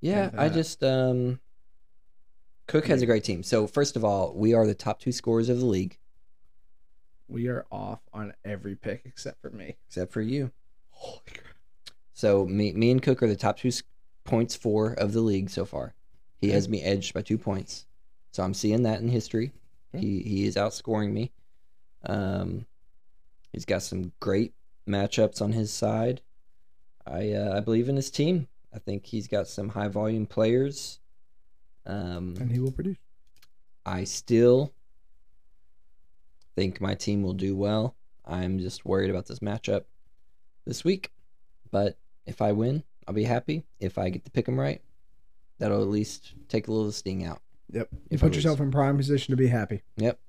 Yeah, 0.01 0.29
I 0.37 0.49
just 0.49 0.83
um 0.83 1.39
Cook 2.67 2.87
has 2.87 3.01
a 3.01 3.05
great 3.05 3.23
team. 3.23 3.43
So 3.43 3.67
first 3.67 3.95
of 3.95 4.05
all, 4.05 4.33
we 4.35 4.53
are 4.53 4.65
the 4.65 4.75
top 4.75 4.99
two 4.99 5.11
scorers 5.11 5.49
of 5.49 5.59
the 5.59 5.65
league, 5.65 5.97
We 7.27 7.47
are 7.47 7.65
off 7.71 7.99
on 8.13 8.33
every 8.45 8.75
pick 8.75 9.01
except 9.05 9.41
for 9.41 9.49
me. 9.49 9.77
except 9.87 10.13
for 10.13 10.21
you. 10.21 10.51
Holy 10.91 11.21
crap! 11.33 11.55
So 12.13 12.45
me 12.45 12.71
me 12.73 12.91
and 12.91 13.01
Cook 13.01 13.21
are 13.23 13.27
the 13.27 13.35
top 13.35 13.57
two 13.57 13.71
points 14.23 14.55
for 14.55 14.93
of 14.93 15.13
the 15.13 15.21
league 15.21 15.49
so 15.49 15.65
far. 15.65 15.93
He 16.37 16.49
has 16.51 16.67
me 16.67 16.81
edged 16.81 17.13
by 17.13 17.21
two 17.21 17.37
points. 17.37 17.85
So 18.31 18.43
I'm 18.43 18.53
seeing 18.53 18.83
that 18.83 19.01
in 19.01 19.09
history. 19.09 19.51
Okay. 19.93 20.05
He 20.05 20.21
he 20.21 20.45
is 20.45 20.55
outscoring 20.55 21.11
me. 21.11 21.31
Um, 22.05 22.65
he's 23.51 23.65
got 23.65 23.83
some 23.83 24.11
great 24.19 24.53
matchups 24.87 25.41
on 25.41 25.51
his 25.51 25.71
side. 25.71 26.21
I 27.05 27.31
uh, 27.31 27.57
I 27.57 27.59
believe 27.59 27.89
in 27.89 27.95
his 27.95 28.09
team. 28.09 28.47
I 28.73 28.79
think 28.79 29.05
he's 29.05 29.27
got 29.27 29.47
some 29.47 29.69
high 29.69 29.89
volume 29.89 30.25
players. 30.25 30.99
Um, 31.85 32.35
And 32.39 32.51
he 32.51 32.59
will 32.59 32.71
produce. 32.71 32.97
I 33.85 34.05
still 34.05 34.73
think 36.55 36.79
my 36.79 36.95
team 36.95 37.23
will 37.23 37.33
do 37.33 37.55
well. 37.55 37.95
I'm 38.25 38.59
just 38.59 38.85
worried 38.85 39.09
about 39.09 39.25
this 39.25 39.39
matchup 39.39 39.83
this 40.65 40.83
week. 40.83 41.11
But 41.71 41.97
if 42.25 42.41
I 42.41 42.51
win, 42.51 42.83
I'll 43.07 43.13
be 43.13 43.23
happy. 43.23 43.63
If 43.79 43.97
I 43.97 44.09
get 44.09 44.25
to 44.25 44.31
pick 44.31 44.45
them 44.45 44.59
right, 44.59 44.81
that'll 45.59 45.81
at 45.81 45.87
least 45.87 46.33
take 46.47 46.67
a 46.67 46.71
little 46.71 46.91
sting 46.91 47.25
out. 47.25 47.41
Yep. 47.71 47.89
You 47.91 47.99
If 48.11 48.23
I 48.23 48.27
put 48.27 48.35
yourself 48.35 48.59
in 48.59 48.71
prime 48.71 48.97
position 48.97 49.31
to 49.31 49.37
be 49.37 49.47
happy. 49.47 49.81
Yep. 49.97 50.19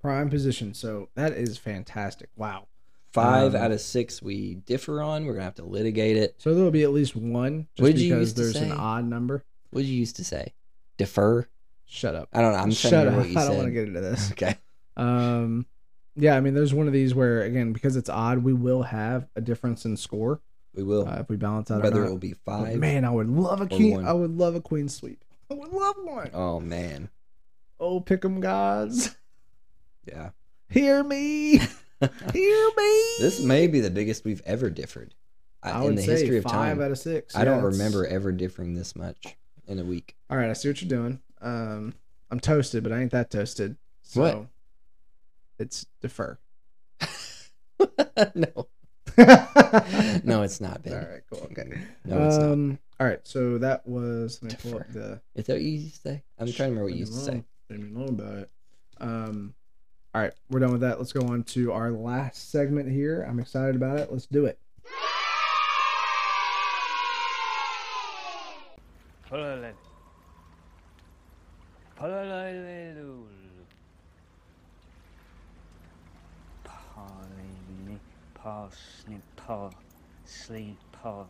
Prime 0.00 0.30
position. 0.30 0.74
So 0.74 1.08
that 1.14 1.32
is 1.32 1.58
fantastic. 1.58 2.30
Wow. 2.36 2.68
Five 3.12 3.54
Um, 3.54 3.62
out 3.62 3.70
of 3.72 3.80
six 3.80 4.22
we 4.22 4.56
differ 4.56 5.02
on. 5.02 5.24
We're 5.24 5.32
gonna 5.32 5.44
have 5.44 5.54
to 5.56 5.64
litigate 5.64 6.16
it. 6.16 6.34
So 6.38 6.54
there'll 6.54 6.70
be 6.70 6.82
at 6.82 6.92
least 6.92 7.16
one 7.16 7.66
just 7.74 7.82
What 7.82 7.92
did 7.92 8.00
you 8.00 8.14
because 8.14 8.28
used 8.28 8.36
to 8.36 8.42
there's 8.42 8.56
an 8.56 8.72
odd 8.72 9.06
number. 9.06 9.44
What 9.70 9.80
did 9.82 9.88
you 9.88 9.98
used 9.98 10.16
to 10.16 10.24
say? 10.24 10.52
Defer? 10.98 11.48
Shut 11.86 12.14
up. 12.14 12.28
I 12.32 12.42
don't 12.42 12.52
know. 12.52 12.58
I'm 12.58 12.64
trying 12.72 12.74
Shut 12.74 13.04
to 13.04 13.08
up. 13.08 13.14
I 13.14 13.16
what 13.16 13.28
you 13.28 13.34
don't 13.34 13.56
want 13.56 13.68
to 13.68 13.72
get 13.72 13.88
into 13.88 14.00
this. 14.00 14.30
Okay. 14.32 14.56
Um, 14.96 15.66
yeah, 16.16 16.36
I 16.36 16.40
mean, 16.40 16.54
there's 16.54 16.74
one 16.74 16.86
of 16.86 16.92
these 16.92 17.14
where 17.14 17.42
again 17.42 17.72
because 17.72 17.96
it's 17.96 18.10
odd, 18.10 18.38
we 18.38 18.52
will 18.52 18.82
have 18.82 19.26
a 19.36 19.40
difference 19.40 19.84
in 19.84 19.96
score 19.96 20.40
We 20.74 20.82
will. 20.82 21.08
uh, 21.08 21.16
if 21.20 21.28
we 21.28 21.36
balance 21.36 21.70
out. 21.70 21.82
Whether 21.82 22.04
it 22.04 22.10
will 22.10 22.18
be 22.18 22.34
But 22.44 22.64
five. 22.64 22.78
man, 22.78 23.04
I 23.04 23.10
would 23.10 23.28
love 23.28 23.60
a 23.60 23.66
queen. 23.66 23.94
one. 23.96 24.06
I 24.06 24.12
would 24.12 24.36
love 24.36 24.54
a 24.54 24.60
queen 24.60 24.88
sweep. 24.88 25.24
I 25.50 25.54
would 25.54 25.72
love 25.72 25.96
one. 26.02 26.30
Oh 26.34 26.60
man. 26.60 27.08
Oh, 27.80 28.00
pick 28.00 28.24
'em 28.24 28.40
gods, 28.40 29.16
Yeah. 30.06 30.30
hear 30.68 31.02
me, 31.04 31.58
hear 32.32 32.70
me. 32.76 33.02
This 33.20 33.40
may 33.40 33.66
be 33.68 33.80
the 33.80 33.90
biggest 33.90 34.24
we've 34.24 34.42
ever 34.44 34.68
differed 34.68 35.14
uh, 35.62 35.70
I 35.74 35.84
in 35.86 35.94
the 35.94 36.02
history 36.02 36.38
of 36.38 36.44
five 36.44 36.52
time. 36.52 36.82
out 36.82 36.90
of 36.90 36.98
six. 36.98 37.34
I 37.36 37.44
don't 37.44 37.58
it's- 37.58 37.72
remember 37.72 38.04
ever 38.06 38.32
differing 38.32 38.74
this 38.74 38.94
much 38.96 39.36
in 39.68 39.78
a 39.78 39.84
week. 39.84 40.16
All 40.28 40.36
right, 40.36 40.50
I 40.50 40.54
see 40.54 40.68
what 40.68 40.82
you're 40.82 40.88
doing. 40.88 41.20
Um, 41.40 41.94
I'm 42.30 42.40
toasted, 42.40 42.82
but 42.82 42.92
I 42.92 43.00
ain't 43.00 43.12
that 43.12 43.30
toasted. 43.30 43.76
So 44.02 44.20
What? 44.20 44.46
It's 45.60 45.86
defer. 46.00 46.38
no, 48.34 48.66
no, 50.24 50.42
it's 50.42 50.60
not, 50.60 50.76
All 50.78 50.82
Ben. 50.84 50.92
right, 51.08 51.20
cool. 51.30 51.40
Okay. 51.50 51.64
No, 52.04 52.26
it's 52.26 52.36
not. 52.38 52.52
um, 52.52 52.78
All 53.00 53.06
right, 53.06 53.20
so 53.26 53.58
that 53.58 53.86
was. 53.86 54.40
Let 54.42 54.52
me 54.52 54.70
pull 54.70 54.80
up 54.80 54.92
the. 54.92 55.20
Is 55.34 55.46
that 55.46 55.54
what 55.54 55.62
you 55.62 55.70
used 55.70 55.94
to 55.96 56.00
say? 56.00 56.22
I'm 56.38 56.46
trying 56.46 56.54
to 56.54 56.62
remember 56.64 56.84
what 56.84 56.92
you 56.92 57.00
used 57.00 57.14
to 57.14 57.20
say. 57.20 57.44
Let 57.70 57.80
me 57.80 57.90
know 57.90 58.06
about 58.06 58.34
it. 58.38 58.50
Um, 59.00 59.54
all 60.14 60.22
right, 60.22 60.32
we're 60.50 60.60
done 60.60 60.72
with 60.72 60.80
that. 60.80 60.98
Let's 60.98 61.12
go 61.12 61.26
on 61.26 61.44
to 61.44 61.72
our 61.72 61.90
last 61.90 62.50
segment 62.50 62.90
here. 62.90 63.22
I'm 63.28 63.38
excited 63.40 63.76
about 63.76 63.98
it. 63.98 64.10
Let's 64.10 64.26
do 64.26 64.46
it. 64.46 64.58
Polele. 69.30 69.72
Polele. 71.98 73.37
Polini. 78.48 78.70
Parsnip. 78.70 79.22
Par. 79.36 79.70
Sleep. 80.24 80.78
Par. 80.92 81.26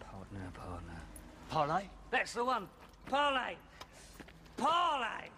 Partner. 0.00 0.50
Partner. 0.54 1.00
Parlay. 1.50 1.88
That's 2.10 2.32
the 2.32 2.44
one. 2.44 2.68
Parlay. 3.06 3.56
Parlay. 4.56 5.28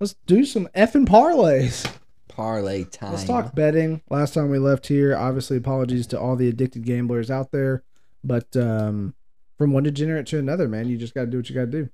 Let's 0.00 0.14
do 0.26 0.44
some 0.44 0.68
effing 0.76 1.06
parlays. 1.06 1.90
Parlay 2.28 2.84
time. 2.84 3.12
Let's 3.12 3.24
talk 3.24 3.54
betting. 3.54 4.02
Last 4.10 4.34
time 4.34 4.50
we 4.50 4.58
left 4.58 4.86
here, 4.86 5.16
obviously, 5.16 5.56
apologies 5.56 6.06
to 6.08 6.20
all 6.20 6.36
the 6.36 6.48
addicted 6.48 6.84
gamblers 6.84 7.30
out 7.30 7.50
there. 7.50 7.82
But 8.22 8.56
um, 8.56 9.14
from 9.56 9.72
one 9.72 9.82
degenerate 9.82 10.26
to 10.28 10.38
another, 10.38 10.68
man, 10.68 10.88
you 10.88 10.96
just 10.96 11.14
got 11.14 11.22
to 11.22 11.26
do 11.26 11.38
what 11.38 11.48
you 11.48 11.54
got 11.54 11.62
to 11.62 11.66
do. 11.66 11.88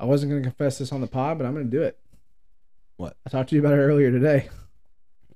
I 0.00 0.06
wasn't 0.06 0.30
going 0.30 0.42
to 0.42 0.48
confess 0.48 0.78
this 0.78 0.92
on 0.92 1.00
the 1.00 1.06
pod, 1.06 1.38
but 1.38 1.46
I'm 1.46 1.52
going 1.52 1.70
to 1.70 1.76
do 1.76 1.82
it. 1.82 1.98
What? 2.96 3.16
I 3.26 3.30
talked 3.30 3.50
to 3.50 3.56
you 3.56 3.60
about 3.60 3.74
it 3.74 3.82
earlier 3.82 4.10
today. 4.10 4.48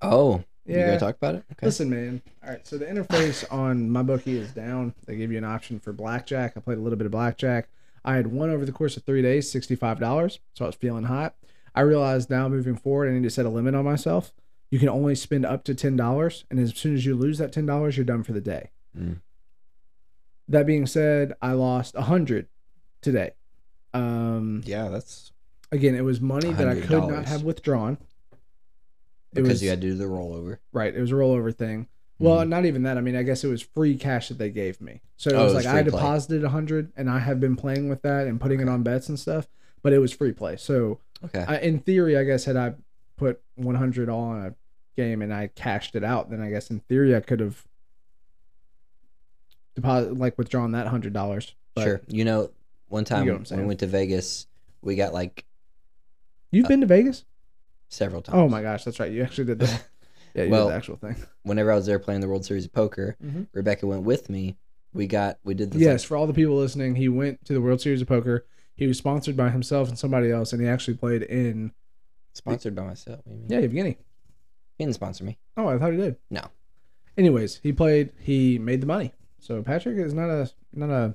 Oh, 0.00 0.44
you 0.66 0.76
Yeah. 0.76 0.86
gonna 0.86 1.00
talk 1.00 1.16
about 1.16 1.34
it? 1.36 1.44
Okay. 1.52 1.66
Listen, 1.66 1.90
man. 1.90 2.22
All 2.44 2.50
right, 2.50 2.66
so 2.66 2.78
the 2.78 2.86
interface 2.86 3.44
on 3.52 3.90
my 3.90 4.02
bookie 4.02 4.38
is 4.38 4.52
down. 4.52 4.94
They 5.06 5.16
give 5.16 5.32
you 5.32 5.38
an 5.38 5.44
option 5.44 5.78
for 5.80 5.92
blackjack. 5.92 6.54
I 6.56 6.60
played 6.60 6.78
a 6.78 6.80
little 6.80 6.96
bit 6.98 7.06
of 7.06 7.12
blackjack. 7.12 7.68
I 8.04 8.16
had 8.16 8.28
won 8.28 8.50
over 8.50 8.64
the 8.64 8.72
course 8.72 8.96
of 8.96 9.04
three 9.04 9.22
days, 9.22 9.50
sixty-five 9.50 9.98
dollars. 10.00 10.40
So 10.54 10.64
I 10.64 10.68
was 10.68 10.74
feeling 10.76 11.04
hot. 11.04 11.34
I 11.74 11.80
realized 11.82 12.28
now 12.30 12.48
moving 12.48 12.76
forward, 12.76 13.08
I 13.08 13.12
need 13.14 13.22
to 13.22 13.30
set 13.30 13.46
a 13.46 13.48
limit 13.48 13.74
on 13.74 13.84
myself. 13.84 14.32
You 14.70 14.78
can 14.78 14.88
only 14.88 15.14
spend 15.14 15.44
up 15.46 15.64
to 15.64 15.74
ten 15.74 15.96
dollars, 15.96 16.44
and 16.50 16.58
as 16.58 16.74
soon 16.76 16.94
as 16.94 17.04
you 17.06 17.14
lose 17.14 17.38
that 17.38 17.52
ten 17.52 17.66
dollars, 17.66 17.96
you're 17.96 18.04
done 18.06 18.22
for 18.22 18.32
the 18.32 18.40
day. 18.40 18.70
Mm. 18.98 19.20
That 20.48 20.66
being 20.66 20.86
said, 20.86 21.32
I 21.40 21.52
lost 21.52 21.94
a 21.94 22.02
hundred 22.02 22.48
today. 23.00 23.32
Um, 23.94 24.62
Yeah, 24.64 24.88
that's 24.88 25.32
again, 25.70 25.94
it 25.94 26.04
was 26.04 26.20
money 26.20 26.52
that 26.52 26.68
I 26.68 26.80
could 26.80 27.04
not 27.08 27.26
have 27.26 27.42
withdrawn. 27.42 27.98
Because 29.34 29.48
was- 29.48 29.62
you 29.62 29.70
had 29.70 29.80
to 29.80 29.86
do 29.88 29.94
the 29.94 30.04
rollover. 30.04 30.58
Right. 30.72 30.94
It 30.94 31.00
was 31.00 31.10
a 31.12 31.14
rollover 31.14 31.54
thing. 31.54 31.88
Well, 32.18 32.38
Mhm. 32.44 32.48
not 32.50 32.66
even 32.66 32.82
that. 32.84 32.96
I 32.98 33.00
mean, 33.00 33.16
I 33.16 33.22
guess 33.24 33.42
it 33.42 33.48
was 33.48 33.62
free 33.62 33.96
cash 33.96 34.28
that 34.28 34.38
they 34.38 34.50
gave 34.50 34.80
me. 34.80 35.00
So 35.16 35.30
it 35.30 35.34
Oh, 35.34 35.44
was 35.44 35.52
it 35.52 35.56
was 35.56 35.64
like 35.64 35.74
I 35.74 35.82
deposited 35.82 36.44
a 36.44 36.50
hundred, 36.50 36.92
and 36.96 37.10
I 37.10 37.18
have 37.18 37.40
been 37.40 37.56
playing 37.56 37.88
with 37.88 38.02
that 38.02 38.26
and 38.28 38.40
putting 38.40 38.60
it 38.60 38.68
on 38.68 38.82
bets 38.82 39.08
and 39.08 39.18
stuff. 39.18 39.48
But 39.82 39.92
it 39.92 39.98
was 39.98 40.12
free 40.12 40.32
play. 40.32 40.56
So 40.56 41.00
Okay. 41.24 41.44
I, 41.48 41.58
in 41.58 41.80
theory, 41.80 42.16
I 42.16 42.24
guess 42.24 42.44
had 42.44 42.56
I 42.56 42.74
put 43.16 43.40
one 43.56 43.74
hundred 43.76 44.08
all 44.08 44.22
on 44.24 44.46
a 44.46 44.54
game 44.96 45.22
and 45.22 45.32
I 45.34 45.48
cashed 45.48 45.96
it 45.96 46.04
out, 46.04 46.30
then 46.30 46.40
I 46.40 46.50
guess 46.50 46.70
in 46.70 46.80
theory 46.80 47.16
I 47.16 47.20
could 47.20 47.40
have 47.40 47.64
deposit 49.74 50.16
like 50.16 50.36
withdrawn 50.38 50.72
that 50.72 50.86
hundred 50.86 51.12
dollars. 51.12 51.54
sure. 51.78 52.02
You 52.06 52.24
know, 52.24 52.50
one 52.88 53.04
time 53.04 53.26
what 53.26 53.36
I'm 53.36 53.44
when 53.44 53.60
we 53.60 53.66
went 53.68 53.80
to 53.80 53.86
Vegas, 53.86 54.46
we 54.82 54.94
got 54.94 55.12
like 55.12 55.44
You've 56.50 56.68
been 56.68 56.82
to 56.82 56.86
Vegas? 56.86 57.24
Several 57.92 58.22
times. 58.22 58.36
Oh 58.38 58.48
my 58.48 58.62
gosh, 58.62 58.84
that's 58.84 58.98
right. 58.98 59.12
You 59.12 59.22
actually 59.22 59.44
did 59.44 59.58
the 59.60 59.66
yeah, 60.34 60.44
you 60.44 60.50
Well, 60.50 60.66
did 60.66 60.72
the 60.72 60.76
actual 60.76 60.96
thing. 60.96 61.16
Whenever 61.42 61.70
I 61.72 61.74
was 61.76 61.86
there 61.86 61.98
playing 61.98 62.20
the 62.20 62.28
World 62.28 62.44
Series 62.44 62.64
of 62.64 62.72
Poker, 62.72 63.16
Mhm. 63.22 63.46
Rebecca 63.52 63.86
went 63.86 64.02
with 64.04 64.28
me. 64.30 64.56
We 64.94 65.06
got 65.06 65.38
we 65.44 65.54
did 65.54 65.70
this 65.70 65.80
Yes, 65.80 66.02
like, 66.02 66.08
for 66.08 66.16
all 66.16 66.26
the 66.26 66.34
people 66.34 66.56
listening, 66.56 66.94
he 66.96 67.08
went 67.08 67.44
to 67.46 67.52
the 67.52 67.60
World 67.60 67.80
Series 67.80 68.00
of 68.02 68.08
Poker. 68.08 68.46
He 68.74 68.86
was 68.86 68.98
sponsored 68.98 69.36
by 69.36 69.50
himself 69.50 69.88
and 69.88 69.98
somebody 69.98 70.30
else, 70.30 70.52
and 70.52 70.60
he 70.62 70.68
actually 70.68 70.96
played 70.96 71.22
in 71.22 71.72
sponsored 72.34 72.74
by 72.74 72.82
myself. 72.84 73.20
Yeah, 73.48 73.60
Evgeny. 73.60 73.96
He 74.78 74.84
didn't 74.84 74.94
sponsor 74.94 75.24
me. 75.24 75.38
Oh, 75.56 75.68
I 75.68 75.78
thought 75.78 75.92
he 75.92 75.98
did. 75.98 76.16
No. 76.30 76.42
Anyways, 77.16 77.60
he 77.62 77.72
played. 77.72 78.12
He 78.18 78.58
made 78.58 78.80
the 78.80 78.86
money. 78.86 79.12
So 79.38 79.62
Patrick 79.62 79.98
is 79.98 80.14
not 80.14 80.30
a 80.30 80.50
not 80.72 80.90
a. 80.90 81.14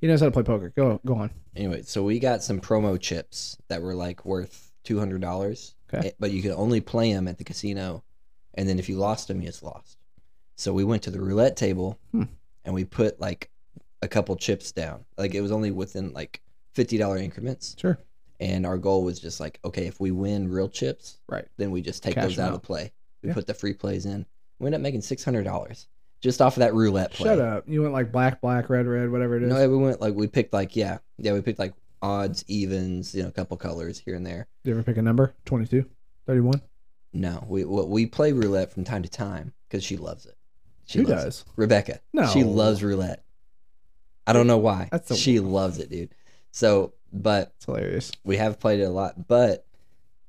He 0.00 0.06
knows 0.06 0.20
how 0.20 0.26
to 0.26 0.32
play 0.32 0.44
poker. 0.44 0.72
Go 0.76 1.00
go 1.04 1.14
on. 1.16 1.30
Anyway, 1.56 1.82
so 1.82 2.04
we 2.04 2.20
got 2.20 2.42
some 2.44 2.60
promo 2.60 3.00
chips 3.00 3.56
that 3.68 3.82
were 3.82 3.94
like 3.94 4.24
worth 4.24 4.72
two 4.84 4.98
hundred 4.98 5.20
dollars. 5.20 5.74
Okay. 5.92 6.12
But 6.18 6.30
you 6.32 6.42
could 6.42 6.52
only 6.52 6.80
play 6.80 7.12
them 7.12 7.28
at 7.28 7.38
the 7.38 7.44
casino, 7.44 8.02
and 8.54 8.68
then 8.68 8.78
if 8.78 8.88
you 8.88 8.96
lost 8.96 9.28
them, 9.28 9.40
you 9.40 9.46
just 9.48 9.62
lost. 9.62 9.96
So 10.56 10.72
we 10.72 10.84
went 10.84 11.02
to 11.04 11.10
the 11.10 11.20
roulette 11.20 11.56
table, 11.56 11.98
Hmm. 12.12 12.24
and 12.64 12.74
we 12.74 12.84
put 12.84 13.20
like 13.20 13.50
a 14.02 14.08
couple 14.08 14.36
chips 14.36 14.72
down. 14.72 15.04
Like 15.16 15.34
it 15.34 15.40
was 15.40 15.52
only 15.52 15.70
within 15.70 16.12
like 16.12 16.42
fifty 16.74 16.98
dollar 16.98 17.16
increments, 17.18 17.74
Sure. 17.78 17.98
and 18.40 18.66
our 18.66 18.76
goal 18.78 19.02
was 19.04 19.18
just 19.20 19.40
like, 19.40 19.58
okay, 19.64 19.86
if 19.86 19.98
we 20.00 20.10
win 20.10 20.48
real 20.50 20.68
chips, 20.68 21.18
Right. 21.28 21.46
then 21.56 21.70
we 21.70 21.80
just 21.82 22.02
take 22.02 22.14
Cash 22.14 22.24
those 22.24 22.38
out 22.38 22.50
out. 22.50 22.54
of 22.56 22.62
play. 22.62 22.92
We 23.22 23.28
Yeah. 23.30 23.34
put 23.34 23.46
the 23.46 23.54
free 23.54 23.74
plays 23.74 24.04
in. 24.06 24.26
We 24.58 24.66
ended 24.66 24.78
up 24.80 24.82
making 24.82 25.02
six 25.02 25.24
hundred 25.24 25.44
dollars 25.44 25.88
just 26.20 26.42
off 26.42 26.56
of 26.56 26.60
that 26.60 26.74
roulette 26.74 27.12
play. 27.12 27.28
Shut 27.30 27.40
up. 27.40 27.68
You 27.68 27.80
went 27.82 27.92
like 27.94 28.10
black, 28.12 28.40
black, 28.40 28.68
red, 28.68 28.86
red, 28.86 29.10
whatever 29.10 29.36
it 29.36 29.44
is. 29.44 29.48
No, 29.48 29.68
we 29.70 29.76
went 29.76 30.00
like 30.00 30.14
we 30.14 30.26
picked 30.26 30.52
like 30.52 30.74
yeah, 30.76 30.98
yeah, 31.16 31.32
we 31.32 31.40
picked 31.40 31.58
like 31.60 31.74
odds, 32.02 32.44
evens, 32.48 33.14
you 33.14 33.22
know, 33.22 33.28
a 33.28 33.32
couple 33.32 33.56
colors 33.56 33.98
here 33.98 34.14
and 34.14 34.24
there. 34.26 34.46
Did 34.64 34.70
you 34.70 34.74
ever 34.76 34.82
pick 34.82 34.96
a 34.96 35.02
number? 35.02 35.34
22, 35.44 35.84
31? 36.26 36.60
No, 37.12 37.44
we 37.48 37.64
what 37.64 37.88
we 37.88 38.06
play 38.06 38.32
roulette 38.32 38.72
from 38.72 38.84
time 38.84 39.02
to 39.02 39.08
time 39.08 39.52
because 39.68 39.82
she 39.82 39.96
loves 39.96 40.26
it. 40.26 40.36
She 40.86 40.98
Who 41.00 41.06
loves 41.06 41.24
does? 41.24 41.40
It. 41.40 41.46
Rebecca. 41.56 42.00
No. 42.12 42.26
she 42.28 42.44
loves 42.44 42.82
roulette. 42.82 43.24
I 44.26 44.32
don't 44.34 44.46
know 44.46 44.58
why. 44.58 44.88
That's 44.92 45.08
the- 45.08 45.16
she 45.16 45.40
loves 45.40 45.78
it, 45.78 45.90
dude. 45.90 46.14
So, 46.50 46.92
but 47.12 47.52
It's 47.56 47.64
hilarious. 47.66 48.12
we 48.24 48.36
have 48.36 48.60
played 48.60 48.80
it 48.80 48.84
a 48.84 48.90
lot. 48.90 49.26
But 49.26 49.66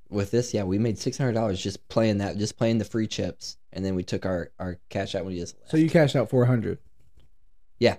with 0.10 0.32
this, 0.32 0.54
yeah, 0.54 0.64
we 0.64 0.78
made 0.80 0.98
six 0.98 1.18
hundred 1.18 1.34
dollars 1.34 1.62
just 1.62 1.88
playing 1.90 2.20
that, 2.20 2.38
just 2.38 2.58
playing 2.58 2.78
the 2.78 2.86
free 2.86 3.08
chips, 3.08 3.58
and 3.74 3.84
then 3.86 3.96
we 3.96 4.04
took 4.04 4.26
our 4.26 4.52
our 4.58 4.80
cash 4.90 5.16
out 5.16 5.26
when 5.26 5.34
we 5.34 5.40
just 5.40 5.58
left. 5.60 5.72
So 5.72 5.78
you 5.78 5.90
cashed 5.90 6.16
out 6.16 6.30
400. 6.30 6.78
Yeah. 7.80 7.98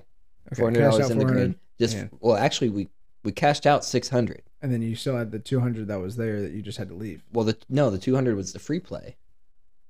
Okay, 0.52 0.56
four 0.56 0.66
hundred 0.68 0.80
dollars 0.90 1.10
in 1.10 1.18
the 1.18 1.24
green. 1.26 1.54
Just 1.78 1.96
Yeah. 1.96 2.08
well, 2.20 2.36
actually, 2.36 2.70
we 2.70 2.88
we 3.22 3.32
cashed 3.32 3.66
out 3.66 3.84
six 3.84 4.08
hundred. 4.08 4.42
And 4.62 4.70
then 4.72 4.82
you 4.82 4.94
still 4.94 5.16
had 5.16 5.30
the 5.30 5.38
200 5.38 5.88
that 5.88 6.00
was 6.00 6.16
there 6.16 6.42
that 6.42 6.52
you 6.52 6.60
just 6.60 6.76
had 6.76 6.88
to 6.88 6.94
leave. 6.94 7.22
Well, 7.32 7.46
the 7.46 7.56
no, 7.70 7.88
the 7.90 7.96
two 7.98 8.14
hundred 8.14 8.36
was 8.36 8.52
the 8.52 8.58
free 8.58 8.80
play. 8.80 9.16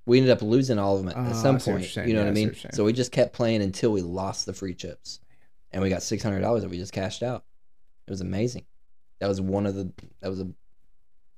We 0.07 0.19
ended 0.19 0.33
up 0.33 0.43
losing 0.43 0.79
all 0.79 0.97
of 0.97 1.03
them 1.05 1.09
at, 1.11 1.17
Oh, 1.17 1.31
at 1.31 1.37
some 1.37 1.59
see 1.59 1.73
what 1.73 1.81
point. 1.81 1.97
You 1.97 2.15
know 2.15 2.21
Yeah, 2.21 2.25
what 2.27 2.31
I 2.31 2.35
mean? 2.35 2.49
what. 2.49 2.75
So 2.75 2.85
we 2.85 2.93
just 2.93 3.11
kept 3.13 3.33
playing 3.33 3.63
until 3.63 3.91
we 3.93 4.01
lost 4.01 4.47
the 4.47 4.53
free 4.53 4.75
chips, 4.75 5.21
and 5.73 5.83
we 5.83 5.89
got 5.91 6.03
six 6.03 6.23
hundred 6.23 6.41
dollars 6.41 6.63
that 6.63 6.71
we 6.71 6.79
just 6.79 6.93
cashed 6.93 7.23
out. 7.23 7.45
It 8.07 8.11
was 8.11 8.21
amazing. 8.21 8.65
That 9.19 9.27
was 9.29 9.41
one 9.41 9.67
of 9.67 9.75
the 9.75 9.93
that 10.21 10.29
was 10.31 10.41
a 10.41 10.49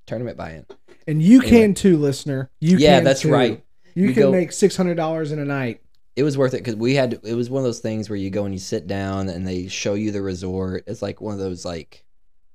tournament 0.06 0.36
buy-in. 0.36 0.66
And 1.08 1.22
you 1.22 1.40
Anyway. 1.40 1.50
can 1.58 1.74
too, 1.74 1.96
listener. 1.96 2.50
You 2.60 2.76
yeah, 2.78 2.96
can 2.98 3.04
that's 3.04 3.22
too. 3.22 3.32
right. 3.32 3.64
You 3.94 4.08
We 4.08 4.14
can 4.14 4.22
go- 4.24 4.32
make 4.32 4.50
$600 4.50 5.32
in 5.32 5.38
a 5.38 5.44
night. 5.44 5.80
It 6.14 6.22
was 6.24 6.36
worth 6.36 6.54
it 6.54 6.58
because 6.58 6.76
we 6.76 6.94
had. 6.94 7.20
It 7.24 7.34
was 7.34 7.48
one 7.48 7.60
of 7.60 7.64
those 7.64 7.80
things 7.80 8.10
where 8.10 8.18
you 8.18 8.28
go 8.30 8.44
and 8.44 8.54
you 8.54 8.58
sit 8.60 8.86
down 8.86 9.28
and 9.28 9.46
they 9.46 9.68
show 9.68 9.94
you 9.94 10.10
the 10.10 10.20
resort. 10.22 10.84
It's 10.86 11.00
like 11.02 11.20
one 11.20 11.32
of 11.32 11.40
those 11.40 11.64
like 11.64 12.04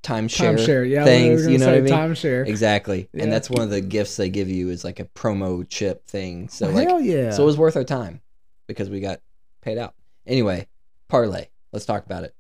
timeshare, 0.04 0.56
Timeshare. 0.58 0.88
Yeah, 0.90 1.04
things. 1.04 1.48
You 1.48 1.58
know 1.58 1.66
what 1.68 1.76
I 1.76 1.82
mean? 1.82 1.94
Timeshare. 1.94 2.48
Exactly, 2.48 3.10
Yeah. 3.14 3.24
and 3.24 3.32
that's 3.32 3.50
one 3.50 3.62
of 3.62 3.70
the 3.70 3.82
gifts 3.82 4.16
they 4.16 4.30
give 4.30 4.48
you 4.50 4.70
is 4.70 4.84
like 4.84 5.00
a 5.00 5.06
promo 5.06 5.68
chip 5.68 6.06
thing. 6.08 6.50
So 6.50 6.70
like, 6.70 6.88
Hell 6.88 7.02
yeah. 7.02 7.32
so 7.32 7.44
it 7.44 7.46
was 7.48 7.58
worth 7.58 7.76
our 7.76 7.84
time 7.84 8.22
because 8.68 8.90
we 8.90 9.00
got 9.00 9.22
paid 9.62 9.78
out. 9.78 9.96
Anyway, 10.26 10.68
parlay. 11.08 11.48
Let's 11.74 11.86
talk 11.86 12.06
about 12.06 12.24
it. 12.24 12.36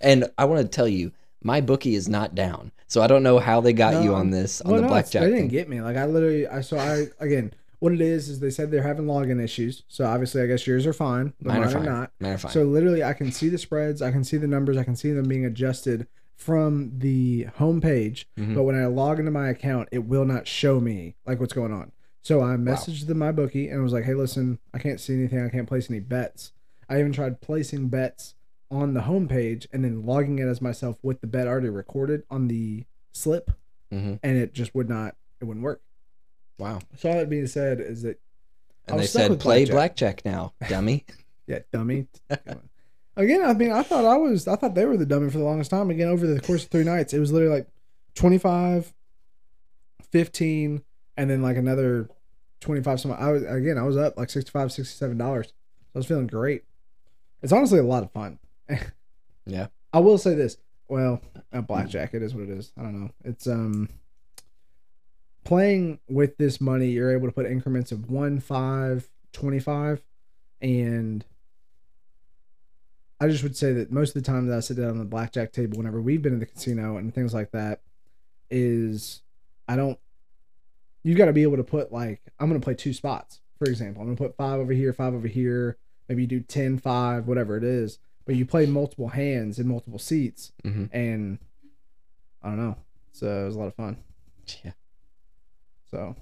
And 0.00 0.26
I 0.36 0.46
want 0.46 0.62
to 0.62 0.68
tell 0.68 0.88
you, 0.88 1.12
my 1.42 1.60
bookie 1.60 1.94
is 1.94 2.08
not 2.08 2.34
down, 2.34 2.72
so 2.88 3.00
I 3.02 3.06
don't 3.06 3.22
know 3.22 3.38
how 3.38 3.60
they 3.60 3.72
got 3.72 4.02
you 4.02 4.14
on 4.14 4.30
this 4.30 4.60
on 4.62 4.72
Well, 4.72 4.80
the 4.80 4.82
no, 4.82 4.88
blackjack. 4.88 5.22
They 5.22 5.28
didn't 5.28 5.40
thing. 5.42 5.48
get 5.48 5.68
me. 5.68 5.80
Like 5.80 5.96
I 5.96 6.06
literally, 6.06 6.46
I 6.48 6.60
so 6.60 6.76
I 6.76 7.06
again, 7.20 7.52
what 7.86 7.92
it 7.94 8.00
is 8.00 8.28
is 8.28 8.40
they 8.40 8.50
said 8.50 8.70
they're 8.72 8.82
having 8.82 9.06
login 9.06 9.40
issues. 9.40 9.84
So 9.86 10.04
obviously, 10.04 10.42
I 10.42 10.46
guess 10.46 10.66
yours 10.66 10.86
are 10.86 10.92
fine, 10.92 11.32
but 11.40 11.48
Mine 11.52 11.60
mine, 11.60 11.68
are 11.68 11.72
fine. 11.72 11.84
not. 11.84 12.12
Mine 12.18 12.32
are 12.32 12.38
fine. 12.38 12.50
So 12.52 12.64
literally, 12.64 13.04
I 13.04 13.12
can 13.12 13.30
see 13.30 13.48
the 13.48 13.58
spreads, 13.58 14.02
I 14.02 14.10
can 14.10 14.24
see 14.24 14.36
the 14.36 14.48
numbers, 14.48 14.76
I 14.76 14.82
can 14.84 14.96
see 14.96 15.12
them 15.12 15.28
being 15.28 15.44
adjusted 15.44 16.08
from 16.34 16.92
the 16.98 17.44
home 17.56 17.80
page. 17.80 18.28
Mhm. 18.36 18.54
But 18.56 18.64
when 18.64 18.74
I 18.74 18.86
log 18.86 19.18
into 19.20 19.30
my 19.30 19.48
account, 19.50 19.88
it 19.92 20.00
will 20.04 20.24
not 20.24 20.48
show 20.48 20.80
me 20.80 21.14
like 21.26 21.38
what's 21.40 21.52
going 21.54 21.72
on. 21.72 21.92
So 22.22 22.42
I 22.42 22.56
messaged 22.56 23.06
the 23.06 23.14
my 23.14 23.30
bookie 23.30 23.68
and 23.68 23.82
was 23.82 23.92
like, 23.92 24.04
"Hey, 24.04 24.14
listen, 24.14 24.58
I 24.74 24.78
can't 24.78 24.98
see 25.00 25.14
anything. 25.14 25.40
I 25.40 25.48
can't 25.48 25.68
place 25.68 25.88
any 25.88 26.00
bets." 26.00 26.52
I 26.88 26.98
even 26.98 27.12
tried 27.12 27.40
placing 27.40 27.88
bets 27.88 28.34
on 28.68 28.94
the 28.94 29.02
home 29.02 29.28
page 29.28 29.68
and 29.72 29.84
then 29.84 30.04
logging 30.04 30.40
it 30.40 30.46
as 30.46 30.60
myself 30.60 30.98
with 31.02 31.20
the 31.20 31.26
bet 31.28 31.46
already 31.46 31.68
recorded 31.68 32.24
on 32.28 32.48
the 32.48 32.84
slip, 33.12 33.52
Mhm. 33.92 34.18
and 34.24 34.36
it 34.36 34.52
just 34.52 34.74
would 34.74 34.88
not. 34.88 35.14
It 35.40 35.44
wouldn't 35.44 35.62
work. 35.64 35.80
Wow. 36.58 36.80
So 36.98 37.10
all 37.10 37.16
that 37.18 37.28
being 37.30 37.46
said 37.46 37.80
is 37.80 38.02
that 38.02 38.18
And 38.88 38.98
they 39.00 39.06
said, 39.06 39.38
"Play 39.40 39.64
blackjack." 39.66 40.22
blackjack 40.22 40.24
now, 40.24 40.54
dummy." 40.68 41.04
Yeah, 41.48 41.60
dummy. 41.72 42.08
Again, 43.16 43.44
I 43.44 43.54
mean, 43.54 43.70
I 43.70 43.84
thought 43.84 44.04
I 44.04 44.16
was, 44.16 44.48
I 44.48 44.56
thought 44.56 44.74
they 44.74 44.84
were 44.84 44.96
the 44.96 45.06
dummy 45.06 45.30
for 45.30 45.38
the 45.38 45.44
longest 45.44 45.70
time. 45.70 45.90
Again, 45.90 46.08
over 46.08 46.26
the 46.26 46.40
course 46.40 46.64
of 46.64 46.70
three 46.70 46.82
nights, 46.82 47.14
it 47.14 47.20
was 47.20 47.30
literally 47.30 47.54
like 47.54 47.68
25, 48.16 48.92
15, 50.10 50.82
and 51.16 51.30
then 51.30 51.42
like 51.42 51.56
another 51.56 52.08
25. 52.60 53.00
Some, 53.00 53.12
I 53.12 53.30
was, 53.30 53.44
again, 53.44 53.78
I 53.78 53.84
was 53.84 53.96
up 53.96 54.16
like 54.16 54.28
65, 54.28 54.72
67 54.72 55.16
dollars. 55.16 55.52
I 55.94 55.98
was 55.98 56.06
feeling 56.06 56.26
great. 56.26 56.64
It's 57.42 57.52
honestly 57.52 57.78
a 57.78 57.84
lot 57.84 58.02
of 58.02 58.10
fun. 58.12 58.38
Yeah. 59.48 59.68
I 59.92 60.00
will 60.00 60.18
say 60.18 60.34
this. 60.34 60.56
Well, 60.88 61.22
a 61.52 61.62
blackjack, 61.62 62.14
it 62.14 62.22
is 62.22 62.34
what 62.34 62.42
it 62.42 62.50
is. 62.50 62.72
I 62.76 62.82
don't 62.82 63.00
know. 63.00 63.10
It's, 63.24 63.46
um, 63.46 63.88
playing 65.46 66.00
with 66.08 66.36
this 66.36 66.60
money, 66.60 66.88
you're 66.90 67.12
able 67.12 67.28
to 67.28 67.32
put 67.32 67.46
increments 67.46 67.92
of 67.92 68.10
1, 68.10 68.40
5, 68.40 69.08
25, 69.32 70.02
and 70.60 71.24
I 73.20 73.28
just 73.28 73.42
would 73.42 73.56
say 73.56 73.72
that 73.72 73.90
most 73.90 74.14
of 74.14 74.22
the 74.22 74.26
time 74.30 74.46
that 74.48 74.56
I 74.56 74.60
sit 74.60 74.76
down 74.76 74.90
on 74.90 74.98
the 74.98 75.04
blackjack 75.04 75.52
table, 75.52 75.78
whenever 75.78 76.00
we've 76.02 76.20
been 76.20 76.34
in 76.34 76.38
the 76.40 76.46
casino 76.46 76.96
and 76.98 77.14
things 77.14 77.32
like 77.32 77.50
that, 77.52 77.80
is 78.50 79.22
I 79.66 79.76
don't. 79.76 79.98
you've 81.02 81.16
got 81.18 81.26
to 81.26 81.32
be 81.32 81.42
able 81.42 81.56
to 81.56 81.64
put 81.64 81.92
like 81.92 82.20
I'm 82.38 82.48
going 82.48 82.60
to 82.60 82.64
play 82.64 82.74
two 82.74 82.92
spots, 82.92 83.40
for 83.58 83.64
example. 83.68 84.02
I'm 84.02 84.08
going 84.08 84.16
to 84.16 84.22
put 84.22 84.36
five 84.36 84.60
over 84.60 84.72
here, 84.72 84.92
five 84.92 85.14
over 85.14 85.26
here. 85.28 85.78
Maybe 86.08 86.22
you 86.22 86.28
do 86.28 86.40
10, 86.40 86.78
5, 86.78 87.26
whatever 87.26 87.56
it 87.56 87.64
is. 87.64 87.98
But 88.26 88.36
you 88.36 88.44
play 88.46 88.66
multiple 88.66 89.08
hands 89.08 89.58
in 89.58 89.66
multiple 89.66 89.98
seats, 89.98 90.52
Mhm. 90.64 90.88
and 90.92 91.38
I 92.42 92.48
don't 92.50 92.58
know. 92.58 92.76
So 93.12 93.42
it 93.42 93.46
was 93.46 93.56
a 93.56 93.58
lot 93.58 93.66
of 93.68 93.74
fun. 93.74 93.96
Yeah, 94.64 94.72
So 95.90 96.16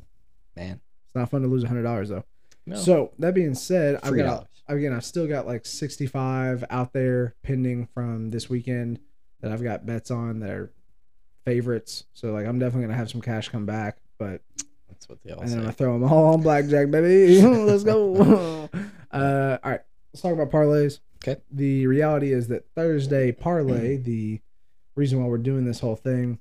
man. 0.57 0.81
it's 1.07 1.15
not 1.15 1.31
fun 1.31 1.43
to 1.43 1.49
lose 1.49 1.65
a 1.65 1.69
hundred 1.69 1.83
dollars 1.83 2.09
though. 2.09 2.25
No. 2.67 2.77
So 2.77 3.13
that 3.19 3.35
being 3.35 3.55
said, 3.55 4.01
I've 4.03 4.17
got 4.17 4.49
again, 4.69 4.93
I've 4.93 5.05
still 5.05 5.27
got 5.27 5.47
like 5.47 5.67
sixty 5.67 6.07
five 6.07 6.65
out 6.71 6.93
there 6.93 7.35
pending 7.43 7.87
from 7.93 8.31
this 8.31 8.49
weekend 8.49 9.01
that 9.41 9.53
I've 9.53 9.63
got 9.63 9.85
bets 9.87 10.11
on 10.11 10.41
that 10.41 10.51
are 10.51 10.73
favorites. 11.45 12.05
So 12.15 12.33
like 12.33 12.47
I'm 12.47 12.59
definitely 12.59 12.87
gonna 12.87 12.99
have 12.99 13.11
some 13.11 13.21
cash 13.21 13.49
come 13.49 13.67
back, 13.67 13.99
but 14.19 14.41
That's 14.89 15.09
what 15.09 15.23
they 15.23 15.33
all 15.33 15.41
and 15.41 15.49
then 15.49 15.59
I'm 15.59 15.63
say. 15.63 15.67
gonna 15.67 15.73
throw 15.73 15.93
them 15.99 16.11
all 16.11 16.35
on 16.35 16.43
blackjack, 16.43 16.91
baby. 16.91 17.43
Let's 17.43 17.85
go. 17.85 18.15
uh, 19.13 19.59
all 19.63 19.71
right, 19.71 19.81
let's 20.13 20.23
talk 20.23 20.33
about 20.33 20.51
parlays. 20.51 21.01
Okay. 21.23 21.41
The 21.51 21.87
reality 21.87 22.33
is 22.33 22.49
that 22.49 22.67
Thursday 22.75 23.33
parlay, 23.33 23.97
the 23.97 24.41
reason 24.95 25.23
why 25.23 25.29
we're 25.29 25.39
doing 25.39 25.65
this 25.65 25.81
whole 25.81 25.97
thing, 25.97 26.39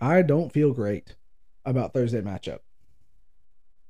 I 0.00 0.22
don't 0.22 0.52
feel 0.52 0.72
great 0.72 1.14
about 1.66 1.92
Thursday 1.92 2.20
matchup. 2.22 2.60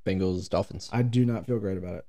Bengals, 0.04 0.48
Dolphins. 0.48 0.88
I 0.92 1.02
do 1.02 1.24
not 1.24 1.46
feel 1.46 1.58
great 1.58 1.78
about 1.78 1.94
it. 1.96 2.06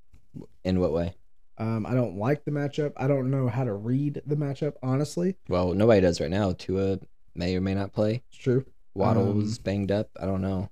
In 0.64 0.80
what 0.80 0.94
way? 0.94 1.15
Um, 1.57 1.85
I 1.88 1.94
don't 1.95 2.18
like 2.18 2.45
the 2.45 2.52
matchup. 2.52 2.94
I 2.98 3.07
don't 3.07 3.31
know 3.31 3.48
how 3.48 3.64
to 3.64 3.73
read 3.73 4.22
the 4.26 4.35
matchup. 4.35 4.73
Honestly, 4.84 5.35
Well, 5.49 5.73
nobody 5.73 6.02
does 6.02 6.22
right 6.22 6.30
now. 6.30 6.53
Tua 6.53 6.99
may 7.34 7.56
or 7.56 7.61
may 7.61 7.73
not 7.73 7.94
play. 7.94 8.23
it's 8.30 8.38
true. 8.38 8.65
Waddle 8.94 9.30
Um, 9.30 9.38
was 9.38 9.57
banged 9.60 9.91
up. 9.91 10.10
I 10.19 10.26
don't 10.26 10.41
know. 10.41 10.69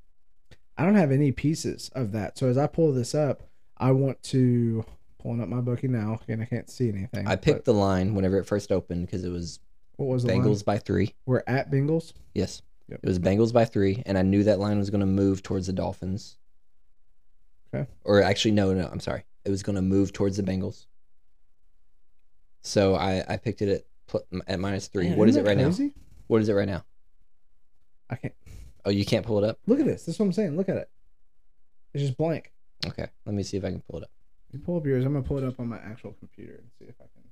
I 0.78 0.84
don't 0.86 0.96
have 0.96 1.12
any 1.12 1.32
pieces 1.32 1.90
of 1.96 2.12
that. 2.12 2.38
So 2.38 2.48
as 2.48 2.58
I 2.58 2.68
pull 2.68 2.92
this 2.92 3.16
up, 3.16 3.44
I 3.78 3.92
want 3.92 4.22
to 4.24 4.86
pulling 5.20 5.42
up 5.42 5.50
my 5.50 5.62
bookie 5.62 5.88
now. 5.88 6.20
Again, 6.24 6.42
I 6.42 6.46
can't 6.46 6.70
see 6.70 6.90
anything. 6.90 7.28
I 7.28 7.36
picked 7.36 7.66
the 7.66 7.74
line 7.74 8.14
whenever 8.14 8.38
it 8.38 8.46
first 8.46 8.72
opened 8.72 9.08
because 9.08 9.24
it 9.24 9.30
was 9.30 9.60
what 9.96 10.08
was 10.08 10.26
Bengals 10.26 10.64
by 10.64 10.78
three. 10.78 11.16
We're 11.26 11.44
at 11.48 11.72
Bengals. 11.72 12.14
Yes. 12.36 12.62
Yep. 12.90 13.00
It 13.04 13.08
was 13.08 13.20
Bengals 13.20 13.52
by 13.52 13.66
three, 13.66 14.04
and 14.06 14.18
I 14.18 14.22
knew 14.22 14.44
that 14.44 14.60
line 14.60 14.78
was 14.78 14.90
going 14.90 15.00
to 15.02 15.06
move 15.08 15.42
towards 15.42 15.68
the 15.68 15.74
Dolphins. 15.74 16.38
Okay. 17.74 17.90
Or 18.04 18.22
actually, 18.22 18.52
no, 18.52 18.74
no, 18.74 18.88
I'm 18.92 19.00
sorry. 19.00 19.26
It 19.44 19.50
was 19.50 19.64
going 19.64 19.76
to 19.76 19.82
move 19.82 20.14
towards 20.14 20.38
the 20.38 20.44
Bengals. 20.44 20.86
So 22.62 22.96
I, 22.96 23.24
I 23.28 23.38
picked 23.38 23.62
it 23.62 23.70
at 23.70 23.82
at 24.48 24.60
minus 24.60 24.88
three. 24.88 25.10
Man, 25.10 25.18
what 25.18 25.30
is 25.30 25.36
it 25.36 25.46
right 25.46 25.58
that 25.58 25.80
now? 25.80 25.90
What 26.28 26.42
is 26.42 26.50
it 26.50 26.54
right 26.54 26.68
now? 26.68 26.84
I 28.10 28.16
can't 28.16 28.34
Oh, 28.86 28.92
you 28.92 29.04
can't 29.04 29.26
pull 29.26 29.44
it 29.44 29.48
up. 29.48 29.58
look 29.66 29.80
at 29.80 29.86
this. 29.86 30.06
That's 30.06 30.20
what 30.20 30.26
I'm 30.26 30.34
saying. 30.34 30.56
Look 30.58 30.70
at 30.70 30.78
it. 30.78 30.90
It's 31.94 32.04
just 32.04 32.18
blank. 32.18 32.52
Okay, 32.86 33.08
let 33.26 33.34
me 33.34 33.42
see 33.42 33.58
if 33.58 33.66
I 33.66 33.72
can 33.72 33.82
pull 33.90 34.00
it 34.00 34.04
up. 34.04 34.12
You 34.52 34.60
pull 34.60 34.78
up 34.78 34.86
yours. 34.86 35.06
I'm 35.06 35.14
gonna 35.14 35.26
pull 35.26 35.40
it 35.40 35.44
up 35.44 35.60
on 35.60 35.68
my 35.68 35.80
actual 35.80 36.14
computer 36.14 36.54
and 36.54 36.70
see 36.78 36.86
if 36.86 36.96
I 37.00 37.06
can. 37.14 37.24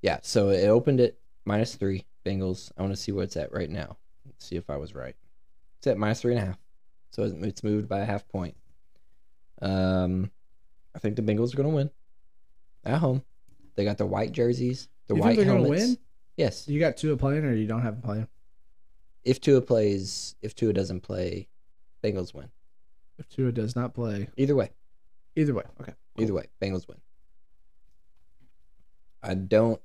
Yeah, 0.00 0.20
so 0.22 0.48
it 0.48 0.66
opened 0.68 1.00
at 1.00 1.16
minus 1.44 1.74
three 1.74 2.06
Bengals. 2.24 2.72
I 2.78 2.82
want 2.82 2.94
to 2.94 3.00
see 3.00 3.12
where 3.12 3.24
it's 3.24 3.36
at 3.36 3.52
right 3.52 3.68
now. 3.68 3.98
See 4.42 4.56
if 4.56 4.68
I 4.70 4.76
was 4.76 4.94
right. 4.94 5.16
It's 5.78 5.86
at 5.86 5.98
minus 5.98 6.20
three 6.20 6.32
and 6.34 6.42
a 6.42 6.46
half, 6.46 6.58
so 7.10 7.22
it's- 7.24 7.62
moved 7.62 7.88
by 7.88 8.00
a 8.00 8.04
half 8.04 8.26
point. 8.28 8.56
Um, 9.60 10.30
I 10.94 10.98
think 10.98 11.16
the 11.16 11.22
Bengals 11.22 11.52
are 11.54 11.56
going 11.56 11.68
to 11.68 11.74
win 11.74 11.90
at 12.84 12.98
home. 12.98 13.22
They 13.74 13.84
got 13.84 13.98
the 13.98 14.06
white 14.06 14.32
jerseys, 14.32 14.88
the 15.06 15.14
You 15.14 15.20
white 15.20 15.28
think 15.36 15.38
they're 15.38 15.46
gonna 15.54 15.60
helmets. 15.66 15.86
win? 15.86 15.98
Yes, 16.36 16.66
You 16.68 16.78
got 16.80 16.96
Tua 16.96 17.16
playing, 17.16 17.44
or 17.44 17.54
you 17.54 17.66
don't 17.66 17.82
have 17.82 17.98
a 17.98 18.02
playing? 18.02 18.28
if 19.24 19.40
Tua 19.40 19.60
plays, 19.62 20.34
if 20.42 20.54
Tua 20.54 20.72
doesn't 20.72 21.00
play, 21.02 21.48
Bengals 22.02 22.34
win. 22.34 22.50
If 23.18 23.28
Tua 23.28 23.52
does 23.52 23.76
not 23.76 23.94
play, 23.94 24.28
Either 24.36 24.54
way, 24.56 24.70
either 25.36 25.54
way, 25.54 25.62
okay. 25.80 25.94
either 26.18 26.34
way, 26.34 26.48
Bengals 26.60 26.88
win. 26.88 27.00
I 29.22 29.34
don't. 29.34 29.80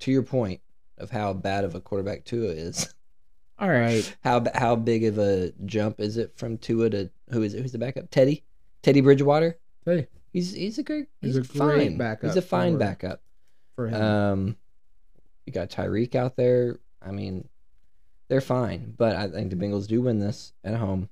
To 0.00 0.10
your 0.12 0.22
point 0.22 0.60
of 1.00 1.10
how 1.10 1.32
bad 1.32 1.64
of 1.64 1.74
a 1.74 1.80
quarterback 1.80 2.24
Tua 2.24 2.48
is. 2.50 2.92
All 3.58 3.68
right. 3.68 4.16
How 4.24 4.42
how 4.54 4.74
big 4.74 5.04
of 5.04 5.18
a 5.18 5.52
jump 5.66 6.00
is 6.00 6.16
it 6.16 6.32
from 6.38 6.56
Tua 6.56 6.88
to 6.90 7.10
who 7.30 7.42
is 7.42 7.52
it? 7.52 7.60
Who's 7.60 7.72
the 7.72 7.78
backup? 7.78 8.10
Teddy, 8.10 8.42
Teddy 8.82 9.02
Bridgewater. 9.02 9.58
Hey, 9.84 10.08
He's 10.32 10.54
he's 10.54 10.78
a 10.78 10.82
great 10.82 11.08
He's 11.20 11.34
he's, 11.34 11.50
a 11.50 11.58
great 11.58 11.58
fine 11.58 11.96
backup 11.98 12.30
He's 12.30 12.36
a 12.36 12.42
fine 12.42 12.74
for- 12.74 12.78
backup. 12.78 13.22
for 13.76 13.88
him. 13.88 14.02
Um, 14.02 14.56
you 15.44 15.52
got 15.52 15.68
Tyreek 15.68 16.14
out 16.14 16.36
there. 16.36 16.78
I 17.02 17.10
mean, 17.10 17.48
they're 18.28 18.40
fine, 18.40 18.94
but 18.96 19.14
I 19.16 19.28
think 19.28 19.50
the 19.50 19.56
Bengals 19.56 19.86
do 19.86 20.00
win 20.00 20.20
this 20.20 20.52
at 20.64 20.76
home. 20.76 21.10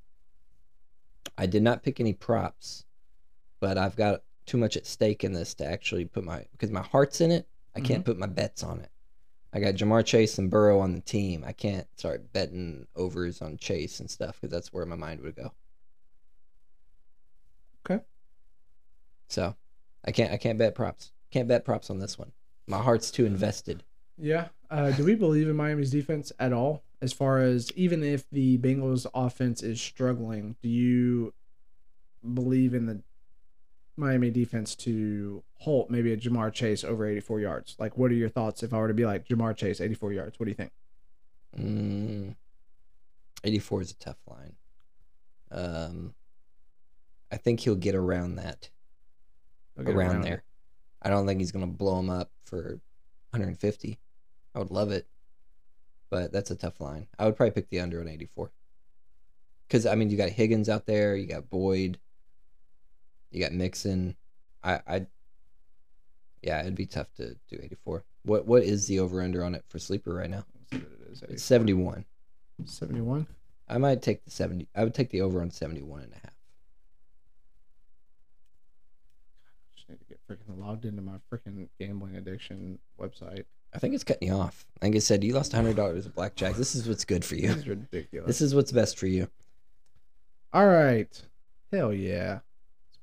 I 1.36 1.44
did 1.46 1.62
not 1.62 1.82
pick 1.82 2.00
any 2.00 2.12
props, 2.14 2.84
but 3.60 3.76
I've 3.76 3.96
got 3.96 4.22
too 4.46 4.56
much 4.56 4.76
at 4.78 4.86
stake 4.86 5.22
in 5.22 5.32
this 5.34 5.52
to 5.56 5.66
actually 5.66 6.06
put 6.06 6.24
my 6.24 6.46
because 6.52 6.70
my 6.70 6.82
heart's 6.82 7.20
in 7.20 7.30
it. 7.30 7.46
I 7.76 7.80
can't 7.80 8.04
put 8.06 8.18
my 8.18 8.26
bets 8.26 8.62
on 8.64 8.80
it. 8.80 8.90
I 9.52 9.60
got 9.60 9.74
Ja'Marr 9.74 10.04
Chase 10.04 10.38
and 10.38 10.50
Burrow 10.50 10.78
on 10.80 10.92
the 10.92 11.00
team. 11.00 11.42
I 11.46 11.52
can't 11.52 11.86
start 11.96 12.32
betting 12.32 12.86
overs 12.94 13.40
on 13.40 13.56
Chase 13.56 13.98
and 14.00 14.10
stuff 14.10 14.38
because 14.40 14.52
that's 14.52 14.72
where 14.72 14.84
my 14.84 14.96
mind 14.96 15.20
would 15.22 15.36
go. 15.36 15.52
Okay. 17.88 18.02
So, 19.28 19.54
I 20.04 20.12
can't. 20.12 20.32
I 20.32 20.36
can't 20.36 20.58
bet 20.58 20.74
props. 20.74 21.12
Can't 21.30 21.48
bet 21.48 21.64
props 21.64 21.90
on 21.90 21.98
this 21.98 22.18
one. 22.18 22.32
My 22.66 22.78
heart's 22.78 23.10
too 23.10 23.24
invested. 23.26 23.82
yeah. 24.18 24.48
Uh, 24.70 24.90
do 24.90 25.02
we 25.02 25.14
believe 25.14 25.48
in 25.48 25.56
Miami's 25.56 25.90
defense 25.90 26.30
at 26.38 26.52
all? 26.52 26.82
As 27.00 27.10
far 27.14 27.38
as 27.38 27.72
even 27.74 28.02
if 28.02 28.28
the 28.30 28.58
Bengals 28.58 29.06
offense 29.14 29.62
is 29.62 29.80
struggling, 29.80 30.56
do 30.62 30.68
you 30.68 31.32
believe 32.34 32.74
in 32.74 32.84
the 32.84 33.00
Miami 33.98 34.30
defense 34.30 34.74
to 34.76 35.42
halt 35.56 35.90
maybe 35.90 36.12
a 36.12 36.16
Ja'Marr 36.16 36.52
Chase 36.52 36.84
over 36.84 37.06
84 37.06 37.40
yards? 37.40 37.76
Like, 37.78 37.98
what 37.98 38.10
are 38.10 38.14
your 38.14 38.28
thoughts 38.28 38.62
if 38.62 38.72
I 38.72 38.78
were 38.78 38.88
to 38.88 38.94
be 38.94 39.04
like 39.04 39.26
Ja'Marr 39.26 39.56
Chase 39.56 39.80
84 39.80 40.12
yards? 40.12 40.38
What 40.38 40.44
do 40.44 40.50
you 40.50 40.54
think? 40.54 40.72
Mm, 41.58 42.36
84 43.44 43.82
is 43.82 43.90
a 43.90 43.96
tough 43.96 44.18
line. 44.26 44.54
Um, 45.50 46.14
I 47.32 47.36
think 47.36 47.60
he'll 47.60 47.74
get 47.74 47.94
around 47.94 48.36
that, 48.36 48.70
get 49.76 49.94
around, 49.94 50.20
it. 50.20 50.22
there. 50.22 50.44
I 51.02 51.10
don't 51.10 51.26
think 51.26 51.40
he's 51.40 51.52
going 51.52 51.66
to 51.66 51.72
blow 51.72 51.98
him 51.98 52.10
up 52.10 52.30
for 52.44 52.80
150. 53.30 53.98
I 54.54 54.58
would 54.58 54.70
love 54.70 54.90
it, 54.90 55.06
but 56.10 56.32
that's 56.32 56.50
a 56.50 56.56
tough 56.56 56.80
line. 56.80 57.06
I 57.18 57.26
would 57.26 57.36
probably 57.36 57.52
pick 57.52 57.68
the 57.68 57.80
under 57.80 58.00
on 58.00 58.08
84. 58.08 58.50
Because, 59.66 59.86
I 59.86 59.94
mean, 59.94 60.08
you 60.08 60.16
got 60.16 60.30
Higgins 60.30 60.68
out 60.68 60.86
there, 60.86 61.14
you 61.14 61.26
got 61.26 61.50
Boyd, 61.50 61.98
you 63.30 63.42
got 63.42 63.52
Mixon. 63.52 64.16
I, 64.62 64.80
I, 64.86 65.06
yeah, 66.42 66.60
it'd 66.60 66.74
be 66.74 66.86
tough 66.86 67.12
to 67.16 67.34
do 67.48 67.58
84. 67.62 68.04
What 68.22 68.46
What 68.46 68.62
is 68.62 68.86
the 68.86 69.00
over 69.00 69.22
under 69.22 69.44
on 69.44 69.54
it 69.54 69.64
for 69.68 69.78
sleeper 69.78 70.14
right 70.14 70.30
now? 70.30 70.44
Let's 70.54 70.70
see 70.70 70.78
what 70.78 71.00
it 71.00 71.12
is. 71.12 71.22
It's 71.22 71.42
71. 71.42 72.04
71. 72.64 73.26
I 73.68 73.78
might 73.78 74.02
take 74.02 74.24
the 74.24 74.30
70. 74.30 74.68
I 74.74 74.84
would 74.84 74.94
take 74.94 75.10
the 75.10 75.20
over 75.20 75.40
on 75.42 75.50
71 75.50 76.02
and 76.02 76.12
a 76.12 76.16
half. 76.16 76.32
Just 79.76 79.88
need 79.90 80.00
to 80.00 80.06
get 80.06 80.20
freaking 80.28 80.58
logged 80.58 80.84
into 80.84 81.02
my 81.02 81.18
freaking 81.32 81.68
gambling 81.78 82.16
addiction 82.16 82.78
website. 82.98 83.44
I 83.74 83.78
think 83.78 83.94
it's 83.94 84.04
cutting 84.04 84.28
you 84.28 84.34
off. 84.34 84.64
Like 84.82 84.94
I 84.94 84.98
said, 84.98 85.22
you 85.22 85.34
lost 85.34 85.52
$100 85.52 86.06
at 86.06 86.14
blackjack. 86.14 86.54
This 86.54 86.74
is 86.74 86.88
what's 86.88 87.04
good 87.04 87.24
for 87.24 87.34
you. 87.34 87.48
This 87.48 87.58
is 87.58 87.68
ridiculous. 87.68 88.26
This 88.26 88.40
is 88.40 88.54
what's 88.54 88.72
best 88.72 88.98
for 88.98 89.06
you. 89.06 89.28
All 90.54 90.66
right. 90.66 91.22
Hell 91.70 91.92
yeah. 91.92 92.38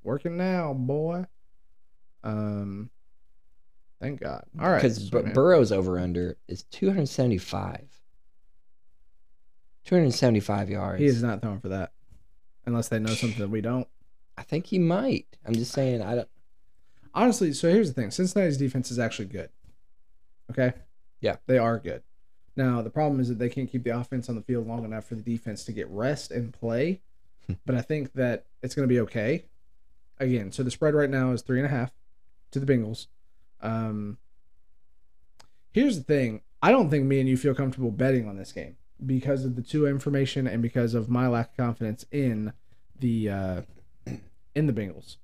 Working 0.06 0.38
now, 0.38 0.74
boy. 0.74 1.26
Um 2.24 2.92
thank 4.00 4.22
God. 4.22 4.44
All 4.60 4.70
right. 4.70 4.82
Because 4.82 5.12
man. 5.12 5.34
Burrow's 5.34 5.72
over 5.72 6.00
under 6.00 6.38
is 6.48 6.64
275. 6.64 7.82
275 9.86 10.70
yards. 10.70 11.00
he 11.00 11.06
is 11.06 11.24
not 11.24 11.42
throwing 11.42 11.60
for 11.60 11.70
that. 11.70 11.92
Unless 12.66 12.90
they 12.90 13.00
know 13.00 13.14
something 13.14 13.40
that 13.40 13.50
we 13.50 13.62
don't. 13.62 13.88
I 14.38 14.44
think 14.44 14.68
he 14.68 14.80
might. 14.80 15.26
I'm 15.46 15.54
just 15.54 15.72
saying. 15.72 16.02
I 16.02 16.16
don't. 16.16 16.30
Honestly, 17.14 17.54
so 17.54 17.70
here's 17.70 17.94
the 17.94 18.00
thing. 18.00 18.12
Cincinnati's 18.12 18.58
defense 18.58 18.92
is 18.92 19.00
actually 19.00 19.28
good. 19.28 19.50
Okay? 20.52 20.74
Yeah. 21.22 21.38
They 21.48 21.58
are 21.58 21.80
good. 21.80 22.04
Now, 22.56 22.82
the 22.82 22.90
problem 22.90 23.20
is 23.20 23.30
that 23.30 23.40
they 23.40 23.50
can't 23.50 23.70
keep 23.70 23.84
the 23.84 23.98
offense 23.98 24.30
on 24.30 24.36
the 24.36 24.42
field 24.42 24.68
long 24.68 24.86
enough 24.86 25.06
for 25.06 25.16
the 25.16 25.22
defense 25.22 25.64
to 25.66 25.72
get 25.72 25.90
rest 25.90 26.32
and 26.32 26.54
play. 26.54 27.02
but 27.66 27.76
I 27.76 27.82
think 27.82 28.14
that 28.14 28.46
it's 28.62 28.76
going 28.76 28.88
to 28.88 28.94
be 28.94 29.00
okay. 29.02 29.46
Again, 30.20 30.52
so 30.52 30.64
the 30.64 30.72
spread 30.72 30.94
right 30.94 31.10
now 31.10 31.32
is 31.32 31.42
three 31.42 31.60
and 31.60 31.66
a 31.66 31.70
half 31.70 31.92
to 32.52 32.60
the 32.60 32.66
Bengals. 32.66 33.08
Um, 33.62 34.18
here's 35.72 35.98
the 35.98 36.04
thing. 36.04 36.42
I 36.62 36.72
don't 36.72 36.90
think 36.90 37.06
me 37.06 37.20
and 37.20 37.28
you 37.30 37.38
feel 37.38 37.54
comfortable 37.54 37.92
betting 37.92 38.28
on 38.28 38.38
this 38.38 38.52
game 38.52 38.78
because 39.06 39.44
of 39.46 39.56
the 39.56 39.62
two 39.62 39.86
information 39.88 40.48
and 40.48 40.62
because 40.62 40.94
of 40.94 41.10
my 41.10 41.28
lack 41.28 41.52
of 41.52 41.58
confidence 41.58 42.06
in 42.12 42.54
the 43.00 43.30
uh, 43.30 43.62
in 44.56 44.68
the 44.68 44.74
Bengals. 44.74 45.18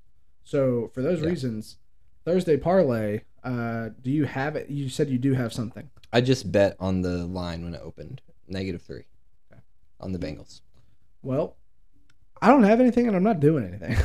So 0.43 0.91
for 0.93 1.01
those 1.01 1.21
Yeah. 1.21 1.29
reasons, 1.29 1.77
Thursday 2.25 2.57
parlay. 2.57 3.21
Uh, 3.43 3.89
do 4.03 4.11
you 4.11 4.25
have 4.25 4.55
it? 4.55 4.69
You 4.69 4.87
said 4.89 5.09
you 5.09 5.17
do 5.17 5.33
have 5.33 5.51
something. 5.53 5.89
I 6.13 6.21
just 6.21 6.51
bet 6.51 6.75
on 6.79 7.01
the 7.01 7.25
line 7.25 7.63
when 7.63 7.73
it 7.73 7.81
opened. 7.83 8.21
Negative 8.47 8.81
three. 8.81 9.05
Okay. 9.51 9.61
On 9.99 10.11
the 10.11 10.19
Bengals. 10.19 10.61
Well, 11.23 11.55
I 12.41 12.47
don't 12.47 12.63
have 12.63 12.79
anything, 12.79 13.07
and 13.07 13.15
I'm 13.15 13.23
not 13.23 13.39
doing 13.39 13.65
anything. 13.65 13.95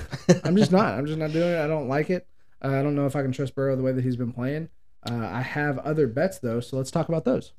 I'm 0.45 0.57
just 0.57 0.71
not. 0.73 0.95
I'm 0.95 1.07
just 1.07 1.19
not 1.19 1.33
doing 1.33 1.53
it. 1.53 1.59
I 1.59 1.67
don't 1.67 1.89
like 1.89 2.11
it. 2.11 2.27
Uh, 2.63 2.69
I 2.69 2.83
don't 2.83 2.95
know 2.95 3.07
if 3.07 3.17
I 3.17 3.23
can 3.23 3.33
trust 3.33 3.55
Burrow 3.55 3.77
the 3.77 3.83
way 3.83 3.93
that 3.93 4.05
he's 4.05 4.17
been 4.17 4.33
playing. 4.33 4.69
Uh, 5.09 5.27
I 5.27 5.41
have 5.41 5.79
other 5.79 6.07
bets 6.07 6.39
though, 6.39 6.61
so 6.61 6.77
let's 6.77 6.91
talk 6.91 7.09
about 7.09 7.25
those. 7.25 7.53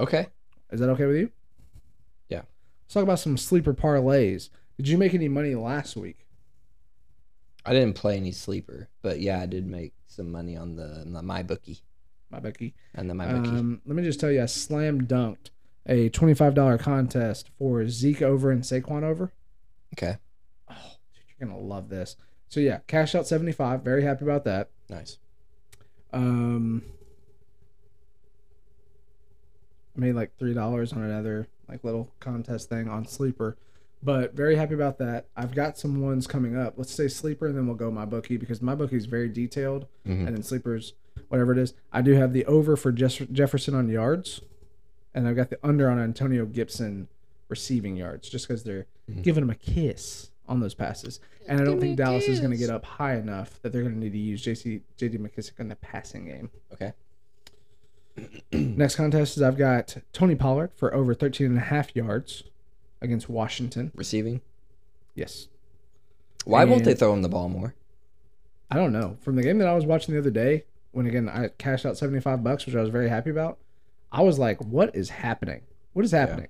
Okay. 0.00 0.28
Is 0.70 0.80
that 0.80 0.88
okay 0.90 1.06
with 1.06 1.16
you? 1.16 1.30
Yeah. 2.28 2.42
Let's 2.84 2.94
talk 2.94 3.02
about 3.02 3.18
some 3.18 3.36
sleeper 3.36 3.74
parlays. 3.74 4.48
Did 4.76 4.88
you 4.88 4.96
make 4.98 5.14
any 5.14 5.28
money 5.28 5.54
last 5.54 5.96
week? 5.96 6.26
I 7.66 7.72
didn't 7.72 7.94
play 7.94 8.16
any 8.16 8.32
sleeper, 8.32 8.88
but 9.02 9.20
yeah, 9.20 9.40
I 9.40 9.46
did 9.46 9.66
make 9.66 9.92
some 10.06 10.30
money 10.30 10.56
on 10.56 10.76
the, 10.76 11.04
the 11.06 11.22
my 11.22 11.42
bookie 11.42 11.80
My 12.30 12.40
bookie. 12.40 12.74
and 12.94 13.10
the 13.10 13.14
my 13.14 13.26
bookie. 13.32 13.50
Um, 13.50 13.82
let 13.84 13.96
me 13.96 14.02
just 14.02 14.20
tell 14.20 14.30
you, 14.30 14.42
I 14.42 14.46
slam 14.46 15.02
dunked 15.06 15.50
a 15.86 16.08
twenty-five 16.10 16.54
dollar 16.54 16.78
contest 16.78 17.50
for 17.58 17.86
Zeke 17.88 18.22
over 18.22 18.50
and 18.50 18.62
Saquon 18.62 19.02
over. 19.02 19.32
Okay. 19.94 20.16
Oh, 20.68 20.74
dude, 21.14 21.22
you're 21.38 21.48
gonna 21.48 21.60
love 21.60 21.88
this. 21.88 22.16
So 22.48 22.60
yeah, 22.60 22.78
cash 22.86 23.14
out 23.14 23.26
seventy-five. 23.26 23.82
Very 23.82 24.02
happy 24.02 24.24
about 24.24 24.44
that. 24.44 24.70
Nice. 24.88 25.18
Um, 26.12 26.82
I 29.96 30.00
made 30.00 30.14
like 30.14 30.36
three 30.38 30.54
dollars 30.54 30.92
on 30.92 31.02
another 31.02 31.48
like 31.68 31.84
little 31.84 32.10
contest 32.20 32.68
thing 32.68 32.88
on 32.88 33.06
Sleeper, 33.06 33.56
but 34.02 34.34
very 34.34 34.56
happy 34.56 34.74
about 34.74 34.98
that. 34.98 35.26
I've 35.36 35.54
got 35.54 35.76
some 35.76 36.00
ones 36.00 36.26
coming 36.26 36.56
up. 36.56 36.74
Let's 36.76 36.94
say 36.94 37.08
Sleeper, 37.08 37.46
and 37.46 37.56
then 37.56 37.66
we'll 37.66 37.76
go 37.76 37.90
my 37.90 38.04
bookie 38.06 38.36
because 38.38 38.62
my 38.62 38.74
bookie 38.74 38.96
is 38.96 39.06
very 39.06 39.28
detailed, 39.28 39.86
Mhm. 40.06 40.26
and 40.26 40.36
then 40.36 40.42
Sleepers, 40.42 40.94
whatever 41.28 41.52
it 41.52 41.58
is. 41.58 41.74
I 41.92 42.00
do 42.00 42.12
have 42.14 42.32
the 42.32 42.46
over 42.46 42.76
for 42.76 42.90
Jeff- 42.92 43.30
Jefferson 43.30 43.74
on 43.74 43.88
yards, 43.90 44.40
and 45.14 45.28
I've 45.28 45.36
got 45.36 45.50
the 45.50 45.58
under 45.62 45.90
on 45.90 45.98
Antonio 45.98 46.46
Gibson 46.46 47.08
receiving 47.48 47.96
yards, 47.96 48.30
just 48.30 48.48
because 48.48 48.62
they're 48.64 48.86
Mhm. 49.08 49.22
giving 49.22 49.42
him 49.44 49.50
a 49.50 49.54
kiss 49.54 50.30
on 50.46 50.60
those 50.60 50.74
passes. 50.74 51.20
And 51.46 51.60
I 51.60 51.64
don't 51.64 51.74
Give 51.74 51.82
think 51.82 51.92
a 51.94 52.02
Dallas 52.02 52.28
is 52.28 52.40
going 52.40 52.50
to 52.52 52.56
get 52.58 52.70
up 52.70 52.84
high 52.84 53.16
enough 53.16 53.60
that 53.62 53.72
they're 53.72 53.82
going 53.82 53.94
to 53.94 54.00
need 54.00 54.12
to 54.12 54.18
use 54.18 54.42
JC 54.42 54.82
JD 54.98 55.18
McKissic 55.18 55.58
in 55.58 55.68
the 55.68 55.76
passing 55.76 56.26
game. 56.26 56.50
Okay. 56.72 56.92
Next 58.52 58.96
contest 58.96 59.36
is 59.36 59.42
I've 59.42 59.56
got 59.56 59.96
Tony 60.12 60.34
Pollard 60.34 60.72
for 60.74 60.92
over 60.94 61.14
13 61.14 61.46
and 61.46 61.56
a 61.58 61.62
half 61.62 61.94
yards 61.94 62.42
against 63.00 63.28
Washington. 63.28 63.92
Receiving. 63.94 64.40
Yes. 65.14 65.48
Why 66.44 66.64
won't 66.64 66.84
they 66.84 66.94
throw 66.94 67.12
him 67.12 67.22
the 67.22 67.28
ball 67.28 67.48
more? 67.48 67.74
I 68.70 68.76
don't 68.76 68.92
know. 68.92 69.16
From 69.20 69.36
the 69.36 69.42
game 69.42 69.58
that 69.58 69.68
I 69.68 69.74
was 69.74 69.86
watching 69.86 70.14
the 70.14 70.20
other 70.20 70.30
day, 70.30 70.64
when 70.92 71.06
again 71.06 71.28
I 71.28 71.48
cashed 71.48 71.86
out 71.86 71.96
seventy 71.96 72.20
five 72.20 72.42
bucks, 72.42 72.66
which 72.66 72.74
I 72.74 72.80
was 72.80 72.90
very 72.90 73.08
happy 73.08 73.30
about. 73.30 73.58
I 74.10 74.22
was 74.22 74.38
like, 74.38 74.60
"What 74.62 74.94
is 74.96 75.10
happening? 75.10 75.62
What 75.92 76.04
is 76.04 76.12
happening?" 76.12 76.48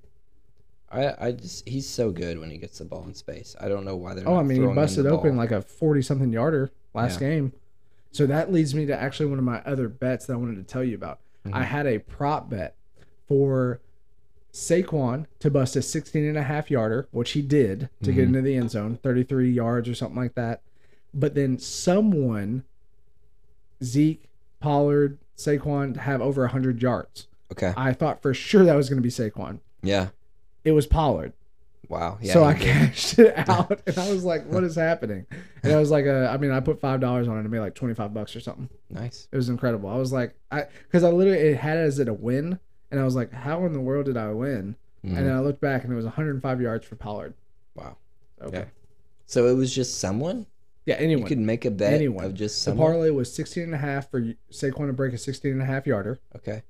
I, 0.91 1.15
I 1.29 1.33
just 1.33 1.69
he's 1.69 1.87
so 1.89 2.11
good 2.11 2.39
when 2.39 2.51
he 2.51 2.57
gets 2.59 2.79
the 2.79 2.85
ball 2.85 3.05
in 3.05 3.15
space. 3.15 3.55
I 3.61 3.69
don't 3.69 3.85
know 3.85 3.97
why 3.97 4.15
they're. 4.15 4.27
Oh, 4.29 4.37
I 4.37 4.43
mean, 4.43 4.67
he 4.67 4.75
busted 4.75 5.07
open 5.07 5.31
ball. 5.31 5.39
like 5.39 5.51
a 5.53 5.61
forty 5.63 6.01
something 6.03 6.33
yarder 6.33 6.71
last 6.95 7.21
Yeah. 7.21 7.29
game. 7.29 7.53
So 8.11 8.27
that 8.27 8.51
leads 8.53 8.75
me 8.75 8.87
to 8.87 8.99
actually 8.99 9.27
one 9.27 9.39
of 9.39 9.45
my 9.45 9.61
other 9.67 9.89
bets 9.89 10.27
that 10.27 10.33
I 10.33 10.37
wanted 10.37 10.57
to 10.57 10.63
tell 10.63 10.83
you 10.83 10.95
about. 10.95 11.21
Mm-hmm. 11.47 11.55
I 11.57 11.65
had 11.65 11.87
a 11.87 11.99
prop 11.99 12.49
bet 12.49 12.75
for 13.27 13.81
Saquon 14.53 15.27
to 15.41 15.51
bust 15.51 15.77
a 15.77 15.83
16 15.83 16.25
and 16.25 16.39
a 16.39 16.43
half 16.43 16.71
yarder, 16.71 17.07
which 17.11 17.33
he 17.33 17.43
did 17.43 17.91
to 18.03 18.09
Mm-hmm. 18.11 18.15
get 18.17 18.25
into 18.25 18.41
the 18.41 18.57
end 18.57 18.71
zone, 18.71 18.99
33 19.03 19.51
yards 19.53 19.89
or 19.91 19.95
something 19.95 20.17
like 20.21 20.35
that. 20.37 20.63
But 21.13 21.35
then 21.35 21.59
someone, 21.59 22.65
Zeke, 23.85 24.25
Pollard, 24.61 25.19
Saquon, 25.37 25.95
to 25.95 26.01
have 26.01 26.21
over 26.23 26.43
100 26.43 26.81
yards. 26.83 27.27
okay. 27.53 27.73
I 27.77 27.93
thought 27.93 28.23
for 28.23 28.33
sure 28.35 28.65
that 28.65 28.75
was 28.75 28.89
going 28.89 29.01
to 29.01 29.03
be 29.03 29.11
Saquon. 29.11 29.61
Yeah. 29.83 30.09
It 30.69 30.73
was 30.73 30.87
Pollard. 30.87 31.33
Wow. 31.89 32.19
Yeah. 32.21 32.35
so 32.35 32.45
I 32.45 32.53
cashed 32.53 33.19
it 33.19 33.33
out, 33.49 33.81
and 33.87 33.97
I 33.99 34.13
was 34.13 34.23
like, 34.23 34.45
"What 34.47 34.63
is 34.65 34.77
happening?" 34.77 35.25
And 35.63 35.73
I 35.73 35.79
was 35.79 35.91
like, 35.91 36.05
uh, 36.07 36.29
"I 36.31 36.37
mean, 36.37 36.51
I 36.51 36.61
put 36.61 36.79
five 36.81 37.01
dollars 37.01 37.27
on 37.29 37.37
it 37.37 37.41
and 37.41 37.51
made 37.51 37.61
like 37.61 37.75
twenty 37.75 37.95
five 37.95 38.13
bucks 38.13 38.37
or 38.37 38.41
something. 38.41 38.69
Nice. 38.91 39.27
It 39.33 39.37
was 39.37 39.49
incredible. 39.49 39.89
I 39.89 39.97
was 39.97 40.13
like, 40.13 40.35
I 40.51 40.65
because 40.87 41.03
I 41.05 41.09
literally 41.09 41.39
it 41.39 41.57
had 41.57 41.79
it 41.79 41.83
as 41.83 41.99
it 41.99 42.09
a 42.09 42.13
win, 42.13 42.59
and 42.91 43.01
I 43.01 43.05
was 43.05 43.17
like, 43.17 43.33
"How 43.33 43.65
in 43.65 43.73
the 43.73 43.81
world 43.81 44.05
did 44.07 44.19
I 44.19 44.31
win?" 44.33 44.77
Mhm. 45.05 45.17
And 45.17 45.27
then 45.29 45.35
I 45.35 45.41
looked 45.41 45.63
back, 45.63 45.85
and 45.85 45.93
it 45.93 45.97
was 45.97 46.05
105 46.05 46.61
yards 46.61 46.85
for 46.85 46.97
Pollard. 46.97 47.33
Wow. 47.75 47.97
Okay, 48.43 48.59
Yeah. 48.59 48.65
So 49.27 49.47
it 49.47 49.55
was 49.55 49.75
just 49.75 49.99
someone. 49.99 50.45
yeah, 50.85 50.97
anyone. 50.97 51.23
You 51.23 51.29
could 51.29 51.39
make 51.39 51.65
a 51.65 51.71
bet 51.71 51.93
Anyone. 51.95 52.25
of 52.25 52.35
just 52.35 52.63
the 52.65 52.75
parlay 52.75 53.11
was 53.11 53.33
16 53.33 53.63
and 53.63 53.75
a 53.75 53.79
half 53.79 54.11
for 54.11 54.21
Saquon 54.51 54.89
to 54.89 54.93
break 54.93 55.13
a 55.15 55.19
16 55.19 55.53
and 55.53 55.63
a 55.63 55.65
half 55.65 55.87
yarder, 55.87 56.19
okay. 56.37 56.63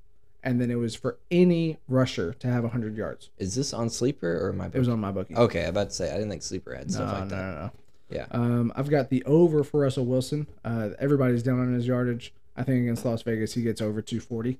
And 0.43 0.60
then 0.60 0.70
it 0.70 0.77
was 0.77 0.94
for 0.94 1.19
any 1.31 1.78
rusher 1.89 2.32
to 2.35 2.47
have 2.47 2.62
100 2.62 2.97
yards. 2.97 3.31
Is 3.39 3.55
this 3.55 3.73
on 3.73 3.90
sleeper 3.90 4.47
or 4.47 4.52
my 4.52 4.66
I? 4.66 4.69
It 4.69 4.78
was 4.78 4.89
on 4.89 5.01
my 5.01 5.10
bookie. 5.10 5.35
Okay, 5.35 5.65
I 5.65 5.66
about 5.66 5.90
to 5.90 5.94
say 5.94 6.10
I 6.10 6.15
didn't 6.15 6.31
think 6.31 6.43
sleeper 6.43 6.74
had 6.74 6.90
stuff 6.90 7.12
no, 7.12 7.19
like 7.19 7.28
no, 7.31 7.36
that. 7.36 7.55
no, 7.55 7.60
no. 7.60 7.70
Yeah. 8.10 8.27
Um, 8.31 8.73
I've 8.74 8.89
got 8.89 9.10
the 9.10 9.24
over 9.24 9.65
for 9.65 9.81
Russell 9.81 10.06
Wilson. 10.06 10.47
Uh, 10.65 10.90
everybody's 10.98 11.43
down 11.43 11.60
on 11.60 11.74
his 11.74 11.86
yardage. 11.86 12.32
I 12.56 12.62
think 12.62 12.82
against 12.82 13.05
Las 13.05 13.23
Vegas 13.23 13.55
he 13.55 13.62
gets 13.62 13.82
over 13.82 14.01
240. 14.01 14.59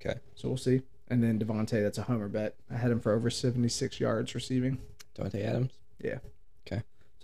Okay. 0.00 0.18
So 0.34 0.48
we'll 0.48 0.56
see. 0.56 0.82
And 1.08 1.22
then 1.22 1.38
Davante, 1.38 1.82
that's 1.82 1.98
a 1.98 2.02
homer 2.02 2.28
bet. 2.28 2.54
I 2.70 2.76
had 2.76 2.90
him 2.90 3.00
for 3.00 3.12
over 3.12 3.28
76 3.28 4.00
yards 4.00 4.34
receiving. 4.34 4.78
Davante 5.16 5.44
Adams. 5.44 5.72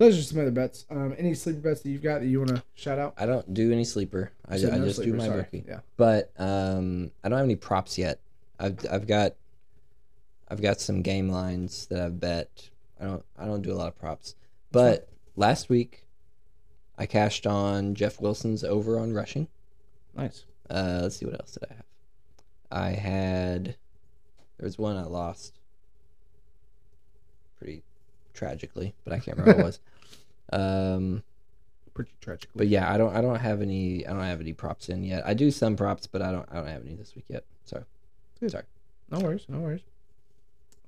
So 0.01 0.06
those 0.06 0.18
are 0.18 0.22
some 0.22 0.40
other 0.40 0.51
bets. 0.51 0.86
Um, 0.90 1.14
any 1.18 1.35
sleeper 1.35 1.60
bets 1.60 1.82
that 1.82 1.90
you've 1.90 2.02
got 2.02 2.20
that 2.22 2.27
you 2.27 2.39
want 2.39 2.56
to 2.56 2.62
shout 2.74 2.98
out? 2.98 3.12
I 3.18 3.27
don't 3.27 3.52
do 3.52 3.70
any 3.70 3.85
sleeper. 3.85 4.32
I, 4.48 4.55
You 4.55 4.60
said 4.62 4.72
I 4.72 4.78
no 4.78 4.85
just 4.86 4.97
sleeper, 4.97 5.10
do 5.12 5.16
my 5.18 5.27
sorry. 5.27 5.43
bookie. 5.43 5.64
Yeah. 5.68 5.81
But 5.98 6.32
um, 6.39 7.10
I 7.22 7.28
don't 7.28 7.36
have 7.36 7.44
any 7.44 7.56
props 7.56 7.98
yet. 7.98 8.18
I've 8.59 8.78
I've 8.90 9.06
got 9.06 9.35
I've 10.48 10.62
got 10.62 10.81
some 10.81 11.02
game 11.02 11.28
lines 11.28 11.85
that 11.89 12.01
I've 12.01 12.18
bet. 12.18 12.70
I 12.98 13.05
don't 13.05 13.22
I 13.39 13.44
don't 13.44 13.60
do 13.60 13.72
a 13.72 13.74
lot 13.77 13.89
of 13.89 13.98
props. 13.98 14.36
But 14.72 15.06
last 15.36 15.68
week 15.68 16.06
I 16.97 17.05
cashed 17.05 17.47
on 17.47 17.94
Jeff 17.94 18.22
Wilson's 18.22 18.64
over 18.64 18.98
on 18.98 19.12
rushing. 19.12 19.48
Nice. 20.16 20.47
Uh, 20.70 21.01
let's 21.02 21.16
see 21.16 21.27
what 21.27 21.35
else 21.35 21.52
did 21.60 21.68
I 21.70 21.74
have. 21.74 21.85
I 22.72 22.89
had 22.98 23.64
there 24.56 24.64
was 24.64 24.78
one 24.78 24.97
I 24.97 25.05
lost 25.05 25.59
pretty 27.59 27.82
tragically, 28.32 28.94
but 29.05 29.12
I 29.12 29.18
can't 29.18 29.36
remember 29.36 29.59
what 29.59 29.60
it 29.60 29.64
was. 29.66 29.81
Um, 30.52 31.22
Pretty 31.94 32.12
tragic. 32.20 32.48
but 32.55 32.68
yeah, 32.68 32.93
I 32.93 32.97
don't 32.97 33.14
I 33.14 33.20
don't 33.20 33.39
have 33.40 33.60
any 33.62 34.06
I 34.06 34.12
don't 34.12 34.22
have 34.22 34.40
any 34.40 34.52
props 34.52 34.89
in 34.89 35.02
yet. 35.05 35.27
I 35.27 35.35
do 35.35 35.51
some 35.51 35.77
props, 35.77 36.06
but 36.06 36.22
I 36.22 36.31
don't 36.32 36.48
I 36.51 36.56
don't 36.56 36.66
have 36.68 36.85
any 36.86 36.94
this 36.94 37.14
week 37.14 37.24
yet. 37.28 37.44
So 37.64 37.85
No 39.10 39.18
worries. 39.20 39.44
No 39.48 39.59
worries. 39.59 39.82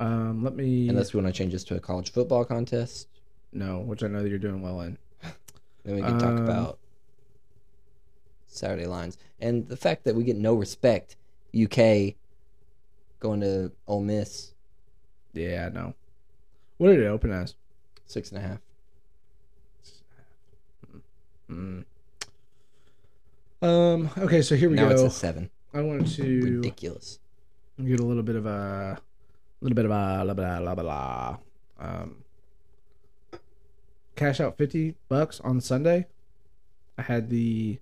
Um, 0.00 0.42
let 0.42 0.54
me. 0.56 0.88
unless 0.88 1.12
we 1.12 1.20
want 1.20 1.32
to 1.32 1.36
change 1.38 1.52
this 1.52 1.64
to 1.64 1.76
a 1.76 1.80
college 1.80 2.12
football 2.12 2.44
contest, 2.44 3.08
no, 3.52 3.80
which 3.80 4.02
I 4.02 4.06
know 4.08 4.22
that 4.22 4.28
you're 4.28 4.38
doing 4.38 4.62
well 4.62 4.80
in. 4.80 4.96
then 5.84 5.96
we 5.96 6.02
can 6.02 6.18
talk 6.18 6.38
Um, 6.38 6.44
about 6.44 6.78
Saturday 8.46 8.86
lines 8.86 9.18
and 9.40 9.68
the 9.68 9.76
fact 9.76 10.04
that 10.04 10.14
we 10.14 10.24
get 10.24 10.36
no 10.36 10.54
respect. 10.54 11.16
UK 11.54 12.14
going 13.20 13.40
to 13.40 13.70
Ole 13.86 14.00
Miss 14.02 14.54
Yeah, 15.34 15.66
I 15.70 15.74
know. 15.74 15.94
What 16.78 16.88
did 16.88 17.00
it 17.00 17.06
open 17.06 17.30
as? 17.32 17.54
six 18.06 18.30
and 18.30 18.38
a 18.38 18.46
half. 18.46 18.58
Mm. 21.52 21.84
Um. 23.66 24.10
Okay, 24.18 24.42
so 24.42 24.56
here 24.56 24.68
we 24.70 24.76
Now 24.76 24.88
go. 24.88 24.94
it's 24.94 25.02
a 25.02 25.10
seven. 25.10 25.50
I 25.74 25.80
wanted 25.82 26.06
to 26.16 26.56
Ridiculous. 26.56 27.18
get 27.82 28.00
a 28.00 28.04
little 28.04 28.22
bit 28.22 28.36
of 28.36 28.46
a, 28.46 28.98
little 29.60 29.74
bit 29.76 29.84
of 29.84 29.90
a 29.90 30.24
blah 30.24 30.34
blah 30.34 30.60
blah 30.60 30.74
blah. 30.74 31.36
Um. 31.78 32.16
Cash 34.16 34.40
out 34.40 34.56
fifty 34.58 34.94
bucks 35.08 35.40
on 35.40 35.60
Sunday. 35.60 36.06
I 36.98 37.02
had 37.02 37.30
the 37.30 37.78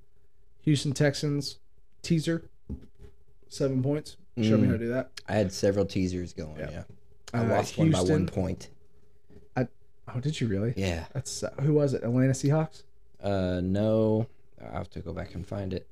Houston 0.63 0.93
Texans 0.93 1.59
teaser, 2.03 2.45
seven 3.49 3.83
points. 3.83 4.17
Show 4.41 4.57
me 4.57 4.63
Mm. 4.63 4.67
how 4.67 4.73
to 4.73 4.79
do 4.79 4.89
that. 4.91 5.11
I 5.29 5.33
had 5.35 5.53
several 5.53 5.85
teasers 5.85 6.33
going. 6.33 6.57
Yeah. 6.59 6.71
Yeah, 6.71 6.83
I 7.35 7.39
Uh, 7.45 7.49
lost 7.49 7.77
one 7.77 7.91
by 7.91 7.99
one 7.99 8.07
Houston- 8.07 8.27
point. 8.29 8.69
Oh, 10.13 10.19
did 10.19 10.41
you 10.41 10.49
really? 10.49 10.75
Yeah. 10.77 11.07
That's 11.13 11.45
uh, 11.45 11.51
who 11.61 11.73
was 11.75 11.95
it? 11.95 12.03
Atlanta 12.03 12.33
Seahawks. 12.33 12.83
Uh, 13.23 13.61
no, 13.63 14.27
I 14.61 14.77
have 14.79 14.91
to 14.91 15.01
go 15.01 15.13
back 15.13 15.35
and 15.35 15.47
find 15.47 15.73
it. 15.73 15.87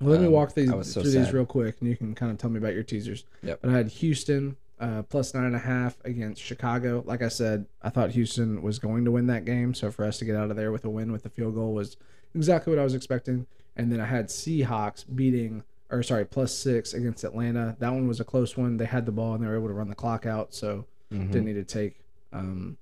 Well, 0.00 0.10
let 0.10 0.20
me 0.20 0.26
Um, 0.26 0.32
walk 0.32 0.54
these 0.54 0.68
so 0.68 1.00
through 1.02 1.10
these 1.10 1.32
real 1.32 1.46
quick, 1.46 1.76
and 1.80 1.88
you 1.88 1.96
can 1.96 2.14
kind 2.14 2.30
of 2.30 2.38
tell 2.38 2.50
me 2.50 2.58
about 2.58 2.74
your 2.74 2.82
teasers. 2.82 3.24
Yep. 3.42 3.60
But 3.62 3.70
I 3.70 3.72
had 3.74 3.88
Houston 3.88 4.56
uh, 4.78 5.02
plus 5.04 5.32
nine 5.32 5.44
and 5.44 5.54
a 5.56 5.60
half 5.60 5.96
against 6.04 6.42
Chicago. 6.42 7.02
Like 7.06 7.22
I 7.22 7.28
said, 7.28 7.64
I 7.82 7.88
thought 7.88 8.10
Houston 8.10 8.60
was 8.62 8.78
going 8.78 9.06
to 9.06 9.10
win 9.10 9.26
that 9.28 9.44
game, 9.46 9.72
so 9.72 9.90
for 9.90 10.04
us 10.04 10.18
to 10.18 10.26
get 10.26 10.36
out 10.36 10.50
of 10.50 10.56
there 10.56 10.70
with 10.70 10.84
a 10.84 10.90
win 10.90 11.12
with 11.12 11.22
the 11.22 11.30
field 11.30 11.54
goal 11.54 11.72
was 11.72 11.96
exactly 12.34 12.72
what 12.74 12.78
I 12.80 12.84
was 12.84 12.94
expecting. 12.94 13.46
And 13.74 13.90
then 13.90 14.00
I 14.00 14.04
had 14.06 14.26
Seahawks 14.28 15.04
beating, 15.14 15.62
or 15.90 16.02
sorry, 16.02 16.26
plus 16.26 16.52
six 16.52 16.92
against 16.92 17.24
Atlanta. 17.24 17.76
That 17.78 17.92
one 17.92 18.06
was 18.06 18.20
a 18.20 18.24
close 18.24 18.54
one. 18.56 18.76
They 18.76 18.84
had 18.84 19.06
the 19.06 19.12
ball 19.12 19.34
and 19.34 19.42
they 19.42 19.46
were 19.48 19.56
able 19.56 19.68
to 19.68 19.74
run 19.74 19.88
the 19.88 19.94
clock 19.94 20.26
out, 20.26 20.52
so 20.52 20.84
Mhm. 21.10 21.28
didn't 21.32 21.44
need 21.46 21.54
to 21.54 21.64
take. 21.64 21.96
Um, 22.34 22.76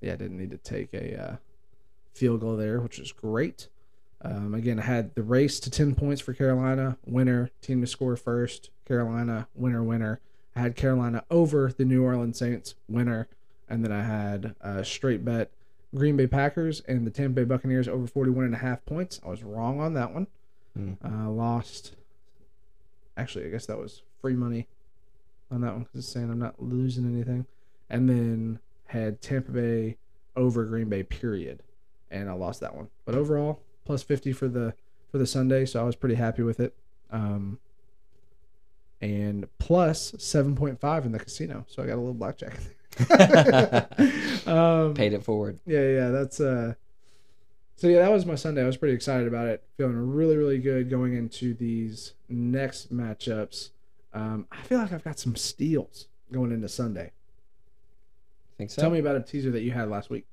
yeah, 0.00 0.16
didn't 0.16 0.38
need 0.38 0.50
to 0.50 0.58
take 0.58 0.92
a 0.94 1.20
uh, 1.22 1.36
field 2.14 2.40
goal 2.40 2.56
there, 2.56 2.80
which 2.80 2.98
was 2.98 3.12
great. 3.12 3.68
Um, 4.22 4.54
again, 4.54 4.78
I 4.78 4.82
had 4.82 5.14
the 5.14 5.22
race 5.22 5.60
to 5.60 5.70
10 5.70 5.94
points 5.94 6.22
for 6.22 6.32
Carolina, 6.32 6.96
winner, 7.04 7.50
team 7.60 7.82
to 7.82 7.86
score 7.86 8.16
first, 8.16 8.70
Carolina, 8.86 9.48
winner, 9.54 9.82
winner. 9.82 10.20
I 10.56 10.60
had 10.60 10.76
Carolina 10.76 11.24
over 11.30 11.72
the 11.76 11.84
New 11.84 12.02
Orleans 12.02 12.38
Saints, 12.38 12.74
winner. 12.88 13.28
And 13.68 13.84
then 13.84 13.92
I 13.92 14.02
had 14.02 14.54
a 14.60 14.84
straight 14.84 15.24
bet 15.24 15.50
Green 15.94 16.16
Bay 16.16 16.26
Packers 16.26 16.80
and 16.88 17.06
the 17.06 17.10
Tampa 17.10 17.34
Bay 17.34 17.44
Buccaneers 17.44 17.88
over 17.88 18.06
41 18.06 18.44
and 18.44 18.54
a 18.54 18.58
half 18.58 18.84
points. 18.84 19.20
I 19.24 19.28
was 19.28 19.42
wrong 19.42 19.80
on 19.80 19.94
that 19.94 20.12
one. 20.12 20.26
Hmm. 20.76 20.92
Uh, 21.04 21.30
lost. 21.30 21.94
Actually, 23.16 23.46
I 23.46 23.50
guess 23.50 23.66
that 23.66 23.78
was 23.78 24.02
free 24.20 24.34
money 24.34 24.66
on 25.50 25.60
that 25.60 25.72
one 25.72 25.82
because 25.84 26.00
it's 26.00 26.08
saying 26.08 26.30
I'm 26.30 26.38
not 26.38 26.60
losing 26.60 27.04
anything. 27.04 27.46
And 27.88 28.08
then 28.08 28.58
had 28.86 29.22
Tampa 29.22 29.52
Bay 29.52 29.96
over 30.34 30.64
Green 30.64 30.88
Bay, 30.88 31.02
period. 31.02 31.62
And 32.14 32.30
I 32.30 32.32
lost 32.32 32.60
that 32.60 32.74
one. 32.74 32.88
But 33.04 33.14
overall, 33.16 33.60
plus 33.84 34.02
50 34.02 34.32
for 34.32 34.48
the 34.48 34.74
for 35.10 35.18
the 35.18 35.26
Sunday, 35.26 35.66
so 35.66 35.80
I 35.80 35.84
was 35.84 35.96
pretty 35.96 36.14
happy 36.14 36.42
with 36.42 36.60
it. 36.60 36.74
Um, 37.10 37.58
and 39.00 39.46
plus 39.58 40.12
7.5 40.12 41.04
in 41.04 41.12
the 41.12 41.18
casino, 41.18 41.66
so 41.68 41.82
I 41.82 41.86
got 41.86 41.94
a 41.94 41.96
little 41.96 42.14
blackjack. 42.14 42.58
um, 44.46 44.94
Paid 44.94 45.12
it 45.12 45.24
forward. 45.24 45.58
yeah, 45.66 45.86
yeah, 45.88 46.08
that's 46.10 46.40
uh 46.40 46.74
so 47.76 47.88
yeah, 47.88 48.00
that 48.02 48.12
was 48.12 48.24
my 48.24 48.36
Sunday. 48.36 48.62
I 48.62 48.66
was 48.66 48.76
pretty 48.76 48.94
excited 48.94 49.26
about 49.26 49.48
it. 49.48 49.64
Feeling 49.76 49.96
really, 49.96 50.36
really 50.36 50.58
good 50.58 50.88
going 50.88 51.14
into 51.16 51.54
these 51.54 52.12
next 52.28 52.94
matchups. 52.94 53.70
Um, 54.12 54.46
I 54.52 54.62
feel 54.62 54.78
like 54.78 54.92
I've 54.92 55.02
got 55.02 55.18
some 55.18 55.34
steals 55.34 56.06
going 56.30 56.52
into 56.52 56.68
Sunday. 56.68 57.10
Think 58.56 58.70
so? 58.70 58.80
Tell 58.80 58.90
me 58.90 59.00
about 59.00 59.16
a 59.16 59.20
teaser 59.20 59.50
that 59.50 59.62
you 59.62 59.72
had 59.72 59.88
last 59.88 60.08
week. 60.08 60.26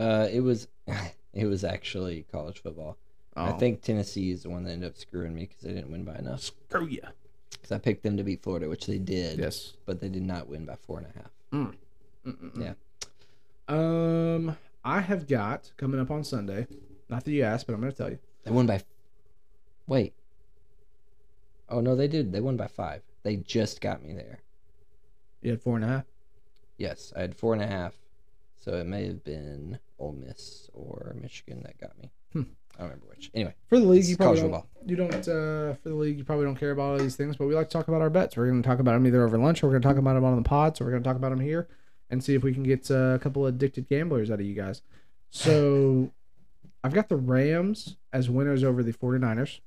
Uh, 0.00 0.28
it 0.32 0.40
was, 0.40 0.66
it 1.34 1.46
was 1.46 1.62
actually 1.64 2.24
college 2.32 2.62
football. 2.62 2.96
I 3.36 3.50
Oh, 3.50 3.58
think 3.58 3.82
Tennessee 3.82 4.30
is 4.32 4.42
the 4.42 4.50
one 4.50 4.64
that 4.64 4.72
ended 4.72 4.88
up 4.90 4.96
screwing 4.96 5.34
me 5.34 5.42
because 5.46 5.62
they 5.62 5.72
didn't 5.72 5.90
win 5.90 6.04
by 6.04 6.16
enough. 6.16 6.40
screw 6.40 6.86
you. 6.86 7.02
Because 7.50 7.72
I 7.72 7.78
picked 7.78 8.02
them 8.02 8.16
to 8.16 8.22
beat 8.24 8.42
Florida, 8.42 8.68
which 8.68 8.86
they 8.86 8.98
did. 8.98 9.38
Yes. 9.38 9.74
But 9.86 10.00
they 10.00 10.08
did 10.08 10.22
not 10.24 10.48
win 10.48 10.64
by 10.64 10.76
four 10.76 10.98
and 10.98 11.06
a 11.06 11.18
half. 11.18 11.30
Mm-mm-mm. 12.26 12.60
Yeah. 12.60 12.74
Um, 13.68 14.56
I 14.84 15.00
have 15.00 15.28
got 15.28 15.70
coming 15.76 16.00
up 16.00 16.10
on 16.10 16.24
Sunday. 16.24 16.66
Not 17.08 17.24
that 17.24 17.30
you 17.30 17.42
asked, 17.42 17.66
but 17.66 17.74
I'm 17.74 17.80
going 17.80 17.92
to 17.92 17.98
tell 17.98 18.10
you. 18.10 18.18
They 18.44 18.50
won 18.50 18.66
by. 18.66 18.82
Wait. 19.86 20.14
Oh 21.68 21.80
no, 21.80 21.94
they 21.94 22.08
did. 22.08 22.32
They 22.32 22.40
won 22.40 22.56
by 22.56 22.66
five. 22.66 23.02
They 23.22 23.36
just 23.36 23.80
got 23.80 24.02
me 24.02 24.12
there. 24.12 24.40
You 25.42 25.50
had 25.50 25.62
four 25.62 25.76
and 25.76 25.84
a 25.84 25.88
half. 25.88 26.04
Yes, 26.78 27.12
I 27.16 27.20
had 27.20 27.36
four 27.36 27.52
and 27.52 27.62
a 27.62 27.66
half. 27.66 27.94
So 28.60 28.74
it 28.74 28.86
may 28.86 29.06
have 29.06 29.24
been 29.24 29.78
Ole 29.98 30.12
Miss 30.12 30.70
or 30.72 31.16
Michigan 31.20 31.62
that 31.64 31.78
got 31.78 31.98
me. 31.98 32.10
I 32.80 32.84
don't 32.84 32.92
remember 32.92 33.06
which. 33.08 33.30
Anyway, 33.34 33.54
For 33.68 33.78
the 33.78 33.84
league, 33.84 34.04
you 34.06 34.16
probably 34.16 34.40
don't, 34.40 34.64
you 34.86 34.96
don't 34.96 35.14
uh, 35.14 35.74
for 35.74 35.88
the 35.88 35.94
league 35.94 36.16
you 36.16 36.24
probably 36.24 36.46
don't 36.46 36.56
care 36.56 36.70
about 36.70 36.92
all 36.92 36.98
these 36.98 37.16
things, 37.16 37.36
but 37.36 37.46
we 37.46 37.54
like 37.54 37.68
to 37.68 37.72
talk 37.72 37.88
about 37.88 38.00
our 38.00 38.08
bets. 38.08 38.36
We're 38.36 38.48
going 38.48 38.62
to 38.62 38.66
talk 38.66 38.78
about 38.78 38.92
them 38.92 39.06
either 39.06 39.22
over 39.22 39.36
lunch 39.36 39.62
or 39.62 39.66
we're 39.66 39.72
going 39.72 39.82
to 39.82 39.88
talk 39.88 39.98
about 39.98 40.14
them 40.14 40.24
on 40.24 40.36
the 40.36 40.48
pod. 40.48 40.76
So 40.76 40.84
we're 40.84 40.92
going 40.92 41.02
to 41.02 41.08
talk 41.08 41.16
about 41.16 41.30
them 41.30 41.40
here 41.40 41.68
and 42.08 42.24
see 42.24 42.34
if 42.34 42.42
we 42.42 42.54
can 42.54 42.62
get 42.62 42.90
uh, 42.90 43.14
a 43.14 43.18
couple 43.18 43.46
of 43.46 43.54
addicted 43.54 43.88
gamblers 43.88 44.30
out 44.30 44.40
of 44.40 44.46
you 44.46 44.54
guys. 44.54 44.80
So 45.30 46.12
I've 46.84 46.94
got 46.94 47.08
the 47.08 47.16
Rams 47.16 47.96
as 48.12 48.30
winners 48.30 48.64
over 48.64 48.82
the 48.82 48.92
49ers. 48.92 49.60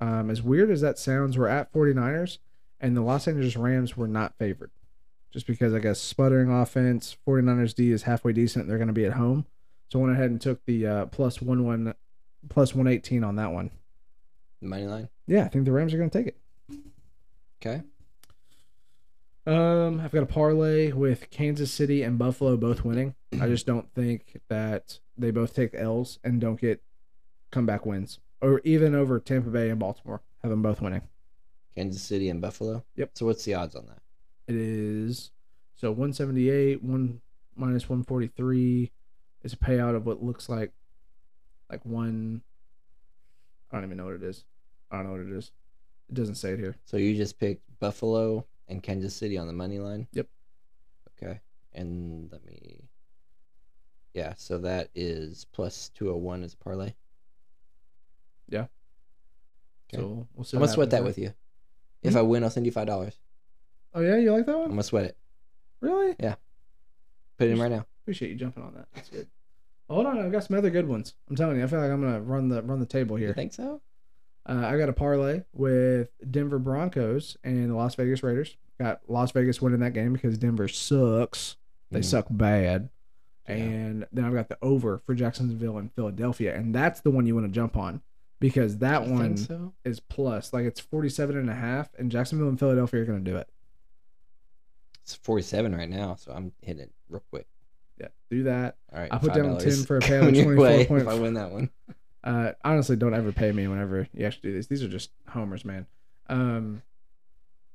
Um, 0.00 0.30
as 0.30 0.42
weird 0.42 0.70
as 0.70 0.80
that 0.80 0.98
sounds, 0.98 1.36
we're 1.38 1.48
at 1.48 1.72
49ers 1.72 2.38
and 2.80 2.96
the 2.96 3.00
Los 3.02 3.26
Angeles 3.26 3.56
Rams 3.56 3.96
were 3.96 4.08
not 4.08 4.36
favored. 4.38 4.70
Just 5.32 5.46
because 5.46 5.72
I 5.72 5.78
guess 5.78 5.98
sputtering 6.00 6.50
offense, 6.50 7.16
49ers 7.26 7.74
D 7.74 7.90
is 7.90 8.02
halfway 8.02 8.32
decent. 8.32 8.68
They're 8.68 8.76
going 8.78 8.88
to 8.88 8.92
be 8.92 9.06
at 9.06 9.14
home. 9.14 9.46
So 9.90 9.98
I 9.98 10.02
went 10.02 10.14
ahead 10.14 10.30
and 10.30 10.40
took 10.40 10.64
the 10.66 10.86
uh, 10.86 11.06
plus 11.06 11.40
one 11.40 11.64
one 11.64 11.94
plus 12.48 12.74
118 12.74 13.24
on 13.24 13.36
that 13.36 13.52
one. 13.52 13.70
money 14.60 14.86
line. 14.86 15.08
Yeah, 15.26 15.44
I 15.44 15.48
think 15.48 15.64
the 15.64 15.72
Rams 15.72 15.94
are 15.94 15.98
going 15.98 16.10
to 16.10 16.18
take 16.18 16.26
it. 16.28 16.38
Okay. 17.64 17.82
Um, 19.46 20.00
I've 20.00 20.12
got 20.12 20.22
a 20.22 20.26
parlay 20.26 20.92
with 20.92 21.30
Kansas 21.30 21.72
City 21.72 22.02
and 22.02 22.18
Buffalo 22.18 22.56
both 22.56 22.84
winning. 22.84 23.14
I 23.40 23.48
just 23.48 23.66
don't 23.66 23.92
think 23.94 24.40
that 24.48 24.98
they 25.16 25.30
both 25.30 25.54
take 25.54 25.74
L's 25.74 26.18
and 26.22 26.40
don't 26.40 26.60
get 26.60 26.82
comeback 27.50 27.84
wins, 27.86 28.20
or 28.40 28.60
even 28.64 28.94
over 28.94 29.18
Tampa 29.18 29.50
Bay 29.50 29.70
and 29.70 29.78
Baltimore. 29.80 30.20
Have 30.42 30.50
them 30.50 30.62
both 30.62 30.80
winning. 30.80 31.02
Kansas 31.74 32.02
City 32.02 32.28
and 32.28 32.40
Buffalo. 32.40 32.84
Yep. 32.96 33.10
So 33.14 33.26
what's 33.26 33.44
the 33.44 33.54
odds 33.54 33.74
on 33.74 33.86
that? 33.86 33.98
It 34.46 34.54
is 34.56 35.30
so 35.74 35.90
178, 35.90 36.82
one 36.82 37.20
minus 37.56 37.88
143 37.88 38.90
is 39.42 39.52
a 39.52 39.56
payout 39.56 39.94
of 39.94 40.06
what 40.06 40.22
looks 40.22 40.48
like 40.48 40.72
like 41.70 41.84
one. 41.84 42.42
I 43.70 43.76
don't 43.76 43.84
even 43.84 43.96
know 43.96 44.04
what 44.06 44.14
it 44.14 44.22
is. 44.22 44.44
I 44.90 44.96
don't 44.96 45.06
know 45.06 45.12
what 45.12 45.20
it 45.20 45.32
is. 45.32 45.52
It 46.08 46.14
doesn't 46.14 46.34
say 46.34 46.50
it 46.52 46.58
here. 46.58 46.76
So 46.84 46.96
you 46.98 47.16
just 47.16 47.38
picked 47.38 47.62
Buffalo 47.80 48.46
and 48.68 48.82
Kansas 48.82 49.14
City 49.14 49.38
on 49.38 49.46
the 49.46 49.52
money 49.52 49.78
line. 49.78 50.06
Yep. 50.12 50.26
Okay. 51.16 51.40
And 51.72 52.30
let 52.30 52.44
me. 52.44 52.88
Yeah. 54.12 54.34
So 54.36 54.58
that 54.58 54.90
is 54.94 55.46
plus 55.52 55.90
two 55.94 56.06
hundred 56.06 56.18
one 56.18 56.42
as 56.42 56.52
a 56.54 56.58
parlay. 56.58 56.92
Okay. 59.92 60.02
So 60.02 60.26
we'll 60.34 60.44
see. 60.44 60.56
I'm 60.56 60.62
gonna 60.62 60.72
sweat 60.72 60.90
that 60.90 61.04
with 61.04 61.18
you. 61.18 61.32
If 62.02 62.12
Hmm? 62.12 62.18
I 62.18 62.22
win, 62.22 62.44
I'll 62.44 62.50
send 62.50 62.66
you 62.66 62.72
five 62.72 62.86
dollars. 62.86 63.18
Oh 63.94 64.00
yeah, 64.00 64.16
you 64.16 64.32
like 64.32 64.46
that 64.46 64.52
one? 64.52 64.62
I'm 64.64 64.68
one? 64.70 64.70
gonna 64.76 64.82
sweat 64.84 65.04
it. 65.04 65.16
Really? 65.80 66.14
Yeah. 66.18 66.36
Put 67.38 67.48
it 67.48 67.52
in 67.52 67.60
right 67.60 67.70
now. 67.70 67.86
Appreciate 68.02 68.30
you 68.30 68.36
jumping 68.36 68.62
on 68.62 68.74
that. 68.74 68.86
That's 68.94 69.08
good. 69.08 69.26
Hold 69.90 70.06
on, 70.06 70.18
I've 70.18 70.32
got 70.32 70.44
some 70.44 70.56
other 70.56 70.70
good 70.70 70.88
ones. 70.88 71.14
I'm 71.28 71.36
telling 71.36 71.56
you, 71.58 71.64
I 71.64 71.66
feel 71.66 71.80
like 71.80 71.90
I'm 71.90 72.00
gonna 72.02 72.20
run 72.20 72.48
the 72.48 72.62
run 72.62 72.80
the 72.80 72.86
table 72.86 73.18
You 73.18 73.26
here. 73.26 73.34
think 73.34 73.52
so? 73.52 73.80
Uh, 74.48 74.62
I 74.66 74.76
got 74.78 74.88
a 74.88 74.92
parlay 74.92 75.42
with 75.52 76.10
Denver 76.30 76.58
Broncos 76.58 77.36
and 77.44 77.70
the 77.70 77.74
Las 77.74 77.94
Vegas 77.94 78.22
Raiders. 78.22 78.56
Got 78.80 79.00
Las 79.08 79.30
Vegas 79.32 79.60
winning 79.62 79.80
that 79.80 79.92
game 79.92 80.12
because 80.14 80.36
Denver 80.38 80.66
sucks. 80.68 81.56
They 81.90 82.00
Mhm. 82.00 82.04
suck 82.04 82.26
bad. 82.30 82.88
Yeah. 83.48 83.54
And 83.54 84.06
then 84.12 84.24
I've 84.24 84.32
got 84.32 84.48
the 84.48 84.58
over 84.62 84.98
for 84.98 85.14
Jacksonville 85.14 85.76
and 85.78 85.92
Philadelphia, 85.92 86.56
and 86.56 86.74
that's 86.74 87.00
the 87.00 87.10
one 87.10 87.26
you 87.26 87.34
want 87.34 87.46
to 87.46 87.52
jump 87.52 87.76
on 87.76 88.02
because 88.40 88.78
that 88.78 89.06
You 89.06 89.12
one 89.12 89.36
so? 89.36 89.74
is 89.84 90.00
plus. 90.00 90.52
Like 90.52 90.64
it's 90.64 90.80
47 90.80 91.36
and 91.36 91.50
a 91.50 91.54
half, 91.54 91.90
and 91.98 92.10
Jacksonville 92.10 92.48
and 92.48 92.58
Philadelphia 92.58 93.02
are 93.02 93.04
going 93.04 93.22
to 93.24 93.30
do 93.30 93.36
it. 93.36 93.48
It's 95.02 95.14
47 95.16 95.74
right 95.74 95.88
now, 95.88 96.14
so 96.16 96.32
I'm 96.32 96.52
hitting 96.62 96.82
it 96.82 96.92
real 97.08 97.22
quick. 97.30 97.46
Yeah, 98.00 98.08
do 98.30 98.44
that. 98.44 98.76
All 98.92 99.00
right. 99.00 99.12
I 99.12 99.18
put 99.18 99.34
down 99.34 99.58
10 99.58 99.84
for 99.84 99.96
a 99.96 100.00
payout 100.00 100.18
of 100.20 100.20
coming 100.26 100.34
your 100.36 100.56
way 100.56 100.86
24 100.86 100.98
If 100.98 101.08
I 101.08 101.14
win 101.14 101.34
that 101.34 101.50
one. 101.50 101.70
Uh, 102.24 102.52
honestly, 102.64 102.94
don't 102.94 103.14
ever 103.14 103.32
pay 103.32 103.50
me 103.50 103.66
whenever 103.66 104.06
you 104.14 104.24
actually 104.24 104.50
do 104.50 104.54
these. 104.54 104.68
These 104.68 104.84
are 104.84 104.88
just 104.88 105.10
homers, 105.28 105.64
man. 105.64 105.86
Um, 106.28 106.82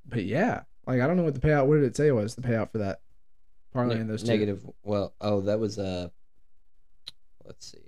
but 0.06 0.24
yeah, 0.24 0.62
like 0.86 1.02
I 1.02 1.06
don't 1.08 1.18
know 1.18 1.24
what 1.24 1.34
the 1.34 1.42
payout. 1.42 1.66
What 1.66 1.76
did 1.76 1.84
it 1.84 1.98
say 1.98 2.12
was 2.12 2.36
the 2.36 2.42
payout 2.42 2.72
for 2.72 2.78
that 2.78 3.02
parlay 3.74 3.96
Ne- 3.96 4.02
in 4.02 4.08
those 4.08 4.24
two? 4.24 4.30
negative. 4.30 4.66
Well, 4.84 5.14
oh, 5.20 5.42
that 5.42 5.60
was 5.60 5.78
uh 5.78 6.08
Let's 7.44 7.70
see. 7.70 7.80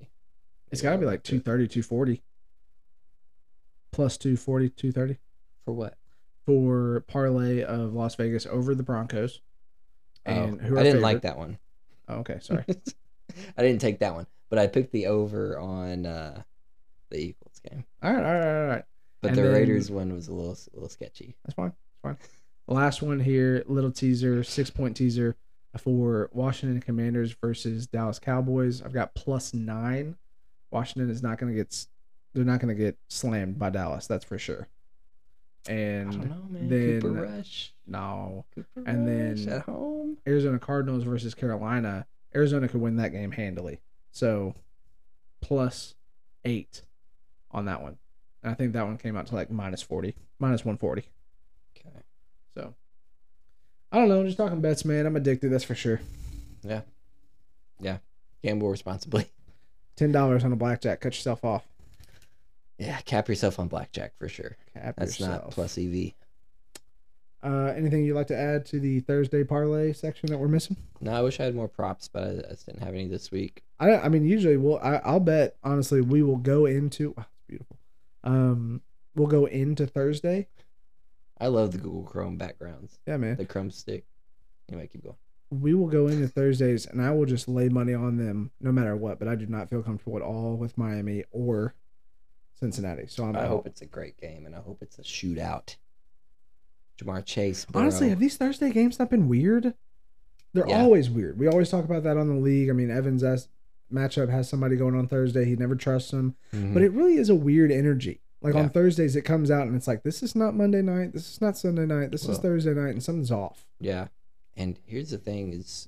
It's 0.70 0.82
got 0.82 0.92
to 0.92 0.98
be 0.98 1.06
like 1.06 1.24
230, 1.24 1.68
240. 1.70 2.24
Plus 3.92 4.18
240, 4.18 4.70
230 4.70 5.18
For 5.64 5.74
what? 5.74 5.98
For 6.50 7.02
parlay 7.02 7.62
of 7.62 7.94
Las 7.94 8.16
Vegas 8.16 8.48
over 8.48 8.74
the 8.74 8.82
Broncos. 8.82 9.40
And 10.26 10.60
oh, 10.60 10.64
who 10.66 10.80
I 10.80 10.84
didn't 10.84 11.02
like 11.02 11.22
that 11.22 11.38
one. 11.38 11.60
Oh, 12.08 12.16
okay, 12.22 12.40
sorry. 12.42 12.66
I 13.56 13.62
didn't 13.62 13.82
take 13.82 14.00
that 14.00 14.16
one, 14.16 14.26
but 14.50 14.58
I 14.58 14.66
picked 14.66 14.92
the 14.92 15.06
over 15.06 15.60
on 15.60 16.08
uh, 16.08 16.42
the 17.12 17.18
Eagles 17.20 17.62
game. 17.70 17.86
all 18.02 18.12
right, 18.12 18.26
all 18.26 18.34
right, 18.34 18.62
all 18.62 18.68
right. 18.68 18.84
But 19.22 19.28
And 19.30 19.38
the 19.38 19.44
then- 19.44 19.54
Raiders 19.54 19.92
one 19.92 20.12
was 20.12 20.28
a 20.28 20.34
little 20.34 20.54
a 20.54 20.74
little 20.74 20.90
sketchy. 20.90 21.36
That's 21.46 21.54
fine. 21.54 21.72
That's 22.04 22.18
fine. 22.18 22.28
Last 22.68 23.04
one 23.04 23.20
here, 23.20 23.64
little 23.68 23.92
teaser, 23.92 24.44
six 24.44 24.72
point 24.72 24.98
teaser 24.98 25.36
for 25.78 26.32
Washington 26.34 26.82
Commanders 26.82 27.32
versus 27.40 27.86
Dallas 27.86 28.18
Cowboys. 28.18 28.82
I've 28.82 28.94
got 28.94 29.14
plus 29.14 29.54
nine. 29.54 30.16
Washington 30.72 31.12
is 31.12 31.22
not 31.22 31.38
going 31.38 31.54
to 31.54 31.58
get. 31.58 31.86
They're 32.34 32.44
not 32.44 32.60
going 32.60 32.76
to 32.76 32.84
get 32.84 32.98
slammed 33.08 33.60
by 33.60 33.70
Dallas. 33.70 34.08
That's 34.08 34.26
for 34.26 34.40
sure. 34.40 34.68
And 35.68 36.30
know, 36.30 36.42
then 36.52 37.02
Cooper 37.02 37.22
Rush. 37.22 37.74
no, 37.86 38.46
Cooper 38.56 38.84
and 38.90 39.06
Rush 39.08 39.46
then- 39.46 39.54
at 39.58 39.62
home. 39.64 40.18
Arizona 40.28 40.58
Cardinals 40.60 41.04
versus 41.04 41.34
Carolina. 41.36 42.06
Arizona 42.36 42.68
could 42.68 42.82
win 42.82 42.96
that 42.98 43.12
game 43.12 43.32
handily. 43.32 43.80
So 44.12 44.56
plus 45.42 45.96
eight 46.46 46.84
on 47.52 47.66
that 47.66 47.82
one. 47.82 47.98
And 48.44 48.52
I 48.52 48.56
think 48.56 48.74
that 48.74 48.86
one 48.86 48.98
came 48.98 49.18
out 49.18 49.28
to 49.28 49.36
like 49.36 49.52
minus 49.52 49.82
forty, 49.82 50.16
minus 50.40 50.64
one 50.64 50.78
forty. 50.78 51.04
Okay. 51.78 52.00
So 52.56 52.74
I 53.92 53.98
don't 53.98 54.08
know. 54.10 54.20
I'm 54.22 54.26
just 54.26 54.38
talking 54.38 54.62
bets, 54.62 54.86
man. 54.86 55.06
I'm 55.06 55.16
addicted. 55.16 55.50
That's 55.52 55.64
for 55.64 55.76
sure. 55.76 56.00
Yeah. 56.64 56.82
Yeah. 57.80 57.98
Gamble 58.44 58.70
responsibly. 58.70 59.26
Ten 59.96 60.12
dollars 60.12 60.44
on 60.46 60.54
a 60.54 60.56
blackjack. 60.56 61.02
Cut 61.02 61.14
yourself 61.14 61.44
off. 61.44 61.66
Yeah, 62.80 63.00
cap 63.02 63.28
yourself 63.30 63.60
on 63.60 63.68
blackjack 63.68 64.14
for 64.18 64.28
sure. 64.30 64.56
Cap 64.74 64.96
That's 64.98 65.20
yourself. 65.20 65.44
not 65.44 65.52
plus 65.52 65.78
EV. 65.78 66.14
Uh, 67.42 67.72
anything 67.76 68.04
you'd 68.04 68.16
like 68.16 68.28
to 68.28 68.38
add 68.38 68.66
to 68.66 68.80
the 68.80 69.00
Thursday 69.02 69.44
parlay 69.46 69.94
section 69.94 70.30
that 70.30 70.38
we're 70.38 70.48
missing? 70.50 70.76
No, 71.00 71.12
I 71.14 71.22
wish 71.22 71.40
I 71.40 71.44
had 71.46 71.56
more 71.56 71.70
props, 71.70 72.10
but 72.10 72.24
I, 72.24 72.30
I 72.32 72.50
just 72.52 72.66
didn't 72.66 72.82
have 72.84 72.94
any 72.94 73.08
this 73.08 73.32
week. 73.32 73.64
I 73.80 73.96
I 73.96 74.10
mean, 74.10 74.26
usually 74.26 74.58
we'll. 74.58 74.80
I, 74.80 74.96
I'll 75.06 75.22
bet 75.22 75.56
honestly 75.64 76.02
we 76.02 76.22
will 76.22 76.36
go 76.38 76.66
into. 76.66 77.12
Wow, 77.18 77.26
it's 77.30 77.44
beautiful. 77.48 77.78
Um, 78.26 78.82
we'll 79.16 79.28
go 79.28 79.46
into 79.46 79.88
Thursday. 79.88 80.48
I 81.40 81.48
love 81.48 81.72
the 81.72 81.78
Google 81.78 82.04
Chrome 82.04 82.38
backgrounds, 82.38 83.00
Yeah, 83.08 83.16
man. 83.16 83.38
the 83.38 83.46
Chrome 83.46 83.72
stick. 83.72 84.04
Anyway, 84.68 84.88
keep 84.92 85.04
going. 85.04 85.16
we 85.50 85.74
will 85.74 85.88
go 85.88 86.08
into 86.08 86.28
Thursdays 86.28 86.86
and 86.86 87.02
I 87.02 87.12
will 87.12 87.26
just 87.26 87.48
lay 87.48 87.70
money 87.70 87.94
on 87.94 88.18
them 88.18 88.52
no 88.60 88.74
matter 88.74 88.98
what. 88.98 89.20
But 89.20 89.30
I 89.30 89.36
do 89.36 89.46
not 89.46 89.70
feel 89.70 89.82
comfortable 89.82 90.18
at 90.18 90.22
all 90.24 90.58
with 90.58 90.78
Miami 90.78 91.24
or 91.32 91.74
Cincinnati. 92.60 93.08
So 93.08 93.24
I'm 93.26 93.36
I 93.36 93.46
hope 93.46 93.66
it's 93.66 93.82
a 93.82 93.86
great 93.86 94.18
game, 94.20 94.46
and 94.46 94.56
I 94.56 94.60
hope 94.60 94.80
it's 94.82 95.00
a 95.00 95.02
shootout. 95.04 95.76
Ja'Marr 96.98 97.26
Chase. 97.26 97.66
Honestly, 97.74 98.10
have 98.10 98.20
these 98.20 98.36
Thursday 98.38 98.72
games 98.72 99.00
not 99.00 99.10
been 99.10 99.30
weird? 99.30 99.74
They're 100.54 100.68
Yeah. 100.68 100.82
always 100.82 101.10
weird. 101.10 101.40
We 101.40 101.48
always 101.48 101.70
talk 101.70 101.86
about 101.86 102.04
that 102.04 102.18
on 102.18 102.28
the 102.28 102.36
league. 102.36 102.70
I 102.70 102.74
mean, 102.74 102.90
Evans' 102.92 103.48
matchup 103.92 104.30
has 104.30 104.50
somebody 104.50 104.76
going 104.76 104.96
on 104.96 105.08
Thursday. 105.08 105.46
He 105.46 105.56
never 105.56 105.76
trusts 105.76 106.12
them. 106.12 106.36
Mhm. 106.52 106.74
But 106.74 106.84
it 106.84 106.92
really 106.92 107.16
is 107.16 107.30
a 107.30 107.36
weird 107.36 107.72
energy. 107.72 108.22
Like 108.42 108.54
Yeah. 108.56 108.62
on 108.64 108.70
Thursdays, 108.70 109.16
it 109.16 109.22
comes 109.24 109.50
out 109.52 109.68
and 109.68 109.76
it's 109.76 109.88
like, 109.88 110.04
this 110.04 110.22
is 110.24 110.36
not 110.36 110.56
Monday 110.56 110.82
night. 110.82 111.14
This 111.14 111.30
is 111.32 111.40
not 111.42 111.58
Sunday 111.58 111.86
night. 111.86 112.12
This 112.12 112.28
is 112.28 112.38
Thursday 112.40 112.74
night, 112.74 112.90
and 112.92 113.04
something's 113.04 113.32
off. 113.32 113.66
Yeah. 113.80 114.08
And 114.58 114.80
here's 114.86 115.12
the 115.12 115.18
thing 115.18 115.54
is 115.54 115.88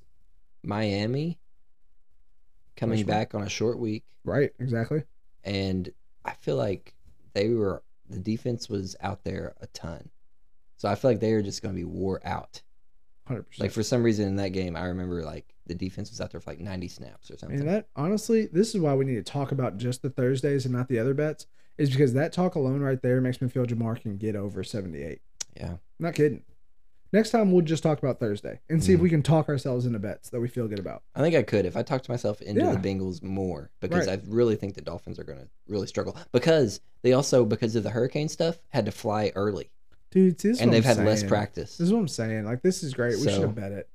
Miami 0.62 1.38
coming 2.76 3.04
back 3.04 3.34
on 3.34 3.42
a 3.42 3.48
short 3.48 3.78
week 3.78 4.04
Right? 4.24 4.52
Exactly. 4.58 5.02
and 5.44 5.92
I 6.24 6.32
feel 6.34 6.56
like 6.56 6.94
they 7.34 7.50
were 7.50 7.82
the 8.08 8.18
defense 8.18 8.68
was 8.68 8.96
out 9.00 9.24
there 9.24 9.54
a 9.60 9.66
ton. 9.68 10.10
So 10.76 10.88
I 10.88 10.94
feel 10.94 11.10
like 11.12 11.20
they 11.20 11.32
were 11.32 11.42
just 11.42 11.62
going 11.62 11.74
to 11.74 11.78
be 11.78 11.84
wore 11.84 12.20
out. 12.24 12.60
100%. 13.30 13.44
Like 13.58 13.70
for 13.70 13.82
some 13.82 14.02
reason 14.02 14.26
in 14.26 14.36
that 14.36 14.50
game 14.50 14.76
I 14.76 14.86
remember 14.86 15.22
like 15.22 15.54
the 15.66 15.74
defense 15.74 16.10
was 16.10 16.20
out 16.20 16.30
there 16.30 16.40
for 16.40 16.50
like 16.50 16.60
90 16.60 16.88
snaps 16.88 17.30
or 17.30 17.38
something. 17.38 17.60
And 17.60 17.68
that 17.68 17.88
honestly, 17.94 18.46
this 18.46 18.74
is 18.74 18.80
why 18.80 18.94
we 18.94 19.04
need 19.04 19.14
to 19.14 19.22
talk 19.22 19.52
about 19.52 19.78
just 19.78 20.02
the 20.02 20.10
Thursdays 20.10 20.64
and 20.64 20.74
not 20.74 20.88
the 20.88 20.98
other 20.98 21.14
bets, 21.14 21.46
is 21.78 21.90
because 21.90 22.12
that 22.14 22.32
talk 22.32 22.54
alone 22.56 22.80
right 22.80 23.00
there 23.00 23.20
makes 23.20 23.40
me 23.40 23.48
feel 23.48 23.64
Ja'Marr 23.64 24.00
can 24.00 24.16
get 24.16 24.36
over 24.36 24.64
78. 24.64 25.20
yeah. 25.56 25.76
not 25.98 26.14
kidding. 26.14 26.42
Next 27.12 27.30
time 27.30 27.52
we'll 27.52 27.62
just 27.62 27.82
talk 27.82 27.98
about 27.98 28.18
Thursday 28.20 28.60
and 28.70 28.82
see 28.82 28.92
if 28.94 28.98
Mhm. 28.98 29.02
we 29.02 29.10
can 29.10 29.22
talk 29.22 29.48
ourselves 29.50 29.84
into 29.84 29.98
bets 29.98 30.30
that 30.30 30.40
we 30.40 30.48
feel 30.48 30.66
good 30.66 30.78
about. 30.78 31.02
I 31.14 31.20
think 31.20 31.34
I 31.36 31.42
could 31.42 31.66
if 31.66 31.76
I 31.76 31.82
talked 31.82 32.08
myself 32.08 32.40
into 32.40 32.62
Yeah. 32.62 32.74
the 32.74 32.78
Bengals 32.78 33.22
more 33.22 33.70
because 33.80 34.06
Right. 34.06 34.18
I 34.18 34.22
really 34.26 34.56
think 34.56 34.74
the 34.74 34.80
Dolphins 34.80 35.18
are 35.18 35.24
going 35.24 35.38
to 35.38 35.48
really 35.68 35.86
struggle 35.86 36.16
because 36.32 36.80
they 37.02 37.12
also 37.12 37.44
because 37.44 37.76
of 37.76 37.82
the 37.82 37.90
hurricane 37.90 38.28
stuff 38.28 38.58
had 38.70 38.86
to 38.86 38.92
fly 38.92 39.30
early 39.34 39.70
Dude, 40.10 40.40
see, 40.40 40.48
this 40.48 40.56
is 40.56 40.62
and 40.62 40.70
what 40.70 40.72
they've 40.74 40.86
I'm 40.86 40.96
had 40.98 41.06
less 41.06 41.20
saying. 41.20 41.28
practice. 41.28 41.76
This 41.76 41.86
is 41.86 41.92
what 41.92 42.00
I'm 42.00 42.08
saying. 42.08 42.44
Like 42.46 42.62
this 42.62 42.82
is 42.82 42.94
great. 42.94 43.16
We 43.16 43.24
should 43.24 43.32
So- 43.34 43.40
have 43.42 43.54
bet 43.54 43.72
it. 43.72 43.88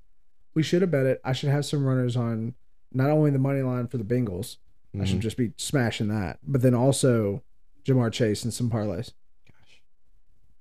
We 0.53 0.61
should 0.63 0.81
have 0.81 0.91
bet 0.91 1.05
it. 1.07 1.19
I 1.23 1.33
should 1.33 1.49
have 1.49 1.65
some 1.65 1.85
runners 1.85 2.15
on 2.15 2.53
not 2.93 3.09
only 3.09 3.31
the 3.31 3.39
money 3.39 3.61
line 3.61 3.87
for 3.87 3.97
the 3.97 4.03
Bengals, 4.03 4.57
I 4.99 5.05
should 5.05 5.17
Mhm. 5.19 5.21
just 5.21 5.37
be 5.37 5.53
smashing 5.57 6.07
that. 6.07 6.39
But 6.43 6.61
then 6.61 6.73
also 6.73 7.43
Ja'Marr 7.85 8.11
Chase 8.11 8.43
and 8.43 8.53
some 8.53 8.69
parlays. 8.69 9.13
Gosh. 9.47 9.81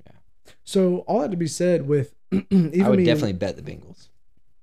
Yeah. 0.06 0.12
So 0.64 0.98
all 1.00 1.20
that 1.20 1.30
to 1.30 1.36
be 1.36 1.46
said, 1.46 1.86
with 1.86 2.14
even 2.50 2.82
I 2.82 2.88
would 2.88 2.98
me, 2.98 3.04
definitely 3.04 3.34
bet 3.34 3.56
the 3.56 3.62
Bengals. 3.62 4.08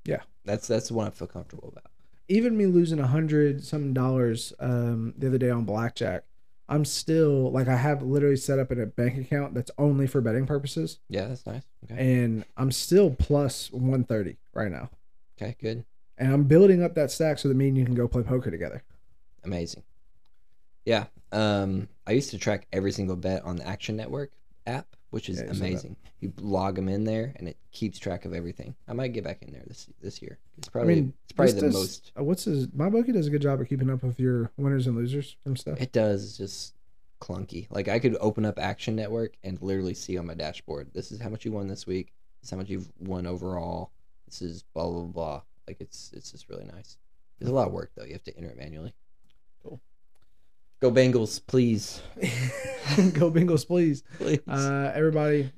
Yeah. 0.06 0.22
That's 0.46 0.68
that's 0.68 0.90
the 0.90 0.94
one 0.94 1.08
I 1.08 1.12
feel 1.12 1.28
comfortable 1.28 1.70
about. 1.70 1.90
even 2.28 2.58
me 2.58 2.66
losing 2.66 3.00
a 3.00 3.08
hundred 3.08 3.64
some 3.64 3.94
dollars 3.94 4.52
um, 4.60 5.14
the 5.18 5.28
other 5.28 5.38
day 5.38 5.50
on 5.50 5.64
blackjack, 5.64 6.24
I'm 6.68 6.84
still 6.86 7.52
like 7.52 7.68
I 7.68 7.76
have 7.78 8.02
literally 8.04 8.36
set 8.36 8.60
up 8.60 8.72
in 8.72 8.80
a 8.82 8.86
bank 8.86 9.18
account 9.18 9.54
that's 9.54 9.72
only 9.78 10.08
for 10.08 10.20
betting 10.22 10.46
purposes, 10.46 11.00
Yeah, 11.10 11.28
that's 11.28 11.46
nice. 11.46 11.64
Okay. 11.86 11.96
and 12.24 12.46
I'm 12.58 12.72
still 12.72 13.12
plus 13.12 13.72
one 13.72 14.04
thirty 14.04 14.38
right 14.54 14.72
now, 14.72 14.90
Okay, 15.42 15.56
good. 15.62 15.86
and 16.18 16.34
I'm 16.34 16.44
building 16.44 16.84
up 16.84 16.96
that 16.96 17.12
stack 17.12 17.40
so 17.40 17.48
that 17.48 17.56
me 17.56 17.70
and 17.70 17.78
you 17.78 17.86
can 17.86 17.96
go 17.96 18.08
play 18.08 18.24
poker 18.24 18.52
together. 18.52 18.84
Amazing. 19.46 19.84
Yeah. 20.86 21.06
Um, 21.32 21.88
I 22.06 22.12
used 22.12 22.30
to 22.32 22.38
track 22.38 22.68
every 22.74 22.92
single 22.92 23.16
bet 23.16 23.44
on 23.44 23.56
the 23.56 23.66
Action 23.68 23.96
Network 23.96 24.32
app, 24.68 24.88
which 25.14 25.30
is 25.30 25.38
Yeah, 25.38 25.44
you 25.44 25.48
said 25.54 25.56
that. 25.62 25.68
amazing. 25.68 25.96
You 26.22 26.34
log 26.42 26.76
them 26.76 26.90
in 26.90 27.04
there, 27.04 27.34
and 27.38 27.48
it 27.48 27.58
keeps 27.72 28.00
track 28.00 28.26
of 28.26 28.34
everything. 28.34 28.76
I 28.88 28.94
might 28.94 29.14
get 29.14 29.24
back 29.24 29.42
in 29.44 29.52
there 29.54 29.64
this 29.68 29.88
this 30.02 30.22
year. 30.22 30.40
It's 30.58 30.68
I 30.68 30.72
probably 30.72 30.96
mean, 30.96 31.14
it's 31.24 31.34
probably 31.34 31.54
the 31.54 31.62
does- 31.62 31.74
most. 31.74 32.12
uh, 32.20 32.24
What's 32.24 32.46
his? 32.46 32.68
MyBookie 32.68 33.14
does 33.14 33.28
a 33.28 33.30
good 33.30 33.42
job 33.42 33.62
of 33.62 33.70
keeping 33.70 33.90
up 33.90 34.04
with 34.04 34.20
your 34.20 34.52
winners 34.58 34.88
and 34.88 34.96
losers 34.96 35.36
from 35.44 35.56
stuff. 35.56 35.80
It 35.80 35.92
does 35.92 36.24
it's 36.26 36.38
just 36.38 36.74
clunky. 37.22 37.68
Like 37.70 37.88
I 37.88 38.00
could 38.00 38.18
open 38.20 38.46
up 38.46 38.58
Action 38.60 38.96
Network 38.96 39.38
and 39.44 39.62
literally 39.62 39.94
see 39.94 40.18
on 40.18 40.26
my 40.26 40.34
dashboard, 40.34 40.90
this 40.94 41.12
is 41.12 41.22
how 41.22 41.30
much 41.30 41.46
you 41.46 41.52
won 41.52 41.68
this 41.68 41.86
week. 41.88 42.12
This 42.42 42.48
is 42.48 42.52
how 42.52 42.58
much 42.58 42.70
you've 42.70 42.92
won 43.00 43.26
overall. 43.28 43.92
This 44.26 44.42
is 44.42 44.64
blah 44.74 44.90
blah 44.90 45.02
blah. 45.04 45.42
Like 45.68 45.78
it's 45.80 46.12
it's 46.14 46.32
just 46.32 46.50
really 46.50 46.66
nice. 46.66 46.98
It's 47.40 47.50
a 47.50 47.54
lot 47.54 47.68
of 47.68 47.74
work 47.74 47.92
though. 47.96 48.04
You 48.06 48.14
have 48.14 48.24
to 48.24 48.36
enter 48.38 48.50
it 48.50 48.58
manually. 48.58 48.94
Go 50.84 50.92
Bengals, 50.92 51.40
please. 51.48 52.02
go 52.18 53.32
Bengals, 53.32 53.66
please. 53.66 54.04
please. 54.18 54.42
Uh, 54.46 54.92
everybody, 54.94 55.50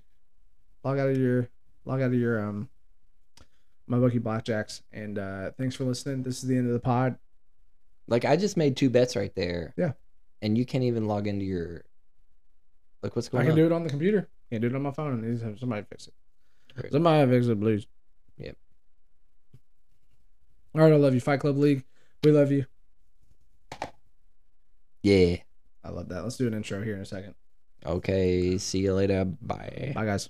log 0.83 0.99
out 0.99 1.09
of 1.09 1.17
your 1.17 1.49
log 1.83 1.99
out 1.99 2.09
of 2.09 2.13
your 2.13 2.47
um 2.47 2.69
MyBookie 3.89 4.19
blackjacks, 4.19 4.83
and 4.93 5.17
uh, 5.17 5.49
thanks 5.57 5.73
for 5.73 5.83
listening. 5.83 6.21
This 6.21 6.43
is 6.43 6.47
the 6.47 6.55
end 6.55 6.67
of 6.67 6.73
the 6.73 6.79
pod. 6.79 7.17
Like 8.07 8.23
I 8.23 8.35
just 8.35 8.55
made 8.55 8.77
two 8.77 8.91
bets 8.91 9.15
right 9.15 9.33
there. 9.33 9.73
Yeah. 9.75 9.93
And 10.43 10.59
you 10.59 10.63
can't 10.63 10.83
even 10.83 11.07
log 11.07 11.25
into 11.25 11.43
your 11.43 11.85
like 13.01 13.15
what's 13.15 13.27
going 13.27 13.41
on? 13.41 13.47
I 13.47 13.49
can 13.49 13.53
on? 13.53 13.57
do 13.57 13.65
it 13.65 13.75
on 13.75 13.83
the 13.83 13.89
computer. 13.89 14.29
Can't 14.51 14.61
do 14.61 14.67
it 14.67 14.75
on 14.75 14.83
my 14.83 14.91
phone. 14.91 15.23
And 15.23 15.41
have 15.41 15.57
somebody 15.57 15.87
fix 15.89 16.05
it. 16.05 16.13
Great. 16.77 16.91
Somebody 16.91 17.31
fix 17.31 17.47
it, 17.47 17.59
please. 17.59 17.87
Yep. 18.37 18.57
All 20.75 20.81
right, 20.81 20.93
I 20.93 20.97
love 20.97 21.15
you, 21.15 21.19
Fight 21.19 21.39
Club 21.39 21.57
League. 21.57 21.83
We 22.23 22.29
love 22.29 22.51
you. 22.51 22.67
Yeah. 25.05 25.37
I 25.83 25.89
love 25.89 26.09
that. 26.09 26.23
Let's 26.23 26.35
do 26.35 26.47
an 26.47 26.55
intro 26.55 26.81
here 26.81 26.95
in 26.95 27.01
a 27.01 27.05
second. 27.05 27.35
Okay. 27.85 28.57
See 28.57 28.79
you 28.79 28.95
later. 28.95 29.23
Bye. 29.23 29.91
Bye, 29.93 30.05
guys. 30.05 30.29